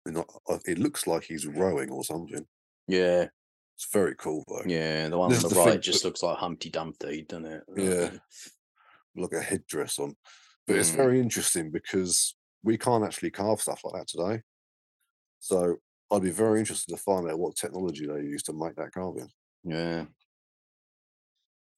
And 0.06 0.18
I- 0.20 0.60
it 0.66 0.78
looks 0.80 1.06
like 1.08 1.24
he's 1.26 1.46
rowing 1.46 1.90
or 1.90 2.06
something. 2.06 2.48
Yeah. 2.88 3.28
It's 3.76 3.88
very 3.92 4.16
cool 4.16 4.46
though. 4.48 4.64
Yeah. 4.66 5.10
The 5.10 5.18
one 5.18 5.34
on 5.34 5.42
the 5.42 5.50
the 5.50 5.56
right 5.56 5.72
thing, 5.74 5.82
just 5.82 6.04
but- 6.04 6.08
looks 6.10 6.24
like 6.24 6.38
Humpty 6.38 6.70
Dumpty, 6.70 7.24
doesn't 7.24 7.46
it? 7.46 7.64
Yeah. 7.76 8.00
Like, 8.12 8.22
Like 9.16 9.34
a 9.34 9.42
headdress 9.44 10.00
on. 10.00 10.16
But 10.68 10.78
it's 10.78 10.92
Mm. 10.92 10.96
very 10.96 11.20
interesting 11.20 11.70
because 11.72 12.36
we 12.64 12.78
can't 12.78 13.04
actually 13.04 13.32
carve 13.32 13.60
stuff 13.62 13.84
like 13.84 13.96
that 13.96 14.08
today. 14.08 14.44
So 15.40 15.82
I'd 16.12 16.22
be 16.22 16.30
very 16.32 16.60
interested 16.60 16.92
to 16.92 17.02
find 17.02 17.30
out 17.30 17.40
what 17.40 17.56
technology 17.56 18.06
they 18.06 18.22
used 18.22 18.46
to 18.46 18.54
make 18.54 18.76
that 18.76 18.94
carving. 18.94 19.30
Yeah. 19.64 20.06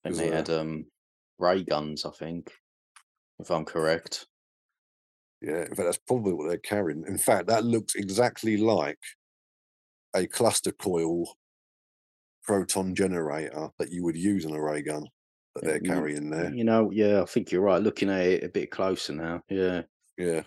And 0.03 0.15
they 0.15 0.30
uh, 0.30 0.35
had 0.35 0.49
um 0.49 0.85
ray 1.39 1.64
guns, 1.64 2.06
I 2.06 2.11
think, 2.11 2.51
if 3.39 3.49
I'm 3.49 3.65
correct. 3.65 4.27
Yeah, 5.41 5.61
in 5.61 5.68
fact, 5.68 5.77
that's 5.77 5.99
probably 5.99 6.34
what 6.34 6.49
they're 6.49 6.57
carrying. 6.57 7.06
In 7.07 7.18
fact, 7.18 7.47
that 7.47 7.64
looks 7.64 7.95
exactly 7.95 8.57
like 8.57 8.99
a 10.14 10.27
cluster 10.27 10.73
coil 10.73 11.34
proton 12.43 12.93
generator 12.93 13.69
that 13.80 13.91
you 13.91 14.03
would 14.03 14.18
use 14.18 14.43
in 14.43 14.53
a 14.53 14.61
ray 14.61 14.81
gun 14.81 15.06
that 15.56 15.64
they're 15.64 15.76
you- 15.81 15.89
carrying 15.89 16.30
there. 16.30 16.53
You 16.53 16.65
know, 16.65 16.91
yeah, 16.91 17.22
I 17.22 17.26
think 17.26 17.51
you're 17.51 17.61
right. 17.61 17.81
Looking 17.81 18.10
at 18.10 18.26
it 18.26 18.43
a 18.43 18.49
bit 18.49 18.69
closer 18.69 19.14
now. 19.14 19.41
Yeah. 19.49 19.84
Yeah. 20.18 20.43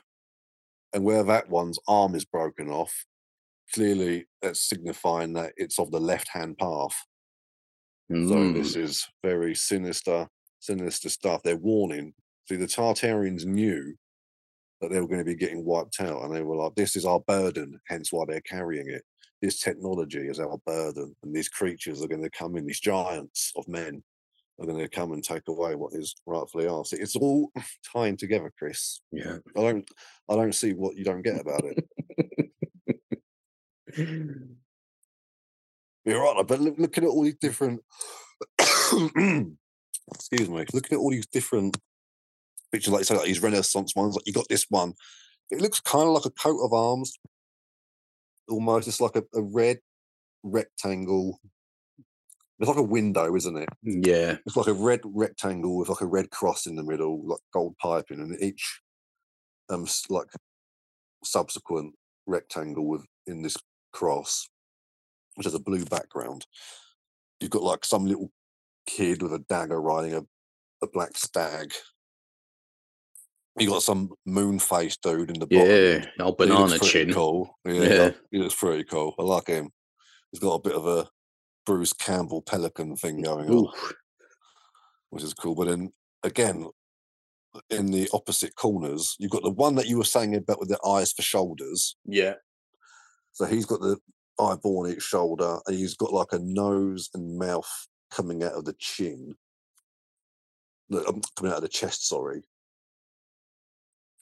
And 0.92 1.04
where 1.04 1.24
that 1.24 1.48
one's 1.48 1.78
arm 1.88 2.14
is 2.14 2.26
broken 2.26 2.68
off, 2.68 3.06
clearly 3.72 4.26
that's 4.40 4.60
signifying 4.68 5.32
that 5.34 5.52
it's 5.56 5.78
of 5.78 5.90
the 5.90 6.00
left 6.00 6.28
hand 6.28 6.58
path. 6.58 6.96
So 8.10 8.16
Mm. 8.16 8.54
this 8.54 8.76
is 8.76 9.06
very 9.22 9.54
sinister, 9.54 10.28
sinister 10.60 11.08
stuff. 11.08 11.42
They're 11.42 11.56
warning. 11.56 12.12
See, 12.48 12.56
the 12.56 12.66
Tartarians 12.66 13.46
knew 13.46 13.94
that 14.80 14.90
they 14.90 15.00
were 15.00 15.06
going 15.06 15.20
to 15.20 15.24
be 15.24 15.36
getting 15.36 15.64
wiped 15.64 16.00
out, 16.00 16.22
and 16.24 16.34
they 16.34 16.42
were 16.42 16.56
like, 16.56 16.74
"This 16.74 16.96
is 16.96 17.06
our 17.06 17.20
burden." 17.20 17.80
Hence, 17.86 18.12
why 18.12 18.24
they're 18.26 18.40
carrying 18.42 18.88
it. 18.90 19.04
This 19.40 19.60
technology 19.60 20.28
is 20.28 20.40
our 20.40 20.58
burden, 20.66 21.16
and 21.22 21.34
these 21.34 21.48
creatures 21.48 22.02
are 22.02 22.08
going 22.08 22.22
to 22.22 22.30
come 22.30 22.56
in. 22.56 22.66
These 22.66 22.80
giants 22.80 23.52
of 23.56 23.66
men 23.68 24.02
are 24.58 24.66
going 24.66 24.78
to 24.78 24.88
come 24.88 25.12
and 25.12 25.24
take 25.24 25.48
away 25.48 25.74
what 25.76 25.94
is 25.94 26.14
rightfully 26.26 26.66
ours. 26.66 26.92
It's 26.92 27.16
all 27.16 27.50
tying 27.92 28.16
together, 28.18 28.52
Chris. 28.58 29.00
Yeah. 29.10 29.38
I 29.56 29.60
don't, 29.60 29.88
I 30.28 30.34
don't 30.36 30.54
see 30.54 30.74
what 30.74 30.96
you 30.96 31.04
don't 31.04 31.22
get 31.22 31.40
about 31.40 31.64
it. 31.64 31.88
You're 36.04 36.20
right, 36.20 36.44
but 36.46 36.60
look, 36.60 36.74
looking 36.78 37.04
at 37.04 37.10
all 37.10 37.22
these 37.22 37.36
different, 37.40 37.80
excuse 38.58 39.56
me, 40.48 40.64
looking 40.72 40.96
at 40.96 40.98
all 40.98 41.10
these 41.10 41.26
different 41.26 41.76
pictures, 42.72 42.92
like 42.92 43.00
you 43.00 43.04
say, 43.04 43.16
like 43.16 43.26
these 43.26 43.42
Renaissance 43.42 43.94
ones, 43.94 44.14
like 44.16 44.26
you 44.26 44.32
got 44.32 44.48
this 44.48 44.66
one. 44.68 44.94
It 45.50 45.60
looks 45.60 45.80
kind 45.80 46.08
of 46.08 46.14
like 46.14 46.24
a 46.24 46.30
coat 46.30 46.60
of 46.64 46.72
arms, 46.72 47.18
almost. 48.48 48.88
It's 48.88 49.00
like 49.00 49.16
a, 49.16 49.22
a 49.34 49.42
red 49.42 49.78
rectangle. 50.42 51.38
It's 52.58 52.68
like 52.68 52.78
a 52.78 52.82
window, 52.82 53.36
isn't 53.36 53.56
it? 53.56 53.68
yeah. 53.82 54.36
It's 54.46 54.56
like 54.56 54.68
a 54.68 54.72
red 54.72 55.00
rectangle 55.04 55.76
with 55.76 55.88
like 55.88 56.00
a 56.00 56.06
red 56.06 56.30
cross 56.30 56.66
in 56.66 56.76
the 56.76 56.84
middle, 56.84 57.26
like 57.26 57.40
gold 57.52 57.76
piping, 57.80 58.20
and 58.20 58.40
each 58.40 58.80
um 59.68 59.86
like 60.08 60.28
subsequent 61.24 61.94
rectangle 62.26 62.86
with 62.88 63.04
in 63.26 63.42
this 63.42 63.56
cross, 63.92 64.48
which 65.34 65.44
has 65.44 65.54
a 65.54 65.60
blue 65.60 65.84
background. 65.84 66.46
You've 67.40 67.50
got 67.50 67.62
like 67.62 67.84
some 67.84 68.06
little 68.06 68.30
kid 68.86 69.22
with 69.22 69.32
a 69.32 69.38
dagger 69.48 69.80
riding 69.80 70.14
a, 70.14 70.22
a 70.82 70.88
black 70.92 71.16
stag. 71.16 71.72
You 73.58 73.68
got 73.68 73.82
some 73.82 74.10
moon 74.24 74.58
face 74.58 74.96
dude 74.96 75.30
in 75.30 75.38
the 75.38 75.46
bottom. 75.46 75.66
Yeah. 75.68 76.24
Looks 76.24 76.36
banana 76.38 76.78
chin. 76.78 77.12
Cool. 77.12 77.50
Yeah, 77.66 77.72
Yeah. 77.82 78.10
he 78.30 78.38
looks 78.38 78.54
pretty 78.54 78.84
cool. 78.84 79.14
I 79.18 79.22
like 79.22 79.48
him. 79.48 79.70
He's 80.30 80.40
got 80.40 80.54
a 80.54 80.60
bit 80.62 80.74
of 80.74 80.86
a 80.86 81.08
Bruce 81.66 81.92
Campbell 81.92 82.40
pelican 82.42 82.96
thing 82.96 83.22
going 83.22 83.50
on 83.50 83.68
which 85.12 85.22
is 85.22 85.34
cool. 85.34 85.54
But 85.54 85.66
then 85.68 85.92
again, 86.22 86.66
in 87.68 87.90
the 87.90 88.08
opposite 88.14 88.56
corners, 88.56 89.14
you've 89.18 89.30
got 89.30 89.42
the 89.42 89.50
one 89.50 89.74
that 89.74 89.86
you 89.86 89.98
were 89.98 90.04
saying 90.04 90.34
about 90.34 90.58
with 90.58 90.70
the 90.70 90.80
eyes 90.86 91.12
for 91.12 91.20
shoulders. 91.20 91.96
Yeah. 92.06 92.34
So 93.32 93.46
he's 93.46 93.66
got 93.66 93.80
the 93.80 93.98
eyeball 94.38 94.84
on 94.84 94.92
each 94.92 95.02
shoulder, 95.02 95.58
and 95.66 95.76
he's 95.76 95.94
got 95.94 96.12
like 96.12 96.32
a 96.32 96.38
nose 96.38 97.08
and 97.14 97.38
mouth 97.38 97.70
coming 98.10 98.42
out 98.42 98.52
of 98.52 98.64
the 98.64 98.74
chin, 98.78 99.34
um, 100.92 101.20
coming 101.36 101.52
out 101.52 101.56
of 101.56 101.62
the 101.62 101.68
chest. 101.68 102.08
Sorry. 102.08 102.42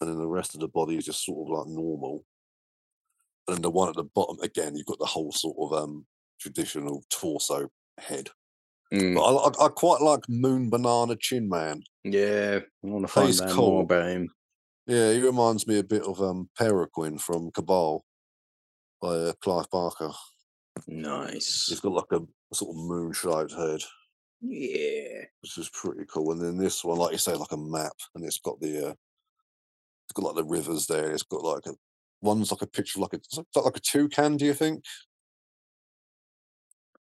And 0.00 0.08
then 0.08 0.18
the 0.18 0.26
rest 0.26 0.54
of 0.54 0.60
the 0.60 0.68
body 0.68 0.96
is 0.96 1.04
just 1.04 1.24
sort 1.24 1.46
of 1.46 1.58
like 1.58 1.68
normal. 1.68 2.24
And 3.46 3.56
then 3.56 3.62
the 3.62 3.70
one 3.70 3.88
at 3.88 3.96
the 3.96 4.04
bottom, 4.04 4.38
again, 4.42 4.76
you've 4.76 4.86
got 4.86 4.98
the 4.98 5.06
whole 5.06 5.32
sort 5.32 5.56
of 5.60 5.82
um 5.82 6.06
traditional 6.40 7.04
torso 7.10 7.68
head. 7.98 8.30
Mm. 8.92 9.14
But 9.14 9.22
I, 9.22 9.64
I, 9.64 9.66
I 9.66 9.68
quite 9.68 10.00
like 10.00 10.20
Moon 10.28 10.70
Banana 10.70 11.16
Chin 11.16 11.48
Man. 11.48 11.82
Yeah. 12.04 12.60
I 12.62 12.86
want 12.86 13.06
to 13.06 13.12
find 13.12 13.26
He's 13.26 13.40
out 13.40 13.50
cool. 13.50 13.70
more 13.70 13.82
about 13.82 14.08
him. 14.08 14.30
Yeah, 14.86 15.12
he 15.12 15.20
reminds 15.20 15.66
me 15.66 15.78
a 15.78 15.84
bit 15.84 16.02
of 16.02 16.20
um 16.22 16.48
Peregrine 16.56 17.18
from 17.18 17.50
Cabal 17.50 18.04
by 19.00 19.08
uh, 19.08 19.32
Clive 19.40 19.70
Barker. 19.70 20.10
Nice. 20.86 21.66
He's 21.68 21.80
got 21.80 21.92
like 21.92 22.12
a, 22.12 22.20
sort 22.54 22.76
of 22.76 22.82
moon-shaped 22.82 23.52
head, 23.52 23.80
Yeah. 24.40 25.24
which 25.40 25.56
is 25.58 25.70
pretty 25.72 26.04
cool. 26.12 26.32
And 26.32 26.40
then 26.40 26.58
this 26.58 26.84
one, 26.84 26.98
like 26.98 27.12
you 27.12 27.18
say, 27.18 27.34
like 27.34 27.52
a 27.52 27.56
map, 27.56 27.92
and 28.14 28.24
it's 28.24 28.38
got 28.38 28.60
the 28.60 28.88
uh, 28.88 28.94
it's 30.04 30.12
got 30.14 30.24
like 30.24 30.34
the 30.36 30.44
rivers 30.44 30.86
there. 30.86 31.10
It's 31.12 31.22
got 31.22 31.44
like 31.44 31.66
a 31.66 31.74
one's 32.22 32.50
like 32.50 32.62
a 32.62 32.66
picture 32.66 32.98
of 32.98 33.02
like 33.02 33.14
a 33.14 33.44
that 33.54 33.64
like 33.64 33.76
a 33.76 33.80
toucan. 33.80 34.36
Do 34.36 34.44
you 34.44 34.54
think? 34.54 34.84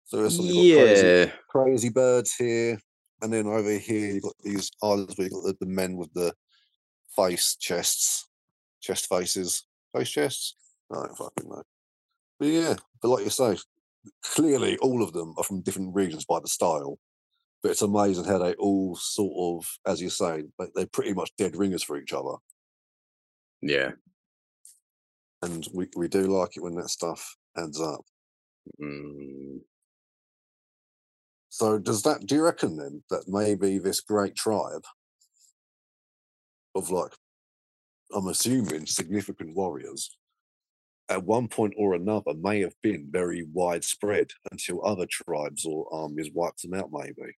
So 0.06 0.24
it's 0.24 0.38
like 0.38 0.48
you've 0.48 0.78
crazy, 0.78 1.32
crazy 1.48 1.88
birds 1.90 2.34
here, 2.34 2.80
and 3.22 3.32
then 3.32 3.46
over 3.46 3.70
here 3.72 4.14
you've 4.14 4.22
got 4.22 4.34
these 4.42 4.70
islands 4.82 5.16
where 5.16 5.26
you've 5.26 5.34
got 5.34 5.44
the, 5.44 5.56
the 5.60 5.66
men 5.66 5.96
with 5.96 6.12
the 6.14 6.32
face 7.14 7.56
chests, 7.60 8.26
chest 8.80 9.06
faces, 9.08 9.64
face 9.94 10.08
chests. 10.08 10.54
I 10.90 10.94
don't 10.94 11.16
fucking 11.16 11.48
know. 11.48 11.62
But 12.38 12.48
yeah, 12.48 12.76
but 13.02 13.08
like 13.08 13.24
you 13.24 13.30
say, 13.30 13.56
clearly 14.24 14.78
all 14.78 15.02
of 15.02 15.12
them 15.12 15.34
are 15.36 15.44
from 15.44 15.62
different 15.62 15.94
regions 15.94 16.24
by 16.24 16.40
the 16.40 16.48
style. 16.48 16.98
But 17.62 17.72
it's 17.72 17.82
amazing 17.82 18.24
how 18.24 18.38
they 18.38 18.54
all 18.54 18.94
sort 18.94 19.32
of, 19.36 19.68
as 19.84 20.00
you 20.00 20.10
say, 20.10 20.44
they, 20.58 20.66
they're 20.74 20.86
pretty 20.86 21.12
much 21.12 21.32
dead 21.36 21.56
ringers 21.56 21.82
for 21.82 21.98
each 21.98 22.12
other. 22.12 22.36
Yeah. 23.60 23.92
And 25.42 25.66
we, 25.74 25.88
we 25.96 26.06
do 26.06 26.22
like 26.22 26.56
it 26.56 26.62
when 26.62 26.76
that 26.76 26.90
stuff 26.90 27.36
adds 27.56 27.80
up. 27.80 28.04
Mm, 28.80 29.60
So 31.48 31.78
does 31.78 32.02
that 32.02 32.26
do 32.26 32.36
you 32.36 32.44
reckon 32.44 32.76
then 32.76 33.02
that 33.10 33.24
maybe 33.26 33.78
this 33.78 34.00
great 34.00 34.36
tribe 34.36 34.84
of 36.74 36.90
like 36.90 37.12
I'm 38.14 38.28
assuming 38.28 38.86
significant 38.86 39.56
warriors 39.56 40.16
at 41.10 41.24
one 41.24 41.48
point 41.48 41.74
or 41.76 41.94
another 41.94 42.34
may 42.40 42.60
have 42.60 42.74
been 42.82 43.08
very 43.10 43.46
widespread 43.52 44.28
until 44.50 44.84
other 44.84 45.06
tribes 45.10 45.64
or 45.64 45.86
armies 45.92 46.30
wiped 46.32 46.62
them 46.62 46.74
out 46.74 46.90
maybe. 46.92 47.32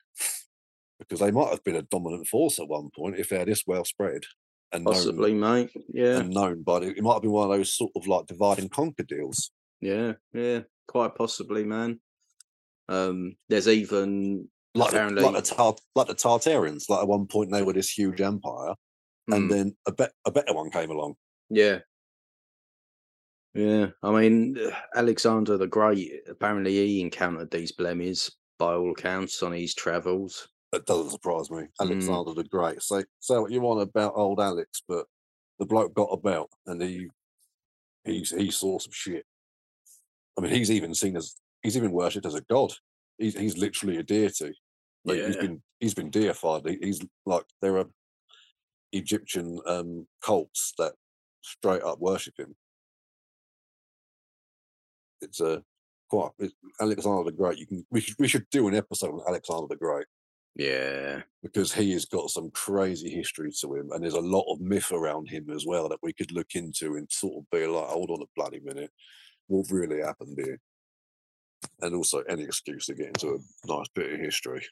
Because 0.98 1.20
they 1.20 1.30
might 1.30 1.50
have 1.50 1.62
been 1.62 1.76
a 1.76 1.82
dominant 1.82 2.26
force 2.26 2.58
at 2.58 2.68
one 2.68 2.90
point 2.96 3.18
if 3.18 3.28
they're 3.28 3.44
this 3.44 3.64
well 3.66 3.84
spread 3.84 4.22
and 4.72 4.84
known, 4.84 4.94
possibly, 4.94 5.32
mate. 5.32 5.70
Yeah. 5.92 6.18
and 6.18 6.30
known, 6.30 6.62
but 6.62 6.82
it, 6.82 6.98
it 6.98 7.02
might 7.02 7.14
have 7.14 7.22
been 7.22 7.30
one 7.30 7.50
of 7.50 7.56
those 7.56 7.72
sort 7.74 7.92
of 7.94 8.06
like 8.06 8.26
divide 8.26 8.58
and 8.58 8.70
conquer 8.70 9.04
deals. 9.04 9.50
Yeah. 9.80 10.14
Yeah. 10.32 10.60
Quite 10.88 11.14
possibly, 11.14 11.64
man. 11.64 12.00
Um, 12.88 13.36
there's 13.48 13.68
even 13.68 14.48
Like 14.74 14.90
the, 14.92 15.10
like 15.10 15.34
the 15.36 15.54
Tar- 15.54 15.76
like 15.94 16.08
the 16.08 16.14
Tartarians. 16.14 16.88
Like 16.88 17.00
at 17.02 17.08
one 17.08 17.26
point 17.26 17.52
they 17.52 17.62
were 17.62 17.74
this 17.74 17.90
huge 17.90 18.20
empire, 18.20 18.74
and 19.30 19.48
mm, 19.48 19.50
then 19.50 19.76
a, 19.86 19.92
bet 19.92 20.12
a 20.24 20.30
better 20.30 20.54
one 20.54 20.70
came 20.70 20.90
along. 20.90 21.14
yeah. 21.50 21.80
Yeah. 23.54 23.88
I 24.02 24.10
mean, 24.12 24.56
Alexander 24.94 25.56
the 25.56 25.66
Great, 25.66 26.12
apparently 26.28 26.72
he 26.72 27.00
encountered 27.00 27.50
these 27.50 27.72
blemishes 27.72 28.30
by 28.58 28.74
all 28.74 28.92
accounts 28.92 29.42
on 29.42 29.52
his 29.52 29.74
travels. 29.74 30.48
That 30.72 30.86
doesn't 30.86 31.10
surprise 31.10 31.50
me. 31.50 31.62
Mm. 31.62 31.68
Alexander 31.80 32.34
the 32.34 32.44
Great. 32.44 32.82
Say 32.82 33.04
say 33.20 33.38
what 33.38 33.50
you 33.50 33.60
want 33.60 33.80
about 33.80 34.12
old 34.16 34.40
Alex, 34.40 34.82
but 34.86 35.06
the 35.58 35.66
bloke 35.66 35.94
got 35.94 36.10
about 36.12 36.50
and 36.66 36.80
he 36.82 37.08
he's 38.04 38.30
he 38.30 38.50
saw 38.50 38.78
some 38.78 38.92
shit. 38.92 39.24
I 40.38 40.42
mean, 40.42 40.52
he's 40.52 40.70
even 40.70 40.94
seen 40.94 41.16
as 41.16 41.34
he's 41.62 41.76
even 41.76 41.90
worshipped 41.92 42.26
as 42.26 42.34
a 42.34 42.42
god. 42.42 42.72
He's 43.16 43.36
he's 43.36 43.56
literally 43.56 43.96
a 43.96 44.02
deity. 44.02 44.52
Like 45.04 45.18
he's 45.18 45.36
Yeah. 45.36 45.40
been 45.42 45.62
he's 45.80 45.94
been 45.94 46.10
deified. 46.10 46.62
He, 46.66 46.78
he's 46.82 47.00
like 47.26 47.44
there 47.62 47.78
are 47.78 47.86
Egyptian 48.92 49.58
um 49.66 50.06
cults 50.22 50.74
that 50.78 50.92
straight 51.42 51.82
up 51.82 51.98
worship 51.98 52.34
him. 52.38 52.54
It's 55.20 55.40
a 55.40 55.62
quite 56.10 56.30
it's, 56.38 56.54
Alexander 56.80 57.24
the 57.24 57.32
Great. 57.36 57.58
You 57.58 57.66
can 57.66 57.86
we 57.90 58.00
should 58.00 58.16
we 58.18 58.28
should 58.28 58.46
do 58.50 58.68
an 58.68 58.74
episode 58.74 59.10
on 59.12 59.20
Alexander 59.28 59.66
the 59.68 59.76
Great 59.76 60.06
Yeah. 60.56 61.22
because 61.42 61.72
he 61.72 61.92
has 61.92 62.04
got 62.06 62.30
some 62.30 62.50
crazy 62.52 63.10
history 63.10 63.50
to 63.60 63.74
him, 63.74 63.90
and 63.92 64.02
there's 64.02 64.14
a 64.14 64.20
lot 64.20 64.50
of 64.52 64.60
myth 64.60 64.90
around 64.92 65.28
him 65.28 65.50
as 65.50 65.64
well 65.66 65.88
that 65.88 66.02
we 66.02 66.12
could 66.12 66.32
look 66.32 66.54
into 66.54 66.96
and 66.96 67.10
sort 67.10 67.36
of 67.38 67.50
be 67.50 67.66
like, 67.66 67.86
hold 67.88 68.10
on 68.10 68.22
a 68.22 68.26
bloody 68.36 68.60
minute, 68.60 68.90
what 69.48 69.66
really 69.70 70.00
happened 70.00 70.38
here? 70.42 70.58
And 71.80 71.94
also 71.94 72.20
any 72.22 72.44
excuse 72.44 72.86
to 72.86 72.94
get 72.94 73.08
into 73.08 73.34
a 73.34 73.38
nice 73.72 73.88
bit 73.94 74.12
of 74.12 74.20
history. 74.20 74.64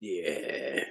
Yeah. 0.00 0.84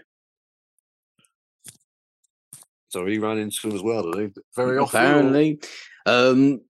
So 2.90 3.06
he 3.06 3.18
ran 3.18 3.40
into 3.40 3.68
him 3.70 3.76
as 3.76 3.82
well, 3.82 4.12
did 4.12 4.22
he? 4.36 4.42
Very 4.56 4.78
often. 4.80 5.00
or- 5.02 5.06
Apparently. 5.08 5.60
Um, 6.06 6.62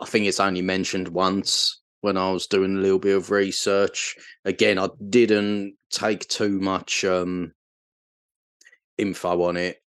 I 0.00 0.06
think 0.06 0.26
it's 0.26 0.40
only 0.40 0.62
mentioned 0.62 1.08
once 1.08 1.80
when 2.00 2.16
I 2.16 2.30
was 2.32 2.46
doing 2.46 2.76
a 2.76 2.80
little 2.80 2.98
bit 2.98 3.16
of 3.16 3.30
research. 3.30 4.16
Again, 4.44 4.78
I 4.78 4.88
didn't 5.10 5.74
take 5.90 6.26
too 6.28 6.58
much 6.60 7.04
um, 7.04 7.52
info 8.96 9.42
on 9.42 9.56
it 9.56 9.82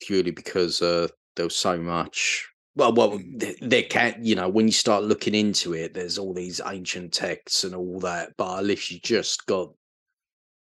purely 0.00 0.30
because 0.30 0.80
uh, 0.82 1.08
there 1.36 1.46
was 1.46 1.56
so 1.56 1.76
much. 1.78 2.48
Well, 2.74 2.94
well, 2.94 3.10
Mm. 3.18 3.40
th- 3.40 3.58
there 3.60 3.82
can 3.82 4.16
you 4.22 4.34
know 4.34 4.48
when 4.48 4.66
you 4.66 4.72
start 4.72 5.04
looking 5.04 5.34
into 5.34 5.74
it, 5.74 5.92
there's 5.92 6.18
all 6.18 6.32
these 6.32 6.60
ancient 6.66 7.12
texts 7.12 7.64
and 7.64 7.74
all 7.74 8.00
that, 8.00 8.32
but 8.38 8.46
I 8.46 8.60
literally 8.62 9.00
just 9.04 9.44
got 9.46 9.68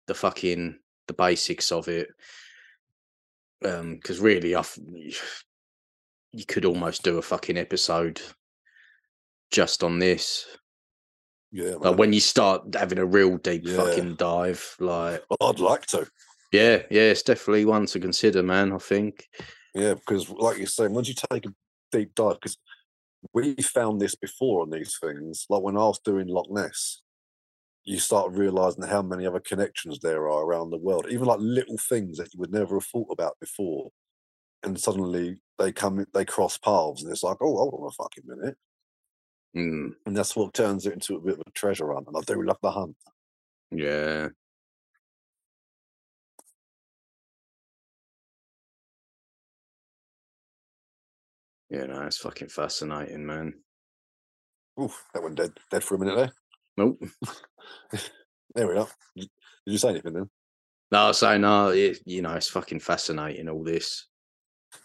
the 0.08 0.14
fucking 0.14 0.80
the 1.08 1.14
basics 1.14 1.72
of 1.72 1.88
it. 1.90 2.08
Um, 3.66 3.96
because 3.96 4.20
really, 4.20 4.56
I 4.56 4.64
you 6.34 6.46
could 6.46 6.66
almost 6.66 7.04
do 7.04 7.18
a 7.18 7.22
fucking 7.22 7.58
episode 7.58 8.22
just 9.52 9.84
on 9.84 10.00
this. 10.00 10.46
Yeah, 11.52 11.76
Like 11.80 11.98
when 11.98 12.12
you 12.12 12.20
start 12.20 12.76
having 12.76 12.98
a 12.98 13.06
real 13.06 13.38
deep 13.38 13.62
Yeah. 13.66 13.78
fucking 13.78 14.16
dive, 14.16 14.76
like 14.80 15.24
I'd 15.42 15.60
like 15.60 15.86
to. 15.88 16.08
yeah, 16.52 16.84
yeah, 16.92 17.04
it's 17.12 17.24
definitely 17.24 17.66
one 17.66 17.86
to 17.88 18.00
consider, 18.00 18.44
man. 18.44 18.74
I 18.74 18.78
think. 18.78 19.28
Yeah, 19.74 19.94
because 19.94 20.30
like 20.30 20.58
you're 20.58 20.68
saying, 20.68 20.94
once 20.94 21.08
you 21.08 21.16
take 21.32 21.46
a 21.46 21.54
deep 21.92 22.14
dive, 22.16 22.36
because 22.42 22.58
we 23.34 23.56
found 23.56 24.02
this 24.02 24.16
before 24.16 24.62
on 24.62 24.70
these 24.70 24.98
things, 25.02 25.46
like 25.50 25.62
when 25.62 25.78
I 25.78 25.82
was 25.82 26.00
doing 26.04 26.28
Loch 26.28 26.50
Ness, 26.52 27.02
you 27.86 28.00
start 28.00 28.34
realizing 28.34 28.84
how 28.84 29.02
many 29.02 29.26
other 29.26 29.40
connections 29.40 30.00
there 30.00 30.28
are 30.28 30.44
around 30.44 30.70
the 30.72 30.78
world, 30.78 31.08
even 31.10 31.26
like 31.26 31.40
little 31.40 31.78
things 31.78 32.18
that 32.18 32.34
you 32.34 32.40
would 32.42 32.52
never 32.52 32.76
have 32.76 32.86
thought 32.86 33.08
about 33.12 33.38
before. 33.40 33.90
And 34.68 34.78
suddenly 34.80 35.38
they 35.58 35.72
come, 35.72 36.06
they 36.14 36.26
cross 36.26 36.58
paths, 36.58 37.02
and 37.02 37.10
it's 37.12 37.24
like, 37.24 37.38
oh, 37.40 37.56
hold 37.56 37.74
on 37.80 37.88
a 37.88 37.92
fucking 37.92 38.24
minute. 38.28 38.58
Mm, 39.56 39.94
And 40.06 40.16
that's 40.16 40.36
what 40.36 40.54
turns 40.54 40.86
it 40.86 40.92
into 40.94 41.16
a 41.16 41.22
bit 41.22 41.36
of 41.36 41.44
a 41.48 41.52
treasure 41.52 41.92
hunt. 41.94 42.08
And 42.08 42.18
I 42.18 42.22
do 42.22 42.44
love 42.44 42.58
the 42.62 42.72
hunt. 42.72 42.96
yeah. 43.72 44.28
Yeah, 51.70 51.86
no, 51.86 52.02
it's 52.04 52.18
fucking 52.18 52.50
fascinating, 52.50 53.26
man. 53.26 53.54
Oof, 54.82 55.04
that 55.14 55.24
one 55.24 55.36
dead, 55.36 55.52
dead 55.72 55.84
for 55.84 55.96
a 55.96 56.00
minute 56.00 56.16
there. 56.16 56.32
Nope. 56.78 57.02
There 58.56 58.68
we 58.68 58.78
are. 58.78 58.88
Did 59.16 59.30
you 59.66 59.78
say 59.78 59.90
anything 59.90 60.14
then? 60.14 60.30
No, 60.92 61.12
so 61.12 61.38
no, 61.38 61.70
it, 61.70 62.00
you 62.06 62.22
know, 62.22 62.34
it's 62.34 62.50
fucking 62.50 62.80
fascinating 62.80 63.50
all 63.50 63.64
this. 63.64 64.08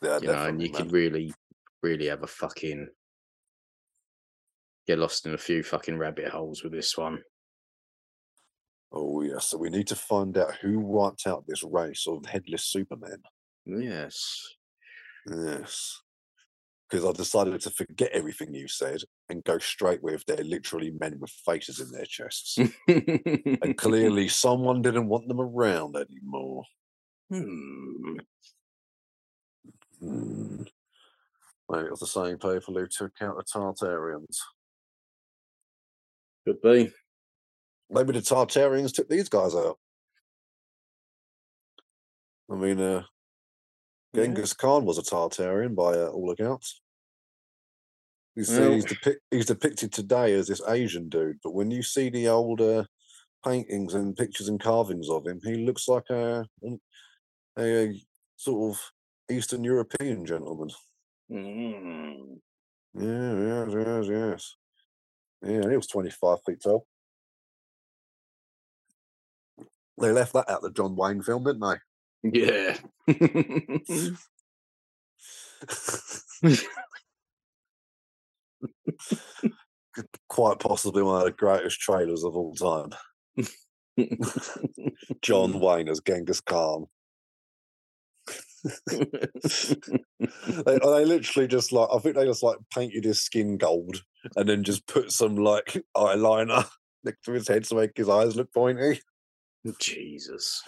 Yeah, 0.02 0.18
you 0.20 0.26
know, 0.28 0.46
and 0.46 0.60
you 0.60 0.70
man. 0.72 0.82
could 0.82 0.92
really, 0.92 1.32
really 1.82 2.06
have 2.06 2.22
a 2.22 2.26
fucking 2.26 2.88
get 4.86 4.98
lost 4.98 5.26
in 5.26 5.34
a 5.34 5.38
few 5.38 5.62
fucking 5.62 5.96
rabbit 5.96 6.28
holes 6.28 6.62
with 6.62 6.72
this 6.72 6.96
one. 6.96 7.22
Oh 8.92 9.22
yeah, 9.22 9.38
so 9.38 9.56
we 9.56 9.70
need 9.70 9.86
to 9.88 9.96
find 9.96 10.36
out 10.36 10.56
who 10.56 10.80
wiped 10.80 11.26
out 11.26 11.44
this 11.46 11.62
race 11.62 12.06
of 12.06 12.26
headless 12.26 12.64
Superman. 12.64 13.22
Yes. 13.64 14.54
Yes. 15.30 16.00
Because 16.90 17.06
I 17.06 17.12
decided 17.12 17.58
to 17.62 17.70
forget 17.70 18.10
everything 18.12 18.52
you 18.52 18.68
said 18.68 19.00
and 19.30 19.42
go 19.44 19.58
straight 19.58 20.02
with 20.02 20.26
they're 20.26 20.44
literally 20.44 20.92
men 21.00 21.18
with 21.20 21.30
faces 21.30 21.80
in 21.80 21.90
their 21.90 22.04
chests. 22.04 22.58
and 22.58 23.76
clearly 23.78 24.28
someone 24.28 24.82
didn't 24.82 25.08
want 25.08 25.26
them 25.26 25.40
around 25.40 25.96
anymore. 25.96 26.64
Hmm. 27.30 28.16
Hmm. 30.02 30.62
Maybe 31.70 31.84
it 31.86 31.90
was 31.90 32.00
the 32.00 32.06
same 32.06 32.36
people 32.38 32.74
who 32.74 32.86
took 32.88 33.12
out 33.22 33.36
the 33.36 33.44
Tartarians. 33.44 34.38
Could 36.46 36.60
be. 36.60 36.92
Maybe 37.88 38.12
the 38.12 38.18
Tartarians 38.20 38.92
took 38.92 39.08
these 39.08 39.28
guys 39.28 39.54
out. 39.54 39.78
I 42.50 42.54
mean, 42.56 42.80
uh, 42.80 43.04
Yeah. 44.12 44.24
Genghis 44.24 44.52
Khan 44.52 44.84
was 44.84 44.98
a 44.98 45.02
Tartarian 45.02 45.74
by 45.74 45.98
uh, 45.98 46.08
all 46.08 46.30
accounts. 46.30 46.80
You 48.34 48.44
see, 48.44 48.60
Well- 48.60 48.72
he's, 48.72 48.84
depic- 48.86 49.20
he's 49.30 49.46
depicted 49.46 49.92
today 49.92 50.34
as 50.34 50.48
this 50.48 50.60
Asian 50.68 51.08
dude, 51.08 51.38
but 51.42 51.52
when 51.54 51.70
you 51.70 51.82
see 51.82 52.10
the 52.10 52.28
older 52.28 52.86
paintings 53.44 53.94
and 53.94 54.16
pictures 54.16 54.48
and 54.48 54.60
carvings 54.60 55.08
of 55.08 55.26
him, 55.26 55.40
he 55.42 55.64
looks 55.64 55.88
like 55.88 56.08
a, 56.10 56.44
an- 56.62 56.80
a, 57.58 58.02
sort 58.36 58.74
of 58.74 58.92
Eastern 59.32 59.64
European 59.64 60.24
gentleman. 60.26 60.70
Mm. 61.30 62.38
Yeah, 62.94 63.64
yes, 63.64 63.68
yes, 63.74 64.06
yes. 64.08 64.56
Yeah, 65.42 65.70
he 65.70 65.76
was 65.76 65.86
25 65.86 66.38
feet 66.46 66.62
tall. 66.62 66.86
They 70.00 70.10
left 70.12 70.32
that 70.34 70.48
out 70.50 70.62
the 70.62 70.70
John 70.70 70.96
Wayne 70.96 71.22
film, 71.22 71.44
didn't 71.44 71.60
they? 71.60 71.76
Yeah. 72.24 72.76
Quite 80.28 80.58
possibly 80.60 81.02
one 81.02 81.18
of 81.18 81.24
the 81.24 81.32
greatest 81.32 81.80
trailers 81.80 82.24
of 82.24 82.36
all 82.36 82.54
time. 82.54 82.90
John 85.22 85.60
Wayne 85.60 85.88
as 85.88 86.00
Genghis 86.00 86.40
Khan. 86.40 86.86
They, 88.64 89.26
they 90.64 91.04
literally 91.04 91.48
just 91.48 91.72
like 91.72 91.88
I 91.92 91.98
think 91.98 92.16
they 92.16 92.24
just 92.24 92.42
like 92.42 92.58
painted 92.72 93.04
his 93.04 93.22
skin 93.22 93.56
gold 93.56 94.02
and 94.36 94.48
then 94.48 94.62
just 94.62 94.86
put 94.86 95.10
some 95.10 95.36
like 95.36 95.82
eyeliner 95.96 96.66
next 97.04 97.24
to 97.24 97.32
his 97.32 97.48
head 97.48 97.64
to 97.64 97.74
make 97.74 97.96
his 97.96 98.08
eyes 98.08 98.36
look 98.36 98.52
pointy. 98.52 99.00
Jesus. 99.78 100.62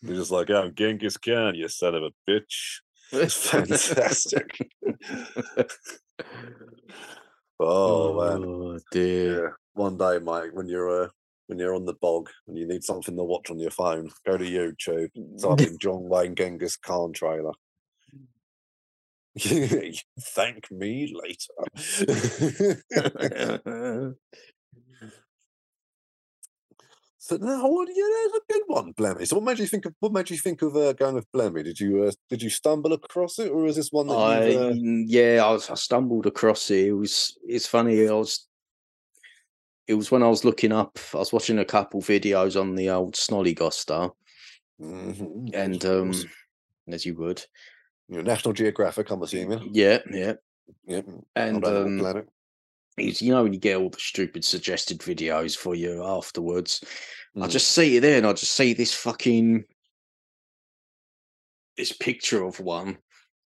He's 0.00 0.16
just 0.16 0.30
like, 0.30 0.50
I'm 0.50 0.74
Genghis 0.74 1.16
Khan, 1.16 1.54
you 1.54 1.68
son 1.68 1.94
of 1.94 2.02
a 2.02 2.10
bitch. 2.28 2.80
It's 3.12 3.48
fantastic. 3.48 4.68
oh 7.60 8.20
man. 8.20 8.44
Oh 8.44 8.78
dear. 8.90 9.44
Yeah. 9.44 9.50
One 9.74 9.96
day, 9.96 10.18
Mike, 10.18 10.50
when 10.52 10.68
you're 10.68 11.04
uh, 11.04 11.08
when 11.52 11.58
you're 11.58 11.74
on 11.74 11.84
the 11.84 11.92
bog 11.92 12.30
and 12.48 12.56
you 12.56 12.66
need 12.66 12.82
something 12.82 13.14
to 13.14 13.22
watch 13.22 13.50
on 13.50 13.58
your 13.58 13.70
phone, 13.70 14.10
go 14.24 14.38
to 14.38 14.44
YouTube, 14.44 15.10
type 15.38 15.60
in 15.68 15.76
John 15.78 16.08
Wayne 16.08 16.34
Genghis 16.34 16.78
Khan 16.78 17.12
trailer. 17.12 17.52
Thank 19.38 20.70
me 20.70 21.14
later. 21.14 21.52
so 27.18 27.36
no, 27.36 27.66
what, 27.66 27.88
yeah, 27.94 28.08
that's 28.22 28.36
a 28.36 28.40
good 28.50 28.62
one, 28.66 28.94
Blemmy. 28.94 29.26
So 29.26 29.36
what 29.36 29.44
made 29.44 29.58
you 29.58 29.66
think 29.66 29.84
of 29.84 29.94
what 30.00 30.12
made 30.12 30.30
you 30.30 30.38
think 30.38 30.62
of 30.62 30.74
uh, 30.74 30.94
going 30.94 31.16
with 31.16 31.30
Blemmy? 31.32 31.64
Did 31.64 31.80
you 31.80 32.04
uh, 32.04 32.12
did 32.30 32.42
you 32.42 32.48
stumble 32.48 32.94
across 32.94 33.38
it, 33.38 33.50
or 33.50 33.66
is 33.66 33.76
this 33.76 33.92
one 33.92 34.06
that 34.06 34.14
I 34.14 34.54
uh, 34.54 34.72
mm, 34.72 35.04
yeah, 35.06 35.44
I, 35.44 35.52
was, 35.52 35.68
I 35.68 35.74
stumbled 35.74 36.24
across 36.26 36.70
it. 36.70 36.86
It 36.86 36.92
was 36.92 37.36
it's 37.46 37.66
funny. 37.66 38.08
I 38.08 38.12
was 38.12 38.48
it 39.88 39.94
was 39.94 40.10
when 40.10 40.22
I 40.22 40.28
was 40.28 40.44
looking 40.44 40.72
up. 40.72 40.98
I 41.14 41.18
was 41.18 41.32
watching 41.32 41.58
a 41.58 41.64
couple 41.64 42.00
videos 42.00 42.60
on 42.60 42.74
the 42.74 42.90
old 42.90 43.14
Snollygoster, 43.14 44.10
mhm, 44.80 45.54
and 45.54 45.84
um, 45.84 46.14
as 46.88 47.04
you 47.04 47.14
would, 47.16 47.44
you 48.08 48.16
know, 48.16 48.22
National 48.22 48.52
Geographic, 48.54 49.10
I'm 49.10 49.22
assuming. 49.22 49.70
yeah, 49.72 49.98
yeah. 50.10 50.34
Yep. 50.86 51.06
And 51.36 51.64
um, 51.64 51.98
Planet. 51.98 52.28
you 52.96 53.32
know 53.32 53.42
when 53.42 53.52
you 53.52 53.58
get 53.58 53.76
all 53.76 53.90
the 53.90 53.98
stupid 53.98 54.44
suggested 54.44 54.98
videos 54.98 55.56
for 55.56 55.74
you 55.74 56.04
afterwards, 56.04 56.82
I 57.36 57.46
Mm. 57.46 57.50
just 57.50 57.68
see 57.72 57.96
it 57.96 58.00
there, 58.00 58.18
and 58.18 58.26
I 58.26 58.32
just 58.32 58.52
see 58.52 58.74
this 58.74 58.94
fucking 58.94 59.64
this 61.76 61.92
picture 61.92 62.44
of 62.44 62.60
one. 62.60 62.98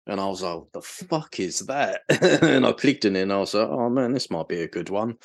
And 0.09 0.21
I 0.21 0.27
was 0.27 0.43
like, 0.43 0.63
the 0.73 0.83
fuck 0.83 1.41
is 1.41 1.61
that?" 1.61 2.03
and 2.43 2.65
I 2.67 2.73
clicked 2.73 3.05
in 3.05 3.17
it, 3.17 3.23
and 3.23 3.33
I 3.33 3.39
was 3.39 3.55
like, 3.55 3.69
"Oh 3.69 3.89
man, 3.89 4.13
this 4.13 4.31
might 4.31 4.49
be 4.49 4.63
a 4.63 4.69
good 4.69 4.89
one." 4.91 5.17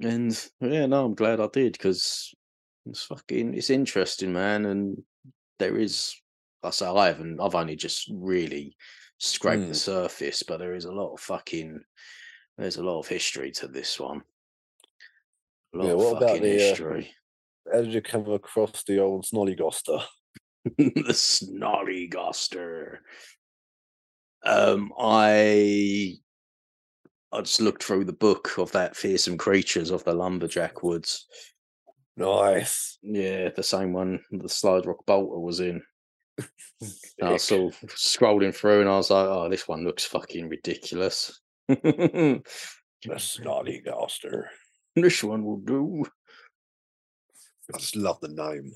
And 0.00 0.50
yeah, 0.60 0.86
no, 0.86 1.04
I'm 1.06 1.14
glad 1.14 1.40
I 1.40 1.48
did 1.52 1.72
because 1.72 2.34
it's 2.86 3.04
fucking 3.04 3.54
it's 3.54 3.70
interesting, 3.70 4.32
man. 4.32 4.66
And 4.66 5.02
there 5.58 5.76
is, 5.78 6.14
I 6.62 6.70
say, 6.70 6.86
I 6.86 7.08
haven't, 7.08 7.40
I've 7.40 7.54
only 7.54 7.76
just 7.76 8.10
really 8.12 8.76
scraped 9.18 9.68
the 9.68 9.74
Mm. 9.74 9.78
surface, 9.78 10.42
but 10.42 10.58
there 10.58 10.74
is 10.74 10.84
a 10.86 10.92
lot 10.92 11.12
of 11.12 11.20
fucking, 11.20 11.80
there's 12.58 12.76
a 12.76 12.82
lot 12.82 12.98
of 12.98 13.06
history 13.08 13.52
to 13.52 13.68
this 13.68 14.00
one. 14.00 14.22
A 15.74 15.78
lot 15.78 15.86
Yeah, 15.86 15.94
of 15.94 16.00
what 16.00 16.16
about 16.16 16.28
fucking 16.28 16.42
the, 16.42 16.72
uh. 16.72 17.72
How 17.72 17.80
did 17.82 17.94
you 17.94 18.02
come 18.02 18.28
across 18.30 18.82
the 18.82 18.98
old 18.98 19.24
Snollygoster? 19.24 20.02
the 20.76 21.12
Snollygoster. 21.12 22.98
Um, 24.44 24.92
I 24.98 26.16
I 27.32 27.40
just 27.40 27.60
looked 27.60 27.82
through 27.82 28.04
the 28.04 28.12
book 28.12 28.58
of 28.58 28.72
that 28.72 28.96
fearsome 28.96 29.38
creatures 29.38 29.90
of 29.90 30.04
the 30.04 30.12
lumberjack 30.12 30.82
woods. 30.82 31.26
Nice. 32.16 32.98
Yeah, 33.02 33.48
the 33.56 33.62
same 33.62 33.92
one 33.92 34.20
the 34.30 34.48
Slide 34.48 34.84
Rock 34.84 35.06
Bolter 35.06 35.38
was 35.38 35.60
in. 35.60 35.82
I 37.22 37.32
was 37.32 37.44
sort 37.44 37.74
of 37.82 37.90
scrolling 37.90 38.54
through 38.54 38.80
and 38.80 38.88
I 38.88 38.96
was 38.96 39.10
like, 39.10 39.26
oh, 39.26 39.48
this 39.48 39.66
one 39.66 39.84
looks 39.84 40.04
fucking 40.04 40.48
ridiculous. 40.48 41.40
The 41.68 42.42
Snollygoster. 43.06 44.44
this 44.96 45.24
one 45.24 45.44
will 45.44 45.58
do. 45.58 46.04
I 47.74 47.78
just 47.78 47.96
love 47.96 48.20
the 48.20 48.28
name. 48.28 48.72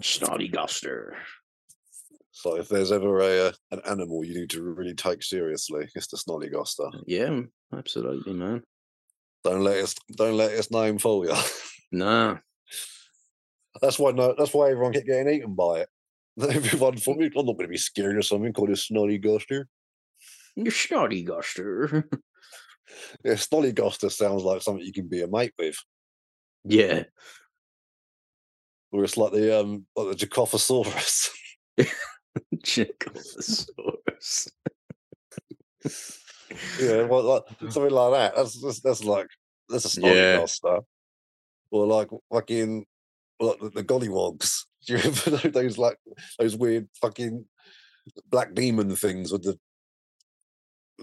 Snollygoster. 0.00 1.12
So 2.32 2.56
if 2.56 2.68
there's 2.68 2.92
ever 2.92 3.20
a 3.20 3.48
uh, 3.48 3.52
an 3.72 3.80
animal 3.84 4.24
you 4.24 4.34
need 4.34 4.50
to 4.50 4.62
really 4.62 4.94
take 4.94 5.22
seriously, 5.22 5.86
it's 5.94 6.06
the 6.06 6.16
Snollygoster. 6.16 6.90
Yeah, 7.06 7.40
absolutely, 7.76 8.32
man. 8.34 8.62
Don't 9.44 9.62
let 9.62 9.78
its 9.78 9.94
don't 10.12 10.36
let 10.36 10.52
its 10.52 10.70
name 10.70 10.98
fool 10.98 11.26
you. 11.26 11.34
Nah. 11.92 12.38
that's 13.80 13.98
why 13.98 14.10
no, 14.12 14.34
that's 14.36 14.52
why 14.52 14.70
everyone 14.70 14.92
kept 14.92 15.06
getting 15.06 15.32
eaten 15.32 15.54
by 15.54 15.80
it. 15.80 15.88
Everyone 16.40 16.96
thought 16.96 17.18
I'm 17.20 17.30
not 17.34 17.44
going 17.44 17.58
to 17.58 17.68
be 17.68 17.76
scared 17.76 18.16
of 18.16 18.24
something 18.24 18.52
called 18.52 18.70
a 18.70 18.74
Snollygoster. 18.74 19.64
The 20.56 20.70
Snollygoster. 20.70 22.04
Yeah, 23.24 23.34
Snollygoster 23.34 24.10
sounds 24.10 24.42
like 24.42 24.62
something 24.62 24.84
you 24.84 24.92
can 24.92 25.06
be 25.06 25.22
a 25.22 25.28
mate 25.28 25.52
with. 25.56 25.76
yeah. 26.64 27.04
Or 28.90 29.04
it's 29.04 29.16
like 29.16 29.30
the 29.32 29.60
um 29.60 29.86
like 29.94 30.08
the 30.08 30.26
Jacophosaurus. 30.26 31.30
Yeah, 36.80 37.02
well, 37.02 37.22
like, 37.22 37.42
something 37.70 37.90
like 37.92 38.12
that. 38.12 38.36
That's 38.36 38.60
that's, 38.62 38.80
that's 38.80 39.04
like 39.04 39.28
that's 39.68 39.96
a 39.96 40.00
Yeah. 40.00 40.38
Snollygoster. 40.38 40.82
Or 41.70 41.86
like 41.86 42.08
fucking 42.32 42.84
like 43.38 43.60
the, 43.60 43.70
the 43.70 43.84
Gollywogs. 43.84 44.64
Do 44.86 44.94
you 44.94 44.98
remember 44.98 45.30
tho- 45.30 45.50
those 45.50 45.78
like 45.78 45.98
those 46.38 46.56
weird 46.56 46.88
fucking 47.00 47.44
black 48.28 48.54
demon 48.54 48.96
things 48.96 49.30
with 49.30 49.44
the 49.44 49.58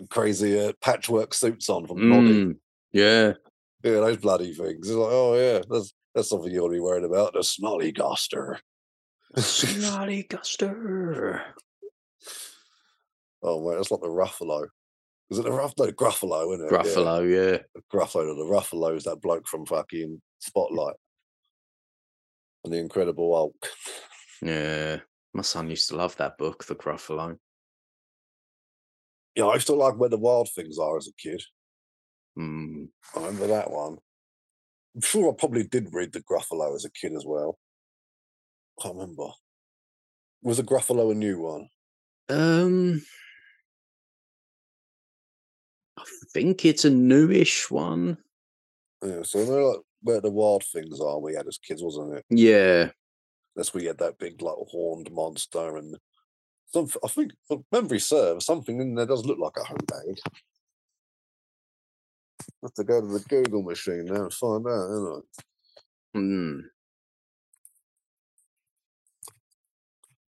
crazy 0.09 0.59
uh, 0.59 0.73
patchwork 0.81 1.33
suits 1.33 1.69
on 1.69 1.87
from 1.87 2.09
Noddy? 2.09 2.45
Mm, 2.45 2.55
yeah. 2.91 3.33
Yeah, 3.83 3.99
those 4.01 4.17
bloody 4.17 4.53
things. 4.53 4.87
It's 4.89 4.97
like, 4.97 5.09
oh 5.11 5.35
yeah, 5.35 5.61
that's 5.69 5.93
that's 6.13 6.29
something 6.29 6.51
you 6.51 6.61
ought 6.61 6.69
to 6.69 6.73
be 6.73 6.79
worried 6.79 7.03
about. 7.05 7.33
The 7.33 7.39
Snollygoster. 7.39 8.57
Snollygoster. 9.37 11.41
Oh 13.43 13.63
man, 13.63 13.75
that's 13.77 13.91
like 13.91 14.01
the 14.01 14.07
Ruffalo. 14.07 14.67
Is 15.29 15.39
it 15.39 15.43
the 15.43 15.51
Ruff? 15.51 15.73
No, 15.77 15.91
Gruffalo, 15.91 16.53
isn't 16.53 16.65
it? 16.65 16.71
Yeah, 16.71 16.77
Gruffalo, 16.77 17.29
yeah. 17.29 17.57
the 17.75 17.81
Gruffalo. 17.93 18.35
The 18.35 18.49
Ruffalo 18.49 18.95
is 18.95 19.03
that 19.03 19.21
bloke 19.21 19.47
from 19.47 19.65
fucking 19.65 20.21
Spotlight 20.39 20.95
and 22.63 22.73
the 22.73 22.77
Incredible 22.77 23.35
Hulk. 23.35 23.67
Yeah. 24.41 24.99
My 25.33 25.41
son 25.41 25.69
used 25.69 25.89
to 25.89 25.95
love 25.95 26.15
that 26.17 26.37
book, 26.37 26.65
The 26.65 26.75
Gruffalo. 26.75 27.37
Yeah, 29.35 29.45
I 29.45 29.55
used 29.55 29.67
to 29.67 29.73
like 29.73 29.97
where 29.97 30.09
the 30.09 30.17
wild 30.17 30.49
things 30.55 30.79
are 30.79 30.97
as 30.97 31.07
a 31.07 31.13
kid. 31.21 31.41
Mm. 32.37 32.87
I 33.15 33.19
remember 33.19 33.47
that 33.47 33.69
one. 33.69 33.97
I'm 34.95 35.01
sure 35.01 35.31
I 35.31 35.35
probably 35.37 35.63
did 35.63 35.93
read 35.93 36.11
the 36.11 36.21
Gruffalo 36.21 36.75
as 36.75 36.85
a 36.85 36.91
kid 36.91 37.13
as 37.13 37.23
well. 37.25 37.59
I 38.79 38.83
can't 38.83 38.95
remember. 38.95 39.27
Was 40.41 40.57
the 40.57 40.63
Gruffalo 40.63 41.11
a 41.11 41.15
new 41.15 41.39
one? 41.39 41.69
Um, 42.29 43.03
I 45.97 46.03
think 46.33 46.65
it's 46.65 46.85
a 46.85 46.89
newish 46.89 47.71
one. 47.71 48.17
Yeah, 49.03 49.23
so 49.23 49.45
they're 49.45 49.63
like 49.63 49.79
where 50.01 50.21
the 50.21 50.31
wild 50.31 50.63
things 50.63 50.99
are 50.99 51.19
we 51.19 51.33
had 51.35 51.47
as 51.47 51.57
kids, 51.57 51.83
wasn't 51.83 52.17
it? 52.17 52.25
Yeah. 52.29 52.91
That's 53.55 53.73
where 53.73 53.81
you 53.81 53.89
had 53.89 53.97
that 53.99 54.19
big 54.19 54.41
like 54.41 54.55
horned 54.69 55.11
monster 55.11 55.77
and 55.77 55.97
some 56.67 56.87
I 57.03 57.07
think 57.07 57.31
memory 57.71 57.99
serves, 57.99 58.45
something 58.45 58.79
in 58.79 58.95
there 58.95 59.05
does 59.05 59.25
look 59.25 59.39
like 59.39 59.57
a 59.57 59.63
houndade. 59.63 60.19
Have 62.61 62.73
to 62.73 62.83
go 62.83 63.01
to 63.01 63.07
the 63.07 63.19
Google 63.27 63.63
machine 63.63 64.05
now 64.05 64.23
and 64.23 64.33
find 64.33 64.65
out, 64.67 64.91
isn't 64.91 65.25
I? 66.15 66.17
Mm. 66.17 66.61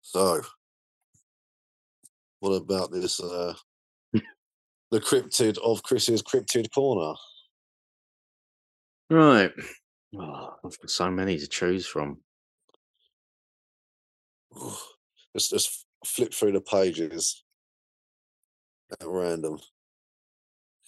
So 0.01 0.41
what 2.39 2.51
about 2.51 2.91
this 2.91 3.19
uh 3.19 3.53
the 4.91 4.99
cryptid 4.99 5.57
of 5.59 5.83
Chris's 5.83 6.21
cryptid 6.21 6.71
corner? 6.73 7.13
Right. 9.09 9.51
Oh, 10.15 10.55
I've 10.65 10.79
got 10.79 10.89
so 10.89 11.11
many 11.11 11.37
to 11.37 11.47
choose 11.47 11.85
from. 11.85 12.19
Let's 15.33 15.49
just 15.49 15.85
flip 16.05 16.33
through 16.33 16.53
the 16.53 16.61
pages 16.61 17.43
at 18.99 19.07
random. 19.07 19.59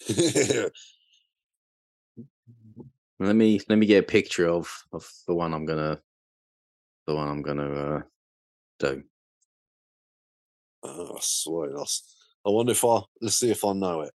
Let 3.20 3.36
me 3.36 3.60
let 3.68 3.78
me 3.78 3.86
get 3.86 4.02
a 4.02 4.06
picture 4.06 4.48
of 4.48 4.68
of 4.92 5.08
the 5.28 5.34
one 5.34 5.54
I'm 5.54 5.64
gonna 5.64 6.00
the 7.06 7.14
one 7.14 7.28
I'm 7.28 7.40
gonna 7.40 7.72
uh, 7.72 8.02
do. 8.80 9.04
oh, 10.82 11.18
sweet. 11.20 11.70
I 11.76 11.82
I 11.82 11.84
wonder 12.50 12.72
if 12.72 12.84
I 12.84 13.00
let's 13.20 13.36
see 13.36 13.50
if 13.50 13.64
I 13.64 13.72
know 13.72 14.02
it. 14.02 14.12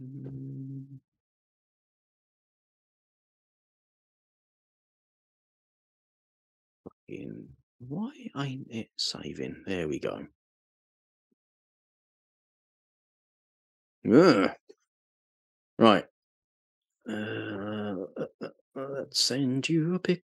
Mm. 0.00 0.98
Fucking- 6.84 7.56
Why 7.80 8.12
ain't 8.36 8.68
it 8.70 8.90
saving? 8.96 9.64
There 9.66 9.88
we 9.88 9.98
go. 10.00 10.26
Right. 15.78 16.06
Uh, 17.08 18.06
uh, 18.16 18.26
uh, 18.42 18.48
let's 18.74 19.20
send 19.22 19.68
you 19.68 19.94
a 19.94 19.98
picture. 19.98 20.22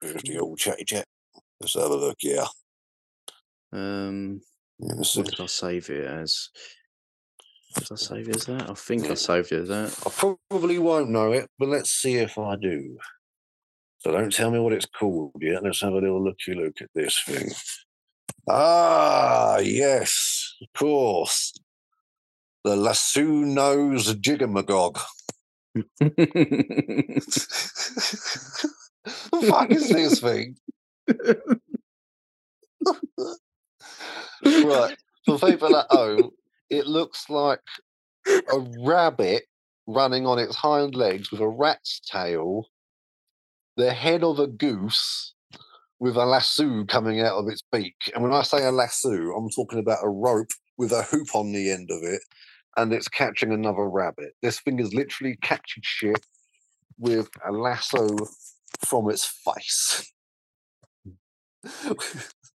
The 0.00 0.38
old 0.40 0.58
chatty 0.58 0.84
chat. 0.84 1.06
Let's 1.60 1.74
have 1.74 1.90
a 1.90 1.96
look. 1.96 2.18
Yeah. 2.22 2.46
Um, 3.72 4.40
yeah 4.78 4.94
this 4.96 5.16
what 5.16 5.26
is- 5.28 5.34
did 5.34 5.42
I 5.42 5.46
save 5.46 5.90
it 5.90 6.06
as? 6.06 6.48
Did 7.76 7.92
I 7.92 7.94
save 7.94 8.28
it 8.28 8.36
as 8.36 8.46
that? 8.46 8.68
I 8.70 8.74
think. 8.74 9.10
I 9.10 9.14
saved 9.14 9.52
it 9.52 9.62
as 9.62 9.68
that. 9.68 9.98
I 10.06 10.34
probably 10.50 10.78
won't 10.78 11.08
know 11.10 11.32
it, 11.32 11.48
but 11.58 11.68
let's 11.68 11.90
see 11.90 12.16
if 12.16 12.36
I 12.38 12.56
do. 12.56 12.98
So 14.00 14.10
don't 14.12 14.32
tell 14.32 14.50
me 14.50 14.58
what 14.58 14.72
it's 14.72 14.86
called 14.86 15.32
yet. 15.40 15.62
Let's 15.62 15.80
have 15.80 15.92
a 15.92 15.98
little 15.98 16.22
looky 16.22 16.54
look 16.54 16.80
at 16.82 16.90
this 16.94 17.18
thing. 17.24 17.50
Ah, 18.48 19.58
yes, 19.58 20.54
of 20.60 20.68
course. 20.78 21.52
The 22.64 22.76
lasso 22.76 23.22
nose 23.22 24.14
jiggamagog. 24.16 25.00
The 25.74 26.12
fuck 29.48 29.70
is 29.70 29.88
this 29.88 30.20
thing? 30.20 30.56
right. 34.44 34.96
For 35.26 35.38
people 35.38 35.76
at 35.76 35.86
home, 35.90 36.30
it 36.68 36.86
looks 36.86 37.30
like 37.30 37.60
a 38.26 38.58
rabbit 38.84 39.44
running 39.86 40.26
on 40.26 40.38
its 40.38 40.56
hind 40.56 40.94
legs 40.94 41.30
with 41.30 41.40
a 41.40 41.48
rat's 41.48 42.00
tail, 42.00 42.66
the 43.76 43.92
head 43.92 44.22
of 44.22 44.38
a 44.38 44.46
goose 44.46 45.34
with 45.98 46.16
a 46.16 46.24
lasso 46.24 46.84
coming 46.84 47.20
out 47.20 47.38
of 47.38 47.48
its 47.48 47.62
beak. 47.70 47.94
And 48.14 48.22
when 48.22 48.32
I 48.32 48.42
say 48.42 48.64
a 48.64 48.72
lasso, 48.72 49.10
I'm 49.10 49.48
talking 49.50 49.78
about 49.78 50.04
a 50.04 50.08
rope 50.08 50.50
with 50.76 50.92
a 50.92 51.02
hoop 51.02 51.34
on 51.34 51.52
the 51.52 51.70
end 51.70 51.90
of 51.90 52.02
it, 52.02 52.22
and 52.76 52.92
it's 52.92 53.08
catching 53.08 53.52
another 53.52 53.88
rabbit. 53.88 54.32
This 54.42 54.60
thing 54.60 54.78
is 54.78 54.94
literally 54.94 55.36
catching 55.42 55.82
shit 55.82 56.24
with 56.98 57.28
a 57.46 57.52
lasso 57.52 58.06
from 58.86 59.10
its 59.10 59.24
face. 59.24 60.12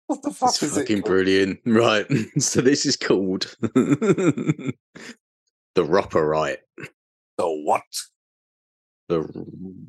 what 0.07 0.21
the 0.21 0.31
fuck 0.31 0.49
It's 0.49 0.63
is 0.63 0.75
it? 0.77 0.81
fucking 0.81 1.01
brilliant. 1.01 1.59
Right. 1.65 2.05
So 2.39 2.61
this 2.61 2.85
is 2.85 2.95
called 2.95 3.55
the 3.61 4.73
Roperite. 5.77 6.57
The 7.37 7.47
what? 7.47 7.83
The 9.09 9.21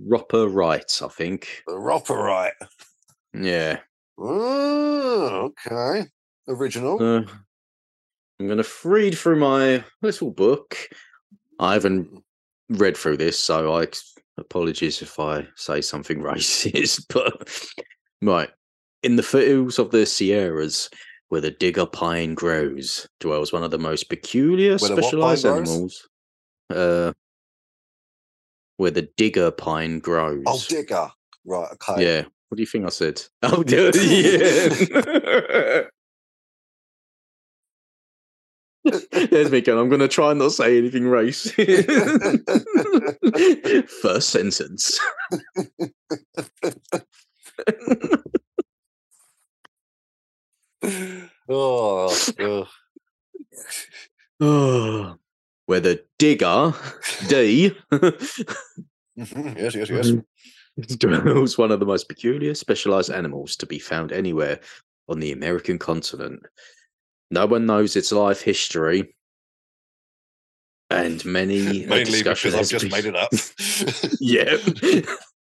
Roperite, 0.07 1.03
I 1.03 1.09
think. 1.09 1.63
The 1.67 1.73
Roperite. 1.75 2.53
Yeah. 3.35 3.79
Oh, 4.19 5.53
okay. 5.67 6.07
Original. 6.47 7.03
Uh, 7.03 7.23
I'm 8.41 8.47
going 8.47 8.63
to 8.63 8.69
read 8.85 9.19
through 9.19 9.39
my 9.39 9.85
little 10.03 10.31
book. 10.31 10.77
I 11.59 11.73
haven't 11.73 12.23
read 12.69 12.97
through 12.97 13.17
this, 13.17 13.39
so 13.39 13.75
I 13.75 13.89
apologies 14.37 15.03
if 15.03 15.19
I 15.19 15.47
say 15.57 15.81
something 15.81 16.21
racist. 16.23 17.07
But 17.09 17.49
right, 18.23 18.51
in 19.03 19.17
the 19.17 19.23
foothills 19.23 19.79
of 19.79 19.91
the 19.91 20.07
Sierras, 20.07 20.89
where 21.29 21.41
the 21.41 21.51
digger 21.51 21.87
pine 21.87 22.35
grows, 22.35 23.09
dwells 23.21 23.53
one 23.53 23.65
of 23.65 23.71
the 23.71 23.79
most 23.79 24.09
peculiar 24.09 24.77
Where 24.79 24.91
the 24.91 24.95
what 24.97 25.03
pine 25.03 25.37
specialized 25.37 25.47
animals. 25.47 26.09
Uh, 26.71 27.13
where 28.77 28.91
the 28.93 29.09
digger 29.17 29.51
pine 29.51 29.99
grows. 29.99 30.45
Oh, 30.47 30.63
digger. 30.69 31.09
Right. 31.45 31.69
Okay. 31.73 32.05
yeah. 32.05 32.23
What 32.49 32.57
do 32.57 32.63
you 32.63 32.67
think 32.67 32.87
I 32.87 32.91
said? 32.91 33.21
Oh, 33.43 33.65
yeah. 33.67 33.91
There's 39.13 39.51
me 39.51 39.61
going. 39.61 39.79
I'm 39.79 39.89
going 39.89 40.01
to 40.01 40.09
try 40.09 40.31
and 40.31 40.39
not 40.39 40.53
say 40.53 40.79
anything 40.79 41.09
race. 41.09 41.51
First 44.03 44.31
sentence. 44.31 44.99
oh. 51.49 52.69
Oh, 54.41 55.17
where 55.67 55.81
the 55.81 56.05
digger, 56.19 56.73
D, 57.27 57.75
yes, 59.17 59.75
yes, 59.75 59.91
yes. 59.91 60.13
dwells 60.97 61.59
one 61.59 61.73
of 61.73 61.81
the 61.81 61.87
most 61.87 62.09
peculiar 62.09 62.55
specialized 62.55 63.11
animals 63.11 63.57
to 63.57 63.67
be 63.67 63.81
found 63.81 64.13
anywhere 64.13 64.61
on 65.09 65.19
the 65.19 65.33
American 65.33 65.77
continent. 65.79 66.41
No 67.31 67.47
one 67.47 67.67
knows 67.67 67.97
its 67.97 68.13
life 68.13 68.41
history, 68.41 69.15
and 70.91 71.25
many 71.25 71.87
Mainly 71.87 72.23
because 72.23 72.55
I've 72.55 72.69
just 72.69 72.85
been- 72.85 72.91
made 72.91 73.05
it 73.05 73.17
up. 73.17 73.33
yeah. 74.21 74.57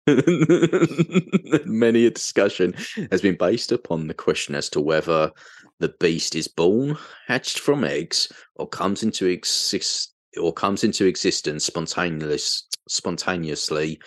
Many 1.65 2.05
a 2.05 2.09
discussion 2.11 2.73
has 3.09 3.21
been 3.21 3.37
based 3.37 3.71
upon 3.71 4.07
the 4.07 4.13
question 4.13 4.53
as 4.53 4.69
to 4.71 4.81
whether 4.81 5.31
the 5.79 5.93
beast 5.99 6.35
is 6.35 6.47
born, 6.47 6.97
hatched 7.25 7.59
from 7.59 7.85
eggs, 7.85 8.31
or 8.55 8.67
comes 8.67 9.03
into 9.03 9.27
exist 9.27 10.13
or 10.37 10.51
comes 10.51 10.83
into 10.83 11.05
existence 11.05 11.63
spontaneous, 11.65 12.67
spontaneously 12.89 13.99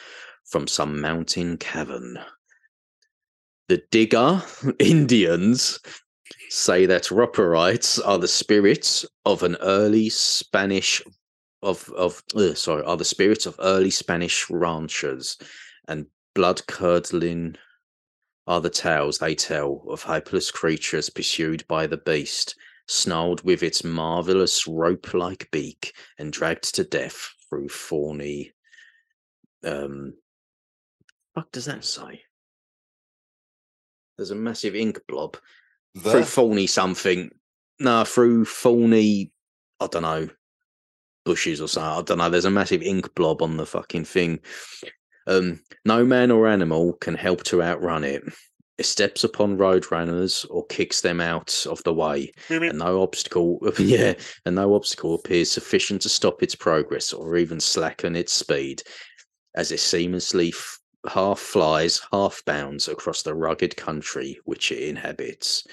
from 0.45 0.67
some 0.67 1.01
mountain 1.01 1.57
cavern. 1.57 2.19
The 3.69 3.83
Digger 3.91 4.43
Indians 4.79 5.81
say 6.51 6.87
that 6.87 7.05
Roperites 7.05 8.01
are 8.05 8.19
the 8.19 8.29
spirits 8.29 9.05
of 9.25 9.43
an 9.43 9.57
early 9.61 10.09
Spanish 10.09 11.03
of 11.63 11.89
of 11.91 12.23
sorry 12.55 12.85
are 12.85 12.97
the 12.97 13.05
spirits 13.05 13.47
of 13.47 13.57
early 13.59 13.91
Spanish 13.91 14.49
ranchers, 14.51 15.39
and 15.89 16.07
blood 16.35 16.67
curdling 16.67 17.57
are 18.47 18.61
the 18.61 18.71
tales 18.71 19.19
they 19.19 19.35
tell 19.35 19.85
of 19.89 20.03
helpless 20.03 20.51
creatures 20.51 21.11
pursued 21.11 21.67
by 21.67 21.87
the 21.87 21.97
beast, 21.97 22.55
snarled 22.87 23.43
with 23.43 23.63
its 23.63 23.83
marvelous 23.83 24.69
rope-like 24.69 25.49
beak 25.51 25.95
and 26.19 26.33
dragged 26.33 26.75
to 26.75 26.85
death 26.85 27.35
through 27.49 27.69
thorny. 27.69 28.53
Um, 29.65 30.15
fuck 31.35 31.51
does 31.51 31.65
that 31.65 31.85
say? 31.85 32.23
There's 34.17 34.31
a 34.31 34.37
massive 34.37 34.77
ink 34.77 35.01
blob 35.09 35.37
through 35.99 36.21
The, 36.21 36.27
thorny 36.27 36.67
something. 36.67 37.31
No, 37.79 38.05
through 38.05 38.45
thorny. 38.45 39.33
I 39.81 39.87
don't 39.89 40.03
know 40.03 40.29
bushes 41.27 41.61
or 41.61 41.69
something. 41.69 41.99
I 41.99 42.03
don't 42.03 42.19
know. 42.19 42.31
There's 42.31 42.47
a 42.47 42.51
massive 42.51 42.83
ink 42.83 43.15
blob 43.15 43.43
on 43.43 43.59
the 43.59 43.67
fucking 43.67 44.07
thing. 44.07 44.39
Um, 45.27 45.61
no 45.85 46.07
man 46.07 46.31
or 46.31 46.47
animal 46.47 46.95
can 46.95 47.17
help 47.17 47.43
to 47.45 47.63
outrun 47.63 48.05
it. 48.05 48.23
It 48.79 48.87
steps 48.87 49.25
upon 49.25 49.57
road 49.57 49.91
runners 49.91 50.45
or 50.49 50.65
kicks 50.67 51.01
them 51.01 51.21
out 51.21 51.67
of 51.69 51.83
the 51.83 51.95
way, 51.95 52.33
and 52.49 52.79
no 52.79 53.03
obstacle, 53.03 53.59
yeah, 53.79 54.15
and 54.45 54.55
no 54.55 54.75
obstacle 54.75 55.15
appears 55.15 55.51
sufficient 55.51 56.03
to 56.03 56.09
stop 56.11 56.43
its 56.43 56.55
progress 56.55 57.13
or 57.13 57.37
even 57.37 57.59
slacken 57.59 58.15
its 58.15 58.33
speed, 58.33 58.83
as 59.55 59.73
it 59.73 59.79
seamlessly 59.79 60.55
half 61.09 61.39
flies, 61.39 62.01
half 62.13 62.45
bounds 62.45 62.89
across 62.89 63.23
the 63.23 63.35
rugged 63.35 63.77
country 63.77 64.39
which 64.45 64.73
it 64.73 64.89
inhabits. 64.89 65.67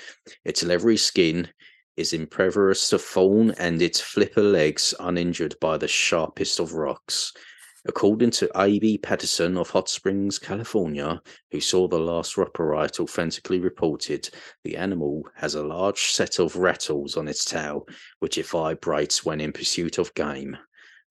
Its 0.45 0.63
leathery 0.63 0.97
skin 0.97 1.49
is 1.97 2.13
impervious 2.13 2.89
to 2.89 2.97
thorn 2.97 3.51
and 3.51 3.81
its 3.81 3.99
flipper 3.99 4.41
legs 4.41 4.93
uninjured 4.99 5.55
by 5.59 5.77
the 5.77 5.87
sharpest 5.87 6.59
of 6.59 6.73
rocks. 6.73 7.33
According 7.85 8.31
to 8.31 8.49
A.B. 8.55 8.99
Patterson 8.99 9.57
of 9.57 9.69
Hot 9.71 9.89
Springs, 9.89 10.39
California, 10.39 11.21
who 11.51 11.59
saw 11.59 11.87
the 11.87 11.99
last 11.99 12.37
Roperite 12.37 13.01
authentically 13.01 13.59
reported, 13.59 14.29
the 14.63 14.77
animal 14.77 15.23
has 15.35 15.55
a 15.55 15.63
large 15.63 15.99
set 15.99 16.39
of 16.39 16.55
rattles 16.55 17.17
on 17.17 17.27
its 17.27 17.43
tail, 17.43 17.85
which 18.19 18.37
it 18.37 18.47
vibrates 18.47 19.25
when 19.25 19.41
in 19.41 19.51
pursuit 19.51 19.97
of 19.97 20.13
game, 20.13 20.57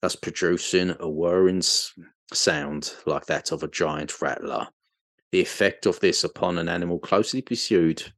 thus 0.01 0.17
producing 0.17 0.97
a 0.99 1.09
whirring 1.09 1.61
sound 2.35 2.95
like 3.07 3.27
that 3.27 3.53
of 3.53 3.63
a 3.63 3.69
giant 3.69 4.21
rattler. 4.21 4.69
The 5.33 5.41
effect 5.41 5.87
of 5.87 6.01
this 6.01 6.25
upon 6.25 6.59
an 6.59 6.69
animal 6.69 6.99
closely 6.99 7.41
pursued 7.41 8.13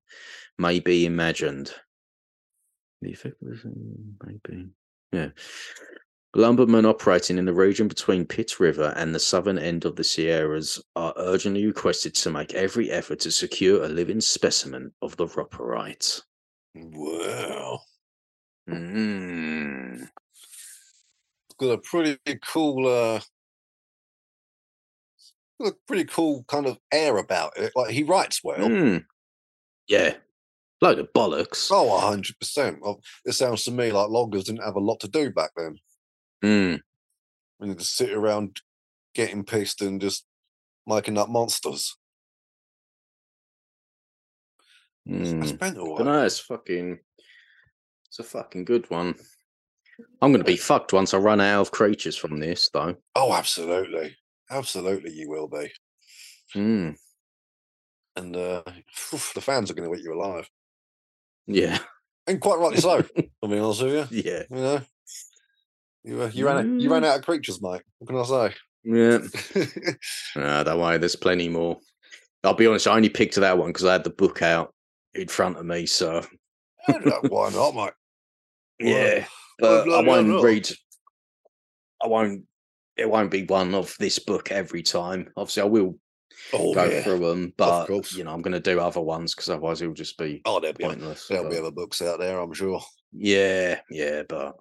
may 0.58 0.80
be 0.80 1.06
imagined. 1.06 1.72
The 3.02 3.12
effect 3.12 3.36
of 3.42 3.48
this 3.48 3.64
uh, 3.64 3.70
may 4.24 4.38
be, 4.48 4.68
yeah. 5.12 5.28
Lumbermen 6.36 6.84
operating 6.84 7.38
in 7.38 7.44
the 7.44 7.54
region 7.54 7.86
between 7.86 8.26
Pitt 8.26 8.58
River 8.58 8.92
and 8.96 9.14
the 9.14 9.20
southern 9.20 9.58
end 9.58 9.84
of 9.84 9.94
the 9.94 10.02
Sierras 10.02 10.82
are 10.96 11.14
urgently 11.16 11.64
requested 11.64 12.14
to 12.16 12.30
make 12.30 12.54
every 12.54 12.90
effort 12.90 13.20
to 13.20 13.30
secure 13.30 13.84
a 13.84 13.88
living 13.88 14.20
specimen 14.20 14.92
of 15.00 15.16
the 15.16 15.26
Roperite. 15.26 16.22
wow. 16.74 17.78
Mm. 18.68 20.00
It's 20.02 21.56
got 21.60 21.70
a 21.70 21.78
pretty 21.78 22.18
cool, 22.44 22.88
uh, 22.88 23.20
got 25.64 25.72
a 25.72 25.76
pretty 25.86 26.04
cool 26.04 26.44
kind 26.48 26.66
of 26.66 26.78
air 26.92 27.16
about 27.18 27.56
it. 27.56 27.72
Like 27.74 27.90
he 27.90 28.02
writes 28.02 28.40
well. 28.44 28.58
Mm. 28.68 29.04
Yeah. 29.88 30.14
Load 30.80 30.98
of 30.98 31.12
bollocks. 31.14 31.68
Oh, 31.72 31.98
hundred 31.98 32.38
percent. 32.38 32.78
It 33.24 33.32
sounds 33.32 33.64
to 33.64 33.70
me 33.70 33.92
like 33.92 34.08
loggers 34.10 34.44
didn't 34.44 34.64
have 34.64 34.76
a 34.76 34.80
lot 34.80 35.00
to 35.00 35.08
do 35.08 35.30
back 35.30 35.50
then. 35.56 35.76
Mm. 36.44 36.80
And 37.60 37.70
they 37.70 37.74
just 37.74 37.96
sit 37.96 38.12
around 38.12 38.60
getting 39.14 39.44
pissed 39.44 39.80
and 39.82 40.00
just 40.00 40.26
making 40.86 41.16
up 41.18 41.28
monsters. 41.28 41.96
That's, 45.06 45.32
that's 45.32 45.52
Mm. 45.52 45.60
mental. 45.60 45.84
But 45.96 46.06
like. 46.06 46.14
no, 46.14 46.24
it's 46.24 46.38
fucking. 46.38 46.98
It's 48.08 48.18
a 48.18 48.24
fucking 48.24 48.64
good 48.64 48.88
one. 48.90 49.14
I'm 50.20 50.32
gonna 50.32 50.44
be 50.44 50.56
fucked 50.56 50.92
once 50.92 51.14
I 51.14 51.18
run 51.18 51.40
out 51.40 51.60
of 51.60 51.70
creatures 51.70 52.16
from 52.16 52.38
this, 52.40 52.68
though. 52.72 52.96
Oh, 53.14 53.32
absolutely, 53.32 54.16
absolutely, 54.54 55.12
you 55.12 55.28
will 55.28 55.48
be. 55.48 55.70
Mm. 56.54 56.96
And 58.16 58.36
uh, 58.36 58.62
the 59.10 59.40
fans 59.40 59.70
are 59.70 59.74
going 59.74 59.90
to 59.90 59.98
eat 59.98 60.04
you 60.04 60.14
alive, 60.14 60.48
Yeah, 61.46 61.78
and 62.26 62.40
quite 62.40 62.58
rightly 62.58 62.80
so. 62.80 63.04
I'll 63.42 63.48
be 63.48 63.58
honest 63.58 63.82
with 63.82 64.12
you. 64.12 64.22
yeah, 64.24 64.42
You 64.50 64.56
know, 64.56 64.80
you 66.04 66.22
uh, 66.22 66.30
you 66.32 66.46
ran 66.46 66.58
out, 66.58 66.80
you 66.80 66.90
ran 66.90 67.02
Mm. 67.02 67.06
out 67.06 67.18
of 67.18 67.24
creatures, 67.24 67.60
mate. 67.60 67.82
What 67.98 68.08
can 68.08 68.16
I 68.16 68.50
yeah. 68.84 69.18
say? 69.18 69.96
Nah, 70.36 70.62
don't 70.62 70.80
worry, 70.80 70.98
there's 70.98 71.16
plenty 71.16 71.48
more. 71.48 71.78
I'll 72.44 72.54
be 72.54 72.66
honest, 72.66 72.86
I 72.86 72.94
only 72.96 73.08
picked 73.08 73.36
that 73.36 73.56
one 73.58 73.70
because 73.70 73.84
I 73.86 73.92
had 73.92 74.04
the 74.04 74.10
book 74.10 74.42
out 74.42 74.74
in 75.14 75.28
front 75.28 75.56
of 75.56 75.64
me. 75.64 75.86
So 75.86 76.22
Why 76.86 77.50
not, 77.50 77.74
mate? 77.74 77.92
yeah, 78.78 79.26
but 79.58 79.88
I 79.88 80.02
won't 80.02 80.42
read. 80.42 80.68
I 82.02 82.06
won't. 82.06 82.44
It 82.96 83.08
won't 83.10 83.30
be 83.30 83.44
one 83.44 83.74
of 83.74 83.96
this 83.98 84.18
book 84.18 84.50
every 84.50 84.82
time. 84.82 85.32
Obviously, 85.36 85.62
I 85.62 85.66
will 85.66 85.98
Oh, 86.52 86.74
go 86.74 86.90
yeah. 86.90 87.04
through 87.04 87.20
them, 87.20 87.54
but 87.56 87.92
you 88.10 88.24
know, 88.24 88.32
I'm 88.34 88.42
going 88.42 88.52
to 88.54 88.60
do 88.60 88.80
other 88.80 89.00
ones 89.02 89.34
because 89.34 89.50
otherwise 89.50 89.82
it'll 89.82 89.94
just 89.94 90.18
be 90.18 90.46
Oh, 90.46 90.58
there'll 90.60 90.76
be, 90.76 90.90
pointless. 90.90 91.30
there'll 91.30 91.44
be 91.46 91.56
other 91.58 91.70
books 91.70 92.00
out 92.02 92.18
there, 92.18 92.38
I'm 92.40 92.52
sure. 92.54 92.80
yeah, 93.12 93.80
yeah, 93.90 94.22
but 94.28 94.56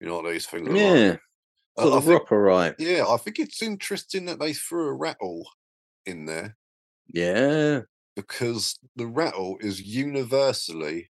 You 0.00 0.06
know 0.06 0.16
what 0.20 0.30
these 0.30 0.46
things 0.46 0.68
are 0.68 0.76
like. 0.76 1.02
yeah, 1.02 1.16
Uh, 1.78 1.98
I 1.98 2.00
think, 2.00 2.22
right. 2.30 2.76
yeah, 2.78 3.06
I 3.08 3.16
think 3.18 3.38
it's 3.38 3.62
interesting 3.62 4.26
that 4.26 4.40
they 4.40 4.54
threw 4.54 4.88
a 4.88 4.94
rattle 4.94 5.50
in 6.06 6.26
there 6.26 6.58
Yeah, 7.12 7.82
because 8.16 8.78
the 8.96 9.06
rattle 9.06 9.56
is 9.60 9.80
universally 9.82 11.10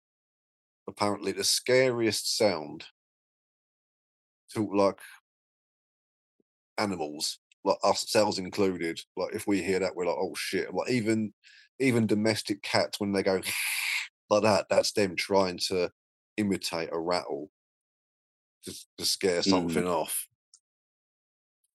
apparently 0.88 1.32
the 1.34 1.44
scariest 1.46 2.36
sound 2.38 2.88
to 4.50 4.64
like 4.76 5.00
animals, 6.78 7.40
like 7.64 7.78
ourselves 7.84 8.40
included. 8.40 9.00
Like 9.18 9.34
if 9.34 9.48
we 9.48 9.62
hear 9.62 9.80
that, 9.80 9.96
we're 9.96 10.06
like, 10.06 10.18
oh 10.18 10.36
shit. 10.36 10.74
Like 10.74 10.90
even 10.90 11.34
even 11.80 12.08
domestic 12.08 12.62
cats 12.62 13.00
when 13.00 13.12
they 13.12 13.24
go 13.24 13.42
like 14.30 14.44
that, 14.44 14.68
that's 14.70 14.92
them 14.94 15.16
trying 15.16 15.58
to 15.68 15.92
imitate 16.38 16.90
a 16.92 17.00
rattle 17.00 17.50
to, 18.64 18.74
to 18.98 19.06
scare 19.06 19.42
something 19.44 19.86
off. 19.88 20.28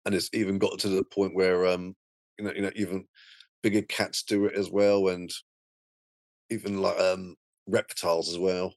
And 0.04 0.14
it's 0.14 0.30
even 0.32 0.58
got 0.58 0.78
to 0.80 0.88
the 0.88 1.04
point 1.04 1.34
where 1.34 1.66
um 1.66 1.96
you 2.38 2.44
know, 2.44 2.52
you 2.52 2.62
know, 2.62 2.72
even 2.76 3.06
bigger 3.62 3.82
cats 3.82 4.22
do 4.22 4.46
it 4.46 4.54
as 4.54 4.70
well, 4.70 5.08
and 5.08 5.30
even 6.50 6.80
like 6.80 6.98
um 6.98 7.36
reptiles 7.66 8.28
as 8.28 8.38
well 8.38 8.74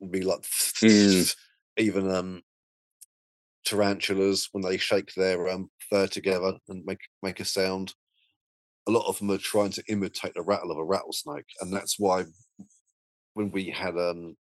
will 0.00 0.08
be 0.08 0.22
like 0.22 0.42
Mm. 0.42 1.36
even 1.78 2.10
um 2.10 2.42
tarantulas 3.66 4.48
when 4.52 4.62
they 4.64 4.78
shake 4.78 5.14
their 5.16 5.48
um 5.50 5.70
fur 5.90 6.08
together 6.08 6.58
and 6.68 6.84
make 6.86 7.00
make 7.22 7.40
a 7.40 7.46
sound. 7.46 7.94
A 8.88 8.92
lot 8.92 9.08
of 9.08 9.18
them 9.18 9.30
are 9.32 9.38
trying 9.38 9.72
to 9.72 9.84
imitate 9.88 10.34
the 10.34 10.42
rattle 10.42 10.72
of 10.72 10.78
a 10.78 10.84
rattlesnake, 10.84 11.46
and 11.60 11.72
that's 11.72 11.98
why 11.98 12.24
when 13.34 13.50
we 13.50 13.70
had 13.70 13.96
um 13.98 14.36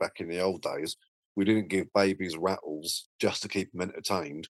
back 0.00 0.20
in 0.20 0.28
the 0.28 0.40
old 0.40 0.62
days, 0.62 0.96
we 1.36 1.44
didn't 1.44 1.68
give 1.68 1.92
babies 1.94 2.36
rattles 2.36 3.08
just 3.20 3.42
to 3.42 3.48
keep 3.48 3.72
them 3.72 3.82
entertained. 3.82 4.48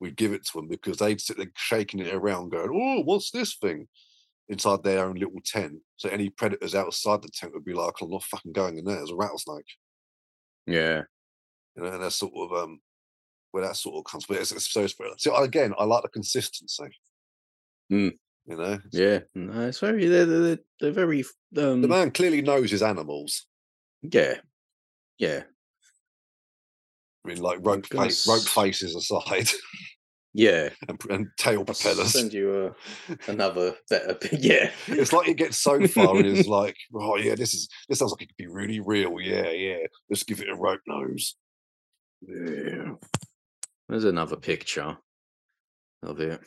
We'd 0.00 0.16
give 0.16 0.32
it 0.32 0.44
to 0.46 0.52
them 0.58 0.68
because 0.68 0.98
they'd 0.98 1.20
sit 1.20 1.36
there 1.36 1.52
shaking 1.56 2.00
it 2.00 2.14
around, 2.14 2.50
going, 2.50 2.70
"Oh, 2.72 3.02
what's 3.02 3.30
this 3.30 3.56
thing?" 3.56 3.88
inside 4.48 4.82
their 4.84 5.06
own 5.06 5.16
little 5.16 5.40
tent. 5.44 5.82
So 5.96 6.08
any 6.10 6.30
predators 6.30 6.74
outside 6.74 7.22
the 7.22 7.30
tent 7.30 7.54
would 7.54 7.64
be 7.64 7.74
like, 7.74 7.94
"I'm 8.02 8.10
not 8.10 8.24
fucking 8.24 8.52
going 8.52 8.78
in 8.78 8.84
there. 8.86 8.96
There's 8.96 9.10
a 9.10 9.16
rattlesnake." 9.16 9.66
yeah, 10.66 11.04
You 11.76 11.82
know, 11.82 11.92
and 11.92 12.02
that's 12.02 12.16
sort 12.16 12.32
of 12.34 12.52
um 12.52 12.80
where 13.52 13.64
that 13.64 13.76
sort 13.76 13.96
of 13.96 14.10
comes. 14.10 14.26
But 14.26 14.38
it's, 14.38 14.52
it's 14.52 14.70
so 14.72 14.86
spread. 14.86 15.12
So 15.18 15.34
again, 15.36 15.72
I 15.78 15.84
like 15.84 16.02
the 16.02 16.08
consistency. 16.08 16.90
Mm. 17.90 18.12
You 18.46 18.56
know, 18.56 18.78
yeah. 18.90 19.20
No, 19.34 19.68
it's 19.68 19.78
very. 19.78 20.06
They're 20.06 20.26
they're, 20.26 20.58
they're 20.80 20.90
very. 20.90 21.24
Um, 21.56 21.80
the 21.80 21.88
man 21.88 22.10
clearly 22.10 22.42
knows 22.42 22.72
his 22.72 22.82
animals. 22.82 23.46
yeah, 24.02 24.34
yeah, 25.18 25.42
I 27.24 27.28
mean, 27.28 27.40
like 27.40 27.58
rope 27.62 27.86
rope 27.94 28.42
faces 28.42 28.96
aside, 28.96 29.48
yeah. 30.34 30.70
and, 30.88 31.00
and 31.08 31.28
tail 31.38 31.64
propellers. 31.64 32.12
send 32.12 32.32
you 32.32 32.74
a, 33.08 33.30
another 33.30 33.74
better. 33.90 34.18
Yeah, 34.32 34.70
it's 34.88 35.12
like 35.12 35.26
he 35.26 35.34
gets 35.34 35.58
so 35.58 35.86
far 35.86 36.16
and 36.16 36.26
is 36.26 36.48
like, 36.48 36.76
"Oh 36.94 37.16
yeah, 37.16 37.34
this 37.34 37.54
is 37.54 37.68
this 37.88 37.98
sounds 38.00 38.12
like 38.12 38.22
it 38.22 38.28
could 38.28 38.36
be 38.36 38.48
really 38.48 38.80
real. 38.80 39.20
Yeah, 39.20 39.50
yeah. 39.50 39.86
Let's 40.10 40.24
give 40.24 40.40
it 40.40 40.48
a 40.48 40.56
rope 40.56 40.80
nose." 40.86 41.36
Yeah. 42.22 42.94
There's 43.92 44.04
another 44.04 44.36
picture 44.36 44.96
of 46.02 46.18
it. 46.18 46.40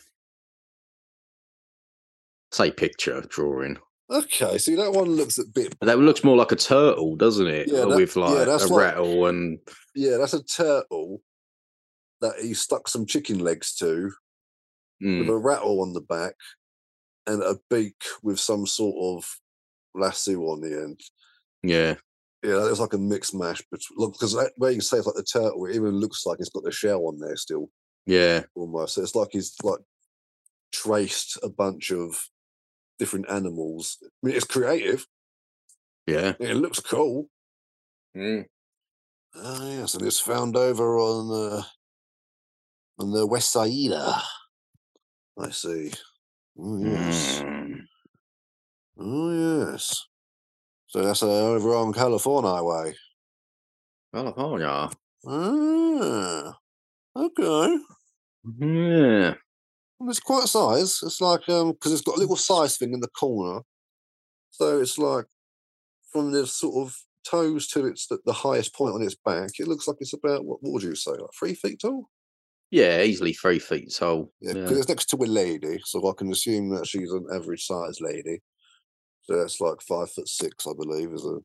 Say 2.51 2.71
picture 2.71 3.21
drawing. 3.29 3.77
Okay, 4.09 4.57
see 4.57 4.73
that 4.73 4.91
one 4.93 5.09
looks 5.09 5.37
a 5.37 5.45
bit. 5.45 5.75
That 5.81 5.99
looks 5.99 6.23
more 6.23 6.35
like 6.35 6.51
a 6.51 6.55
turtle, 6.55 7.15
doesn't 7.15 7.45
it? 7.45 7.67
Yeah, 7.71 7.85
that- 7.85 7.95
With 7.95 8.15
yeah, 8.15 8.23
like 8.23 8.45
that's 8.47 8.63
a 8.65 8.69
what- 8.73 8.79
rattle 8.81 9.27
and 9.27 9.59
Yeah, 9.93 10.17
that's 10.17 10.33
a 10.33 10.43
turtle 10.43 11.21
that 12.21 12.33
he 12.41 12.55
stuck 12.55 12.87
some 12.87 13.05
chicken 13.05 13.37
legs 13.37 13.75
to 13.75 14.11
with 14.99 15.07
mm, 15.07 15.29
a 15.29 15.37
rattle 15.37 15.81
on 15.81 15.93
the 15.93 16.01
back 16.01 16.33
and 17.27 17.43
a 17.43 17.59
beak 17.69 18.01
with 18.23 18.39
some 18.39 18.65
sort 18.65 18.95
of 19.19 19.39
lasso 19.93 20.33
on 20.45 20.61
the 20.61 20.81
end. 20.81 20.99
yeah, 21.61 21.93
Yeah, 22.45 22.69
it's 22.69 22.79
like 22.79 22.93
a 22.93 22.97
mixed 22.99 23.33
mash. 23.33 23.63
But 23.71 23.81
look, 23.97 24.13
because 24.13 24.37
where 24.57 24.71
you 24.71 24.81
say 24.81 24.97
it's 24.97 25.07
like 25.07 25.15
the 25.15 25.23
turtle, 25.23 25.65
it 25.65 25.75
even 25.75 25.99
looks 25.99 26.25
like 26.25 26.39
it's 26.39 26.49
got 26.49 26.63
the 26.63 26.71
shell 26.71 27.07
on 27.07 27.19
there 27.19 27.35
still, 27.35 27.71
yeah, 28.05 28.43
almost. 28.53 28.95
So 28.95 29.01
it's 29.01 29.15
like 29.15 29.29
he's 29.31 29.55
like 29.63 29.79
traced 30.71 31.39
a 31.41 31.49
bunch 31.49 31.91
of 31.91 32.29
different 32.99 33.29
animals. 33.29 33.97
I 34.03 34.27
mean, 34.27 34.35
it's 34.35 34.45
creative. 34.45 35.07
yeah. 36.05 36.33
It 36.39 36.55
looks 36.55 36.79
cool. 36.79 37.29
Mm. 38.15 38.45
Ah, 39.35 39.67
yes, 39.69 39.95
and 39.95 40.05
it's 40.05 40.19
found 40.19 40.55
over 40.55 40.97
on 40.99 41.55
uh, 41.57 41.63
on 42.99 43.11
the 43.11 43.25
West 43.25 43.51
Side. 43.51 43.91
I 45.37 45.49
see. 45.49 45.91
Oh 46.59 46.77
yes. 46.77 47.41
Mm. 47.41 47.79
Oh 48.99 49.71
yes. 49.71 50.05
So 50.95 51.03
that's 51.03 51.23
uh, 51.23 51.27
over 51.27 51.75
on 51.75 51.91
California 51.91 52.63
way. 52.63 52.95
California. 54.13 54.89
Ah, 55.27 56.57
okay. 57.15 57.77
Yeah. 58.59 59.35
Well, 59.99 60.09
It's 60.09 60.19
quite 60.19 60.45
a 60.45 60.47
size. 60.47 61.01
It's 61.03 61.21
like 61.21 61.49
um 61.49 61.73
because 61.73 61.93
it's 61.93 62.01
got 62.01 62.17
a 62.17 62.19
little 62.19 62.37
size 62.37 62.77
thing 62.77 62.93
in 62.93 63.01
the 63.01 63.09
corner. 63.09 63.63
So 64.51 64.81
it's 64.81 64.97
like 64.97 65.25
from 66.13 66.31
the 66.31 66.47
sort 66.47 66.87
of 66.87 66.97
toes 67.25 67.67
to 67.69 67.85
its 67.87 68.07
the, 68.07 68.19
the 68.25 68.33
highest 68.33 68.75
point 68.75 68.95
on 68.95 69.01
its 69.03 69.15
back. 69.15 69.51
It 69.59 69.67
looks 69.67 69.87
like 69.87 69.97
it's 70.01 70.13
about 70.13 70.45
what, 70.45 70.63
what 70.63 70.73
would 70.73 70.83
you 70.83 70.95
say, 70.95 71.11
like 71.11 71.31
three 71.39 71.55
feet 71.55 71.79
tall? 71.81 72.09
Yeah, 72.71 73.01
easily 73.03 73.33
three 73.33 73.59
feet 73.59 73.93
tall. 73.93 74.31
Yeah, 74.41 74.53
Yeah. 74.53 74.61
because 74.61 74.79
it's 74.79 74.89
next 74.89 75.07
to 75.11 75.17
a 75.17 75.25
lady, 75.27 75.79
so 75.85 76.09
I 76.09 76.13
can 76.17 76.31
assume 76.31 76.69
that 76.71 76.87
she's 76.87 77.11
an 77.11 77.27
average 77.33 77.65
size 77.65 77.99
lady. 78.01 78.41
So 79.25 79.37
that's 79.37 79.59
like 79.59 79.81
five 79.81 80.11
foot 80.11 80.27
six, 80.27 80.67
I 80.67 80.73
believe, 80.77 81.11
is 81.13 81.25
a 81.25 81.39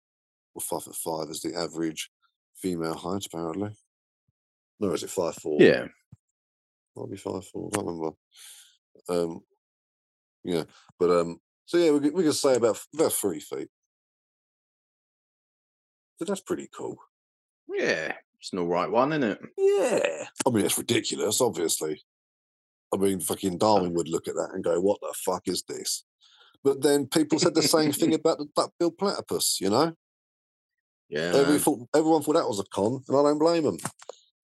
or 0.55 0.61
five 0.61 0.83
foot 0.83 0.97
five 0.97 1.31
is 1.31 1.41
the 1.41 1.55
average 1.57 2.11
female 2.57 2.95
height, 2.95 3.27
apparently. 3.27 3.71
No, 4.79 4.93
is 4.93 5.03
it 5.03 5.11
five 5.11 5.35
four? 5.37 5.61
Yeah. 5.61 5.87
Might 6.97 7.11
be 7.11 7.17
five 7.17 7.45
four. 7.47 7.71
I 7.73 7.77
can't 7.77 7.87
remember. 7.87 8.17
Um, 9.09 9.41
yeah, 10.45 10.65
but 10.99 11.11
um, 11.11 11.41
so 11.67 11.79
yeah, 11.79 11.91
we 11.93 12.01
could, 12.01 12.15
we 12.15 12.23
could 12.25 12.35
say 12.35 12.57
about 12.57 12.81
about 12.95 13.13
three 13.13 13.41
feet. 13.41 13.69
So 16.19 16.25
that's 16.27 16.41
pretty 16.41 16.69
cool. 16.77 16.99
Yeah. 17.69 18.15
It's 18.41 18.53
an 18.53 18.59
all 18.59 18.67
right 18.67 18.91
one, 18.91 19.13
isn't 19.13 19.23
it? 19.23 19.39
Yeah, 19.59 20.27
I 20.47 20.51
mean 20.51 20.65
it's 20.65 20.79
ridiculous, 20.79 21.41
obviously. 21.41 22.03
I 22.93 22.97
mean, 22.97 23.21
fucking 23.21 23.59
Darwin 23.59 23.95
would 23.95 24.09
look 24.09 24.29
at 24.29 24.35
that 24.35 24.51
and 24.55 24.65
go, 24.65 24.81
"What 24.81 25.01
the 25.01 25.15
fuck 25.15 25.47
is 25.47 25.63
this?" 25.63 26.05
But 26.63 26.83
then 26.83 27.07
people 27.07 27.39
said 27.39 27.55
the 27.55 27.63
same 27.63 27.93
thing 27.93 28.13
about 28.21 28.39
the 28.39 28.47
duck-billed 28.55 28.99
platypus. 28.99 29.59
You 29.61 29.71
know, 29.71 29.93
Yeah. 31.09 31.33
Every 31.35 31.59
thought, 31.59 31.89
everyone 31.95 32.23
thought 32.23 32.35
that 32.35 32.49
was 32.49 32.61
a 32.61 32.65
con, 32.65 33.03
and 33.09 33.17
I 33.17 33.23
don't 33.23 33.39
blame 33.39 33.65
them. 33.65 33.79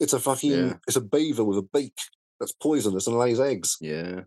It's 0.01 0.13
a 0.13 0.21
fucking, 0.21 0.51
Yeah. 0.51 0.75
it's 0.87 0.97
a 0.97 1.01
beaver 1.01 1.45
with 1.45 1.59
a 1.59 1.69
beak 1.73 1.95
that's 2.41 2.53
poisonous 2.53 3.07
and 3.07 3.17
lays 3.19 3.41
eggs. 3.41 3.77
Yeah. 3.81 4.23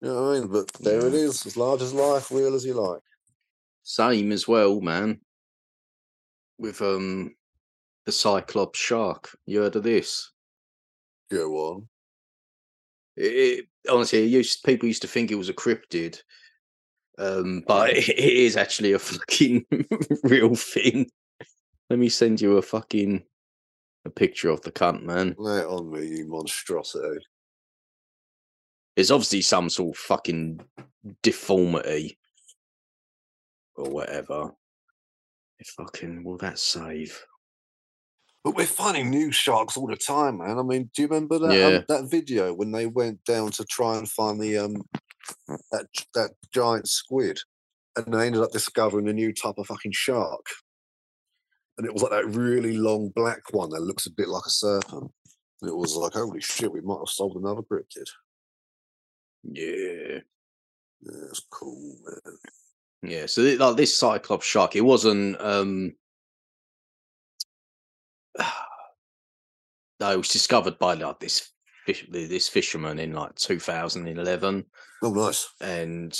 You 0.00 0.08
know 0.08 0.22
what 0.22 0.36
I 0.36 0.40
mean? 0.40 0.48
But 0.48 0.72
there 0.74 1.06
it 1.06 1.12
Yeah. 1.12 1.18
is, 1.20 1.44
as 1.46 1.56
large 1.56 1.82
as 1.82 1.92
life, 1.94 2.30
real 2.30 2.54
as 2.54 2.64
you 2.64 2.74
like. 2.74 3.02
Same 3.82 4.30
as 4.32 4.46
well, 4.46 4.80
man. 4.80 5.20
With 6.58 6.82
um 6.82 7.34
the 8.04 8.12
Cyclops 8.12 8.78
shark. 8.78 9.36
You 9.46 9.60
heard 9.60 9.76
of 9.76 9.82
this? 9.82 10.30
Go 11.30 11.52
on. 11.56 11.88
It, 13.16 13.32
it 13.32 13.68
honestly, 13.90 14.22
it 14.24 14.28
used 14.30 14.62
people 14.64 14.86
used 14.88 15.02
to 15.02 15.08
think 15.08 15.30
it 15.30 15.34
was 15.36 15.48
a 15.48 15.54
cryptid, 15.54 16.20
um, 17.18 17.62
but 17.66 17.90
it, 17.90 18.08
it 18.08 18.18
is 18.18 18.56
actually 18.56 18.92
a 18.92 18.98
fucking 19.00 19.64
real 20.22 20.54
thing. 20.54 21.10
Let 21.90 21.98
me 21.98 22.08
send 22.08 22.40
you 22.40 22.56
a 22.58 22.62
fucking 22.62 23.24
a 24.04 24.10
picture 24.10 24.50
of 24.50 24.60
the 24.62 24.72
cunt, 24.72 25.02
man. 25.02 25.34
Lay 25.38 25.60
it 25.60 25.66
on 25.66 25.90
me, 25.90 26.06
you 26.18 26.26
monstrosity. 26.28 27.24
It's 28.96 29.10
obviously 29.10 29.42
some 29.42 29.70
sort 29.70 29.96
of 29.96 30.00
fucking 30.00 30.60
deformity 31.22 32.18
or 33.76 33.88
whatever. 33.90 34.50
If 35.58 35.68
fucking 35.68 36.24
will 36.24 36.36
that 36.38 36.58
save? 36.58 37.20
But 38.44 38.54
we're 38.54 38.66
finding 38.66 39.10
new 39.10 39.32
sharks 39.32 39.76
all 39.76 39.86
the 39.86 39.96
time, 39.96 40.38
man. 40.38 40.58
I 40.58 40.62
mean, 40.62 40.90
do 40.94 41.02
you 41.02 41.08
remember 41.08 41.38
that 41.38 41.54
Yeah. 41.56 41.66
um, 41.78 41.84
that 41.88 42.10
video 42.10 42.54
when 42.54 42.72
they 42.72 42.86
went 42.86 43.24
down 43.24 43.50
to 43.52 43.64
try 43.64 43.96
and 43.98 44.08
find 44.08 44.40
the 44.40 44.58
um 44.58 44.82
that 45.46 45.86
that 46.14 46.30
giant 46.52 46.88
squid, 46.88 47.38
and 47.96 48.12
they 48.12 48.26
ended 48.26 48.42
up 48.42 48.52
discovering 48.52 49.08
a 49.08 49.12
new 49.12 49.32
type 49.32 49.58
of 49.58 49.66
fucking 49.66 49.92
shark, 49.92 50.46
and 51.78 51.86
it 51.86 51.92
was 51.92 52.02
like 52.02 52.10
that 52.12 52.26
really 52.26 52.76
long 52.76 53.10
black 53.14 53.52
one 53.52 53.70
that 53.70 53.82
looks 53.82 54.06
a 54.06 54.12
bit 54.12 54.28
like 54.28 54.44
a 54.46 54.50
serpent. 54.50 55.12
And 55.60 55.70
it 55.70 55.76
was 55.76 55.96
like, 55.96 56.12
holy 56.12 56.40
shit, 56.40 56.72
we 56.72 56.80
might 56.80 56.98
have 56.98 57.08
solved 57.08 57.36
another 57.36 57.62
cryptid. 57.62 58.08
Yeah. 59.44 60.20
Yeah, 61.00 61.24
it's 61.28 61.46
cool, 61.50 61.96
man. 62.04 62.38
Yeah, 63.02 63.26
so 63.26 63.42
thi- 63.42 63.56
like 63.56 63.76
this 63.76 63.96
Cyclops 63.96 64.46
shark, 64.46 64.74
it 64.74 64.80
wasn't 64.80 65.40
um 65.40 65.92
no, 70.00 70.12
it 70.12 70.16
was 70.16 70.28
discovered 70.28 70.78
by 70.78 70.94
like 70.94 71.20
this 71.20 71.50
fish 71.88 72.06
this 72.10 72.48
fisherman 72.48 72.98
in 72.98 73.12
like 73.12 73.34
2011 73.36 74.64
Oh, 75.02 75.10
nice. 75.10 75.48
and 75.62 76.18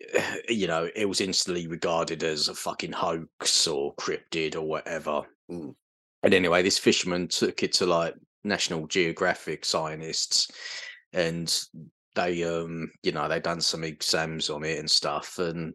you 0.48 0.68
know, 0.68 0.88
it 0.94 1.08
was 1.08 1.20
instantly 1.20 1.66
regarded 1.66 2.22
as 2.22 2.48
a 2.48 2.54
fucking 2.54 2.92
hoax 2.92 3.66
or 3.66 3.96
cryptid 3.96 4.54
or 4.54 4.62
whatever. 4.62 5.22
Mm. 5.50 5.74
And 6.22 6.34
anyway, 6.34 6.62
this 6.62 6.78
fisherman 6.78 7.26
took 7.26 7.64
it 7.64 7.72
to 7.74 7.86
like 7.86 8.14
National 8.44 8.86
Geographic 8.86 9.64
scientists 9.64 10.50
and 11.12 11.52
they 12.14 12.44
um 12.44 12.90
you 13.02 13.12
know, 13.12 13.28
they 13.28 13.40
done 13.40 13.60
some 13.60 13.82
exams 13.82 14.50
on 14.50 14.64
it 14.64 14.78
and 14.78 14.90
stuff 14.90 15.38
and 15.40 15.74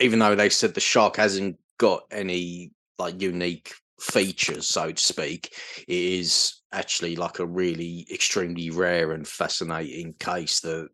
even 0.00 0.18
though 0.20 0.34
they 0.36 0.48
said 0.48 0.74
the 0.74 0.80
shark 0.80 1.16
hasn't 1.16 1.58
got 1.78 2.04
any 2.12 2.70
like 2.98 3.20
unique 3.20 3.74
features, 4.00 4.68
so 4.68 4.92
to 4.92 5.02
speak, 5.02 5.52
it 5.88 5.94
is 6.20 6.61
actually 6.72 7.16
like 7.16 7.38
a 7.38 7.46
really 7.46 8.06
extremely 8.12 8.70
rare 8.70 9.12
and 9.12 9.26
fascinating 9.26 10.14
case 10.18 10.60
that 10.60 10.88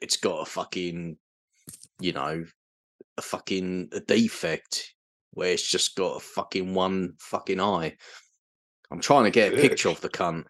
it's 0.00 0.16
got 0.16 0.40
a 0.40 0.46
fucking, 0.46 1.16
you 2.00 2.12
know, 2.12 2.44
a 3.18 3.22
fucking 3.22 3.90
a 3.92 4.00
defect 4.00 4.94
where 5.32 5.52
it's 5.52 5.66
just 5.66 5.96
got 5.96 6.16
a 6.16 6.20
fucking 6.20 6.74
one 6.74 7.12
fucking 7.18 7.60
eye. 7.60 7.96
I'm 8.90 9.00
trying 9.00 9.24
to 9.24 9.30
get 9.30 9.54
a 9.54 9.56
picture 9.56 9.88
of 9.88 10.00
the 10.00 10.08
cunt. 10.08 10.44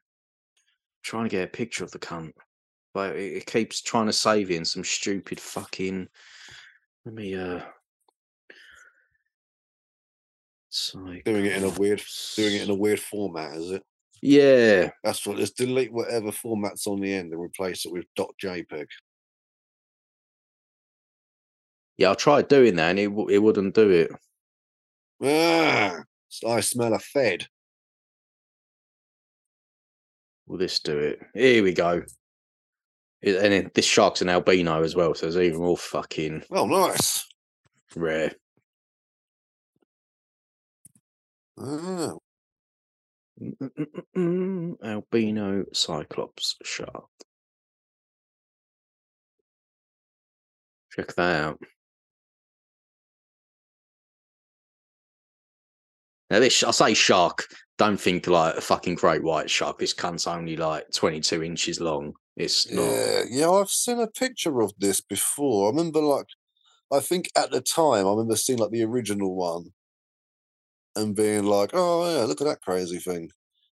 trying 1.03 1.25
to 1.25 1.31
get 1.31 1.45
a 1.45 1.51
picture 1.51 1.85
of 1.85 1.91
the 1.91 1.99
cunt. 1.99 2.33
But 2.95 3.17
it, 3.17 3.39
it 3.39 3.47
keeps 3.47 3.81
trying 3.81 4.07
to 4.07 4.13
save 4.13 4.51
in 4.51 4.65
some 4.65 4.85
stupid 4.85 5.41
fucking 5.41 6.09
let 7.05 7.15
me 7.15 7.35
uh 7.35 7.61
Doing 11.25 11.47
it 11.47 11.57
in 11.57 11.65
a 11.65 11.69
weird, 11.69 12.03
doing 12.35 12.55
it 12.55 12.63
in 12.63 12.71
a 12.71 12.75
weird 12.75 12.99
format, 12.99 13.57
is 13.57 13.73
it? 13.73 13.83
Yeah, 14.25 14.91
That's 15.03 15.27
what. 15.27 15.37
Let's 15.37 15.51
delete 15.51 15.93
whatever 15.93 16.31
format's 16.31 16.87
on 16.87 17.01
the 17.01 17.13
end 17.13 17.33
and 17.33 17.43
replace 17.43 17.85
it 17.85 17.93
with 17.93 18.05
.jpeg. 18.17 18.87
yeah. 21.99 22.13
I 22.13 22.15
tried 22.15 22.47
doing 22.49 22.77
that 22.77 22.91
and 22.91 22.99
it 23.01 23.11
it 23.31 23.39
wouldn't 23.41 23.75
do 23.75 23.91
it. 23.91 24.11
Ah, 25.21 26.03
I 26.47 26.61
smell 26.61 26.95
a 26.95 27.01
fed. 27.01 27.47
Will 30.47 30.59
this 30.59 30.79
do 30.81 30.99
it? 30.99 31.21
Here 31.35 31.63
we 31.63 31.73
go. 31.73 32.03
It- 33.23 33.37
and 33.37 33.53
then 33.53 33.71
this 33.75 33.85
shark's 33.85 34.23
an 34.23 34.29
albino 34.29 34.83
as 34.83 34.95
well, 34.95 35.15
so 35.15 35.27
it's 35.27 35.37
even 35.37 35.61
more 35.61 35.77
fucking 35.77 36.45
Oh, 36.51 36.67
nice. 36.67 37.27
rare. 37.97 38.33
Ah, 41.59 41.63
Mm, 41.63 41.69
mm, 41.69 41.81
mm, 41.81 42.09
mm, 42.09 42.17
mm, 42.17 42.19
Albino 44.85 45.65
cyclops 45.73 46.57
shark. 46.63 47.09
Check 50.95 51.15
that 51.15 51.43
out. 51.43 51.59
Now 56.31 56.41
this, 56.41 56.63
I 56.63 56.71
say 56.71 56.95
shark. 56.95 57.47
Don't 57.79 58.01
think 58.01 58.27
like 58.27 58.57
a 58.57 58.61
fucking 58.61 58.95
great 58.97 59.23
white 59.23 59.51
shark. 59.51 59.79
This 59.79 59.93
cunt's 59.93 60.27
only 60.27 60.57
like 60.57 60.91
22 60.93 61.43
inches 61.43 61.81
long. 61.81 62.15
It's 62.37 62.71
not. 62.71 62.83
yeah, 62.83 63.23
yeah. 63.29 63.51
I've 63.51 63.69
seen 63.69 64.01
a 64.01 64.07
picture 64.07 64.61
of 64.61 64.73
this 64.79 65.01
before. 65.01 65.67
I 65.67 65.71
remember, 65.71 66.01
like, 66.01 66.27
I 66.91 67.01
think 67.01 67.29
at 67.37 67.51
the 67.51 67.61
time, 67.61 68.07
I 68.07 68.11
remember 68.11 68.37
seeing 68.37 68.59
like 68.59 68.71
the 68.71 68.85
original 68.85 69.35
one 69.35 69.73
and 70.97 71.17
being 71.17 71.45
like, 71.45 71.71
"Oh 71.75 72.09
yeah, 72.11 72.25
look 72.25 72.41
at 72.41 72.47
that 72.47 72.63
crazy 72.63 72.99
thing," 72.99 73.31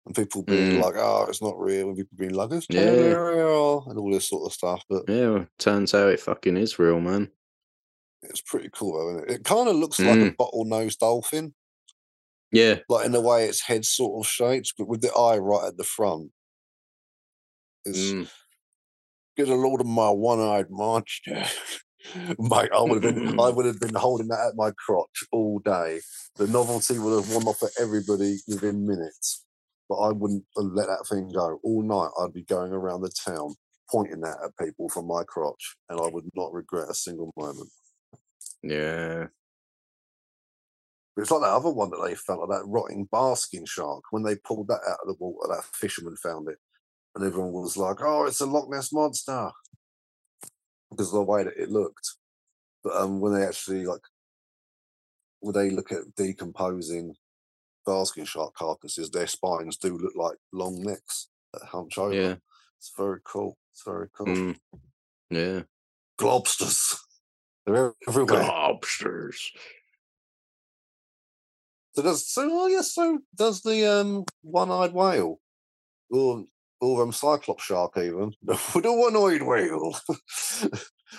and 0.05 0.15
people 0.15 0.43
being 0.43 0.69
Mm. 0.69 0.81
like, 0.81 0.95
"Oh, 0.97 1.25
it's 1.29 1.41
not 1.41 1.59
real," 1.59 1.89
and 1.89 1.97
people 1.97 2.17
being 2.17 2.33
like, 2.35 2.51
"It's 2.51 2.69
Yeah. 2.69 3.15
real," 3.15 3.85
and 3.89 3.97
all 3.99 4.11
this 4.11 4.29
sort 4.29 4.45
of 4.47 4.53
stuff. 4.53 4.83
But 4.89 5.05
Yeah, 5.07 5.29
well, 5.31 5.47
turns 5.57 5.93
out 5.95 6.11
it 6.11 6.19
fucking 6.19 6.57
is 6.57 6.77
real, 6.79 6.99
man. 6.99 7.31
it's 8.23 8.41
pretty 8.41 8.69
cool, 8.73 8.97
though, 8.97 9.17
isn't 9.17 9.29
it? 9.29 9.35
It 9.41 9.43
kind 9.43 9.69
of 9.69 9.75
looks 9.75 10.03
like 10.05 10.21
a 10.21 10.25
Mm. 10.25 10.35
bottlenose 10.39 10.97
dolphin. 10.97 11.53
Yeah, 12.51 12.81
like 12.87 13.05
in 13.05 13.11
the 13.11 13.21
way 13.21 13.45
its 13.47 13.61
head 13.61 13.85
sort 13.85 14.23
of 14.25 14.29
shapes, 14.29 14.73
but 14.77 14.87
with 14.87 15.01
the 15.01 15.11
eye 15.13 15.37
right 15.37 15.67
at 15.67 15.77
the 15.77 15.83
front. 15.83 16.31
It's 17.85 18.15
mm. 18.15 18.29
get 19.37 19.49
a 19.49 19.55
load 19.55 19.81
of 19.81 19.87
my 19.87 20.09
one-eyed 20.09 20.69
monster. 20.69 21.43
Mate, 22.39 22.69
I 22.73 22.81
would 22.81 23.03
have 23.03 23.15
been 23.15 23.39
I 23.39 23.49
would 23.55 23.65
have 23.65 23.79
been 23.79 23.95
holding 23.95 24.27
that 24.27 24.49
at 24.49 24.55
my 24.55 24.71
crotch 24.71 25.23
all 25.31 25.59
day. 25.59 26.01
The 26.35 26.47
novelty 26.47 26.99
would 26.99 27.15
have 27.15 27.31
worn 27.31 27.47
off 27.47 27.59
for 27.59 27.69
everybody 27.79 28.37
within 28.47 28.87
minutes. 28.87 29.43
But 29.87 29.97
I 29.97 30.11
wouldn't 30.11 30.45
let 30.55 30.87
that 30.87 31.05
thing 31.07 31.31
go. 31.31 31.59
All 31.63 31.83
night 31.83 32.09
I'd 32.19 32.33
be 32.33 32.43
going 32.43 32.71
around 32.71 33.01
the 33.01 33.13
town 33.23 33.55
pointing 33.89 34.21
that 34.21 34.37
at 34.43 34.65
people 34.65 34.89
from 34.89 35.07
my 35.07 35.23
crotch, 35.23 35.77
and 35.89 35.99
I 35.99 36.07
would 36.07 36.25
not 36.35 36.53
regret 36.53 36.89
a 36.89 36.93
single 36.93 37.31
moment. 37.37 37.69
yeah. 38.63 39.27
But 41.15 41.21
it's 41.21 41.31
like 41.31 41.41
that 41.41 41.53
other 41.53 41.69
one 41.69 41.91
that 41.91 42.03
they 42.03 42.15
found, 42.15 42.41
like 42.41 42.49
that 42.49 42.67
rotting 42.67 43.07
basking 43.09 43.65
shark. 43.65 44.03
When 44.11 44.23
they 44.23 44.35
pulled 44.35 44.67
that 44.67 44.81
out 44.87 44.97
of 45.01 45.07
the 45.07 45.15
water, 45.17 45.53
that 45.53 45.63
fisherman 45.63 46.17
found 46.17 46.49
it, 46.49 46.57
and 47.15 47.23
everyone 47.23 47.53
was 47.53 47.77
like, 47.77 47.97
"Oh, 48.01 48.25
it's 48.25 48.41
a 48.41 48.45
Loch 48.45 48.69
Ness 48.69 48.91
monster," 48.91 49.51
because 50.95 51.09
of 51.09 51.15
the 51.15 51.23
way 51.23 51.43
that 51.43 51.57
it 51.57 51.69
looked. 51.69 52.15
But 52.83 52.95
um, 52.95 53.19
when 53.19 53.33
they 53.33 53.45
actually 53.45 53.85
like, 53.85 54.01
when 55.39 55.53
they 55.53 55.69
look 55.69 55.91
at 55.91 56.15
decomposing 56.15 57.15
basking 57.85 58.25
shark 58.25 58.53
carcasses, 58.55 59.09
their 59.09 59.27
spines 59.27 59.77
do 59.77 59.97
look 59.97 60.15
like 60.15 60.37
long 60.51 60.81
necks 60.81 61.27
that 61.53 61.63
hunch 61.63 61.97
over. 61.97 62.13
Yeah. 62.13 62.35
It's 62.77 62.91
very 62.97 63.19
cool. 63.23 63.57
It's 63.71 63.83
very 63.83 64.07
cool. 64.15 64.27
Mm. 64.27 64.57
Yeah. 65.29 65.61
Globsters, 66.19 66.95
they're 67.65 67.93
everywhere. 68.07 68.43
Lobsters. 68.43 69.51
So 71.93 72.01
does 72.01 72.27
so 72.27 72.49
oh 72.51 72.67
yes, 72.67 72.93
so 72.93 73.19
does 73.35 73.61
the 73.61 73.85
um 73.85 74.25
one-eyed 74.41 74.93
whale 74.93 75.39
or 76.09 76.45
or 76.81 77.03
um 77.03 77.11
cyclops 77.11 77.63
shark 77.63 77.97
even 77.97 78.33
the 78.43 78.57
one-eyed 78.83 79.43
whale, 79.43 79.95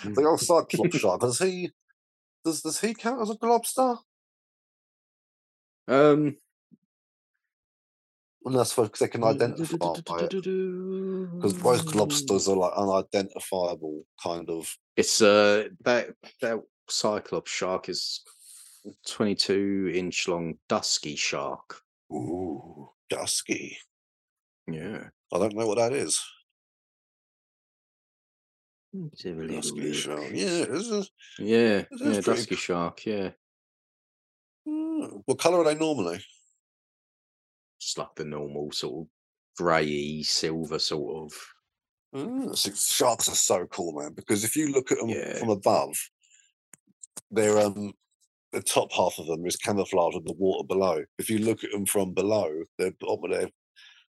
the 0.03 0.23
old 0.25 0.39
cyclops 0.39 0.97
shark. 0.99 1.21
Does 1.21 1.39
he 1.39 1.71
does 2.45 2.61
does 2.61 2.79
he 2.79 2.93
count 2.93 3.21
as 3.21 3.29
a 3.29 3.35
globster? 3.35 3.99
Um. 5.87 6.37
unless 8.45 8.75
because 8.75 8.99
they 8.99 9.07
can 9.07 9.23
identify. 9.23 9.93
Because 11.35 11.53
both 11.53 11.85
globsters 11.85 12.47
are 12.47 12.55
like 12.55 12.73
unidentifiable 12.73 14.03
kind 14.21 14.49
of. 14.49 14.75
It's 14.95 15.21
uh 15.21 15.69
that 15.83 16.15
that 16.41 16.59
cyclops 16.89 17.51
shark 17.51 17.89
is 17.89 18.21
22 19.05 19.91
inch 19.93 20.27
long 20.27 20.55
dusky 20.67 21.15
shark. 21.15 21.81
Ooh, 22.11 22.89
dusky. 23.09 23.77
Yeah. 24.67 25.09
I 25.33 25.37
don't 25.39 25.55
know 25.55 25.67
what 25.67 25.77
that 25.77 25.93
is. 25.93 26.21
Let's 28.93 29.23
have 29.23 29.37
a 29.37 29.41
little 29.41 29.55
Dusky 29.57 29.81
look. 29.81 29.93
shark. 29.95 30.31
Yeah, 30.31 30.65
this 30.65 30.87
is 30.87 31.11
Yeah, 31.39 31.83
This 31.91 32.01
is 32.01 32.15
yeah, 32.17 32.21
pretty 32.21 32.21
dusky 32.41 32.55
shark. 32.55 33.05
Yeah, 33.05 33.31
Mm, 34.67 35.21
What 35.25 35.39
colour 35.39 35.59
are 35.59 35.63
they 35.65 35.75
normally? 35.75 36.19
Just 37.79 37.97
like 37.97 38.15
the 38.15 38.25
normal 38.25 38.71
sort 38.71 39.05
of 39.05 39.07
grey 39.57 40.23
silver 40.23 40.79
sort 40.79 41.25
of. 41.25 41.39
Mm, 42.15 42.57
see, 42.57 42.71
sharks 42.73 43.27
are 43.29 43.35
so 43.35 43.65
cool, 43.67 43.93
man. 44.01 44.13
Because 44.13 44.43
if 44.43 44.55
you 44.55 44.71
look 44.71 44.91
at 44.91 44.97
them 44.97 45.09
Yeah. 45.09 45.37
from 45.37 45.49
above, 45.49 45.95
they're 47.31 47.59
um 47.59 47.93
the 48.53 48.61
top 48.61 48.91
half 48.93 49.19
of 49.19 49.27
them 49.27 49.45
is 49.45 49.57
camouflage 49.57 50.15
with 50.15 50.25
the 50.25 50.33
water 50.33 50.65
below. 50.65 51.03
If 51.19 51.29
you 51.29 51.39
look 51.39 51.63
at 51.63 51.71
them 51.71 51.85
from 51.85 52.13
below, 52.13 52.63
their 52.77 52.91
bottom 52.99 53.29
their 53.29 53.49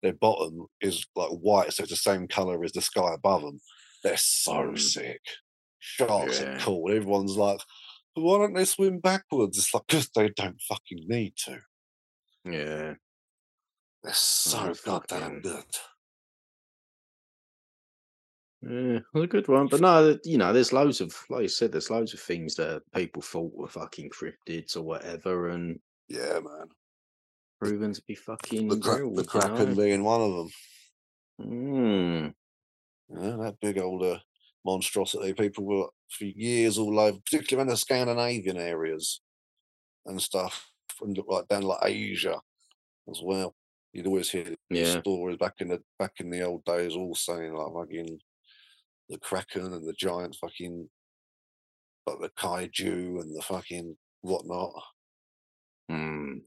their 0.03 0.15
bottom 0.15 0.67
is 0.81 1.07
like 1.17 1.31
white, 1.31 1.73
so 1.73 1.83
it's 1.83 1.93
the 1.93 1.97
same 1.97 2.29
color 2.29 2.63
as 2.65 2.73
the 2.73 2.81
sky 2.83 3.15
above 3.15 3.43
them. 3.43 3.61
They're 4.05 4.17
so 4.17 4.53
Mm. 4.73 4.79
sick. 4.79 5.21
Sharks 5.81 6.41
Yeah. 6.41 6.57
are 6.57 6.59
cool. 6.61 6.91
Everyone's 6.91 7.37
like, 7.37 7.61
why 8.15 8.39
don't 8.39 8.55
they 8.55 8.65
swim 8.65 8.99
backwards? 9.01 9.59
It's 9.59 9.73
like 9.75 9.85
because 9.87 10.09
they 10.15 10.29
don't 10.31 10.61
fucking 10.63 11.05
need 11.09 11.35
to. 11.45 11.61
Yeah. 12.45 12.95
They're 14.03 14.15
so 14.15 14.75
goddamn 14.85 15.21
fucking- 15.21 15.41
good. 15.43 15.65
Yeah, 18.63 18.99
a 19.15 19.27
good 19.27 19.47
one. 19.47 19.69
But 19.69 19.81
no, 19.81 20.19
you 20.25 20.37
know, 20.37 20.53
there's 20.53 20.73
loads 20.73 21.01
of, 21.01 21.15
like 21.31 21.43
you 21.43 21.49
said, 21.49 21.71
there's 21.71 21.91
loads 21.91 22.13
of 22.13 22.21
things 22.21 22.57
that 22.57 22.83
people 22.93 23.23
thought 23.23 23.55
were 23.55 23.69
fucking 23.69 24.11
cryptids 24.11 24.77
or 24.77 24.83
whatever, 24.83 25.49
and 25.51 25.81
Yeah, 26.09 26.41
man. 26.41 26.69
Proven 27.61 27.93
to 27.93 28.03
be 28.07 28.15
fucking 28.15 28.69
The, 28.69 28.79
cra- 28.79 28.99
real. 28.99 29.15
the 29.15 29.25
Kraken 29.25 29.75
being 29.75 30.03
one 30.05 30.21
of 30.21 30.35
them. 30.35 30.51
Mm, 31.41 32.35
Yeah, 33.11 33.37
that 33.37 33.57
big 33.61 33.79
old 33.79 34.03
uh, 34.03 34.19
monstrosity. 34.65 35.33
People 35.35 35.65
were 35.65 35.87
for 36.11 36.25
years 36.25 36.79
all 36.79 36.99
over, 36.99 37.19
particularly 37.19 37.69
in 37.69 37.69
the 37.71 37.77
Scandinavian 37.77 38.57
areas 38.57 39.21
and 40.07 40.21
stuff, 40.21 40.71
and 41.01 41.17
look 41.17 41.27
like 41.29 41.49
down 41.49 41.63
like 41.63 41.79
Asia 41.85 42.41
as 43.11 43.21
well. 43.23 43.55
You'd 43.93 44.07
always 44.07 44.31
hear 44.31 44.55
yeah. 44.71 45.01
stories 45.01 45.39
back 45.39 45.55
in 45.61 45.69
the 45.69 45.81
back 45.99 46.13
in 46.21 46.31
the 46.31 46.43
old 46.43 46.65
days, 46.65 46.95
all 46.95 47.15
saying 47.15 47.55
like 47.55 47.73
fucking 47.75 48.19
the 49.09 49.19
Kraken 49.19 49.73
and 49.73 49.87
the 49.87 49.95
giant 49.95 50.37
fucking 50.41 50.89
like 52.07 52.21
the 52.21 52.29
kaiju 52.31 53.21
and 53.23 53.35
the 53.37 53.43
fucking 53.43 53.97
whatnot. 54.23 54.73
Mm, 55.91 56.41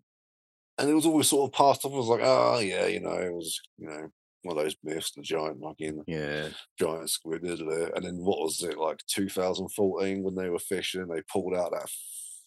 And 0.81 0.89
it 0.89 0.93
was 0.95 1.05
always 1.05 1.27
sort 1.27 1.47
of 1.47 1.53
passed 1.55 1.85
off 1.85 1.93
as 1.93 2.07
like, 2.07 2.21
oh 2.23 2.59
yeah, 2.59 2.87
you 2.87 2.99
know, 2.99 3.13
it 3.13 3.31
was 3.31 3.59
you 3.77 3.87
know 3.87 4.09
one 4.43 4.57
of 4.57 4.63
those 4.63 4.75
myths, 4.83 5.11
the 5.11 5.21
giant 5.21 5.61
fucking 5.61 6.03
yeah. 6.07 6.47
giant 6.79 7.09
squid, 7.09 7.45
isn't 7.45 7.71
it? 7.71 7.91
And 7.95 8.03
then 8.03 8.17
what 8.17 8.39
was 8.39 8.63
it 8.63 8.77
like 8.77 8.99
2014 9.07 10.23
when 10.23 10.33
they 10.35 10.49
were 10.49 10.57
fishing? 10.57 11.07
They 11.07 11.21
pulled 11.31 11.53
out 11.53 11.71
that 11.71 11.87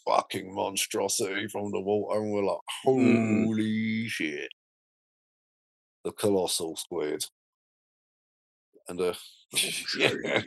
fucking 0.05 0.53
monstrosity 0.53 1.47
from 1.47 1.71
the 1.71 1.81
water, 1.81 2.21
and 2.21 2.33
we're 2.33 2.45
like, 2.45 2.59
Mm. 2.87 3.47
holy 3.47 4.09
shit! 4.09 4.51
The 6.05 6.13
colossal 6.13 6.77
squid. 6.77 7.25
And 8.89 9.01
uh, 9.01 9.15
yeah, 9.99 10.43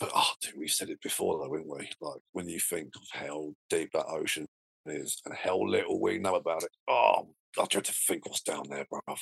but 0.00 0.10
oh, 0.14 0.32
dude, 0.40 0.54
we 0.58 0.66
said 0.66 0.90
it 0.90 1.00
before 1.02 1.38
though, 1.38 1.54
didn't 1.54 1.70
we? 1.70 1.88
Like 2.00 2.20
when 2.32 2.48
you 2.48 2.58
think 2.58 2.96
of 2.96 3.02
how 3.12 3.52
deep 3.70 3.90
that 3.92 4.06
ocean 4.06 4.48
is 4.90 5.20
and 5.24 5.34
how 5.34 5.58
little 5.60 6.00
we 6.00 6.18
know 6.18 6.34
about 6.36 6.62
it. 6.62 6.70
Oh, 6.88 7.28
I 7.60 7.64
try 7.66 7.80
to 7.80 7.92
think 7.92 8.26
what's 8.26 8.42
down 8.42 8.64
there, 8.68 8.86
bruv. 8.92 9.18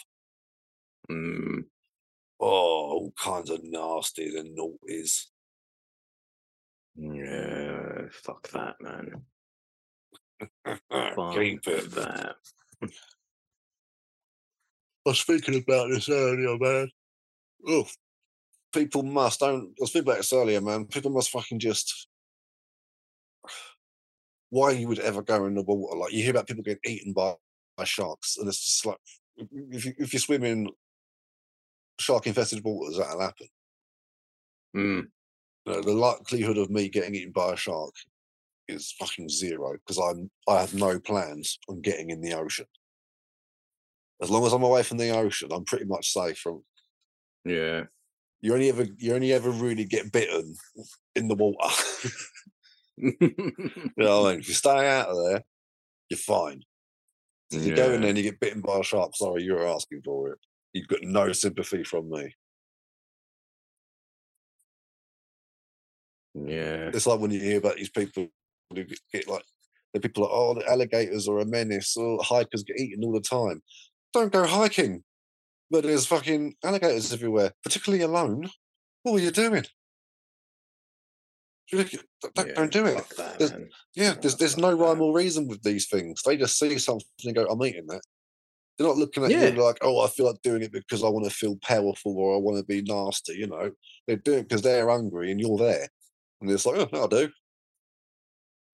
Mm, 1.11 1.65
Oh, 2.39 2.47
all 2.47 3.13
kinds 3.19 3.49
of 3.51 3.61
nasties 3.63 4.39
and 4.39 4.57
naughties. 4.59 5.27
yeah. 6.97 8.09
Fuck 8.13 8.49
that, 8.51 8.75
man. 8.81 9.23
Fuck 10.91 11.35
Keep 11.35 11.67
it. 11.67 11.91
that. 11.93 12.35
I 12.83 12.89
was 15.05 15.23
thinking 15.23 15.57
about 15.63 15.89
this 15.91 16.09
earlier, 16.09 16.59
man. 16.59 16.91
Oh, 17.67 17.87
people 18.75 19.03
must 19.03 19.41
don't. 19.41 19.69
I 19.71 19.75
was 19.81 19.93
thinking 19.93 20.09
about 20.11 20.19
this 20.19 20.33
earlier, 20.33 20.61
man. 20.61 20.85
People 20.87 21.11
must 21.13 21.31
fucking 21.31 21.59
just. 21.59 22.09
Why 24.57 24.71
you 24.71 24.89
would 24.89 25.01
ever 25.01 25.23
go 25.23 25.45
in 25.45 25.55
the 25.55 25.63
water? 25.63 25.99
Like 25.99 26.13
you 26.13 26.23
hear 26.23 26.31
about 26.31 26.47
people 26.47 26.63
getting 26.63 26.81
eaten 26.87 27.13
by, 27.13 27.35
by 27.77 27.85
sharks, 27.85 28.39
and 28.39 28.49
it's 28.49 28.65
just 28.65 28.87
like 28.87 28.97
if 29.37 29.85
you 29.85 29.93
if 29.99 30.15
you 30.15 30.19
swim 30.19 30.45
in 30.45 30.69
shark 32.01 32.27
infested 32.27 32.65
waters, 32.65 32.97
that'll 32.97 33.21
happen. 33.21 33.49
Mm, 34.77 35.09
You 35.67 35.73
know, 35.73 35.83
the 35.83 35.93
likelihood 35.93 36.59
of 36.59 36.71
me 36.71 36.89
getting 36.89 37.15
eaten 37.15 37.33
by 37.33 37.53
a 37.53 37.57
shark 37.57 37.95
is 38.69 38.93
fucking 38.99 39.29
zero 39.29 39.75
because 39.75 39.99
I'm 39.99 40.31
I 40.49 40.61
have 40.61 40.75
no 40.75 40.99
plans 41.01 41.59
on 41.69 41.83
getting 41.83 42.11
in 42.11 42.23
the 42.23 42.33
ocean. 42.33 42.67
As 44.23 44.31
long 44.31 44.47
as 44.47 44.55
I'm 44.55 44.63
away 44.63 44.83
from 44.83 44.97
the 44.97 45.11
ocean, 45.11 45.51
I'm 45.53 45.65
pretty 45.65 45.85
much 45.85 46.13
safe 46.13 46.39
from 46.39 46.65
yeah. 47.45 47.85
you 48.41 48.55
only 48.55 48.69
ever 48.71 48.87
you 48.97 49.15
only 49.15 49.33
ever 49.33 49.51
really 49.51 49.85
get 49.85 50.13
bitten 50.13 50.55
in 51.15 51.29
the 51.29 51.35
water. 51.35 51.75
you 52.99 53.91
know 53.97 54.23
what 54.23 54.29
I 54.29 54.31
mean? 54.33 54.41
If 54.41 54.49
you 54.49 54.55
stay 54.55 54.89
out 54.89 55.09
of 55.09 55.17
there, 55.25 55.43
you're 56.09 56.19
fine. 56.19 56.63
If 57.51 57.65
you 57.65 57.77
go 57.77 57.93
in 57.93 58.01
there 58.01 58.11
and 58.11 58.19
you 58.19 58.25
get 58.25 58.41
bitten 58.41 58.61
by 58.61 58.79
a 58.79 58.83
shark, 58.83 59.15
sorry, 59.15 59.45
you're 59.45 59.67
asking 59.67 60.03
for 60.05 60.31
it. 60.31 60.39
You've 60.73 60.89
got 60.89 61.03
no 61.03 61.33
sympathy 61.33 61.85
from 61.85 62.11
me. 62.11 62.35
yeah. 66.45 66.91
It's 66.93 67.07
like 67.07 67.21
when 67.21 67.31
you 67.31 67.41
hear 67.41 67.59
about 67.59 67.77
these 67.77 67.89
people 67.89 68.29
who 68.71 68.85
get, 68.85 68.99
get 69.13 69.29
like 69.29 69.45
the 69.95 70.01
people 70.01 70.25
are, 70.25 70.31
oh, 70.31 70.55
the 70.55 70.69
alligators 70.71 71.29
are 71.29 71.39
a 71.39 71.47
menace, 71.47 71.97
or 71.97 72.19
hikers 72.23 72.65
get 72.65 72.79
eaten 72.79 73.05
all 73.05 73.13
the 73.13 73.21
time. 73.21 73.63
Don't 74.13 74.33
go 74.33 74.47
hiking. 74.47 75.03
But 75.71 75.85
there's 75.85 76.07
fucking 76.07 76.55
alligators 76.63 77.13
everywhere, 77.13 77.53
particularly 77.63 78.05
alone. 78.05 78.51
What 79.03 79.21
are 79.21 79.25
you 79.25 79.31
doing? 79.31 79.65
Don't, 81.73 81.91
don't- 82.35 82.47
yeah, 82.49 82.55
don't 82.55 82.73
do 82.73 82.87
it. 82.87 83.09
That, 83.17 83.39
There's- 83.39 83.53
Yeah, 83.95 84.15
there's 84.21 84.37
there's 84.37 84.57
no 84.57 84.73
rhyme 84.73 85.01
or 85.01 85.15
reason 85.15 85.49
with 85.49 85.63
these 85.63 85.89
things. 85.89 86.23
They 86.25 86.37
just 86.37 86.59
see 86.59 86.79
something 86.79 87.07
and 87.25 87.35
go, 87.35 87.47
I'm 87.47 87.63
eating 87.65 87.87
that. 87.89 88.03
They're 88.79 88.87
not 88.87 88.97
looking 88.99 89.25
at 89.25 89.31
Yeah. 89.31 89.47
you 89.49 89.63
like, 89.63 89.79
oh, 89.83 90.05
I 90.05 90.09
feel 90.09 90.27
like 90.27 90.43
doing 90.43 90.63
it 90.63 90.71
because 90.73 91.03
I 91.03 91.09
want 91.09 91.25
to 91.25 91.31
feel 91.31 91.57
powerful 91.63 92.17
or 92.19 92.35
I 92.35 92.39
want 92.39 92.59
to 92.59 92.65
be 92.65 92.83
nasty, 92.83 93.35
you 93.35 93.47
know. 93.47 93.71
They're 94.07 94.17
doing 94.17 94.41
it 94.41 94.49
because 94.49 94.63
they're 94.63 94.89
hungry 94.89 95.31
and 95.31 95.41
you're 95.41 95.57
there. 95.59 95.89
And 96.41 96.51
it's 96.51 96.67
like, 96.67 96.77
oh, 96.79 96.89
I'll 96.99 97.09
do. 97.09 97.31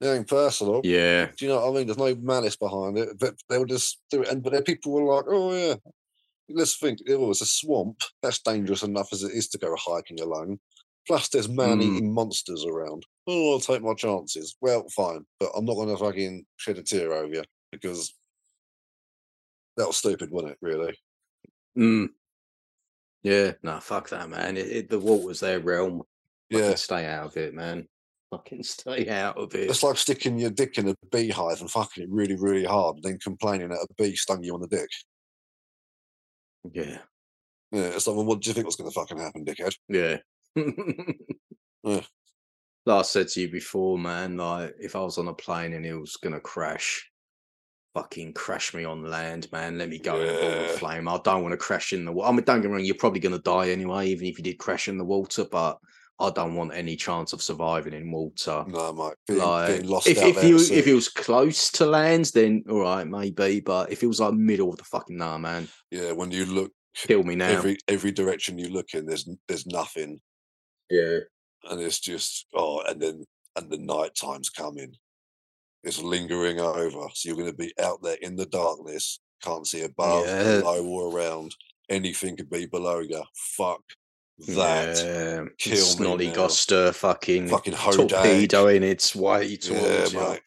It 0.01 0.07
ain't 0.09 0.27
personal. 0.29 0.81
Yeah. 0.83 1.27
Do 1.37 1.45
you 1.45 1.49
know 1.53 1.61
what 1.61 1.71
I 1.71 1.79
mean? 1.79 1.87
There's 1.87 1.99
no 1.99 2.15
malice 2.17 2.57
behind 2.57 2.99
it. 2.99 3.11
But 3.21 3.37
they'll 3.49 3.65
just 3.65 4.01
do 4.11 4.23
it. 4.23 4.29
And 4.29 4.43
but 4.43 4.53
then 4.53 4.65
people 4.65 4.93
were 4.93 5.15
like, 5.15 5.25
oh 5.29 5.55
yeah. 5.55 5.75
Let's 6.49 6.77
think, 6.77 6.99
oh, 7.09 7.31
it's 7.31 7.41
a 7.41 7.47
swamp. 7.47 8.01
That's 8.21 8.41
dangerous 8.43 8.83
enough 8.83 9.09
as 9.13 9.23
it 9.23 9.33
is 9.33 9.49
to 9.51 9.59
go 9.59 9.75
hiking 9.79 10.21
alone. 10.21 10.59
Plus, 11.07 11.29
there's 11.29 11.49
man-eating 11.49 12.13
monsters 12.13 12.65
around. 12.65 13.05
Oh, 13.27 13.55
I'll 13.55 13.61
take 13.61 13.83
my 13.83 13.95
chances. 13.95 14.57
Well, 14.61 14.87
fine, 14.95 15.25
but 15.41 15.51
I'm 15.57 15.65
not 15.65 15.75
going 15.75 15.89
to 15.89 15.97
fucking 15.97 16.45
shed 16.57 16.79
a 16.79 16.83
tear 16.83 17.13
over 17.13 17.35
you 17.35 17.43
because 17.73 18.15
that 19.77 19.87
was 19.87 19.97
stupid, 19.97 20.31
wasn't 20.31 20.53
it? 20.53 20.59
Really? 20.61 20.97
Mm. 21.77 22.09
Yeah. 23.23 23.53
No, 23.63 23.81
fuck 23.81 24.11
that, 24.11 24.29
man. 24.29 24.57
It, 24.57 24.67
it, 24.69 24.91
the 24.91 24.99
water's 24.99 25.41
their 25.41 25.61
realm. 25.61 26.03
Fucking 26.53 26.69
Yeah. 26.69 26.75
stay 26.75 27.07
out 27.07 27.27
of 27.27 27.37
it, 27.37 27.55
man. 27.55 27.89
Fucking 28.31 28.63
stay 28.63 29.09
out 29.09 29.39
of 29.39 29.55
it. 29.55 29.71
It's 29.71 29.83
like 29.83 29.97
sticking 29.97 30.39
your 30.39 30.51
dick 30.51 30.79
in 30.79 30.89
a 30.89 30.95
beehive 31.11 31.61
and 31.61 31.71
fucking 31.71 32.05
it 32.05 32.11
really, 32.11 32.37
really 32.37 32.65
hard, 32.65 32.97
and 32.97 33.05
then 33.05 33.19
complaining 33.19 33.71
that 33.71 33.87
a 33.89 33.95
bee 34.03 34.15
stung 34.15 34.43
you 34.45 34.55
on 34.55 34.61
the 34.61 34.69
dick. 34.69 34.89
Yeah. 36.73 36.99
Yeah, 37.73 37.85
it's 37.85 38.07
like, 38.07 38.17
well, 38.17 38.27
what 38.27 38.41
do 38.41 38.51
you 38.51 38.55
think 38.55 38.67
was 38.67 38.77
going 38.77 38.91
to 38.91 38.95
fucking 38.95 39.19
happen, 39.19 39.45
dickhead? 39.45 39.75
Yeah. 39.89 40.19
Yeah. 41.85 42.01
Like 42.87 43.01
I 43.01 43.03
said 43.03 43.27
to 43.29 43.41
you 43.41 43.51
before, 43.51 43.99
man, 43.99 44.37
like 44.37 44.75
if 44.79 44.95
I 44.95 45.01
was 45.01 45.19
on 45.19 45.27
a 45.27 45.35
plane 45.35 45.73
and 45.73 45.85
it 45.85 45.95
was 45.95 46.17
gonna 46.17 46.39
crash, 46.39 47.11
fucking 47.95 48.35
crash 48.35 48.73
me 48.73 48.85
on 48.85 49.05
land, 49.05 49.51
man. 49.51 49.79
Let 49.79 49.89
me 49.89 49.99
go 49.99 50.21
in 50.21 50.29
a 50.29 50.41
ball 50.41 50.65
of 50.65 50.71
flame. 50.79 51.09
I 51.09 51.19
don't 51.25 51.43
want 51.43 51.53
to 51.53 51.57
crash 51.57 51.93
in 51.93 52.05
the 52.05 52.13
water. 52.13 52.29
I 52.29 52.33
mean, 52.33 52.45
don't 52.45 52.61
get 52.61 52.69
me 52.69 52.75
wrong, 52.77 52.85
you're 52.85 52.95
probably 52.95 53.19
gonna 53.19 53.41
die 53.41 53.71
anyway, 53.71 54.09
even 54.11 54.27
if 54.27 54.39
you 54.39 54.45
did 54.45 54.59
crash 54.59 54.87
in 54.87 54.97
the 54.97 55.05
water, 55.05 55.45
but 55.51 55.79
I 56.21 56.31
don't 56.31 56.55
want 56.55 56.73
any 56.73 56.95
chance 56.95 57.33
of 57.33 57.43
surviving 57.43 57.95
in 57.95 58.11
water. 58.11 58.65
No, 58.69 58.93
mate. 58.93 59.15
Being, 59.27 59.41
Like 59.41 59.69
being 59.69 59.89
lost 59.89 60.07
if, 60.07 60.19
if 60.19 60.45
you 60.45 60.57
if 60.57 60.87
it 60.87 60.95
was 60.95 61.09
close 61.09 61.71
to 61.73 61.87
land, 61.87 62.31
then 62.35 62.63
all 62.71 62.81
right, 62.81 63.07
maybe. 63.07 63.61
But 63.61 63.91
if 63.91 64.03
it 64.03 64.07
was 64.07 64.21
like 64.21 64.35
middle 64.35 64.71
of 64.71 64.77
the 64.77 64.85
fucking 64.85 65.17
nah, 65.17 65.39
man, 65.39 65.69
yeah, 65.91 66.13
when 66.13 66.31
you 66.31 66.47
look 66.47 66.73
kill 66.95 67.23
me 67.23 67.35
now. 67.35 67.49
every 67.49 67.77
every 67.89 68.13
direction 68.13 68.59
you 68.59 68.69
look 68.69 68.95
in, 68.95 69.07
there's 69.07 69.29
there's 69.49 69.67
nothing, 69.67 70.21
yeah, 70.93 71.19
and 71.71 71.81
it's 71.81 71.99
just 72.01 72.47
oh, 72.55 72.83
and 72.89 73.01
then 73.01 73.25
and 73.57 73.71
the 73.71 73.79
night 73.79 74.15
time's 74.15 74.51
coming. 74.51 74.95
It's 75.85 76.01
lingering 76.03 76.61
over, 76.61 77.09
so 77.13 77.29
you're 77.29 77.37
going 77.37 77.51
to 77.51 77.57
be 77.57 77.73
out 77.83 78.03
there 78.03 78.17
in 78.23 78.37
the 78.37 78.47
darkness. 78.47 79.19
Can't 79.43 79.67
see 79.67 79.83
above, 79.83 80.25
Yeah. 80.27 80.61
below, 80.61 80.85
or 80.87 81.17
around. 81.17 81.55
Anything 81.91 82.37
could 82.37 82.49
be 82.49 82.67
below 82.67 83.01
you. 83.01 83.23
Fuck 83.35 83.83
that. 84.47 84.97
yeah. 85.05 85.45
kill. 85.59 85.85
Snollygoster, 85.85 86.95
fucking 86.95 87.49
Fucking 87.49 87.75
Hodag. 87.75 88.09
torpedoing 88.11 88.83
its 88.85 89.15
way 89.17 89.45
Yeah, 89.47 89.57
towards 89.59 90.13
you. 90.13 90.21
mate. 90.21 90.43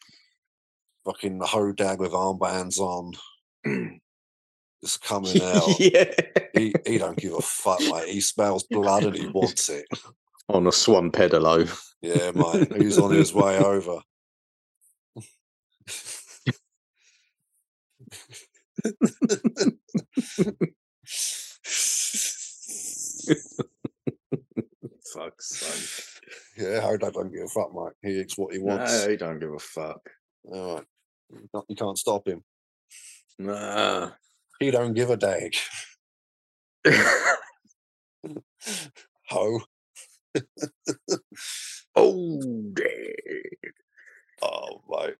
fucking 1.04 1.38
hodag 1.40 1.98
with 1.98 2.12
armbands 2.12 2.78
on, 2.78 3.12
It's 4.82 4.96
coming 4.98 5.40
out. 5.42 5.78
yeah. 5.78 6.10
he, 6.54 6.74
he 6.86 6.98
don't 6.98 7.18
give 7.18 7.34
a 7.34 7.40
fuck, 7.42 7.80
mate. 7.80 8.08
He 8.08 8.20
smells 8.20 8.64
blood 8.64 9.04
and 9.04 9.16
he 9.16 9.26
wants 9.28 9.68
it. 9.68 9.86
On 10.48 10.66
a 10.66 10.72
swan 10.72 11.10
pedalo. 11.10 11.66
Yeah, 12.02 12.30
mate. 12.32 12.72
He's 12.82 12.98
on 12.98 13.10
his 13.12 13.32
way 13.34 13.58
over. 13.58 14.00
Fuck's 25.14 25.56
sake. 25.58 26.04
Yeah, 26.58 26.80
Hodag 26.80 27.12
don't 27.12 27.32
give 27.32 27.44
a 27.44 27.48
fuck, 27.48 27.72
mate. 27.74 27.92
He 28.02 28.20
eats 28.20 28.36
what 28.38 28.52
he 28.54 28.58
wants. 28.60 29.04
No, 29.04 29.10
he 29.10 29.16
don't 29.16 29.38
give 29.38 29.52
a 29.52 29.58
fuck. 29.58 30.00
All 30.44 30.76
right. 30.76 30.84
You 31.30 31.48
can't- 31.54 31.64
You 31.68 31.76
can't 31.76 31.98
stop 31.98 32.26
him. 32.26 32.44
Nah. 33.38 34.12
He 34.58 34.70
don't 34.70 34.94
give 34.94 35.10
a 35.10 35.16
dag. 35.16 35.54
Ho. 39.28 39.60
oh, 41.96 42.40
damn. 42.72 42.86
Oh, 44.42 44.82
mate. 44.88 45.14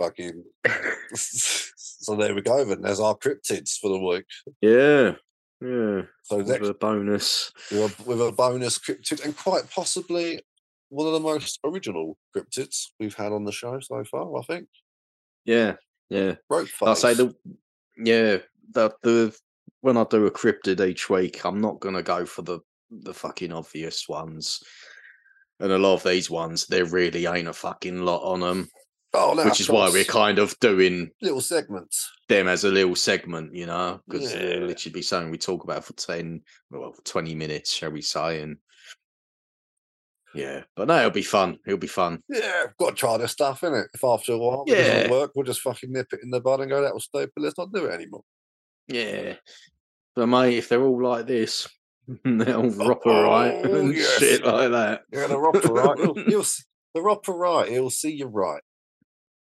Fucking. 0.00 0.44
so 1.14 2.16
there 2.16 2.34
we 2.34 2.42
go, 2.42 2.64
then. 2.64 2.82
There's 2.82 3.00
our 3.00 3.16
cryptids 3.16 3.78
for 3.78 3.88
the 3.90 3.98
week. 3.98 4.26
Yeah. 4.60 5.12
Yeah. 5.60 6.02
So 6.24 6.36
With 6.38 6.48
next, 6.48 6.68
a 6.68 6.74
bonus. 6.74 7.50
with 7.70 7.98
a, 7.98 8.02
with 8.04 8.20
a 8.20 8.32
bonus 8.32 8.78
cryptid, 8.78 9.24
and 9.24 9.36
quite 9.36 9.70
possibly 9.70 10.42
one 10.90 11.06
of 11.06 11.14
the 11.14 11.20
most 11.20 11.58
original 11.64 12.18
cryptids 12.36 12.86
we've 13.00 13.14
had 13.14 13.32
on 13.32 13.44
the 13.44 13.52
show 13.52 13.80
so 13.80 14.04
far, 14.04 14.36
I 14.38 14.42
think. 14.42 14.68
Yeah. 15.44 15.76
Yeah. 16.10 16.34
Rope 16.50 16.68
I'll 16.82 16.94
say 16.94 17.14
face. 17.14 17.16
the 17.18 17.34
yeah 17.96 18.36
the 18.72 18.90
the 19.02 19.36
when 19.80 19.96
I 19.96 20.04
do 20.04 20.26
a 20.26 20.30
cryptid 20.30 20.86
each 20.86 21.08
week, 21.08 21.44
I'm 21.44 21.60
not 21.60 21.80
gonna 21.80 22.02
go 22.02 22.26
for 22.26 22.42
the 22.42 22.60
the 22.90 23.14
fucking 23.14 23.52
obvious 23.52 24.08
ones. 24.08 24.60
And 25.60 25.72
a 25.72 25.78
lot 25.78 25.94
of 25.94 26.02
these 26.04 26.28
ones, 26.30 26.66
there 26.66 26.84
really 26.84 27.26
ain't 27.26 27.48
a 27.48 27.52
fucking 27.52 28.00
lot 28.02 28.22
on 28.22 28.40
them, 28.40 28.68
Oh, 29.14 29.32
no, 29.34 29.44
which 29.46 29.60
is 29.60 29.70
why 29.70 29.88
we're 29.88 30.04
kind 30.04 30.38
of 30.38 30.58
doing 30.60 31.10
little 31.22 31.40
segments. 31.40 32.10
them 32.28 32.48
as 32.48 32.64
a 32.64 32.68
little 32.70 32.94
segment, 32.96 33.54
you 33.54 33.64
know, 33.66 34.00
because 34.06 34.34
Yeah. 34.34 34.40
it'll 34.40 34.68
literally 34.68 34.92
be 34.92 35.00
something 35.02 35.30
we 35.30 35.38
talk 35.38 35.64
about 35.64 35.84
for 35.84 35.94
10, 35.94 36.42
well, 36.70 36.94
20 37.04 37.34
minutes, 37.34 37.72
shall 37.72 37.90
we 37.90 38.02
say. 38.02 38.42
And 38.42 38.58
yeah, 40.34 40.64
but 40.74 40.88
no, 40.88 40.98
it'll 40.98 41.10
be 41.10 41.22
fun. 41.22 41.58
It'll 41.66 41.78
be 41.78 41.86
fun. 41.86 42.22
Yeah, 42.28 42.64
got 42.78 42.90
to 42.90 42.96
try 42.96 43.16
this 43.16 43.32
stuff, 43.32 43.62
innit? 43.62 43.86
If 43.94 44.04
after 44.04 44.32
a 44.32 44.38
while 44.38 44.64
it 44.66 44.76
Yeah. 44.76 44.94
doesn't 44.94 45.10
work, 45.10 45.30
we'll 45.34 45.46
just 45.46 45.62
fucking 45.62 45.90
nip 45.90 46.12
it 46.12 46.20
in 46.22 46.28
the 46.30 46.40
bud 46.40 46.60
and 46.60 46.68
go, 46.68 46.82
that 46.82 46.92
was 46.92 47.04
stupid, 47.04 47.32
let's 47.38 47.56
not 47.56 47.72
do 47.72 47.86
it 47.86 47.94
anymore. 47.94 48.24
Yeah. 48.88 49.36
But 50.14 50.26
mate, 50.26 50.58
if 50.58 50.68
they're 50.68 50.82
all 50.82 51.02
like 51.02 51.26
this, 51.26 51.66
rock 52.24 53.04
right 53.06 53.60
Oh, 53.64 53.74
and 53.80 53.94
yes. 53.94 54.18
shit 54.18 54.44
like 54.44 54.70
that. 54.70 55.02
Yeah, 55.12 55.26
the 55.26 55.34
Roperite. 55.36 56.26
He'll, 56.28 56.40
s- 56.40 56.64
the 56.94 57.00
Roperite. 57.00 57.68
He'll 57.70 57.90
see 57.90 58.12
you 58.12 58.26
right. 58.26 58.62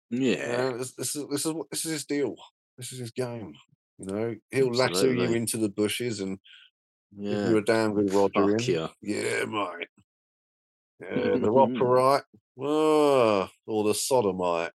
You 0.09 0.21
Yeah. 0.31 0.57
know, 0.57 0.77
this, 0.79 0.93
this 0.95 1.15
is 1.15 1.25
this 1.29 1.45
is 1.45 1.53
this 1.71 1.85
is 1.85 1.91
his 1.91 2.05
deal. 2.05 2.35
This 2.77 2.91
is 2.91 2.99
his 2.99 3.11
game. 3.11 3.53
You 3.97 4.05
know, 4.05 4.35
he'll 4.51 4.71
lasso 4.73 5.09
you 5.09 5.33
into 5.33 5.57
the 5.57 5.69
bushes 5.69 6.19
and 6.19 6.39
Yeah. 7.17 7.49
you 7.49 7.57
a 7.57 7.61
damn 7.61 7.93
good 7.93 8.11
in. 8.13 8.59
yeah. 8.59 8.87
Yeah, 9.01 9.45
mate. 9.45 9.87
Yeah, 11.01 11.37
the 11.37 11.51
roper 11.51 11.85
right. 11.85 12.23
Ah, 12.61 13.49
or 13.67 13.83
the 13.85 13.93
sodomite. 13.93 14.71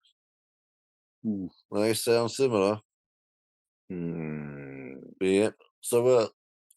Ooh. 1.26 1.50
They 1.72 1.94
sound 1.96 2.32
similar. 2.32 2.80
Mm. 3.92 4.98
Yeah. 5.20 5.50
So, 5.82 6.08
uh, 6.08 6.28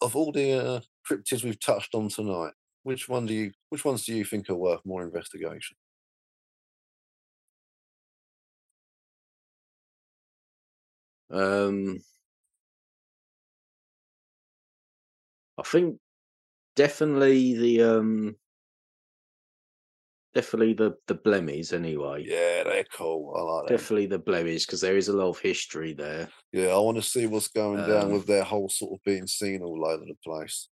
of 0.01 0.16
all 0.16 0.32
the 0.32 0.52
uh, 0.52 0.81
cryptids 1.09 1.44
we've 1.44 1.60
touched 1.60 1.94
on 1.94 2.09
tonight, 2.09 2.55
which 2.82 3.09
one 3.09 3.26
do 3.26 3.35
you 3.35 3.52
which 3.70 3.85
ones 3.85 4.05
do 4.05 4.14
you 4.14 4.24
think 4.24 4.48
are 4.51 4.56
worth 4.56 4.85
more 4.85 5.02
investigation? 5.05 5.76
Um, 11.31 11.98
I 15.59 15.62
think 15.62 16.01
definitely 16.76 17.55
the 17.55 17.82
um, 17.82 18.36
definitely 20.35 20.74
the 20.74 20.97
the 21.06 21.14
blemmies 21.14 21.72
anyway. 21.72 22.24
Yeah, 22.24 22.64
they're 22.64 22.85
cool. 22.85 23.35
I 23.36 23.40
like. 23.43 23.76
Definitely 23.76 24.06
the 24.06 24.18
blemmies 24.18 24.66
because 24.66 24.81
there 24.81 24.97
is 24.97 25.09
a 25.09 25.12
lot 25.16 25.28
of 25.28 25.39
history 25.39 25.93
there. 25.93 26.31
Yeah, 26.52 26.68
I 26.68 26.78
want 26.78 26.97
to 26.97 27.02
see 27.02 27.26
what's 27.26 27.48
going 27.48 27.82
down 27.82 28.10
Um, 28.10 28.12
with 28.12 28.26
their 28.26 28.44
whole 28.44 28.68
sort 28.68 28.93
of 28.98 29.05
being 29.05 29.26
seen 29.26 29.62
all 29.62 29.85
over 29.86 30.05
the 30.05 30.14
place. 30.24 30.68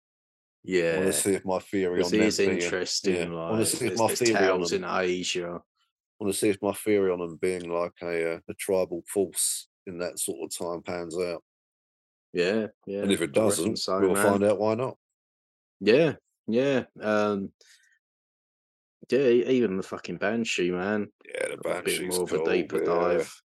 I 0.64 0.70
want 0.70 0.84
Yeah, 0.84 1.00
to 1.06 1.12
see 1.12 1.32
if 1.34 1.44
my 1.44 1.58
theory 1.58 2.02
on 2.02 2.10
them 2.10 2.20
is 2.22 2.38
being, 2.38 2.50
interesting. 2.50 3.14
yeah, 3.16 3.22
I 3.22 3.26
Like, 3.26 3.50
want 3.50 3.60
to 3.60 3.66
see 3.66 3.86
if 3.86 3.90
there's, 3.90 3.98
my 4.00 4.06
there's 4.06 4.18
theory 4.20 4.34
on 4.36 4.40
tales 4.58 4.70
them. 4.70 4.84
in 4.84 4.90
Asia. 4.90 5.48
I 6.20 6.24
want 6.24 6.32
to 6.34 6.38
see 6.38 6.48
if 6.50 6.62
my 6.62 6.72
theory 6.72 7.10
on 7.10 7.18
them 7.18 7.36
being 7.36 7.68
like 7.68 7.94
a 8.02 8.34
uh, 8.34 8.38
a 8.48 8.54
tribal 8.54 9.02
force 9.08 9.66
in 9.88 9.98
that 9.98 10.18
sort 10.20 10.38
of 10.44 10.56
time 10.56 10.82
pans 10.82 11.18
out. 11.18 11.42
Yeah, 12.32 12.68
yeah. 12.86 13.00
and 13.02 13.10
if 13.12 13.20
it 13.20 13.30
reckon 13.30 13.42
doesn't, 13.42 13.78
so, 13.80 13.98
we'll 14.00 14.14
man. 14.14 14.24
find 14.24 14.44
out 14.44 14.58
why 14.60 14.74
not. 14.74 14.96
Yeah, 15.80 16.14
yeah. 16.46 16.84
Um, 17.00 17.50
yeah, 19.10 19.18
e- 19.18 19.46
even 19.48 19.76
the 19.76 19.82
fucking 19.82 20.16
banshee, 20.18 20.70
man. 20.70 21.08
Yeah, 21.26 21.48
the 21.48 21.52
A 21.54 21.56
bit 21.56 21.84
banshee's 21.84 22.14
more 22.16 22.22
of 22.22 22.30
cool. 22.30 22.48
a 22.48 22.52
deeper 22.52 22.78
yeah. 22.78 22.84
dive, 22.84 23.42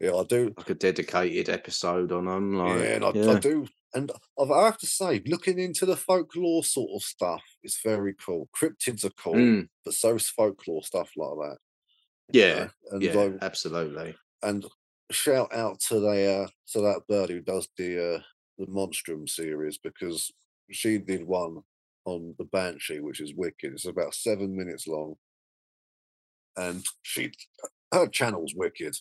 Yeah, 0.00 0.14
I 0.14 0.22
do. 0.24 0.54
like 0.56 0.70
a 0.70 0.74
dedicated 0.74 1.48
episode 1.48 2.12
on 2.12 2.26
them. 2.26 2.56
Like, 2.56 2.78
yeah, 2.80 2.84
and 2.94 3.04
I, 3.04 3.10
yeah, 3.14 3.30
I 3.32 3.38
do. 3.40 3.66
And 3.94 4.10
I've- 4.40 4.52
to 4.78 4.86
say, 4.86 5.20
looking 5.26 5.58
into 5.58 5.84
the 5.86 5.96
folklore 5.96 6.64
sort 6.64 6.90
of 6.94 7.02
stuff 7.02 7.42
is 7.62 7.78
very 7.84 8.14
cool. 8.14 8.48
Cryptids 8.56 9.04
are 9.04 9.10
cool, 9.10 9.34
Mm, 9.34 9.68
but 9.84 9.94
is 9.94 10.30
folklore 10.30 10.82
stuff 10.82 11.10
like 11.16 11.36
that. 11.38 11.58
yeah, 12.32 12.70
yeah, 13.00 13.12
I, 13.12 13.38
absolutely. 13.42 14.14
and 14.42 14.64
shout 15.10 15.52
out 15.54 15.80
to 15.80 16.00
the 16.00 16.32
uh, 16.44 16.48
to 16.72 16.80
that 16.80 17.02
bird 17.08 17.28
who 17.30 17.40
does 17.40 17.68
the 17.76 18.16
uh, 18.16 18.22
the 18.58 18.66
Monstrum 18.66 19.28
series 19.28 19.76
because 19.78 20.30
she 20.70 20.98
did 20.98 21.24
one 21.26 21.62
on 22.04 22.34
the 22.38 22.44
Banshee, 22.44 23.00
which 23.00 23.20
is 23.20 23.34
wicked. 23.34 23.72
It's 23.74 23.84
about 23.86 24.14
seven 24.14 24.56
minutes 24.56 24.86
long, 24.86 25.16
and 26.56 26.84
she 27.02 27.32
her 27.92 28.06
channel's 28.06 28.54
wicked. 28.54 28.94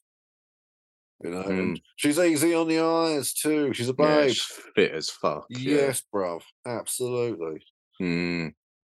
You 1.24 1.30
know, 1.32 1.42
and 1.44 1.82
she's 1.98 2.18
easy 2.20 2.54
on 2.56 2.68
the 2.68 2.80
eyes 2.80 3.34
too. 3.34 3.74
She's 3.74 3.90
a 3.90 3.94
Mm. 3.94 4.00
Yeah, 4.08 4.22
babe. 4.22 4.30
she's 4.32 4.60
fit 4.76 4.92
as 4.92 5.10
fuck. 5.10 5.46
Yeah. 5.50 5.76
Yes, 5.76 6.04
bruv, 6.14 6.42
absolutely. 6.66 7.64
Mm, 8.02 8.54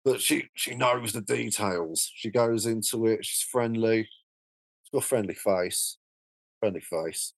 But 0.04 0.20
she 0.20 0.48
she 0.54 0.74
knows 0.74 1.12
the 1.12 1.20
details. 1.22 2.10
She 2.14 2.30
goes 2.30 2.66
into 2.66 3.06
it. 3.06 3.24
She's 3.24 3.42
friendly. 3.42 4.04
She's 4.04 4.90
got 4.92 5.02
a 5.04 5.06
friendly 5.06 5.34
face, 5.34 5.98
friendly 6.60 6.80
face. 6.80 7.34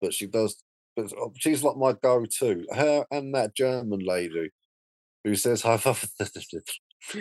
But 0.00 0.14
she 0.14 0.26
does. 0.26 0.62
But 0.96 1.12
uh, 1.12 1.28
she's 1.36 1.62
like 1.62 1.76
my 1.76 1.92
go-to. 1.92 2.66
Her 2.74 3.06
and 3.10 3.34
that 3.34 3.54
German 3.54 4.00
lady 4.00 4.50
who 5.24 5.34
says 5.34 5.62
"Hi." 5.62 5.76
I 7.08 7.16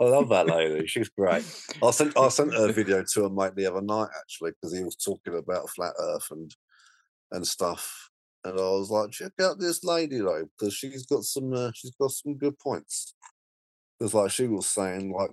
love 0.00 0.28
that 0.30 0.46
lady. 0.46 0.86
She's 0.86 1.08
great. 1.10 1.44
I 1.82 1.90
sent 1.90 2.18
I 2.18 2.28
sent 2.28 2.54
her 2.54 2.68
a 2.68 2.72
video 2.72 3.04
to 3.12 3.24
a 3.24 3.30
mate 3.30 3.54
the 3.54 3.66
other 3.66 3.80
night 3.82 4.08
actually 4.18 4.50
because 4.50 4.76
he 4.76 4.82
was 4.82 4.96
talking 4.96 5.36
about 5.36 5.70
flat 5.70 5.92
Earth 6.00 6.28
and 6.30 6.54
and 7.30 7.46
stuff. 7.46 8.10
And 8.44 8.58
I 8.58 8.62
was 8.62 8.90
like, 8.90 9.10
check 9.10 9.32
out 9.40 9.58
this 9.58 9.84
lady 9.84 10.18
though, 10.18 10.46
because 10.58 10.74
she's 10.74 11.06
got 11.06 11.22
some 11.22 11.52
uh, 11.52 11.70
she's 11.74 11.94
got 12.00 12.10
some 12.10 12.36
good 12.36 12.58
points. 12.58 13.14
Because 13.98 14.14
like 14.14 14.30
she 14.30 14.46
was 14.48 14.68
saying, 14.68 15.12
like 15.12 15.30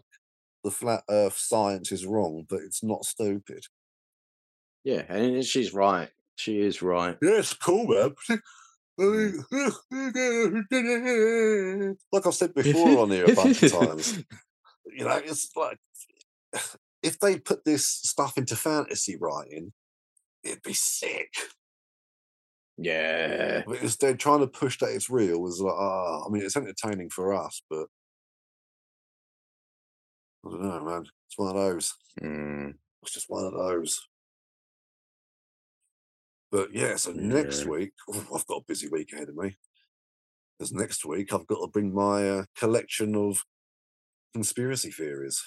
the 0.63 0.71
flat 0.71 1.03
Earth 1.09 1.37
science 1.37 1.91
is 1.91 2.05
wrong, 2.05 2.45
but 2.49 2.59
it's 2.61 2.83
not 2.83 3.05
stupid. 3.05 3.63
yeah, 4.83 5.03
and 5.09 5.43
she's 5.43 5.73
right. 5.73 6.09
She 6.35 6.59
is 6.59 6.81
right. 6.81 7.17
Yeah, 7.21 7.39
it's 7.39 7.53
cool, 7.53 7.87
man. 7.87 8.15
Like 12.11 12.25
I've 12.25 12.33
said 12.33 12.53
before 12.53 12.99
on 12.99 13.11
here 13.11 13.25
a 13.25 13.35
bunch 13.35 13.63
of 13.63 13.71
times. 13.71 14.23
You 14.87 15.03
know, 15.03 15.17
it's 15.17 15.49
like 15.55 15.79
if 17.01 17.19
they 17.19 17.39
put 17.39 17.65
this 17.65 17.85
stuff 17.85 18.37
into 18.37 18.55
fantasy 18.55 19.17
writing, 19.19 19.73
it'd 20.43 20.61
be 20.61 20.73
sick. 20.73 21.33
Yeah, 22.77 23.63
But 23.65 23.81
instead, 23.81 24.19
trying 24.19 24.41
to 24.41 24.47
push 24.47 24.77
that 24.79 24.93
it's 24.93 25.09
real 25.09 25.45
is 25.47 25.59
like, 25.59 25.73
ah, 25.75 26.23
I 26.25 26.29
mean, 26.29 26.43
it's 26.43 26.55
entertaining 26.55 27.09
for 27.09 27.33
us, 27.33 27.61
but 27.69 27.87
I 30.45 30.49
don't 30.51 30.61
know, 30.61 30.85
man. 30.85 31.05
It's 31.27 31.37
one 31.37 31.49
of 31.49 31.55
those. 31.55 31.93
mm, 32.21 32.73
It's 33.01 33.13
just 33.13 33.29
one 33.29 33.45
of 33.45 33.53
those. 33.53 34.07
But 36.51 36.73
yeah, 36.73 36.95
so 36.95 37.11
next 37.11 37.63
Yeah. 37.65 37.71
week, 37.71 37.93
I've 38.13 38.47
got 38.47 38.61
a 38.61 38.65
busy 38.67 38.87
week 38.89 39.11
ahead 39.13 39.29
of 39.29 39.35
me. 39.35 39.57
Because 40.57 40.71
next 40.71 41.05
week, 41.05 41.33
I've 41.33 41.47
got 41.47 41.61
to 41.61 41.67
bring 41.67 41.93
my 41.93 42.29
uh, 42.29 42.45
collection 42.57 43.15
of 43.15 43.43
conspiracy 44.33 44.91
theories. 44.91 45.43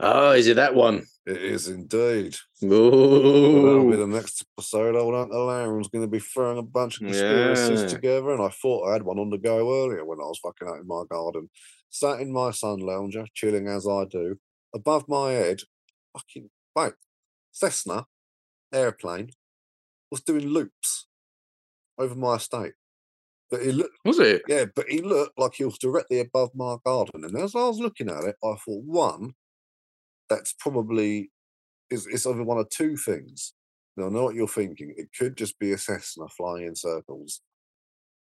Oh, 0.00 0.32
is 0.32 0.46
it 0.46 0.56
that 0.56 0.74
one? 0.74 1.06
It 1.24 1.40
is 1.40 1.68
indeed. 1.68 2.36
That'll 2.60 3.90
be 3.90 3.96
the 3.96 4.06
next 4.06 4.44
episode. 4.58 4.96
Old 4.96 5.14
Uncle 5.14 5.50
Aaron's 5.50 5.88
going 5.88 6.04
to 6.04 6.10
be 6.10 6.18
throwing 6.18 6.58
a 6.58 6.62
bunch 6.62 6.96
of 7.00 7.06
conspiracies 7.06 7.80
Yeah. 7.82 7.86
together, 7.86 8.30
and 8.32 8.42
I 8.42 8.48
thought 8.48 8.88
I 8.88 8.92
had 8.92 9.04
one 9.04 9.18
on 9.18 9.30
the 9.30 9.38
go 9.38 9.84
earlier 9.84 10.04
when 10.04 10.18
I 10.20 10.24
was 10.24 10.40
fucking 10.42 10.68
out 10.68 10.80
in 10.80 10.86
my 10.86 11.04
garden, 11.08 11.48
sat 11.88 12.20
in 12.20 12.32
my 12.32 12.50
sun 12.50 12.80
lounger, 12.80 13.24
chilling 13.34 13.68
as 13.68 13.86
I 13.86 14.04
do. 14.04 14.38
Above 14.74 15.08
my 15.08 15.32
head, 15.32 15.60
fucking 16.12 16.50
wait, 16.74 16.94
Cessna 17.52 18.06
airplane 18.72 19.30
was 20.14 20.22
doing 20.22 20.46
loops 20.46 21.06
over 21.98 22.14
my 22.14 22.36
estate. 22.36 22.74
But 23.50 23.62
he 23.62 23.72
looked, 23.72 23.96
was 24.04 24.20
it? 24.20 24.42
yeah, 24.48 24.66
but 24.74 24.86
he 24.88 25.00
looked 25.00 25.38
like 25.38 25.54
he 25.54 25.64
was 25.64 25.78
directly 25.78 26.20
above 26.20 26.50
my 26.54 26.76
garden. 26.84 27.24
And 27.24 27.36
as 27.36 27.54
I 27.54 27.64
was 27.66 27.78
looking 27.78 28.08
at 28.08 28.24
it, 28.24 28.36
I 28.42 28.54
thought, 28.64 28.84
one, 28.84 29.32
that's 30.30 30.54
probably 30.58 31.30
is 31.90 32.06
it's 32.06 32.26
either 32.26 32.42
one 32.44 32.58
of 32.58 32.68
two 32.70 32.96
things. 32.96 33.52
Now 33.96 34.06
I 34.06 34.08
know 34.10 34.24
what 34.24 34.34
you're 34.34 34.48
thinking. 34.48 34.94
It 34.96 35.08
could 35.18 35.36
just 35.36 35.58
be 35.58 35.72
a 35.72 35.78
Cessna 35.78 36.28
flying 36.28 36.66
in 36.66 36.76
circles. 36.76 37.40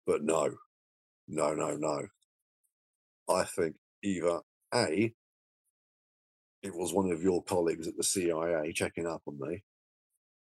But 0.05 0.23
no. 0.23 0.55
No, 1.27 1.53
no, 1.53 1.75
no. 1.75 2.07
I 3.29 3.43
think 3.45 3.75
either 4.03 4.41
A, 4.73 5.13
it 6.63 6.75
was 6.75 6.93
one 6.93 7.11
of 7.11 7.21
your 7.23 7.43
colleagues 7.43 7.87
at 7.87 7.95
the 7.95 8.03
CIA 8.03 8.73
checking 8.73 9.07
up 9.07 9.21
on 9.27 9.39
me, 9.39 9.63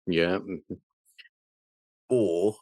Yeah. 0.07 0.38
Mm-hmm. 0.40 0.74
Or 2.10 2.56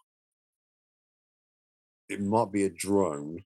it 2.10 2.22
might 2.22 2.52
be 2.52 2.64
a 2.64 2.70
drone. 2.70 3.40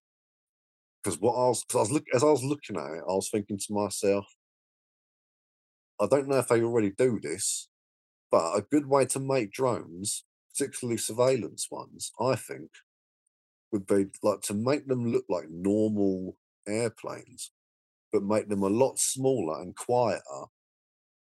Because 1.04 1.20
what 1.20 1.34
I 1.34 1.48
was, 1.50 1.64
cause 1.64 1.78
I 1.78 1.82
was 1.82 1.92
look, 1.92 2.06
as 2.14 2.24
I 2.24 2.28
was 2.28 2.44
looking 2.44 2.78
at 2.78 2.98
it, 2.98 3.04
I 3.08 3.14
was 3.14 3.30
thinking 3.30 3.60
to 3.60 3.74
myself, 3.74 4.26
I 6.02 6.08
don't 6.08 6.28
know 6.28 6.40
if 6.40 6.48
they 6.48 6.62
already 6.62 6.92
do 6.92 7.20
this, 7.22 7.70
but 8.32 8.58
a 8.58 8.62
good 8.62 8.88
way 8.88 9.06
to 9.06 9.20
make 9.20 9.52
drones, 9.52 10.26
particularly 10.52 10.98
surveillance 10.98 11.68
ones, 11.70 12.12
I 12.20 12.36
think, 12.36 12.72
would 13.72 13.86
be 13.86 14.08
like 14.24 14.42
to 14.42 14.54
make 14.54 14.88
them 14.88 15.12
look 15.12 15.26
like 15.30 15.46
normal 15.50 16.38
airplanes, 16.68 17.52
but 18.12 18.24
make 18.24 18.50
them 18.50 18.64
a 18.64 18.68
lot 18.70 19.00
smaller 19.00 19.62
and 19.62 19.76
quieter 19.76 20.46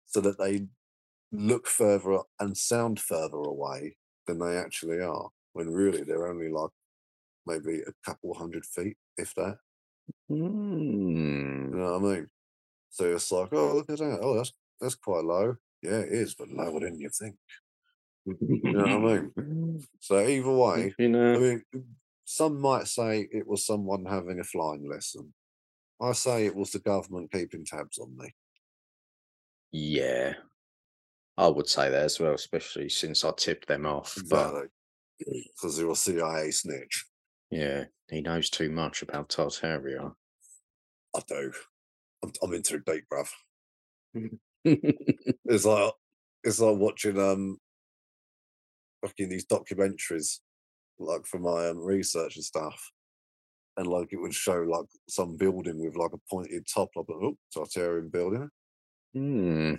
so 0.08 0.20
that 0.22 0.38
they 0.38 0.68
look 1.32 1.68
further 1.68 2.20
and 2.40 2.58
sound 2.58 3.00
further 3.00 3.38
away 3.38 3.96
than 4.30 4.40
they 4.40 4.58
actually 4.58 5.02
are, 5.02 5.30
when 5.54 5.70
really 5.72 6.04
they're 6.04 6.28
only 6.28 6.50
like 6.50 6.72
maybe 7.46 7.82
a 7.82 7.94
couple 8.06 8.34
hundred 8.34 8.66
feet, 8.66 8.98
if 9.18 9.34
that. 9.36 9.58
You 10.30 10.36
Mm. 10.38 11.72
know 11.74 12.00
what 12.00 12.12
I 12.12 12.16
mean? 12.16 12.28
So 12.90 13.06
it's 13.16 13.32
like, 13.32 13.50
oh, 13.54 13.76
look 13.76 13.90
at 13.90 13.98
that. 14.00 14.20
Oh, 14.22 14.36
that's 14.38 14.54
that's 14.80 14.96
quite 14.96 15.24
low. 15.24 15.56
Yeah, 15.82 16.00
it 16.00 16.12
is, 16.12 16.36
but 16.36 16.50
lower 16.50 16.80
than 16.80 17.00
you 17.00 17.10
think. 17.10 17.36
You 18.26 18.38
know 18.64 19.00
what 19.00 19.12
I 19.12 19.22
mean? 19.22 19.88
So 20.00 20.20
either 20.20 20.52
way, 20.52 20.94
You 20.98 21.06
I 21.06 21.12
know, 21.12 21.40
mean, 21.40 21.64
some 22.26 22.60
might 22.60 22.88
say 22.88 23.28
it 23.32 23.48
was 23.48 23.66
someone 23.66 24.06
having 24.06 24.40
a 24.40 24.44
flying 24.44 24.90
lesson. 24.90 25.34
I 26.02 26.14
say 26.14 26.46
it 26.46 26.56
was 26.56 26.72
the 26.72 26.80
government 26.80 27.32
keeping 27.32 27.66
tabs 27.66 27.98
on 27.98 28.16
me. 28.18 28.34
yeah. 29.72 30.34
I 31.40 31.48
would 31.48 31.70
say 31.70 31.90
that 31.90 32.04
as 32.04 32.20
well, 32.20 32.34
especially 32.34 32.90
since 32.90 33.24
I 33.24 33.32
tipped 33.32 33.68
them 33.68 33.86
off. 33.86 34.18
But 34.30 34.68
Exactly. 35.20 35.52
Because 35.56 35.78
he 35.78 35.86
was 35.86 36.02
CIA 36.02 36.52
snitch. 36.52 37.06
yeah, 37.50 37.86
he 38.10 38.20
knows 38.20 38.50
too 38.50 38.70
much 38.70 39.02
about 39.02 39.30
Tartaria. 39.30 40.12
I 41.16 41.20
do. 41.28 41.52
I'm, 42.24 42.32
I'm 42.44 42.54
in 42.54 42.62
too 42.62 42.82
deep, 42.86 43.06
bruv. 43.12 43.30
It's 44.66 45.66
like 45.66 45.94
it's 46.44 46.60
like 46.60 46.78
watching 46.78 47.18
um 47.18 47.58
fucking 49.02 49.30
these 49.30 49.46
documentaries, 49.46 50.40
like 51.00 51.26
for 51.26 51.40
my 51.40 51.70
um, 51.70 51.78
research 51.78 52.36
and 52.36 52.44
stuff. 52.44 52.92
And 53.78 53.88
like 53.88 54.12
it 54.12 54.18
would 54.18 54.34
show 54.34 54.62
like 54.64 54.88
some 55.08 55.38
building 55.38 55.80
with 55.80 55.96
like 55.96 56.12
a 56.14 56.18
pointed 56.30 56.66
top, 56.68 56.90
like 56.98 57.06
oh, 57.10 57.38
Tartarian 57.56 58.12
building. 58.12 58.50
Hmm. 59.14 59.76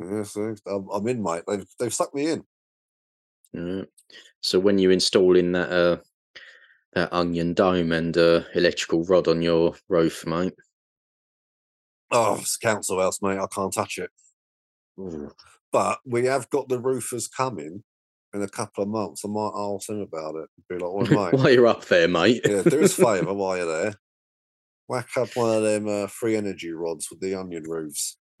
Yeah, 0.00 0.22
so 0.22 0.54
I'm, 0.66 0.88
I'm 0.90 1.08
in, 1.08 1.22
mate. 1.22 1.42
They've 1.46 1.66
they've 1.78 1.94
sucked 1.94 2.14
me 2.14 2.30
in. 2.30 2.44
Yeah. 3.52 3.82
So 4.40 4.58
when 4.58 4.78
you're 4.78 4.92
installing 4.92 5.52
that 5.52 5.70
uh 5.70 5.96
that 6.94 7.12
onion 7.12 7.54
dome 7.54 7.92
and 7.92 8.16
uh, 8.16 8.42
electrical 8.54 9.04
rod 9.04 9.28
on 9.28 9.42
your 9.42 9.74
roof, 9.88 10.26
mate. 10.26 10.54
Oh, 12.10 12.36
it's 12.40 12.56
council 12.56 13.00
house, 13.00 13.20
mate. 13.20 13.38
I 13.38 13.46
can't 13.54 13.72
touch 13.72 13.98
it. 13.98 14.10
Ooh. 14.98 15.30
But 15.70 15.98
we 16.06 16.24
have 16.24 16.48
got 16.48 16.68
the 16.68 16.78
roofers 16.80 17.28
coming 17.28 17.84
in 18.32 18.42
a 18.42 18.48
couple 18.48 18.82
of 18.82 18.88
months. 18.88 19.22
I 19.24 19.28
might 19.28 19.52
ask 19.54 19.88
him 19.88 20.00
about 20.00 20.36
it. 20.36 20.48
Be 20.68 20.76
like, 20.76 21.10
well, 21.10 21.26
mate, 21.30 21.38
While 21.38 21.50
you're 21.50 21.66
up 21.66 21.84
there, 21.86 22.08
mate. 22.08 22.40
yeah, 22.44 22.62
do 22.62 22.82
us 22.82 22.98
a 22.98 23.04
favour 23.04 23.34
while 23.34 23.56
you're 23.58 23.66
there. 23.66 23.94
Whack 24.88 25.08
up 25.18 25.28
one 25.34 25.54
of 25.54 25.62
them 25.62 25.86
uh, 25.86 26.06
free 26.06 26.36
energy 26.36 26.72
rods 26.72 27.08
with 27.10 27.20
the 27.20 27.34
onion 27.34 27.64
roofs, 27.64 28.16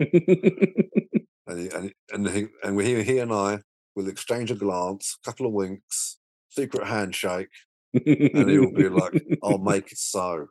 and 1.48 1.58
he, 1.60 1.68
and 1.70 1.84
he- 1.84 1.94
and 2.12 2.28
he, 2.30 2.46
and 2.62 2.76
we 2.76 2.84
he, 2.84 3.02
he 3.02 3.18
and 3.18 3.32
I 3.32 3.60
will 3.96 4.08
exchange 4.08 4.50
a 4.52 4.54
glance, 4.54 5.16
a 5.22 5.26
couple 5.28 5.46
of 5.46 5.52
winks, 5.52 6.18
secret 6.50 6.86
handshake, 6.86 7.48
and 7.94 8.48
he'll 8.50 8.70
be 8.72 8.88
like, 8.88 9.24
"I'll 9.42 9.58
make 9.72 9.90
it 9.92 9.98
so." 9.98 10.46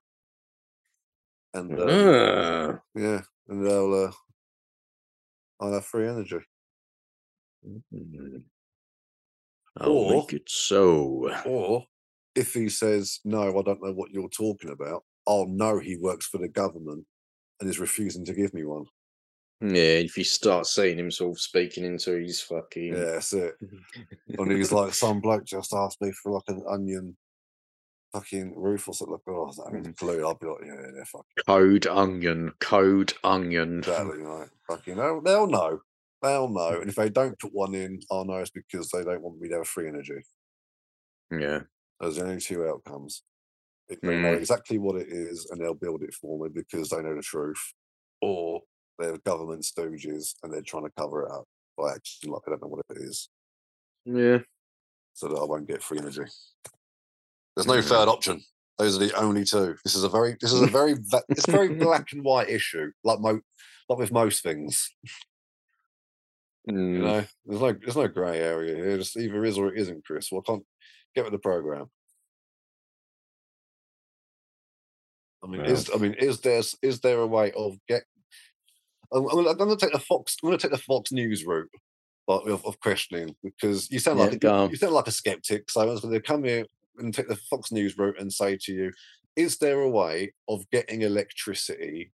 And 1.54 1.80
um, 1.80 1.88
Ah. 1.90 2.80
yeah, 2.96 3.22
and 3.48 3.66
they'll 3.66 3.94
uh, 4.08 4.12
I'll 5.62 5.74
have 5.74 5.86
free 5.86 6.08
energy. 6.08 6.40
Mm. 7.66 8.44
I'll 9.80 9.90
Or- 9.92 10.12
make 10.22 10.34
it 10.34 10.50
so. 10.50 11.32
Or 11.46 11.86
if 12.36 12.54
he 12.54 12.70
says, 12.70 13.20
No, 13.26 13.58
I 13.58 13.62
don't 13.64 13.82
know 13.82 13.94
what 13.94 14.12
you're 14.12 14.30
talking 14.30 14.70
about, 14.72 15.04
I'll 15.28 15.48
know 15.48 15.80
he 15.80 15.98
works 15.98 16.28
for 16.28 16.38
the 16.38 16.48
government 16.48 17.06
and 17.60 17.70
is 17.70 17.80
refusing 17.80 18.26
to 18.26 18.34
give 18.34 18.54
me 18.54 18.64
one. 18.66 18.86
Yeah, 19.60 19.98
if 20.06 20.18
you 20.18 20.24
start 20.24 20.68
seeing 20.68 21.00
him 21.00 21.10
sort 21.10 21.32
of 21.36 21.42
speaking 21.42 21.84
into 21.84 22.12
his 22.18 22.42
fucking 22.42 22.94
Yeah, 22.94 23.06
that's 23.14 23.34
it. 23.34 23.56
And 24.38 24.52
he's 24.52 24.72
like, 24.72 24.94
Some 24.94 25.20
bloke 25.20 25.46
just 25.46 25.74
asked 25.74 26.02
me 26.02 26.12
for 26.12 26.32
like 26.34 26.44
an 26.48 26.64
onion 26.70 27.18
fucking 28.14 28.56
roof 28.56 28.88
or 28.88 28.94
something. 28.94 29.14
Like, 29.14 29.22
oh, 29.28 29.52
that 29.54 29.76
ain't 29.76 29.88
a 29.88 29.94
clue. 29.94 30.26
I'll 30.26 30.36
be 30.36 30.48
like, 30.48 30.62
Yeah, 30.66 30.82
yeah, 30.98 31.04
fuck 31.06 31.26
code 31.46 31.88
onion, 31.88 32.52
code 32.60 33.14
onion. 33.24 33.80
exactly. 33.80 34.20
Right. 34.20 34.50
Fucking, 34.70 34.96
they'll, 34.98 35.22
they'll 35.22 35.48
know. 35.48 35.80
They'll 36.22 36.50
know. 36.50 36.80
And 36.82 36.90
if 36.90 36.96
they 36.96 37.10
don't 37.10 37.40
put 37.40 37.54
one 37.54 37.74
in, 37.76 38.00
I'll 38.12 38.26
know 38.26 38.38
it's 38.38 38.50
because 38.50 38.90
they 38.90 39.04
don't 39.04 39.22
want 39.22 39.40
me 39.40 39.50
to 39.50 39.58
have 39.58 39.68
free 39.68 39.88
energy. 39.88 40.22
Yeah. 41.32 41.64
There's 42.00 42.20
only 42.20 42.40
two 42.40 42.66
outcomes. 42.68 43.24
If 43.90 44.02
They 44.02 44.18
know 44.18 44.34
Mm. 44.34 44.40
exactly 44.40 44.78
what 44.80 44.96
it 45.02 45.08
is 45.10 45.48
and 45.52 45.62
they'll 45.62 45.74
build 45.74 46.04
it 46.04 46.14
for 46.14 46.40
me 46.40 46.50
because 46.54 46.90
they 46.90 47.02
know 47.02 47.16
the 47.16 47.22
truth, 47.22 47.74
or 48.22 48.62
they're 48.98 49.18
government 49.20 49.64
stooges 49.64 50.36
and 50.44 50.52
they're 50.54 50.62
trying 50.62 50.84
to 50.86 50.92
cover 50.98 51.24
it 51.24 51.32
up 51.32 51.46
by 51.78 51.94
acting 51.94 52.32
like 52.32 52.42
they 52.46 52.52
don't 52.52 52.62
know 52.64 52.68
what 52.68 52.86
it 52.90 52.98
is, 52.98 53.30
Yeah. 54.06 54.40
so 55.14 55.28
that 55.28 55.36
I 55.40 55.44
won't 55.44 55.68
get 55.68 55.84
free 55.84 56.00
energy. 56.00 56.24
There's 57.56 57.68
no 57.68 57.76
Yeah. 57.76 57.82
third 57.82 58.08
option. 58.08 58.44
Those 58.78 58.96
are 58.96 59.00
the 59.06 59.14
only 59.16 59.44
two. 59.44 59.76
This 59.84 59.96
is 59.96 60.04
a 60.04 60.10
very, 60.10 60.38
this 60.40 60.54
is 60.54 60.62
a 60.62 60.68
very, 60.68 60.94
it's 61.30 61.48
a 61.48 61.52
very 61.52 61.76
black 61.76 62.12
and 62.14 62.24
white 62.24 62.50
issue, 62.50 62.92
like 63.04 63.20
mo, 63.20 63.40
like 63.90 64.00
with 64.00 64.12
most 64.12 64.44
things. 64.44 64.90
You 66.66 66.74
Mm. 66.74 67.00
know, 67.02 67.26
there's 67.46 67.62
no, 67.62 67.72
there's 67.74 67.96
no 67.96 68.08
grey 68.08 68.40
area 68.40 68.76
here. 68.76 68.98
Just 68.98 69.16
either 69.18 69.44
is 69.46 69.58
or 69.58 69.74
it 69.74 69.80
isn't, 69.80 70.06
Chris. 70.06 70.32
Well, 70.32 70.44
I 70.46 70.52
can't 70.52 70.66
get 71.16 71.24
with 71.24 71.32
the 71.34 71.40
program. 71.40 71.90
I 75.44 75.48
mean, 75.48 75.62
is 75.62 75.90
I 75.94 75.98
mean, 75.98 76.14
is 76.16 76.42
there 76.42 76.58
s- 76.60 76.76
is 76.82 77.00
there 77.00 77.20
a 77.20 77.28
way 77.28 77.52
of 77.54 77.78
get? 77.88 78.04
I'm, 79.14 79.28
I'm 79.30 79.58
going 79.58 79.70
to 79.70 79.78
take 79.78 79.94
the 79.94 80.00
Fox. 80.00 80.36
I'm 80.42 80.50
going 80.50 80.58
to 80.58 80.62
take 80.62 80.72
the 80.78 80.84
Fox 80.84 81.12
News 81.12 81.46
route, 81.46 81.70
of, 82.28 82.66
of 82.66 82.80
questioning 82.82 83.36
because 83.44 83.90
you 83.90 84.00
sound 84.00 84.20
Yeah, 84.20 84.26
like 84.26 84.44
a, 84.44 84.48
you- 84.66 84.70
you 84.72 84.76
sound 84.78 84.94
like 84.94 85.08
a 85.08 85.12
skeptic. 85.12 85.70
So 85.72 85.82
I 85.82 85.86
was 85.86 86.02
going 86.02 86.14
to 86.14 86.20
come 86.22 86.44
here 86.44 86.66
and 86.98 87.14
take 87.14 87.28
the 87.28 87.36
Fox 87.50 87.72
News 87.72 87.98
route 87.98 88.20
and 88.20 88.32
say 88.32 88.58
to 88.62 88.74
you, 88.74 88.92
is 89.36 89.58
there 89.60 89.82
a 89.82 89.90
way 89.90 90.34
of 90.50 90.70
getting 90.72 91.04
electricity, 91.04 92.12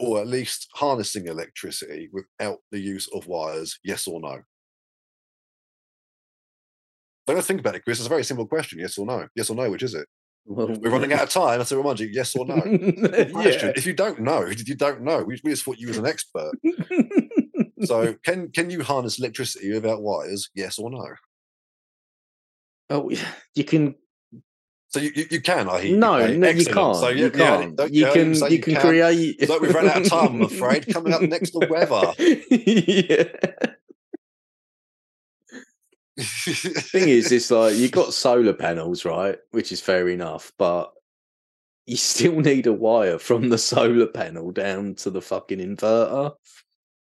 or 0.00 0.20
at 0.20 0.26
least 0.26 0.68
harnessing 0.74 1.26
electricity 1.28 2.10
without 2.12 2.58
the 2.72 2.80
use 2.80 3.08
of 3.14 3.26
wires? 3.28 3.78
Yes 3.84 4.06
or 4.08 4.20
no? 4.20 4.40
Don't 7.26 7.42
think 7.42 7.60
about 7.60 7.76
it, 7.76 7.84
Chris. 7.84 7.98
It's 7.98 8.06
a 8.06 8.10
very 8.10 8.24
simple 8.24 8.46
question. 8.46 8.78
Yes 8.78 8.98
or 8.98 9.06
no? 9.06 9.26
Yes 9.34 9.48
or 9.48 9.56
no? 9.56 9.70
Which 9.70 9.82
is 9.82 9.94
it? 9.94 10.06
Well, 10.46 10.68
We're 10.68 10.90
running 10.90 11.12
out 11.12 11.22
of 11.22 11.30
time. 11.30 11.60
I 11.60 11.64
to 11.64 11.76
remind 11.76 12.00
you, 12.00 12.08
yes 12.12 12.36
or 12.36 12.44
no. 12.44 12.56
Yeah. 12.64 13.72
If 13.76 13.86
you 13.86 13.94
don't 13.94 14.20
know, 14.20 14.46
you 14.46 14.74
don't 14.74 15.02
know. 15.02 15.22
We, 15.22 15.40
we 15.42 15.50
just 15.52 15.64
thought 15.64 15.78
you 15.78 15.88
was 15.88 15.98
an 15.98 16.06
expert. 16.06 16.52
So 17.84 18.14
can 18.24 18.50
can 18.50 18.70
you 18.70 18.82
harness 18.82 19.18
electricity 19.18 19.70
without 19.72 20.00
wires? 20.00 20.48
Yes 20.54 20.78
or 20.78 20.90
no? 20.90 21.06
oh, 22.90 23.10
you 23.54 23.64
can 23.64 23.94
So 24.88 25.00
you, 25.00 25.10
you, 25.14 25.26
you 25.30 25.40
can, 25.42 25.68
I 25.68 25.80
hear. 25.82 25.98
No, 25.98 26.14
okay, 26.16 26.36
no, 26.36 26.48
you 26.48 26.64
can't. 26.64 26.96
So 26.96 27.08
you 27.08 27.24
yeah, 27.24 27.30
can't. 27.30 27.76
don't- 27.76 27.92
you 27.92 28.06
yeah, 28.06 28.12
can. 28.12 28.34
You 28.50 28.58
can 28.60 28.76
create. 28.76 29.48
Look, 29.48 29.60
we've 29.60 29.74
run 29.74 29.88
out 29.88 30.00
of 30.02 30.08
time, 30.08 30.36
I'm 30.36 30.42
afraid. 30.42 30.86
Coming 30.92 31.12
up 31.12 31.20
next, 31.22 31.50
the 31.50 31.66
weather. 31.70 32.14
yeah. 32.50 33.74
Thing 36.18 37.08
is, 37.08 37.32
it's 37.32 37.50
like 37.50 37.76
you 37.76 37.88
got 37.90 38.12
solar 38.12 38.52
panels, 38.52 39.04
right? 39.04 39.38
Which 39.50 39.72
is 39.72 39.80
fair 39.80 40.08
enough, 40.08 40.52
but 40.58 40.92
you 41.86 41.96
still 41.96 42.40
need 42.40 42.66
a 42.66 42.72
wire 42.72 43.18
from 43.18 43.48
the 43.48 43.58
solar 43.58 44.06
panel 44.06 44.50
down 44.50 44.94
to 44.96 45.10
the 45.10 45.20
fucking 45.20 45.58
inverter. 45.58 46.32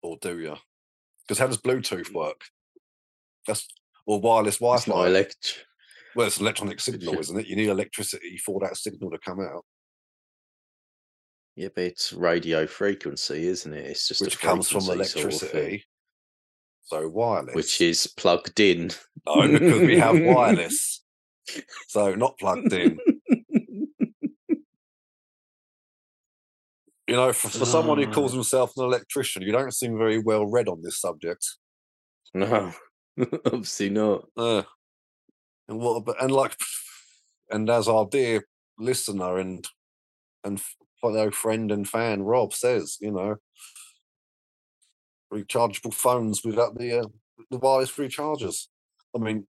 or 0.02 0.18
do 0.22 0.40
you? 0.40 0.56
Because 1.28 1.40
how 1.40 1.48
does 1.48 1.58
Bluetooth 1.58 2.12
mm. 2.12 2.16
work? 2.16 2.42
That's 3.48 3.68
or 4.06 4.20
wireless 4.20 4.58
Wi-Fi. 4.58 5.08
elect. 5.08 5.66
well, 6.16 6.28
it's 6.28 6.40
electronic 6.40 6.80
signal, 6.80 7.20
isn't 7.20 7.40
it? 7.40 7.48
You 7.48 7.56
need 7.56 7.70
electricity 7.70 8.38
for 8.38 8.60
that 8.62 8.78
signal 8.78 9.12
to 9.12 9.18
come 9.20 9.40
out, 9.40 9.64
Yeah, 11.56 11.70
but 11.74 11.86
it's 11.86 12.14
radio 12.14 12.68
frequency, 12.68 13.48
isn't 13.48 13.74
it? 13.74 13.86
It's 13.86 14.08
just 14.08 14.22
a 14.22 14.26
which 14.26 14.40
comes 14.40 14.70
from 14.70 14.84
electricity. 14.84 15.38
sort 15.38 15.74
of 15.74 15.82
thing, 17.02 17.10
electricity. 17.10 17.10
So 17.10 17.10
wireless. 17.10 17.56
which 17.56 17.82
is 17.82 18.08
plugged 18.08 18.60
in. 18.60 18.92
no, 19.26 19.48
because 19.48 19.82
we 19.82 19.98
have 19.98 20.20
wireless. 20.20 21.00
So 21.90 22.16
not 22.16 22.38
plugged 22.40 22.72
in. 22.72 22.98
You 27.08 27.16
know, 27.18 27.34
for, 27.34 27.50
for 27.50 27.66
someone 27.66 27.98
who 27.98 28.08
calls 28.10 28.32
Ah. 28.32 28.36
himself 28.36 28.72
an 28.78 28.86
electrician, 28.86 29.42
you 29.44 29.52
don't 29.52 29.74
seem 29.74 29.98
very 29.98 30.20
well 30.20 30.46
read 30.46 30.70
on 30.70 30.82
this 30.82 31.00
subject. 31.02 31.46
no, 32.34 32.72
obviously 33.46 33.90
not. 33.90 34.26
Uh, 34.38 34.64
and 35.68 35.80
what 35.80 35.96
about 35.98 36.22
and 36.24 36.32
like 36.32 36.56
and 37.52 37.70
as 37.70 37.88
our 37.90 38.06
dear 38.06 38.46
listener 38.80 39.38
and 39.38 39.68
and 40.46 40.62
fellow 41.02 41.30
friend 41.30 41.72
and 41.72 41.88
fan 41.90 42.24
Rob 42.24 42.54
says, 42.54 42.98
you 43.02 43.12
know, 43.12 43.36
rechargeable 45.34 45.94
phones 45.94 46.44
without 46.44 46.78
the 46.78 47.02
uh, 47.02 47.08
the 47.52 47.58
wireless 47.58 47.92
rechargers. 47.98 48.68
I 49.16 49.20
mean, 49.20 49.48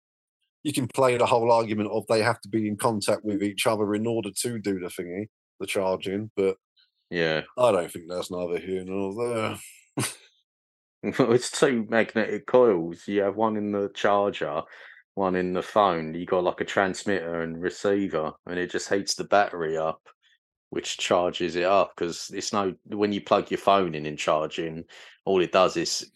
you 0.63 0.73
can 0.73 0.87
play 0.87 1.17
the 1.17 1.25
whole 1.25 1.51
argument 1.51 1.91
of 1.91 2.05
they 2.07 2.21
have 2.23 2.41
to 2.41 2.49
be 2.49 2.67
in 2.67 2.75
contact 2.75 3.23
with 3.23 3.43
each 3.43 3.67
other 3.67 3.93
in 3.93 4.07
order 4.07 4.31
to 4.41 4.59
do 4.59 4.79
the 4.79 4.87
thingy, 4.87 5.27
the 5.59 5.67
charging, 5.67 6.31
but 6.35 6.57
Yeah. 7.09 7.41
I 7.57 7.71
don't 7.71 7.91
think 7.91 8.05
that's 8.09 8.31
neither 8.31 8.59
here 8.59 8.83
nor 8.83 9.13
there. 9.13 9.57
It's 11.03 11.51
two 11.51 11.85
magnetic 11.87 12.47
coils. 12.47 13.07
You 13.07 13.21
have 13.21 13.35
one 13.35 13.57
in 13.57 13.71
the 13.71 13.91
charger, 13.93 14.63
one 15.13 15.35
in 15.35 15.53
the 15.53 15.61
phone. 15.61 16.15
You 16.15 16.25
got 16.25 16.43
like 16.43 16.61
a 16.61 16.65
transmitter 16.65 17.41
and 17.43 17.61
receiver, 17.61 18.31
and 18.47 18.57
it 18.57 18.71
just 18.71 18.89
heats 18.89 19.13
the 19.13 19.25
battery 19.25 19.77
up, 19.77 20.01
which 20.75 20.97
charges 20.97 21.55
it 21.55 21.63
up. 21.63 21.93
Because 21.95 22.29
it's 22.33 22.51
no 22.53 22.75
when 22.87 23.13
you 23.13 23.21
plug 23.21 23.49
your 23.49 23.57
phone 23.57 23.95
in 23.95 24.05
and 24.05 24.17
charging, 24.17 24.83
all 25.23 25.41
it 25.41 25.51
does 25.53 25.77
is 25.77 26.11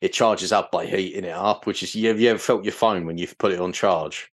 it 0.00 0.12
charges 0.14 0.50
up 0.52 0.72
by 0.72 0.86
heating 0.86 1.24
it 1.24 1.34
up. 1.34 1.66
Which 1.66 1.82
is 1.82 1.94
you 1.94 2.08
have 2.08 2.18
you 2.18 2.30
ever 2.30 2.38
felt 2.38 2.64
your 2.64 2.72
phone 2.72 3.04
when 3.06 3.18
you've 3.18 3.38
put 3.38 3.52
it 3.52 3.60
on 3.60 3.72
charge 3.72 4.30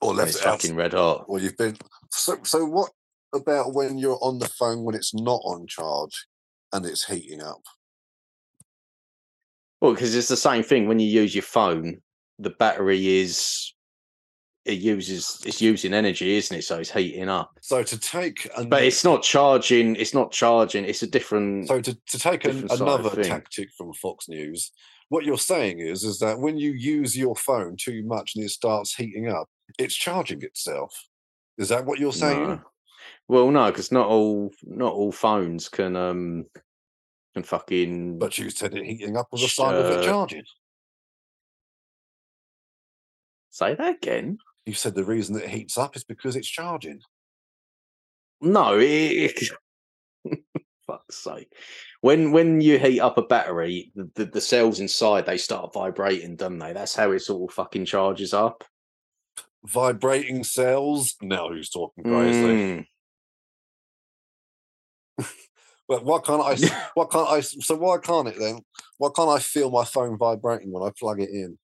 Or 0.00 0.14
left 0.14 0.30
it's 0.30 0.40
it 0.40 0.46
out. 0.46 0.62
fucking 0.62 0.76
red 0.76 0.92
hot? 0.92 1.28
Well, 1.28 1.42
you've 1.42 1.56
been 1.56 1.76
so. 2.12 2.38
So 2.44 2.64
what 2.64 2.90
about 3.34 3.74
when 3.74 3.98
you're 3.98 4.18
on 4.22 4.38
the 4.38 4.48
phone 4.48 4.84
when 4.84 4.94
it's 4.94 5.12
not 5.14 5.40
on 5.44 5.66
charge 5.66 6.26
and 6.72 6.86
it's 6.86 7.04
heating 7.04 7.42
up? 7.42 7.60
Well, 9.80 9.92
because 9.92 10.14
it's 10.14 10.28
the 10.28 10.36
same 10.36 10.62
thing 10.62 10.88
when 10.88 10.98
you 11.00 11.08
use 11.08 11.34
your 11.34 11.42
phone. 11.42 12.00
The 12.38 12.50
battery 12.50 13.18
is 13.20 13.72
it 14.66 14.80
uses 14.80 15.40
it's 15.46 15.62
using 15.62 15.94
energy, 15.94 16.36
isn't 16.36 16.58
it? 16.58 16.62
So 16.62 16.78
it's 16.78 16.90
heating 16.90 17.28
up. 17.28 17.56
So 17.60 17.82
to 17.82 17.98
take 17.98 18.48
an, 18.56 18.68
But 18.68 18.82
it's 18.82 19.04
not 19.04 19.22
charging. 19.22 19.94
It's 19.96 20.12
not 20.12 20.32
charging. 20.32 20.84
It's 20.84 21.02
a 21.02 21.06
different. 21.06 21.68
so 21.68 21.80
to, 21.80 21.94
to 21.94 22.18
take 22.18 22.44
an, 22.44 22.50
different 22.50 22.70
side 22.72 22.80
of 22.80 23.00
another 23.00 23.22
tactic 23.22 23.70
from 23.78 23.92
Fox 23.94 24.28
News. 24.28 24.72
What 25.08 25.24
you're 25.24 25.38
saying 25.38 25.78
is 25.78 26.02
is 26.02 26.18
that 26.18 26.40
when 26.40 26.58
you 26.58 26.72
use 26.72 27.16
your 27.16 27.36
phone 27.36 27.76
too 27.76 28.02
much 28.04 28.34
and 28.34 28.44
it 28.44 28.50
starts 28.50 28.94
heating 28.94 29.28
up, 29.28 29.48
it's 29.78 29.94
charging 29.94 30.42
itself. 30.42 30.92
Is 31.58 31.68
that 31.68 31.86
what 31.86 32.00
you're 32.00 32.12
saying? 32.12 32.42
No. 32.42 32.60
Well, 33.28 33.50
no, 33.50 33.66
because 33.66 33.92
not 33.92 34.08
all 34.08 34.52
not 34.64 34.92
all 34.92 35.12
phones 35.12 35.68
can 35.68 35.94
um 35.94 36.46
can 37.34 37.44
fucking. 37.44 38.18
But 38.18 38.36
you 38.36 38.50
said 38.50 38.74
it 38.74 38.84
heating 38.84 39.16
up 39.16 39.28
was 39.30 39.44
a 39.44 39.48
sign 39.48 39.74
of 39.74 39.86
it 39.86 39.98
uh, 40.00 40.02
charging. 40.02 40.42
say 43.50 43.74
that 43.74 43.96
again. 43.96 44.38
You 44.66 44.74
said 44.74 44.94
the 44.94 45.04
reason 45.04 45.36
it 45.40 45.48
heats 45.48 45.78
up 45.78 45.96
is 45.96 46.04
because 46.04 46.34
it's 46.34 46.48
charging. 46.48 47.00
No, 48.40 48.76
it, 48.78 49.38
fuck's 50.86 51.16
sake. 51.16 51.52
When 52.00 52.32
when 52.32 52.60
you 52.60 52.78
heat 52.78 53.00
up 53.00 53.16
a 53.16 53.22
battery, 53.22 53.92
the, 53.94 54.10
the, 54.14 54.24
the 54.26 54.40
cells 54.40 54.80
inside 54.80 55.24
they 55.24 55.38
start 55.38 55.72
vibrating, 55.72 56.36
don't 56.36 56.58
they? 56.58 56.72
That's 56.72 56.94
how 56.94 57.12
it 57.12 57.20
sort 57.20 57.50
of 57.50 57.54
fucking 57.54 57.84
charges 57.86 58.34
up. 58.34 58.64
Vibrating 59.64 60.44
cells. 60.44 61.14
Now 61.22 61.48
who's 61.48 61.70
talking 61.70 62.04
crazy? 62.04 62.86
Mm. 65.20 65.26
Well, 65.88 66.00
why 66.02 66.18
can't 66.18 66.42
I? 66.42 66.56
Why 66.94 67.06
can't 67.08 67.28
I? 67.28 67.40
So 67.42 67.76
why 67.76 67.98
can't 67.98 68.26
it 68.26 68.40
then? 68.40 68.58
Why 68.98 69.08
can't 69.14 69.30
I 69.30 69.38
feel 69.38 69.70
my 69.70 69.84
phone 69.84 70.18
vibrating 70.18 70.72
when 70.72 70.82
I 70.82 70.90
plug 70.98 71.20
it 71.20 71.30
in? 71.30 71.56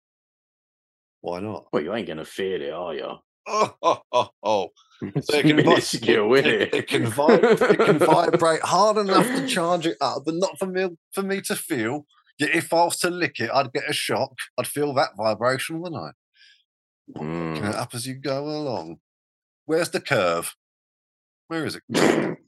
Why 1.23 1.41
not? 1.41 1.67
Well, 1.73 1.83
you 1.83 1.95
ain't 1.95 2.09
gonna 2.09 2.25
feel 2.25 2.61
it, 2.61 2.73
are 2.73 2.95
you? 2.95 3.13
Oh, 3.47 3.75
oh, 3.83 4.03
oh, 4.13 4.29
oh. 4.43 4.69
It 5.01 5.43
can, 5.43 5.57
minuscule, 5.57 6.35
it, 6.35 6.47
it, 6.47 6.75
it 6.75 6.87
can 6.87 7.07
vib- 7.07 7.71
it 7.71 7.79
can 7.79 7.99
vibrate 8.07 8.63
hard 8.63 8.99
enough 8.99 9.27
to 9.27 9.47
charge 9.49 9.87
it 9.87 9.97
up, 10.01 10.25
but 10.25 10.35
not 10.35 10.59
for 10.59 10.67
me 10.67 10.91
for 11.13 11.23
me 11.23 11.41
to 11.43 11.57
feel. 11.57 12.07
Yet 12.39 12.55
if 12.55 12.73
I 12.73 12.85
was 12.85 12.99
to 13.01 13.11
lick 13.11 13.41
it, 13.41 13.51
I'd 13.53 13.73
get 13.73 13.89
a 13.89 13.93
shock. 13.93 14.35
I'd 14.59 14.67
feel 14.67 14.95
that 14.95 15.17
vibration, 15.17 15.81
wouldn't 15.81 16.01
I? 16.01 16.11
Mm. 17.19 17.75
up 17.75 17.95
as 17.95 18.07
you 18.07 18.15
go 18.15 18.45
along. 18.45 18.99
Where's 19.67 19.91
the 19.91 20.01
curve? 20.01 20.55
Where 21.49 21.67
is 21.67 21.77
it? 21.77 21.83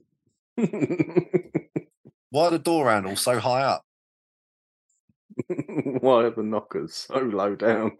Why 2.31 2.45
are 2.47 2.51
the 2.51 2.59
door 2.59 2.91
handles 2.91 3.21
so 3.21 3.39
high 3.39 3.63
up? 3.63 3.85
Why 6.01 6.25
are 6.25 6.31
the 6.31 6.43
knockers 6.43 6.95
so 6.95 7.19
low 7.19 7.55
down? 7.57 7.93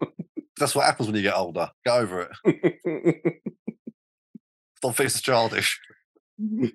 That's 0.59 0.73
what 0.75 0.85
happens 0.85 1.07
when 1.07 1.15
you 1.17 1.21
get 1.23 1.35
older. 1.35 1.69
Get 1.85 1.93
over 1.97 2.29
it. 2.43 3.41
Stop 4.77 4.97
being 4.97 5.09
so 5.09 5.19
childish. 5.19 5.79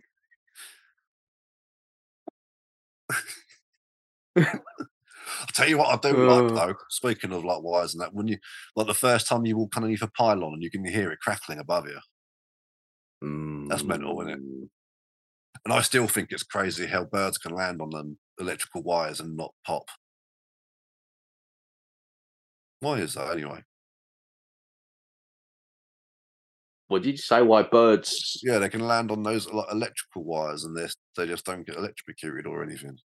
I'll 4.37 5.47
tell 5.53 5.69
you 5.69 5.79
what 5.79 6.05
I 6.05 6.11
do 6.11 6.17
like 6.17 6.53
Uh. 6.53 6.55
though. 6.67 6.75
Speaking 6.89 7.33
of 7.33 7.45
like 7.45 7.63
wires 7.63 7.95
and 7.95 8.03
that, 8.03 8.15
when 8.15 8.29
you 8.29 8.39
like 8.77 8.87
the 8.87 8.95
first 8.95 9.27
time 9.27 9.45
you 9.47 9.57
walk 9.57 9.77
underneath 9.77 10.03
a 10.03 10.09
pylon 10.09 10.55
and 10.55 10.63
you 10.63 10.71
can 10.71 10.85
hear 10.85 11.11
it 11.13 11.21
crackling 11.21 11.59
above 11.59 11.87
you, 11.89 11.99
That's 13.69 13.83
mental, 13.85 14.21
isn't 14.23 14.33
it? 14.35 14.41
Mm. 14.43 14.69
and 15.65 15.73
I 15.75 15.83
still 15.83 16.09
think 16.09 16.29
it's 16.31 16.43
crazy 16.43 16.87
how 16.87 17.05
birds 17.05 17.39
can 17.39 17.55
land 17.55 17.81
on 17.83 17.91
them 17.91 18.19
electrical 18.39 18.83
wires 18.83 19.21
and 19.21 19.37
not 19.37 19.53
pop. 19.67 19.85
Why 22.81 22.99
is 23.01 23.15
that 23.15 23.33
anyway? 23.33 23.63
What 26.91 27.05
did 27.05 27.13
you 27.13 27.17
say? 27.19 27.41
Why 27.41 27.63
birds? 27.63 28.41
Yeah, 28.43 28.59
they 28.59 28.69
can 28.69 28.81
land 28.81 29.13
on 29.13 29.23
those 29.23 29.49
like 29.53 29.71
electrical 29.71 30.25
wires 30.25 30.65
and 30.65 30.77
they 30.77 30.89
they 31.17 31.29
just 31.29 31.47
don't 31.47 31.65
get 31.65 31.77
electrocuted 31.77 32.49
or 32.49 32.65
anything. 32.65 32.99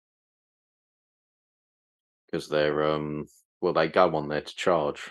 Because 2.25 2.49
they're 2.49 2.83
um. 2.83 3.27
Well, 3.61 3.75
they 3.75 3.89
go 3.89 4.17
on 4.17 4.31
there 4.31 4.41
to 4.41 4.57
charge. 4.57 5.11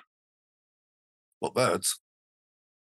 What 1.40 1.54
birds? 1.54 2.00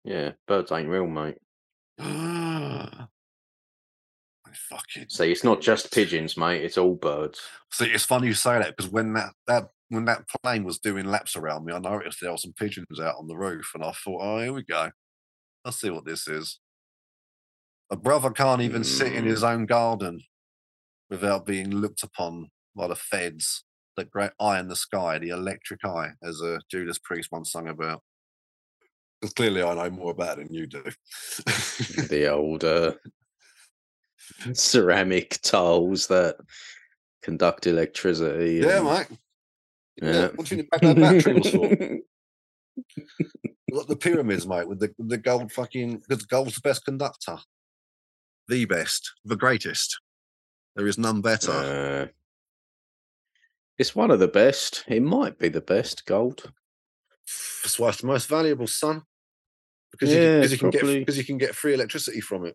Yeah, 0.02 0.32
birds 0.48 0.73
ain't 0.73 0.89
real, 0.89 1.06
mate. 1.06 1.36
I 1.98 3.06
fucking 4.55 5.10
See, 5.10 5.31
it's 5.31 5.44
not 5.44 5.60
just 5.60 5.93
pigeons, 5.93 6.39
mate. 6.39 6.64
It's 6.64 6.78
all 6.78 6.94
birds. 6.94 7.39
See, 7.70 7.90
it's 7.90 8.06
funny 8.06 8.28
you 8.28 8.35
say 8.35 8.59
that 8.59 8.78
because 8.78 8.90
when 8.90 9.12
that, 9.12 9.35
that 9.47 9.69
when 9.90 10.06
that 10.06 10.24
plane 10.43 10.64
was 10.64 10.78
doing 10.78 11.05
laps 11.05 11.36
around 11.36 11.66
me, 11.66 11.74
I 11.74 11.78
noticed 11.78 12.20
there 12.23 12.31
were 12.31 12.39
some 12.39 12.55
pigeons 12.55 12.98
out 12.98 13.16
on 13.19 13.28
the 13.28 13.36
roof, 13.36 13.73
and 13.74 13.85
I 13.85 13.93
thought, 13.93 14.23
oh, 14.23 14.39
here 14.39 14.55
we 14.55 14.62
go. 14.62 14.90
Let's 15.64 15.80
see 15.80 15.90
what 15.90 16.05
this 16.05 16.26
is. 16.28 16.59
A 17.90 17.97
brother 17.97 18.30
can't 18.30 18.62
even 18.62 18.84
sit 18.84 19.12
in 19.12 19.24
his 19.24 19.44
own 19.44 19.66
garden 19.66 20.20
without 21.10 21.44
being 21.47 21.70
looked 21.70 22.02
upon 22.02 22.48
by 22.74 22.86
the 22.89 22.97
feds. 22.97 23.64
The 23.97 24.05
great 24.06 24.30
eye 24.40 24.59
in 24.59 24.68
the 24.68 24.76
sky, 24.76 25.18
the 25.18 25.28
electric 25.28 25.84
eye, 25.84 26.12
as 26.22 26.40
uh, 26.43 26.59
Judas 26.70 26.98
Priest 26.98 27.28
once 27.30 27.52
sung 27.52 27.68
about. 27.68 28.02
'Cause 29.20 29.34
clearly, 29.34 29.62
I 29.62 29.74
know 29.74 29.90
more 29.90 30.10
about 30.10 30.39
it 30.39 30.47
than 30.48 30.55
you 30.55 30.66
do. 30.66 30.82
the 32.09 32.28
old 32.32 32.64
uh, 32.64 32.94
ceramic 34.55 35.39
tiles 35.43 36.06
that 36.09 36.36
conduct 37.22 37.66
electricity. 37.66 38.60
yeah, 38.64 38.78
and- 38.78 38.84
mate. 38.86 39.18
Yeah. 40.02 40.28
What 40.34 40.47
do 40.47 40.56
you 40.56 40.62
think 40.62 40.70
that 40.82 40.97
battery 40.97 41.34
was 41.34 41.51
for? 41.51 41.68
Like 43.72 43.86
the 43.86 43.96
pyramids, 43.96 44.46
mate, 44.46 44.68
with 44.68 44.80
the 44.80 44.94
the 44.98 45.16
gold 45.16 45.50
fucking 45.50 46.02
because 46.06 46.26
gold's 46.26 46.56
the 46.56 46.60
best 46.60 46.84
conductor. 46.84 47.38
The 48.48 48.66
best, 48.66 49.12
the 49.24 49.36
greatest. 49.36 49.98
There 50.76 50.86
is 50.86 50.98
none 50.98 51.22
better. 51.22 51.52
Uh, 51.52 52.06
it's 53.78 53.96
one 53.96 54.10
of 54.10 54.18
the 54.18 54.28
best. 54.28 54.84
It 54.88 55.02
might 55.02 55.38
be 55.38 55.48
the 55.48 55.62
best 55.62 56.04
gold. 56.04 56.52
That's 57.62 57.78
why 57.78 57.88
it's 57.88 58.02
the 58.02 58.06
most 58.06 58.28
valuable, 58.28 58.66
son. 58.66 59.02
Because 59.90 60.12
you, 60.12 60.20
Yeah, 60.20 60.40
because 60.40 60.52
you 60.52 60.58
can 60.58 60.70
get 60.70 60.82
because 60.82 61.18
you 61.18 61.24
can 61.24 61.38
get 61.38 61.54
free 61.54 61.74
electricity 61.74 62.20
from 62.20 62.44
it. 62.44 62.54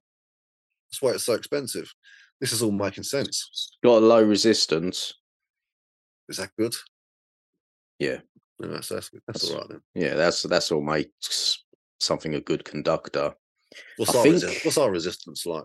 That's 0.89 1.01
why 1.01 1.11
it's 1.11 1.25
so 1.25 1.33
expensive. 1.33 1.91
This 2.39 2.53
is 2.53 2.61
all 2.61 2.71
making 2.71 3.03
sense. 3.03 3.71
Got 3.83 4.03
a 4.03 4.05
low 4.05 4.23
resistance. 4.23 5.15
Is 6.29 6.37
that 6.37 6.51
good? 6.57 6.75
Yeah. 7.97 8.19
No, 8.59 8.67
that's 8.69 8.89
that's, 8.89 9.09
that's 9.27 9.41
That's- 9.43 9.51
all 9.51 9.57
right 9.59 9.69
then. 9.69 9.81
Yeah, 9.93 10.15
that's 10.15 10.41
that's 10.43 10.71
all 10.71 10.81
makes 10.81 11.63
something 11.99 12.35
a 12.35 12.41
good 12.41 12.63
conductor. 12.65 13.33
What's 13.97 14.15
I 14.15 14.19
our 14.19 14.23
think- 14.39 14.65
what's 14.65 14.77
our 14.77 14.91
resistance 14.91 15.45
like? 15.45 15.63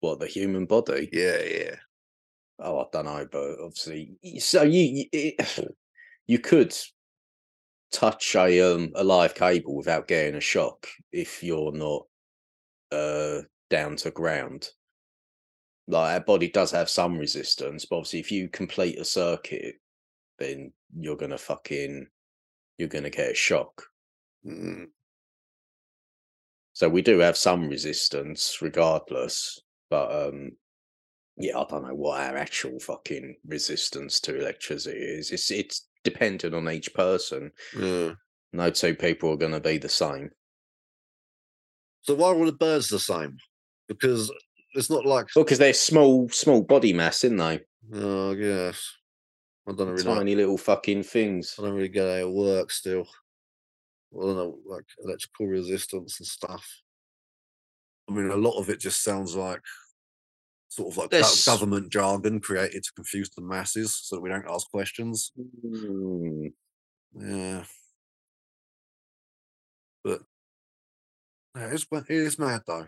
What 0.00 0.20
the 0.20 0.26
human 0.26 0.64
body? 0.66 1.08
Yeah, 1.12 1.42
yeah. 1.42 1.76
Oh, 2.58 2.80
I 2.80 2.84
don't 2.92 3.04
know, 3.06 3.26
but 3.30 3.56
obviously, 3.62 4.12
so 4.38 4.62
you 4.62 5.06
you, 5.12 5.32
you 6.26 6.38
could 6.38 6.74
touch 7.92 8.34
a 8.36 8.60
um 8.60 8.92
a 8.94 9.04
live 9.04 9.34
cable 9.34 9.74
without 9.76 10.08
getting 10.08 10.36
a 10.36 10.40
shock 10.40 10.86
if 11.12 11.42
you're 11.42 11.72
not 11.72 12.06
uh 12.92 13.42
down 13.68 13.96
to 13.96 14.10
ground. 14.10 14.68
Like 15.88 16.14
our 16.14 16.20
body 16.24 16.48
does 16.48 16.70
have 16.70 16.88
some 16.88 17.18
resistance, 17.18 17.84
but 17.84 17.96
obviously, 17.96 18.20
if 18.20 18.30
you 18.30 18.48
complete 18.48 18.98
a 18.98 19.04
circuit, 19.04 19.74
then 20.40 20.72
you're 20.96 21.16
gonna 21.16 21.38
fucking 21.38 22.08
you're 22.78 22.88
gonna 22.88 23.10
get 23.10 23.30
a 23.30 23.34
shock. 23.34 23.84
Mm. 24.44 24.86
So 26.72 26.88
we 26.88 27.02
do 27.02 27.18
have 27.18 27.36
some 27.36 27.68
resistance 27.68 28.58
regardless, 28.60 29.60
but 29.90 30.26
um 30.28 30.52
yeah, 31.36 31.58
I 31.58 31.64
don't 31.68 31.86
know 31.86 31.94
what 31.94 32.20
our 32.20 32.36
actual 32.36 32.78
fucking 32.80 33.36
resistance 33.46 34.20
to 34.22 34.38
electricity 34.38 34.98
is. 34.98 35.30
It's 35.30 35.50
it's 35.50 35.86
dependent 36.04 36.54
on 36.54 36.68
each 36.70 36.92
person. 36.94 37.52
Yeah. 37.78 38.12
No 38.52 38.70
two 38.70 38.94
people 38.94 39.30
are 39.30 39.36
gonna 39.36 39.60
be 39.60 39.78
the 39.78 39.88
same. 39.88 40.30
So 42.02 42.14
why 42.14 42.28
are 42.28 42.34
all 42.34 42.46
the 42.46 42.52
birds 42.52 42.88
the 42.88 42.98
same? 42.98 43.36
Because 43.88 44.32
it's 44.74 44.90
not 44.90 45.04
like 45.04 45.26
Well, 45.36 45.44
because 45.44 45.58
they're 45.58 45.74
small 45.74 46.28
small 46.30 46.62
body 46.62 46.92
mass, 46.92 47.24
isn't 47.24 47.36
they? 47.36 47.60
oh 47.94 48.32
yes. 48.32 48.90
I 49.68 49.72
don't 49.72 49.88
really 49.90 50.04
know. 50.04 50.14
Tiny 50.16 50.34
little 50.34 50.58
fucking 50.58 51.02
things. 51.04 51.54
I 51.58 51.62
don't 51.62 51.74
really 51.74 51.88
get 51.88 52.06
how 52.08 52.28
it 52.28 52.32
works 52.32 52.76
still. 52.78 53.06
I 54.12 54.20
don't 54.22 54.36
know, 54.36 54.58
like 54.66 54.84
electrical 55.04 55.46
resistance 55.46 56.18
and 56.18 56.26
stuff. 56.26 56.66
I 58.08 58.12
mean, 58.12 58.30
a 58.30 58.36
lot 58.36 58.58
of 58.58 58.68
it 58.68 58.80
just 58.80 59.02
sounds 59.04 59.36
like 59.36 59.60
sort 60.68 60.92
of 60.92 60.96
like 60.96 61.10
There's- 61.10 61.44
government 61.44 61.92
jargon 61.92 62.40
created 62.40 62.82
to 62.84 62.92
confuse 62.92 63.30
the 63.30 63.42
masses 63.42 63.94
so 63.94 64.16
that 64.16 64.22
we 64.22 64.28
don't 64.30 64.48
ask 64.48 64.68
questions. 64.70 65.30
Mm, 65.64 66.52
Yeah. 67.14 67.64
But 70.02 70.22
yeah, 71.54 71.70
it's, 71.72 71.86
it 71.92 72.10
is 72.10 72.38
mad 72.38 72.62
though. 72.66 72.86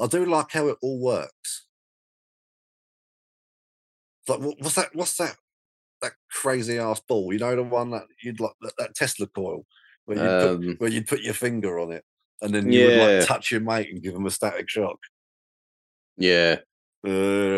I 0.00 0.06
do 0.06 0.24
like 0.26 0.52
how 0.52 0.68
it 0.68 0.76
all 0.82 1.00
works. 1.00 1.66
Like, 4.28 4.40
what's 4.40 4.74
that? 4.74 4.94
What's 4.94 5.16
that? 5.16 5.36
That 6.02 6.12
crazy 6.30 6.78
ass 6.78 7.00
ball, 7.00 7.32
you 7.32 7.38
know, 7.40 7.56
the 7.56 7.62
one 7.64 7.90
that 7.90 8.06
you'd 8.22 8.40
like 8.40 8.52
that, 8.62 8.74
that 8.78 8.94
Tesla 8.94 9.26
coil, 9.28 9.66
where 10.04 10.16
you 10.18 10.30
put 10.30 10.54
Um, 10.58 10.78
where 10.78 10.90
you'd 10.90 11.08
put 11.08 11.22
your 11.22 11.34
finger 11.34 11.78
on 11.80 11.92
it, 11.92 12.04
and 12.42 12.54
then 12.54 12.70
you 12.72 12.84
would 12.84 12.96
like 12.96 13.18
touch 13.20 13.50
your 13.50 13.60
mate 13.60 13.90
and 13.90 14.02
give 14.02 14.14
him 14.14 14.26
a 14.26 14.30
static 14.30 14.68
shock. 14.70 14.98
yeah. 16.16 16.60
Uh, 17.04 17.08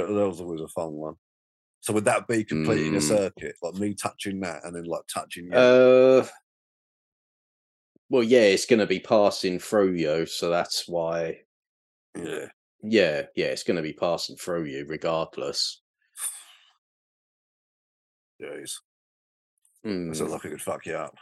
that 0.06 0.26
was 0.28 0.40
always 0.40 0.60
a 0.60 0.68
fun 0.68 0.92
one. 0.92 1.14
So 1.80 1.94
would 1.94 2.06
that 2.06 2.28
be 2.28 2.44
completing 2.44 2.96
a 2.96 3.00
Mm. 3.00 3.02
circuit, 3.02 3.56
like 3.62 3.74
me 3.76 3.94
touching 3.94 4.40
that 4.40 4.64
and 4.64 4.76
then 4.76 4.84
like 4.84 5.04
touching 5.12 5.46
you? 5.52 5.62
Uh 5.62 6.26
well 8.08 8.22
yeah, 8.22 8.40
it's 8.42 8.66
gonna 8.66 8.86
be 8.86 9.00
passing 9.00 9.58
through 9.58 9.92
you, 9.94 10.26
so 10.26 10.50
that's 10.50 10.88
why 10.88 11.42
yeah, 12.16 12.48
yeah, 12.82 13.26
yeah, 13.36 13.46
it's 13.48 13.64
gonna 13.64 13.82
be 13.82 13.92
passing 13.94 14.36
through 14.36 14.64
you 14.64 14.86
regardless. 14.86 15.79
Jeez, 18.40 18.72
Mm, 19.86 20.14
sounds 20.14 20.30
like 20.32 20.44
it 20.44 20.50
could 20.50 20.62
fuck 20.62 20.84
you 20.86 20.94
up. 20.94 21.14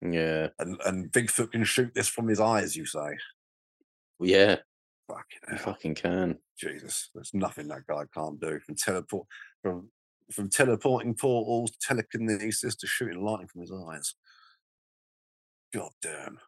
yeah. 0.00 0.48
And 0.58 0.80
and 0.86 1.10
Bigfoot 1.12 1.52
can 1.52 1.64
shoot 1.64 1.92
this 1.94 2.08
from 2.08 2.28
his 2.28 2.40
eyes. 2.40 2.76
You 2.76 2.86
say? 2.86 3.16
Yeah, 4.20 4.56
Fucking 5.08 5.58
fucking 5.58 5.94
can. 5.96 6.38
Jesus! 6.58 7.10
There's 7.14 7.34
nothing 7.34 7.68
that 7.68 7.86
guy 7.88 8.04
can't 8.14 8.40
do 8.40 8.60
from 8.60 8.76
teleport 8.76 9.26
from 9.62 9.90
from 10.32 10.48
teleporting 10.48 11.14
portals, 11.14 11.72
telekinesis 11.80 12.76
to 12.76 12.86
shooting 12.86 13.22
lightning 13.22 13.48
from 13.48 13.62
his 13.62 13.72
eyes. 13.72 14.14
God 15.74 15.90
damn, 16.02 16.38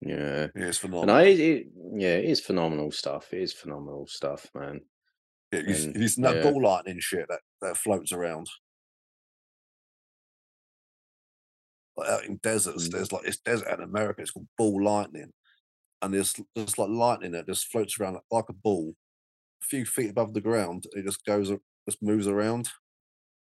Yeah. 0.00 0.48
yeah, 0.54 0.66
it's 0.66 0.82
And 0.84 0.92
phenomenal. 0.92 1.14
I 1.16 1.22
it, 1.24 1.66
yeah, 1.94 2.16
it 2.16 2.26
is 2.26 2.40
phenomenal 2.40 2.90
stuff. 2.92 3.32
It 3.32 3.40
is 3.42 3.52
phenomenal 3.54 4.06
stuff, 4.06 4.50
man. 4.54 4.80
Yeah, 5.52 5.60
you, 5.60 5.74
and- 5.74 5.94
that 6.24 6.36
yeah. 6.36 6.42
ball 6.42 6.62
lightning 6.62 7.00
shit 7.00 7.26
that, 7.28 7.40
that 7.62 7.76
floats 7.76 8.12
around. 8.12 8.48
Like 11.96 12.08
out 12.08 12.24
in 12.24 12.36
deserts, 12.36 12.88
Mm. 12.88 12.92
there's 12.92 13.12
like 13.12 13.26
it's 13.26 13.38
desert 13.38 13.68
out 13.68 13.78
in 13.78 13.84
America, 13.84 14.22
it's 14.22 14.30
called 14.30 14.48
ball 14.56 14.82
lightning. 14.82 15.32
And 16.00 16.14
there's 16.14 16.34
just 16.56 16.78
like 16.78 16.88
lightning 16.88 17.32
that 17.32 17.46
just 17.46 17.66
floats 17.66 17.98
around 17.98 18.18
like, 18.30 18.48
a 18.48 18.52
ball, 18.52 18.94
a 19.62 19.64
few 19.64 19.84
feet 19.84 20.10
above 20.10 20.32
the 20.32 20.40
ground. 20.40 20.84
It 20.92 21.04
just 21.04 21.24
goes 21.24 21.50
just 21.88 22.02
moves 22.02 22.28
around. 22.28 22.68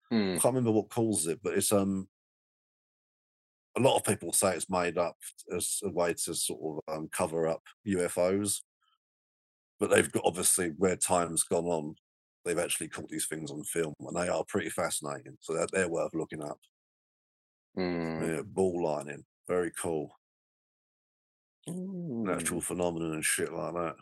Hmm. 0.09 0.35
I 0.37 0.39
can't 0.39 0.45
remember 0.45 0.71
what 0.71 0.89
calls 0.89 1.27
it, 1.27 1.41
but 1.43 1.57
it's 1.57 1.71
um 1.73 2.07
a 3.75 3.81
lot 3.81 3.97
of 3.97 4.03
people 4.05 4.33
say 4.33 4.55
it's 4.55 4.69
made 4.69 4.97
up 4.97 5.17
as 5.55 5.79
a 5.83 5.89
way 5.89 6.13
to 6.13 6.33
sort 6.33 6.81
of 6.87 6.95
um, 6.95 7.09
cover 7.11 7.47
up 7.47 7.61
UFOs. 7.85 8.61
But 9.79 9.91
they've 9.91 10.11
got 10.11 10.23
obviously 10.25 10.69
where 10.69 10.95
time's 10.95 11.43
gone 11.43 11.65
on, 11.65 11.95
they've 12.47 12.57
actually 12.63 12.87
caught 12.87 13.09
these 13.09 13.27
things 13.27 13.51
on 13.51 13.63
film 13.63 13.93
and 13.99 14.15
they 14.15 14.29
are 14.29 14.43
pretty 14.47 14.69
fascinating. 14.69 15.37
So 15.41 15.53
they're, 15.53 15.67
they're 15.71 15.89
worth 15.89 16.13
looking 16.15 16.43
up. 16.43 16.59
Hmm. 17.75 18.23
Yeah, 18.23 18.41
ball 18.45 18.83
lightning. 18.83 19.23
Very 19.47 19.71
cool. 19.71 20.11
Natural 21.67 22.61
Mm. 22.61 22.63
phenomenon 22.63 23.13
and 23.13 23.25
shit 23.25 23.51
like 23.51 23.73
that. 23.73 23.95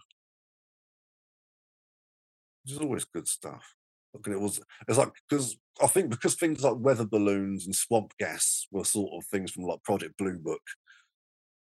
Which 2.64 2.74
is 2.74 2.80
always 2.80 3.06
good 3.06 3.28
stuff. 3.28 3.76
Look, 4.14 4.28
it 4.28 4.40
was 4.40 4.62
it's 4.88 4.98
like 4.98 5.12
because 5.28 5.58
I 5.82 5.88
think 5.88 6.10
because 6.10 6.36
things 6.36 6.64
like 6.64 6.76
weather 6.78 7.06
balloons 7.06 7.66
and 7.66 7.76
swamp 7.76 8.14
gas 8.18 8.66
were 8.72 8.86
sort 8.86 9.12
of 9.14 9.28
things 9.30 9.52
from 9.52 9.64
like 9.64 9.84
Project 9.84 10.18
Blue 10.18 10.38
Book 10.40 10.62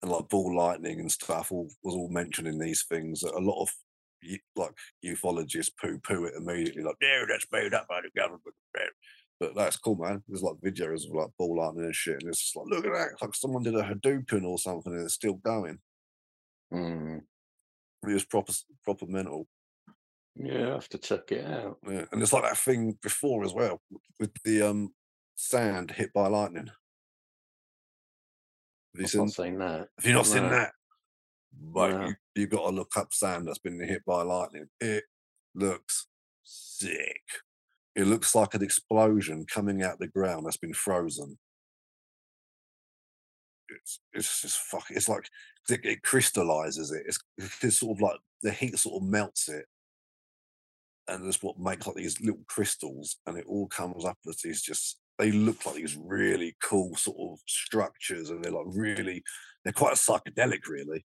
and 0.03 0.11
like 0.11 0.29
ball 0.29 0.57
lightning 0.57 1.01
and 1.01 1.13
stuff 1.13 1.53
all 1.53 1.69
was 1.83 1.95
all 1.95 2.09
mentioned 2.09 2.49
in 2.49 2.59
these 2.59 2.85
things 2.89 3.23
a 3.23 3.39
lot 3.39 3.61
of 3.61 3.71
like 4.57 4.73
ufologists 5.05 5.71
poo 5.81 5.99
poo 5.99 6.25
it 6.25 6.35
immediately 6.37 6.83
like 6.83 6.97
no 7.01 7.25
that's 7.29 7.47
made 7.53 7.73
up 7.75 7.87
by 7.89 8.01
the 8.03 8.11
government 8.21 8.43
but 9.39 9.55
that's 9.55 9.77
cool 9.79 9.97
man 9.97 10.23
there's 10.29 10.43
like 10.43 10.57
videos 10.57 11.07
of 11.09 11.15
like 11.15 11.29
ball 11.39 11.57
lightning 11.57 11.85
and 11.85 11.95
shit 11.95 12.21
and 12.21 12.29
it's 12.29 12.41
just 12.41 12.57
like 12.57 12.67
look 12.69 12.85
at 12.85 12.93
that 12.93 13.09
it's 13.13 13.23
like 13.23 13.35
someone 13.35 13.63
did 13.63 13.75
a 13.75 13.83
Hadouken 13.83 14.45
or 14.45 14.59
something 14.59 14.93
and 14.93 15.03
it's 15.05 15.15
still 15.15 15.35
going 15.35 15.79
Hmm. 16.71 17.17
it 18.07 18.13
was 18.13 18.25
proper 18.25 18.53
proper 18.85 19.07
mental 19.07 19.49
Yeah, 20.37 20.69
I 20.69 20.73
have 20.75 20.89
to 20.91 20.99
check 20.99 21.33
it 21.33 21.45
out. 21.45 21.79
Yeah, 21.89 22.05
and 22.13 22.23
it's 22.23 22.33
like 22.33 22.45
that 22.45 22.57
thing 22.59 22.97
before 23.03 23.43
as 23.45 23.53
well 23.53 23.81
with 24.21 24.31
the 24.45 24.63
um 24.63 24.95
sand 25.35 25.91
hit 25.91 26.13
by 26.13 26.29
lightning. 26.29 26.67
Have 28.95 29.01
you 29.01 29.05
I've 29.05 29.11
seen? 29.11 29.21
not 29.23 29.31
seen 29.33 29.59
that. 29.59 29.89
Have 29.99 30.07
you 30.07 30.13
not 30.13 30.27
seen 30.27 30.49
that? 30.51 30.73
Right, 31.61 31.91
No. 31.93 32.07
you 32.07 32.15
you 32.41 32.47
got 32.47 32.69
to 32.69 32.75
look 32.75 32.97
up 32.97 33.13
sand 33.13 33.47
that's 33.47 33.59
been 33.59 33.79
hit 33.81 34.05
by 34.05 34.23
lightning. 34.23 34.67
It 34.81 35.05
looks 35.55 36.07
sick. 36.43 37.23
It 37.95 38.07
looks 38.07 38.35
like 38.35 38.55
an 38.55 38.63
explosion 38.63 39.47
coming 39.47 39.83
out 39.83 39.99
the 39.99 40.09
ground 40.09 40.47
that's 40.47 40.57
been 40.57 40.75
frozen. 40.75 41.39
It's 43.69 44.01
it's 44.13 44.43
just 44.43 44.59
fuck. 44.59 44.87
It's 44.91 45.09
like 45.09 45.29
it, 45.69 45.81
it 45.85 46.03
crystallizes 46.03 46.93
it. 46.93 47.03
It's, 47.07 47.19
it's 47.63 47.81
sort 47.81 47.99
of 47.99 48.03
like 48.03 48.19
the 48.43 48.53
heat 48.53 48.79
sort 48.79 49.03
of 49.03 49.09
melts 49.09 49.49
it, 49.49 49.67
and 51.09 51.27
that's 51.27 51.43
what 51.43 51.59
makes 51.59 51.87
like 51.87 51.97
these 51.97 52.21
little 52.21 52.45
crystals, 52.49 53.17
and 53.27 53.37
it 53.37 53.45
all 53.47 53.69
comes 53.69 54.05
up 54.05 54.19
as 54.29 54.39
these 54.43 54.63
just. 54.63 54.99
They 55.19 55.33
look 55.33 55.67
like 55.67 55.75
these 55.75 55.99
really 56.03 56.57
cool 56.63 56.97
sort 56.97 57.19
of 57.21 57.41
structures, 57.47 58.31
and 58.31 58.43
they're 58.43 58.53
like 58.53 58.65
really, 58.69 59.23
they're 59.63 59.73
quite 59.75 59.97
psychedelic, 59.97 60.67
really. 60.67 61.05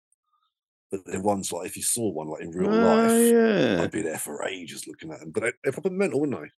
But 1.07 1.23
ones 1.23 1.53
like 1.53 1.67
if 1.67 1.77
you 1.77 1.83
saw 1.83 2.11
one 2.11 2.29
like 2.29 2.43
in 2.43 2.51
real 2.51 2.73
Oh, 2.73 2.97
life, 2.97 3.11
yeah. 3.33 3.83
I'd 3.83 3.91
be 3.91 4.03
there 4.03 4.19
for 4.19 4.47
ages 4.47 4.87
looking 4.87 5.13
at 5.13 5.21
them. 5.21 5.31
But 5.31 5.43
they're, 5.43 5.53
they're 5.63 5.73
proper 5.73 5.91
mental, 5.91 6.21
aren't 6.21 6.51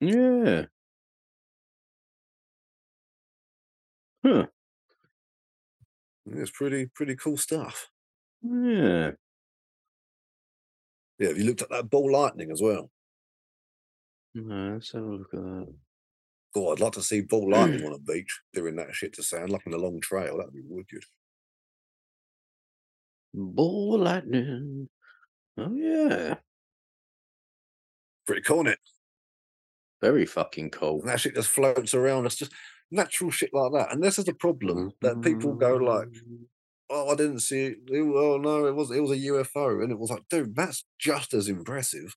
they? 0.00 0.06
Yeah. 0.08 0.66
Huh. 4.24 4.46
It's 6.26 6.50
pretty 6.50 6.86
pretty 6.86 7.16
cool 7.16 7.36
stuff. 7.36 7.88
Yeah. 8.42 9.12
Yeah, 11.18 11.28
have 11.28 11.38
you 11.38 11.44
looked 11.44 11.62
at 11.62 11.70
that 11.70 11.90
ball 11.90 12.10
lightning 12.12 12.50
as 12.50 12.60
well? 12.60 12.90
No, 14.34 14.72
let's 14.74 14.92
have 14.92 15.02
a 15.02 15.06
look 15.06 15.34
at 15.34 15.40
that. 15.40 15.74
Oh, 16.54 16.72
I'd 16.72 16.80
like 16.80 16.92
to 16.92 17.02
see 17.02 17.20
ball 17.22 17.50
lightning 17.50 17.84
on 17.86 17.92
a 17.92 17.98
beach 17.98 18.40
doing 18.52 18.76
that 18.76 18.94
shit 18.94 19.12
to 19.14 19.22
sound 19.22 19.50
like 19.50 19.66
in 19.66 19.74
a 19.74 19.78
long 19.78 20.00
trail. 20.00 20.38
That'd 20.38 20.54
be 20.54 20.62
wicked. 20.64 21.04
Ball 23.34 23.98
lightning. 23.98 24.88
Oh 25.58 25.74
yeah. 25.74 26.36
Pretty 28.26 28.42
cool, 28.42 28.66
is 28.66 28.76
Very 30.00 30.26
fucking 30.26 30.70
cool. 30.70 31.00
And 31.00 31.08
that 31.08 31.20
shit 31.20 31.34
just 31.34 31.48
floats 31.48 31.94
around. 31.94 32.26
It's 32.26 32.36
just 32.36 32.52
natural 32.90 33.30
shit 33.30 33.50
like 33.54 33.72
that. 33.72 33.92
And 33.92 34.02
this 34.02 34.18
is 34.18 34.24
the 34.24 34.34
problem 34.34 34.92
that 35.00 35.20
people 35.22 35.54
go 35.54 35.76
like, 35.76 36.08
mm-hmm. 36.08 36.44
"Oh, 36.90 37.08
I 37.10 37.14
didn't 37.14 37.40
see 37.40 37.66
it. 37.66 37.78
It- 37.88 38.02
Oh 38.02 38.36
no, 38.38 38.66
it 38.66 38.74
was 38.74 38.90
it 38.90 39.00
was 39.00 39.12
a 39.12 39.16
UFO," 39.18 39.82
and 39.82 39.92
it 39.92 39.98
was 39.98 40.10
like, 40.10 40.28
dude, 40.28 40.56
that's 40.56 40.84
just 40.98 41.32
as 41.34 41.48
impressive. 41.48 42.16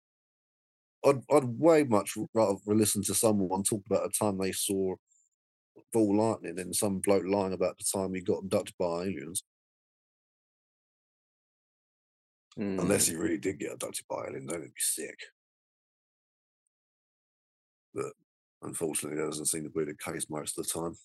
I'd 1.06 1.22
I'd 1.32 1.46
way 1.60 1.84
much 1.86 2.18
rather 2.34 2.58
listen 2.66 3.02
to 3.04 3.14
someone 3.16 3.64
talk 3.64 3.84
about 3.86 4.06
a 4.06 4.10
time 4.10 4.38
they 4.38 4.52
saw 4.52 4.96
ball 5.94 6.18
lightning 6.18 6.56
than 6.56 6.74
some 6.74 7.00
bloke 7.00 7.26
lying 7.26 7.54
about 7.54 7.78
the 7.78 7.86
time 7.98 8.14
he 8.14 8.22
got 8.22 8.40
abducted 8.44 8.76
by 8.80 9.04
aliens. 9.04 9.44
Unless 12.58 13.08
Mm. 13.08 13.10
he 13.12 13.16
really 13.18 13.38
did 13.38 13.60
get 13.60 13.74
abducted 13.74 14.06
by 14.08 14.28
aliens, 14.28 14.50
then 14.50 14.60
it'd 14.62 14.74
be 14.74 14.80
sick. 14.80 15.20
But 17.94 18.14
unfortunately, 18.62 19.20
that 19.20 19.28
doesn't 19.28 19.48
seem 19.48 19.64
to 19.64 19.70
be 19.70 19.84
the 19.86 19.96
case 19.96 20.30
most 20.30 20.58
of 20.58 20.66
the 20.66 20.72
time. 20.72 20.96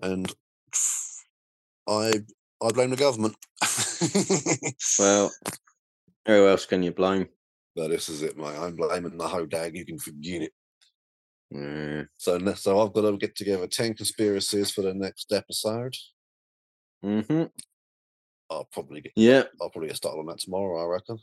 And 0.00 0.34
I 1.88 2.12
I 2.62 2.70
blame 2.72 2.90
the 2.90 2.96
government. 2.96 3.36
Well, 4.98 5.30
who 6.26 6.48
else 6.48 6.66
can 6.66 6.82
you 6.82 6.92
blame? 6.92 7.28
but 7.76 7.88
this 7.88 8.08
is 8.08 8.22
it, 8.22 8.36
mate. 8.36 8.56
I'm 8.58 8.74
blaming 8.76 9.16
the 9.16 9.24
hodag. 9.28 9.74
You 9.76 9.86
can 9.86 9.98
forget 9.98 10.42
it. 10.42 10.52
Yeah. 11.50 12.04
So, 12.18 12.38
so 12.54 12.80
I've 12.80 12.92
got 12.92 13.02
to 13.02 13.16
get 13.16 13.34
together 13.36 13.66
ten 13.66 13.94
conspiracies 13.94 14.70
for 14.70 14.82
the 14.82 14.92
next 14.94 15.32
episode. 15.32 15.94
Mm-hmm. 17.04 17.44
I'll 18.50 18.64
probably 18.72 19.00
get 19.00 19.12
Yeah. 19.16 19.44
I'll 19.60 19.70
probably 19.70 19.88
get 19.88 19.96
started 19.96 20.18
on 20.18 20.26
that 20.26 20.40
tomorrow. 20.40 20.82
I 20.82 20.86
reckon. 20.86 21.18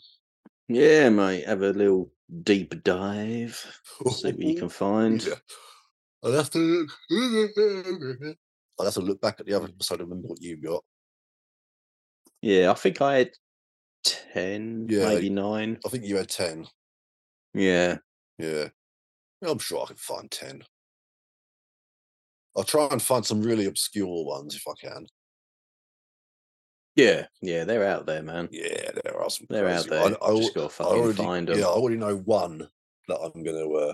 Yeah, 0.69 1.09
mate. 1.09 1.45
Have 1.45 1.61
a 1.61 1.71
little 1.71 2.11
deep 2.43 2.83
dive. 2.83 3.55
See 4.11 4.31
what 4.31 4.39
you 4.39 4.55
can 4.59 4.69
find. 4.69 5.23
Yeah. 5.23 5.33
I'll 6.23 6.31
have 6.33 6.49
to 6.51 6.57
look. 6.59 6.89
I'll 8.79 8.85
have 8.85 8.93
to 8.95 9.01
look 9.01 9.21
back 9.21 9.39
at 9.39 9.45
the 9.45 9.53
other 9.53 9.67
episode 9.67 10.01
and 10.01 10.09
remember 10.09 10.29
what 10.29 10.41
you 10.41 10.57
got. 10.57 10.83
Yeah, 12.41 12.71
I 12.71 12.73
think 12.75 13.01
I 13.01 13.17
had 13.17 13.31
ten, 14.03 14.87
Yeah. 14.89 15.07
maybe 15.09 15.29
nine. 15.29 15.79
I 15.85 15.89
think 15.89 16.05
you 16.05 16.17
had 16.17 16.29
ten. 16.29 16.67
Yeah. 17.53 17.97
Yeah. 18.37 18.67
I'm 19.41 19.59
sure 19.59 19.83
I 19.83 19.87
can 19.87 19.95
find 19.97 20.29
ten. 20.29 20.63
I'll 22.55 22.63
try 22.63 22.87
and 22.91 23.01
find 23.01 23.25
some 23.25 23.41
really 23.41 23.65
obscure 23.65 24.25
ones 24.25 24.55
if 24.55 24.63
I 24.67 24.73
can. 24.79 25.07
Yeah. 26.97 27.27
Yeah, 27.41 27.63
they're 27.63 27.85
out 27.87 28.05
there, 28.07 28.23
man. 28.23 28.49
Yeah, 28.51 28.89
there 29.03 29.17
are 29.21 29.29
some. 29.29 29.45
They're 29.49 29.69
out 29.69 29.87
there. 29.87 30.01
I, 30.01 30.15
I, 30.21 30.35
Just 30.35 30.55
gotta 30.55 30.69
fucking 30.69 30.93
already, 30.93 31.13
find 31.23 31.47
them. 31.47 31.59
yeah, 31.59 31.65
I 31.65 31.69
already 31.69 31.95
know 31.97 32.17
one 32.17 32.67
that 33.07 33.19
I'm 33.19 33.43
going 33.43 33.55
to 33.55 33.73
uh, 33.75 33.93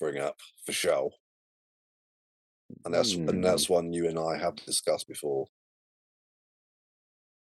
bring 0.00 0.18
up 0.18 0.40
for 0.64 0.72
show, 0.72 1.12
and 2.86 2.92
that's 2.94 3.12
Hmm. 3.14 3.28
and 3.28 3.44
that's 3.44 3.68
one 3.68 3.92
you 3.92 4.08
and 4.08 4.18
I 4.18 4.38
have 4.38 4.56
discussed 4.56 5.06
before. 5.06 5.46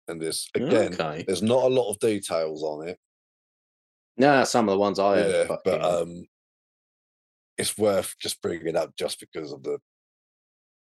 And 0.08 0.20
this 0.20 0.50
again, 0.56 0.94
Okay. 0.94 1.22
there's 1.24 1.42
not 1.42 1.62
a 1.62 1.68
lot 1.68 1.90
of 1.90 2.00
details 2.00 2.64
on 2.64 2.88
it. 2.88 2.98
Nah, 4.16 4.42
some 4.44 4.68
of 4.68 4.72
the 4.72 4.78
ones 4.78 4.98
I 4.98 5.18
have. 5.18 5.30
yeah, 5.48 5.56
but 5.64 5.82
um, 5.84 6.26
it's 7.56 7.78
worth 7.78 8.16
just 8.18 8.42
bringing 8.42 8.66
it 8.66 8.76
up 8.76 8.96
just 8.96 9.20
because 9.20 9.52
of 9.52 9.62
the 9.62 9.78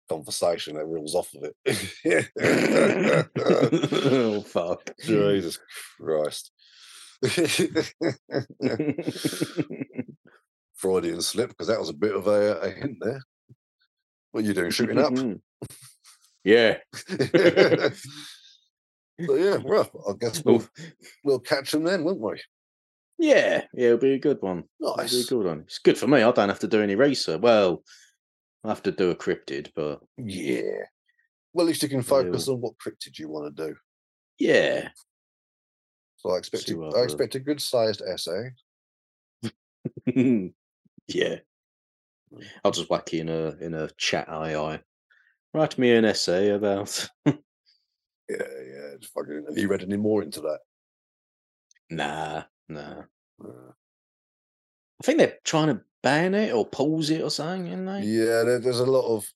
conversation 0.10 0.76
that 0.76 0.86
rules 0.86 1.16
off 1.16 1.34
of 1.34 1.44
it. 1.44 1.56
oh 4.06 4.42
fuck. 4.42 4.90
Jesus 5.04 5.60
Christ. 6.00 6.52
Freudian 10.76 11.22
slip, 11.22 11.50
because 11.50 11.68
that 11.68 11.80
was 11.80 11.90
a 11.90 11.94
bit 11.94 12.16
of 12.16 12.28
a, 12.28 12.60
a 12.60 12.70
hint 12.70 12.98
there. 13.02 13.22
What 14.32 14.44
are 14.44 14.48
you 14.48 14.54
doing, 14.54 14.72
shooting 14.72 14.98
up? 15.00 15.14
Mm-hmm. 15.14 15.36
yeah. 16.44 16.78
so 19.26 19.36
yeah, 19.36 19.58
well, 19.64 19.90
I 20.10 20.14
guess 20.20 20.44
we'll, 20.44 20.58
Well, 20.58 20.68
we'll 21.24 21.40
catch 21.40 21.72
them 21.72 21.84
then, 21.84 22.04
won't 22.04 22.20
we? 22.20 22.42
yeah, 23.18 23.62
yeah, 23.74 23.86
it'll 23.88 23.98
be 23.98 24.14
a 24.16 24.20
good 24.20 24.42
one. 24.42 24.66
It'll 24.82 24.96
be 24.98 25.02
a 25.02 25.04
Nice. 25.04 25.26
good 25.26 25.46
one. 25.46 25.62
It's 25.62 25.80
good 25.80 25.98
for 25.98 26.08
me. 26.08 26.22
I 26.22 26.32
don't 26.32 26.50
have 26.50 26.60
to 26.60 26.68
do 26.68 26.82
any 26.82 26.96
research. 26.96 27.40
Well, 27.40 27.82
I 28.66 28.70
have 28.70 28.84
to 28.84 28.92
do 28.92 29.12
a 29.12 29.16
cryptid, 29.16 29.70
but 29.76 30.02
Yeah. 30.18 30.86
Well, 31.54 31.66
at 31.66 31.68
least 31.68 31.84
you 31.84 31.90
can 31.90 32.02
focus 32.02 32.48
on 32.48 32.60
what 32.60 32.78
cryptid 32.78 33.20
you 33.20 33.30
want 33.30 33.56
to 33.56 33.68
do. 33.68 33.76
yeah. 34.40 34.90
So 36.18 36.32
I 36.32 36.38
expect 36.38 36.64
See 36.64 36.74
a, 36.74 36.78
what 36.78 36.98
I 36.98 37.04
expect 37.04 37.36
a 37.36 37.40
good 37.40 37.62
sized 37.62 38.02
essay. 38.02 38.50
yeah. 41.08 41.36
I'll 42.64 42.72
just 42.72 42.90
whack 42.90 43.14
you 43.14 43.22
in 43.22 43.30
a 43.30 43.56
in 43.62 43.74
a 43.76 43.90
chat 43.98 44.28
AI. 44.28 44.82
Write 45.54 45.78
me 45.78 45.92
an 45.92 46.04
essay 46.04 46.50
about 46.50 47.08
Yeah, 47.26 47.36
yeah. 48.30 48.96
It's 48.96 49.08
fucking, 49.08 49.46
have 49.48 49.58
you 49.58 49.68
read 49.68 49.84
any 49.84 49.98
more 49.98 50.24
into 50.24 50.42
that? 50.42 50.60
Nah, 51.92 52.44
nah. 52.68 53.04
Uh, 53.44 53.72
I 55.00 55.04
think 55.04 55.20
they're 55.20 55.38
trying 55.44 55.68
to 55.68 55.82
ban 56.06 56.36
it 56.36 56.54
or 56.54 56.66
pause 56.66 57.10
it 57.10 57.22
or 57.22 57.32
something, 57.32 57.68
isn't 57.68 57.86
they? 57.86 58.04
Yeah, 58.04 58.44
there, 58.44 58.60
there's 58.60 58.80
a 58.80 58.86
lot 58.86 59.08
of. 59.16 59.28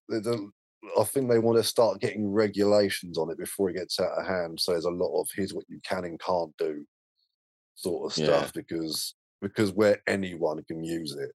I 1.00 1.04
think 1.04 1.30
they 1.30 1.40
want 1.40 1.58
to 1.58 1.64
start 1.64 2.00
getting 2.00 2.32
regulations 2.32 3.18
on 3.18 3.30
it 3.30 3.38
before 3.38 3.70
it 3.70 3.74
gets 3.76 4.00
out 4.00 4.18
of 4.18 4.26
hand. 4.26 4.60
So 4.60 4.72
there's 4.72 4.86
a 4.86 4.92
lot 4.92 5.20
of 5.20 5.30
here's 5.36 5.54
what 5.54 5.66
you 5.68 5.80
can 5.84 6.06
and 6.06 6.20
can't 6.20 6.56
do, 6.58 6.86
sort 7.76 8.12
of 8.14 8.18
Yeah. 8.18 8.26
stuff. 8.28 8.54
Because 8.54 9.16
because 9.42 9.72
where 9.74 10.02
anyone 10.08 10.64
can 10.66 10.84
use 10.84 11.14
it, 11.16 11.32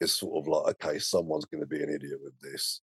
it's 0.00 0.14
sort 0.14 0.36
of 0.38 0.48
like 0.48 0.76
okay, 0.84 0.98
someone's 0.98 1.46
going 1.46 1.62
to 1.62 1.68
be 1.68 1.82
an 1.82 1.90
idiot 1.90 2.20
with 2.22 2.38
this. 2.40 2.82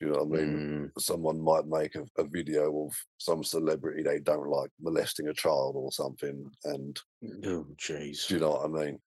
You 0.00 0.08
know 0.08 0.24
what 0.24 0.40
I 0.40 0.42
mean? 0.46 0.62
Mm, 0.96 1.00
Someone 1.02 1.40
might 1.40 1.66
make 1.66 1.94
a, 1.94 2.06
a 2.16 2.24
video 2.24 2.86
of 2.86 2.94
some 3.18 3.44
celebrity 3.44 4.02
they 4.02 4.18
don't 4.18 4.48
like 4.48 4.70
molesting 4.80 5.28
a 5.28 5.34
child 5.34 5.76
or 5.76 5.92
something, 5.92 6.50
and 6.64 6.98
oh, 7.44 7.66
jeez. 7.76 8.28
do 8.28 8.34
you 8.34 8.40
know 8.40 8.50
what 8.50 8.64
I 8.64 8.68
mean? 8.86 9.00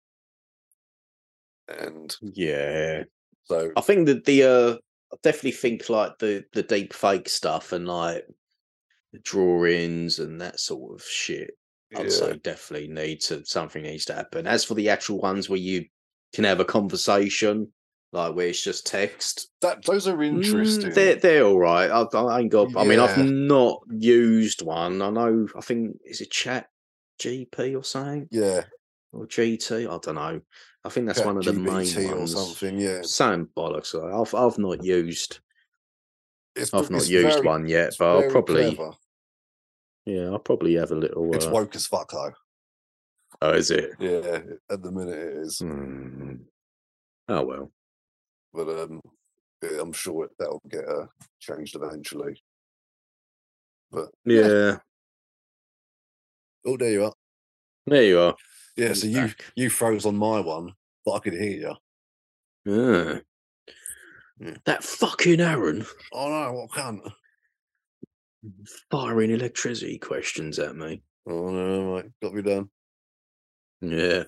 And 1.80 2.16
Yeah. 2.22 3.04
so 3.44 3.74
I 3.76 3.82
think 3.82 4.08
that 4.08 4.26
the 4.26 4.44
uh 4.44 4.78
I 5.14 5.18
definitely 5.24 5.52
think 5.52 5.90
like 5.90 6.20
the 6.20 6.45
the 6.54 6.64
deep 6.64 6.94
fake 6.94 7.30
stuff 7.30 7.72
and 7.74 7.88
like 7.88 8.26
the 9.14 9.20
drawings 9.20 10.20
and 10.20 10.41
that 10.41 10.60
sort 10.60 10.95
of 11.00 11.06
shit. 11.06 11.52
I'd 11.95 12.10
yeah, 12.10 12.10
say 12.12 12.38
definitely 12.38 12.88
needs 12.90 13.28
to 13.28 13.45
something 13.45 13.84
needs 13.84 14.06
to 14.06 14.16
happen. 14.16 14.48
As 14.48 14.66
for 14.66 14.76
the 14.76 14.90
actual 14.90 15.20
ones 15.20 15.50
where 15.50 15.60
you 15.60 15.86
can 16.34 16.45
have 16.45 16.60
a 16.60 16.66
conversation, 16.66 17.74
like 18.12 18.36
where 18.36 18.48
it's 18.50 18.64
just 18.64 18.88
text, 18.88 19.52
that 19.62 19.86
those 19.86 20.08
are 20.08 20.24
mm, 20.32 20.94
interesting. 20.94 20.94
they're 20.94 21.16
they're 21.16 21.45
all 21.45 21.60
right. 21.60 21.90
I, 21.90 22.02
I 22.18 22.40
ain't 22.41 22.52
got. 22.52 22.72
I 22.78 22.84
mean, 22.84 23.00
I've 23.00 23.18
not 23.18 23.82
used 23.90 24.62
one. 24.62 25.02
I 25.02 25.10
know. 25.10 25.48
I 25.56 25.62
think 25.62 25.98
is 26.06 26.22
it 26.22 26.32
Chat 26.32 26.68
GP 27.20 27.76
or 27.76 27.84
something 27.84 28.30
yeah, 28.30 28.66
or 29.12 29.28
GT. 29.28 29.88
I 29.88 29.98
don't 30.02 30.16
know. 30.16 30.41
I 30.85 30.89
think 30.89 31.07
that's 31.07 31.22
one 31.23 31.38
of 31.38 31.45
the 31.45 31.53
main 31.53 32.10
or 32.11 32.18
ones. 32.18 32.34
something. 32.34 32.77
Yeah, 32.80 33.01
Same 33.03 33.47
bollocks. 33.55 33.95
I've 33.95 34.34
I've 34.35 34.57
not 34.57 34.84
used. 34.84 35.39
it's, 36.55 36.73
I've 36.73 36.89
not 36.91 37.07
used 37.07 37.35
very- 37.35 37.45
one 37.45 37.68
yet, 37.68 37.93
but 37.97 38.05
I'll 38.26 38.30
probably. 38.31 38.76
clever. 38.76 38.91
Yeah, 40.05 40.26
I'll 40.31 40.39
probably 40.39 40.73
have 40.76 40.91
a 40.91 40.95
little. 40.95 41.34
It's 41.34 41.45
Uh, 41.45 41.51
woke 41.51 41.76
as 41.76 41.88
fuck 41.88 42.11
though. 42.11 42.34
oh, 43.41 43.53
is 43.53 43.72
it? 43.72 43.91
Yeah, 43.99 44.41
at 44.69 44.81
the 44.84 44.91
minute 44.91 45.18
it 45.18 45.38
is, 45.38 45.60
Hmm. 45.60 46.35
Oh 47.30 47.45
well. 47.45 47.72
but 48.53 48.68
um, 48.68 49.01
yeah, 49.61 49.80
I'm 49.80 49.93
sure 49.93 50.30
that'll 50.38 50.61
get 50.69 50.84
uh, 50.88 51.05
changed 51.39 51.76
eventually. 51.77 52.43
But 53.89 54.10
Yeah. 54.26 54.47
Yeah. 54.47 54.77
oh, 56.65 56.76
there 56.76 56.91
you 56.91 57.05
are. 57.05 57.14
There 57.88 58.03
you 58.03 58.19
are. 58.19 58.35
Yeah, 58.76 58.94
so 58.94 59.08
you 59.08 59.28
back. 59.28 59.44
you 59.56 59.70
froze 59.70 60.06
on 60.06 60.16
my 60.16 60.40
one, 60.40 60.74
but 61.06 61.14
I 61.14 61.20
could 61.20 61.34
hear 61.34 61.76
you. 62.66 62.66
Yeah. 62.66 63.20
Yeah. 64.40 64.56
That 64.66 64.84
fucking 64.84 65.40
Aaron 65.40 65.86
Oh 66.12 66.30
no, 66.30 66.54
what 66.54 66.72
cunt? 66.72 67.12
firing 68.91 69.32
electricity 69.32 69.98
questions 70.00 70.60
at 70.60 70.76
me. 70.76 71.02
Oh 71.28 71.50
no, 71.50 71.95
mate, 71.95 72.12
got 72.22 72.34
me 72.34 72.41
done. 72.41 72.70
Yeah. 73.82 74.24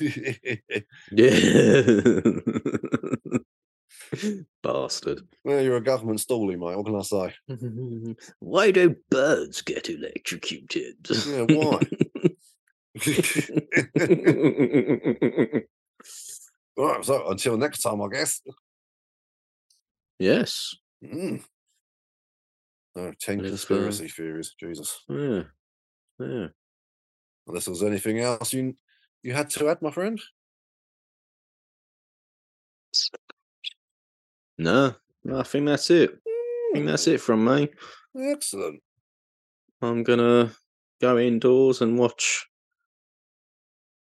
Yeah. 1.10 1.82
Bastard. 4.62 5.22
Well, 5.44 5.62
you're 5.62 5.76
a 5.76 5.80
government 5.82 6.20
stoolie, 6.20 6.58
mate. 6.58 6.76
What 6.76 6.86
can 6.86 6.96
I 6.96 7.02
say? 7.02 7.34
Why 8.40 8.70
do 8.70 8.96
birds 9.10 9.60
get 9.62 9.88
electrocuted? 9.90 10.96
Yeah, 11.26 11.44
why? 11.48 11.80
right, 16.76 17.04
so 17.04 17.28
until 17.28 17.56
next 17.56 17.82
time, 17.82 18.02
I 18.02 18.08
guess. 18.08 18.40
yes. 20.18 20.74
Mm. 21.02 21.42
Oh, 22.96 23.12
10 23.20 23.38
But 23.38 23.46
if, 23.46 23.46
uh, 23.46 23.48
conspiracy 23.56 24.08
theories. 24.08 24.54
Jesus. 24.58 25.00
Yeah. 25.08 25.42
Yeah. 26.20 26.46
Unless 27.46 27.64
there 27.64 27.72
was 27.72 27.82
anything 27.82 28.20
else 28.20 28.52
you 28.52 28.74
you 29.22 29.32
had 29.32 29.50
to 29.50 29.68
add, 29.68 29.82
my 29.82 29.90
friend? 29.90 30.20
No, 34.58 34.94
no, 35.24 35.40
I 35.40 35.42
think 35.42 35.66
that's 35.66 35.90
it. 35.90 36.10
I 36.26 36.70
think 36.74 36.86
that's 36.86 37.08
it 37.08 37.20
from 37.20 37.44
me. 37.44 37.68
Mm, 38.16 38.32
Excellent. 38.32 38.80
I'm 39.82 40.04
gonna 40.04 40.52
go 41.00 41.18
indoors 41.18 41.82
and 41.82 41.98
watch 41.98 42.46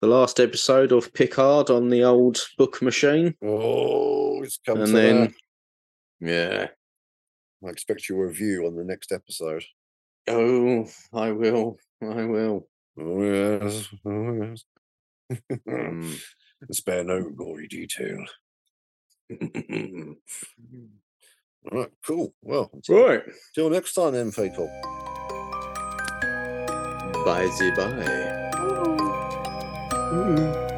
the 0.00 0.06
last 0.06 0.40
episode 0.40 0.92
of 0.92 1.12
Picard 1.14 1.70
on 1.70 1.88
the 1.88 2.04
old 2.04 2.38
book 2.58 2.82
machine, 2.82 3.34
Oh, 3.42 4.42
it's 4.42 4.58
come 4.64 4.82
and 4.82 4.94
then 4.94 5.20
that. 5.22 5.32
yeah. 6.20 6.66
I 7.66 7.70
expect 7.70 8.08
your 8.08 8.26
review 8.26 8.66
on 8.66 8.76
the 8.76 8.84
next 8.84 9.12
episode. 9.12 9.64
Oh, 10.28 10.86
I 11.12 11.32
will. 11.32 11.78
I 12.02 12.24
will. 12.24 12.68
Oh, 12.98 13.22
yes. 13.22 13.88
Oh, 14.04 14.32
yes. 14.42 14.64
Mm. 15.68 16.20
Spare 16.72 17.04
no 17.04 17.30
gory 17.30 17.66
detail. 17.68 18.24
All 21.72 21.80
right, 21.80 21.90
cool. 22.06 22.32
Well, 22.42 22.70
until, 22.72 23.04
right. 23.06 23.22
till 23.54 23.70
next 23.70 23.94
time, 23.94 24.12
then, 24.12 24.30
people. 24.30 24.68
Bye, 27.24 27.48
bye. 27.76 28.45
嗯。 30.12 30.75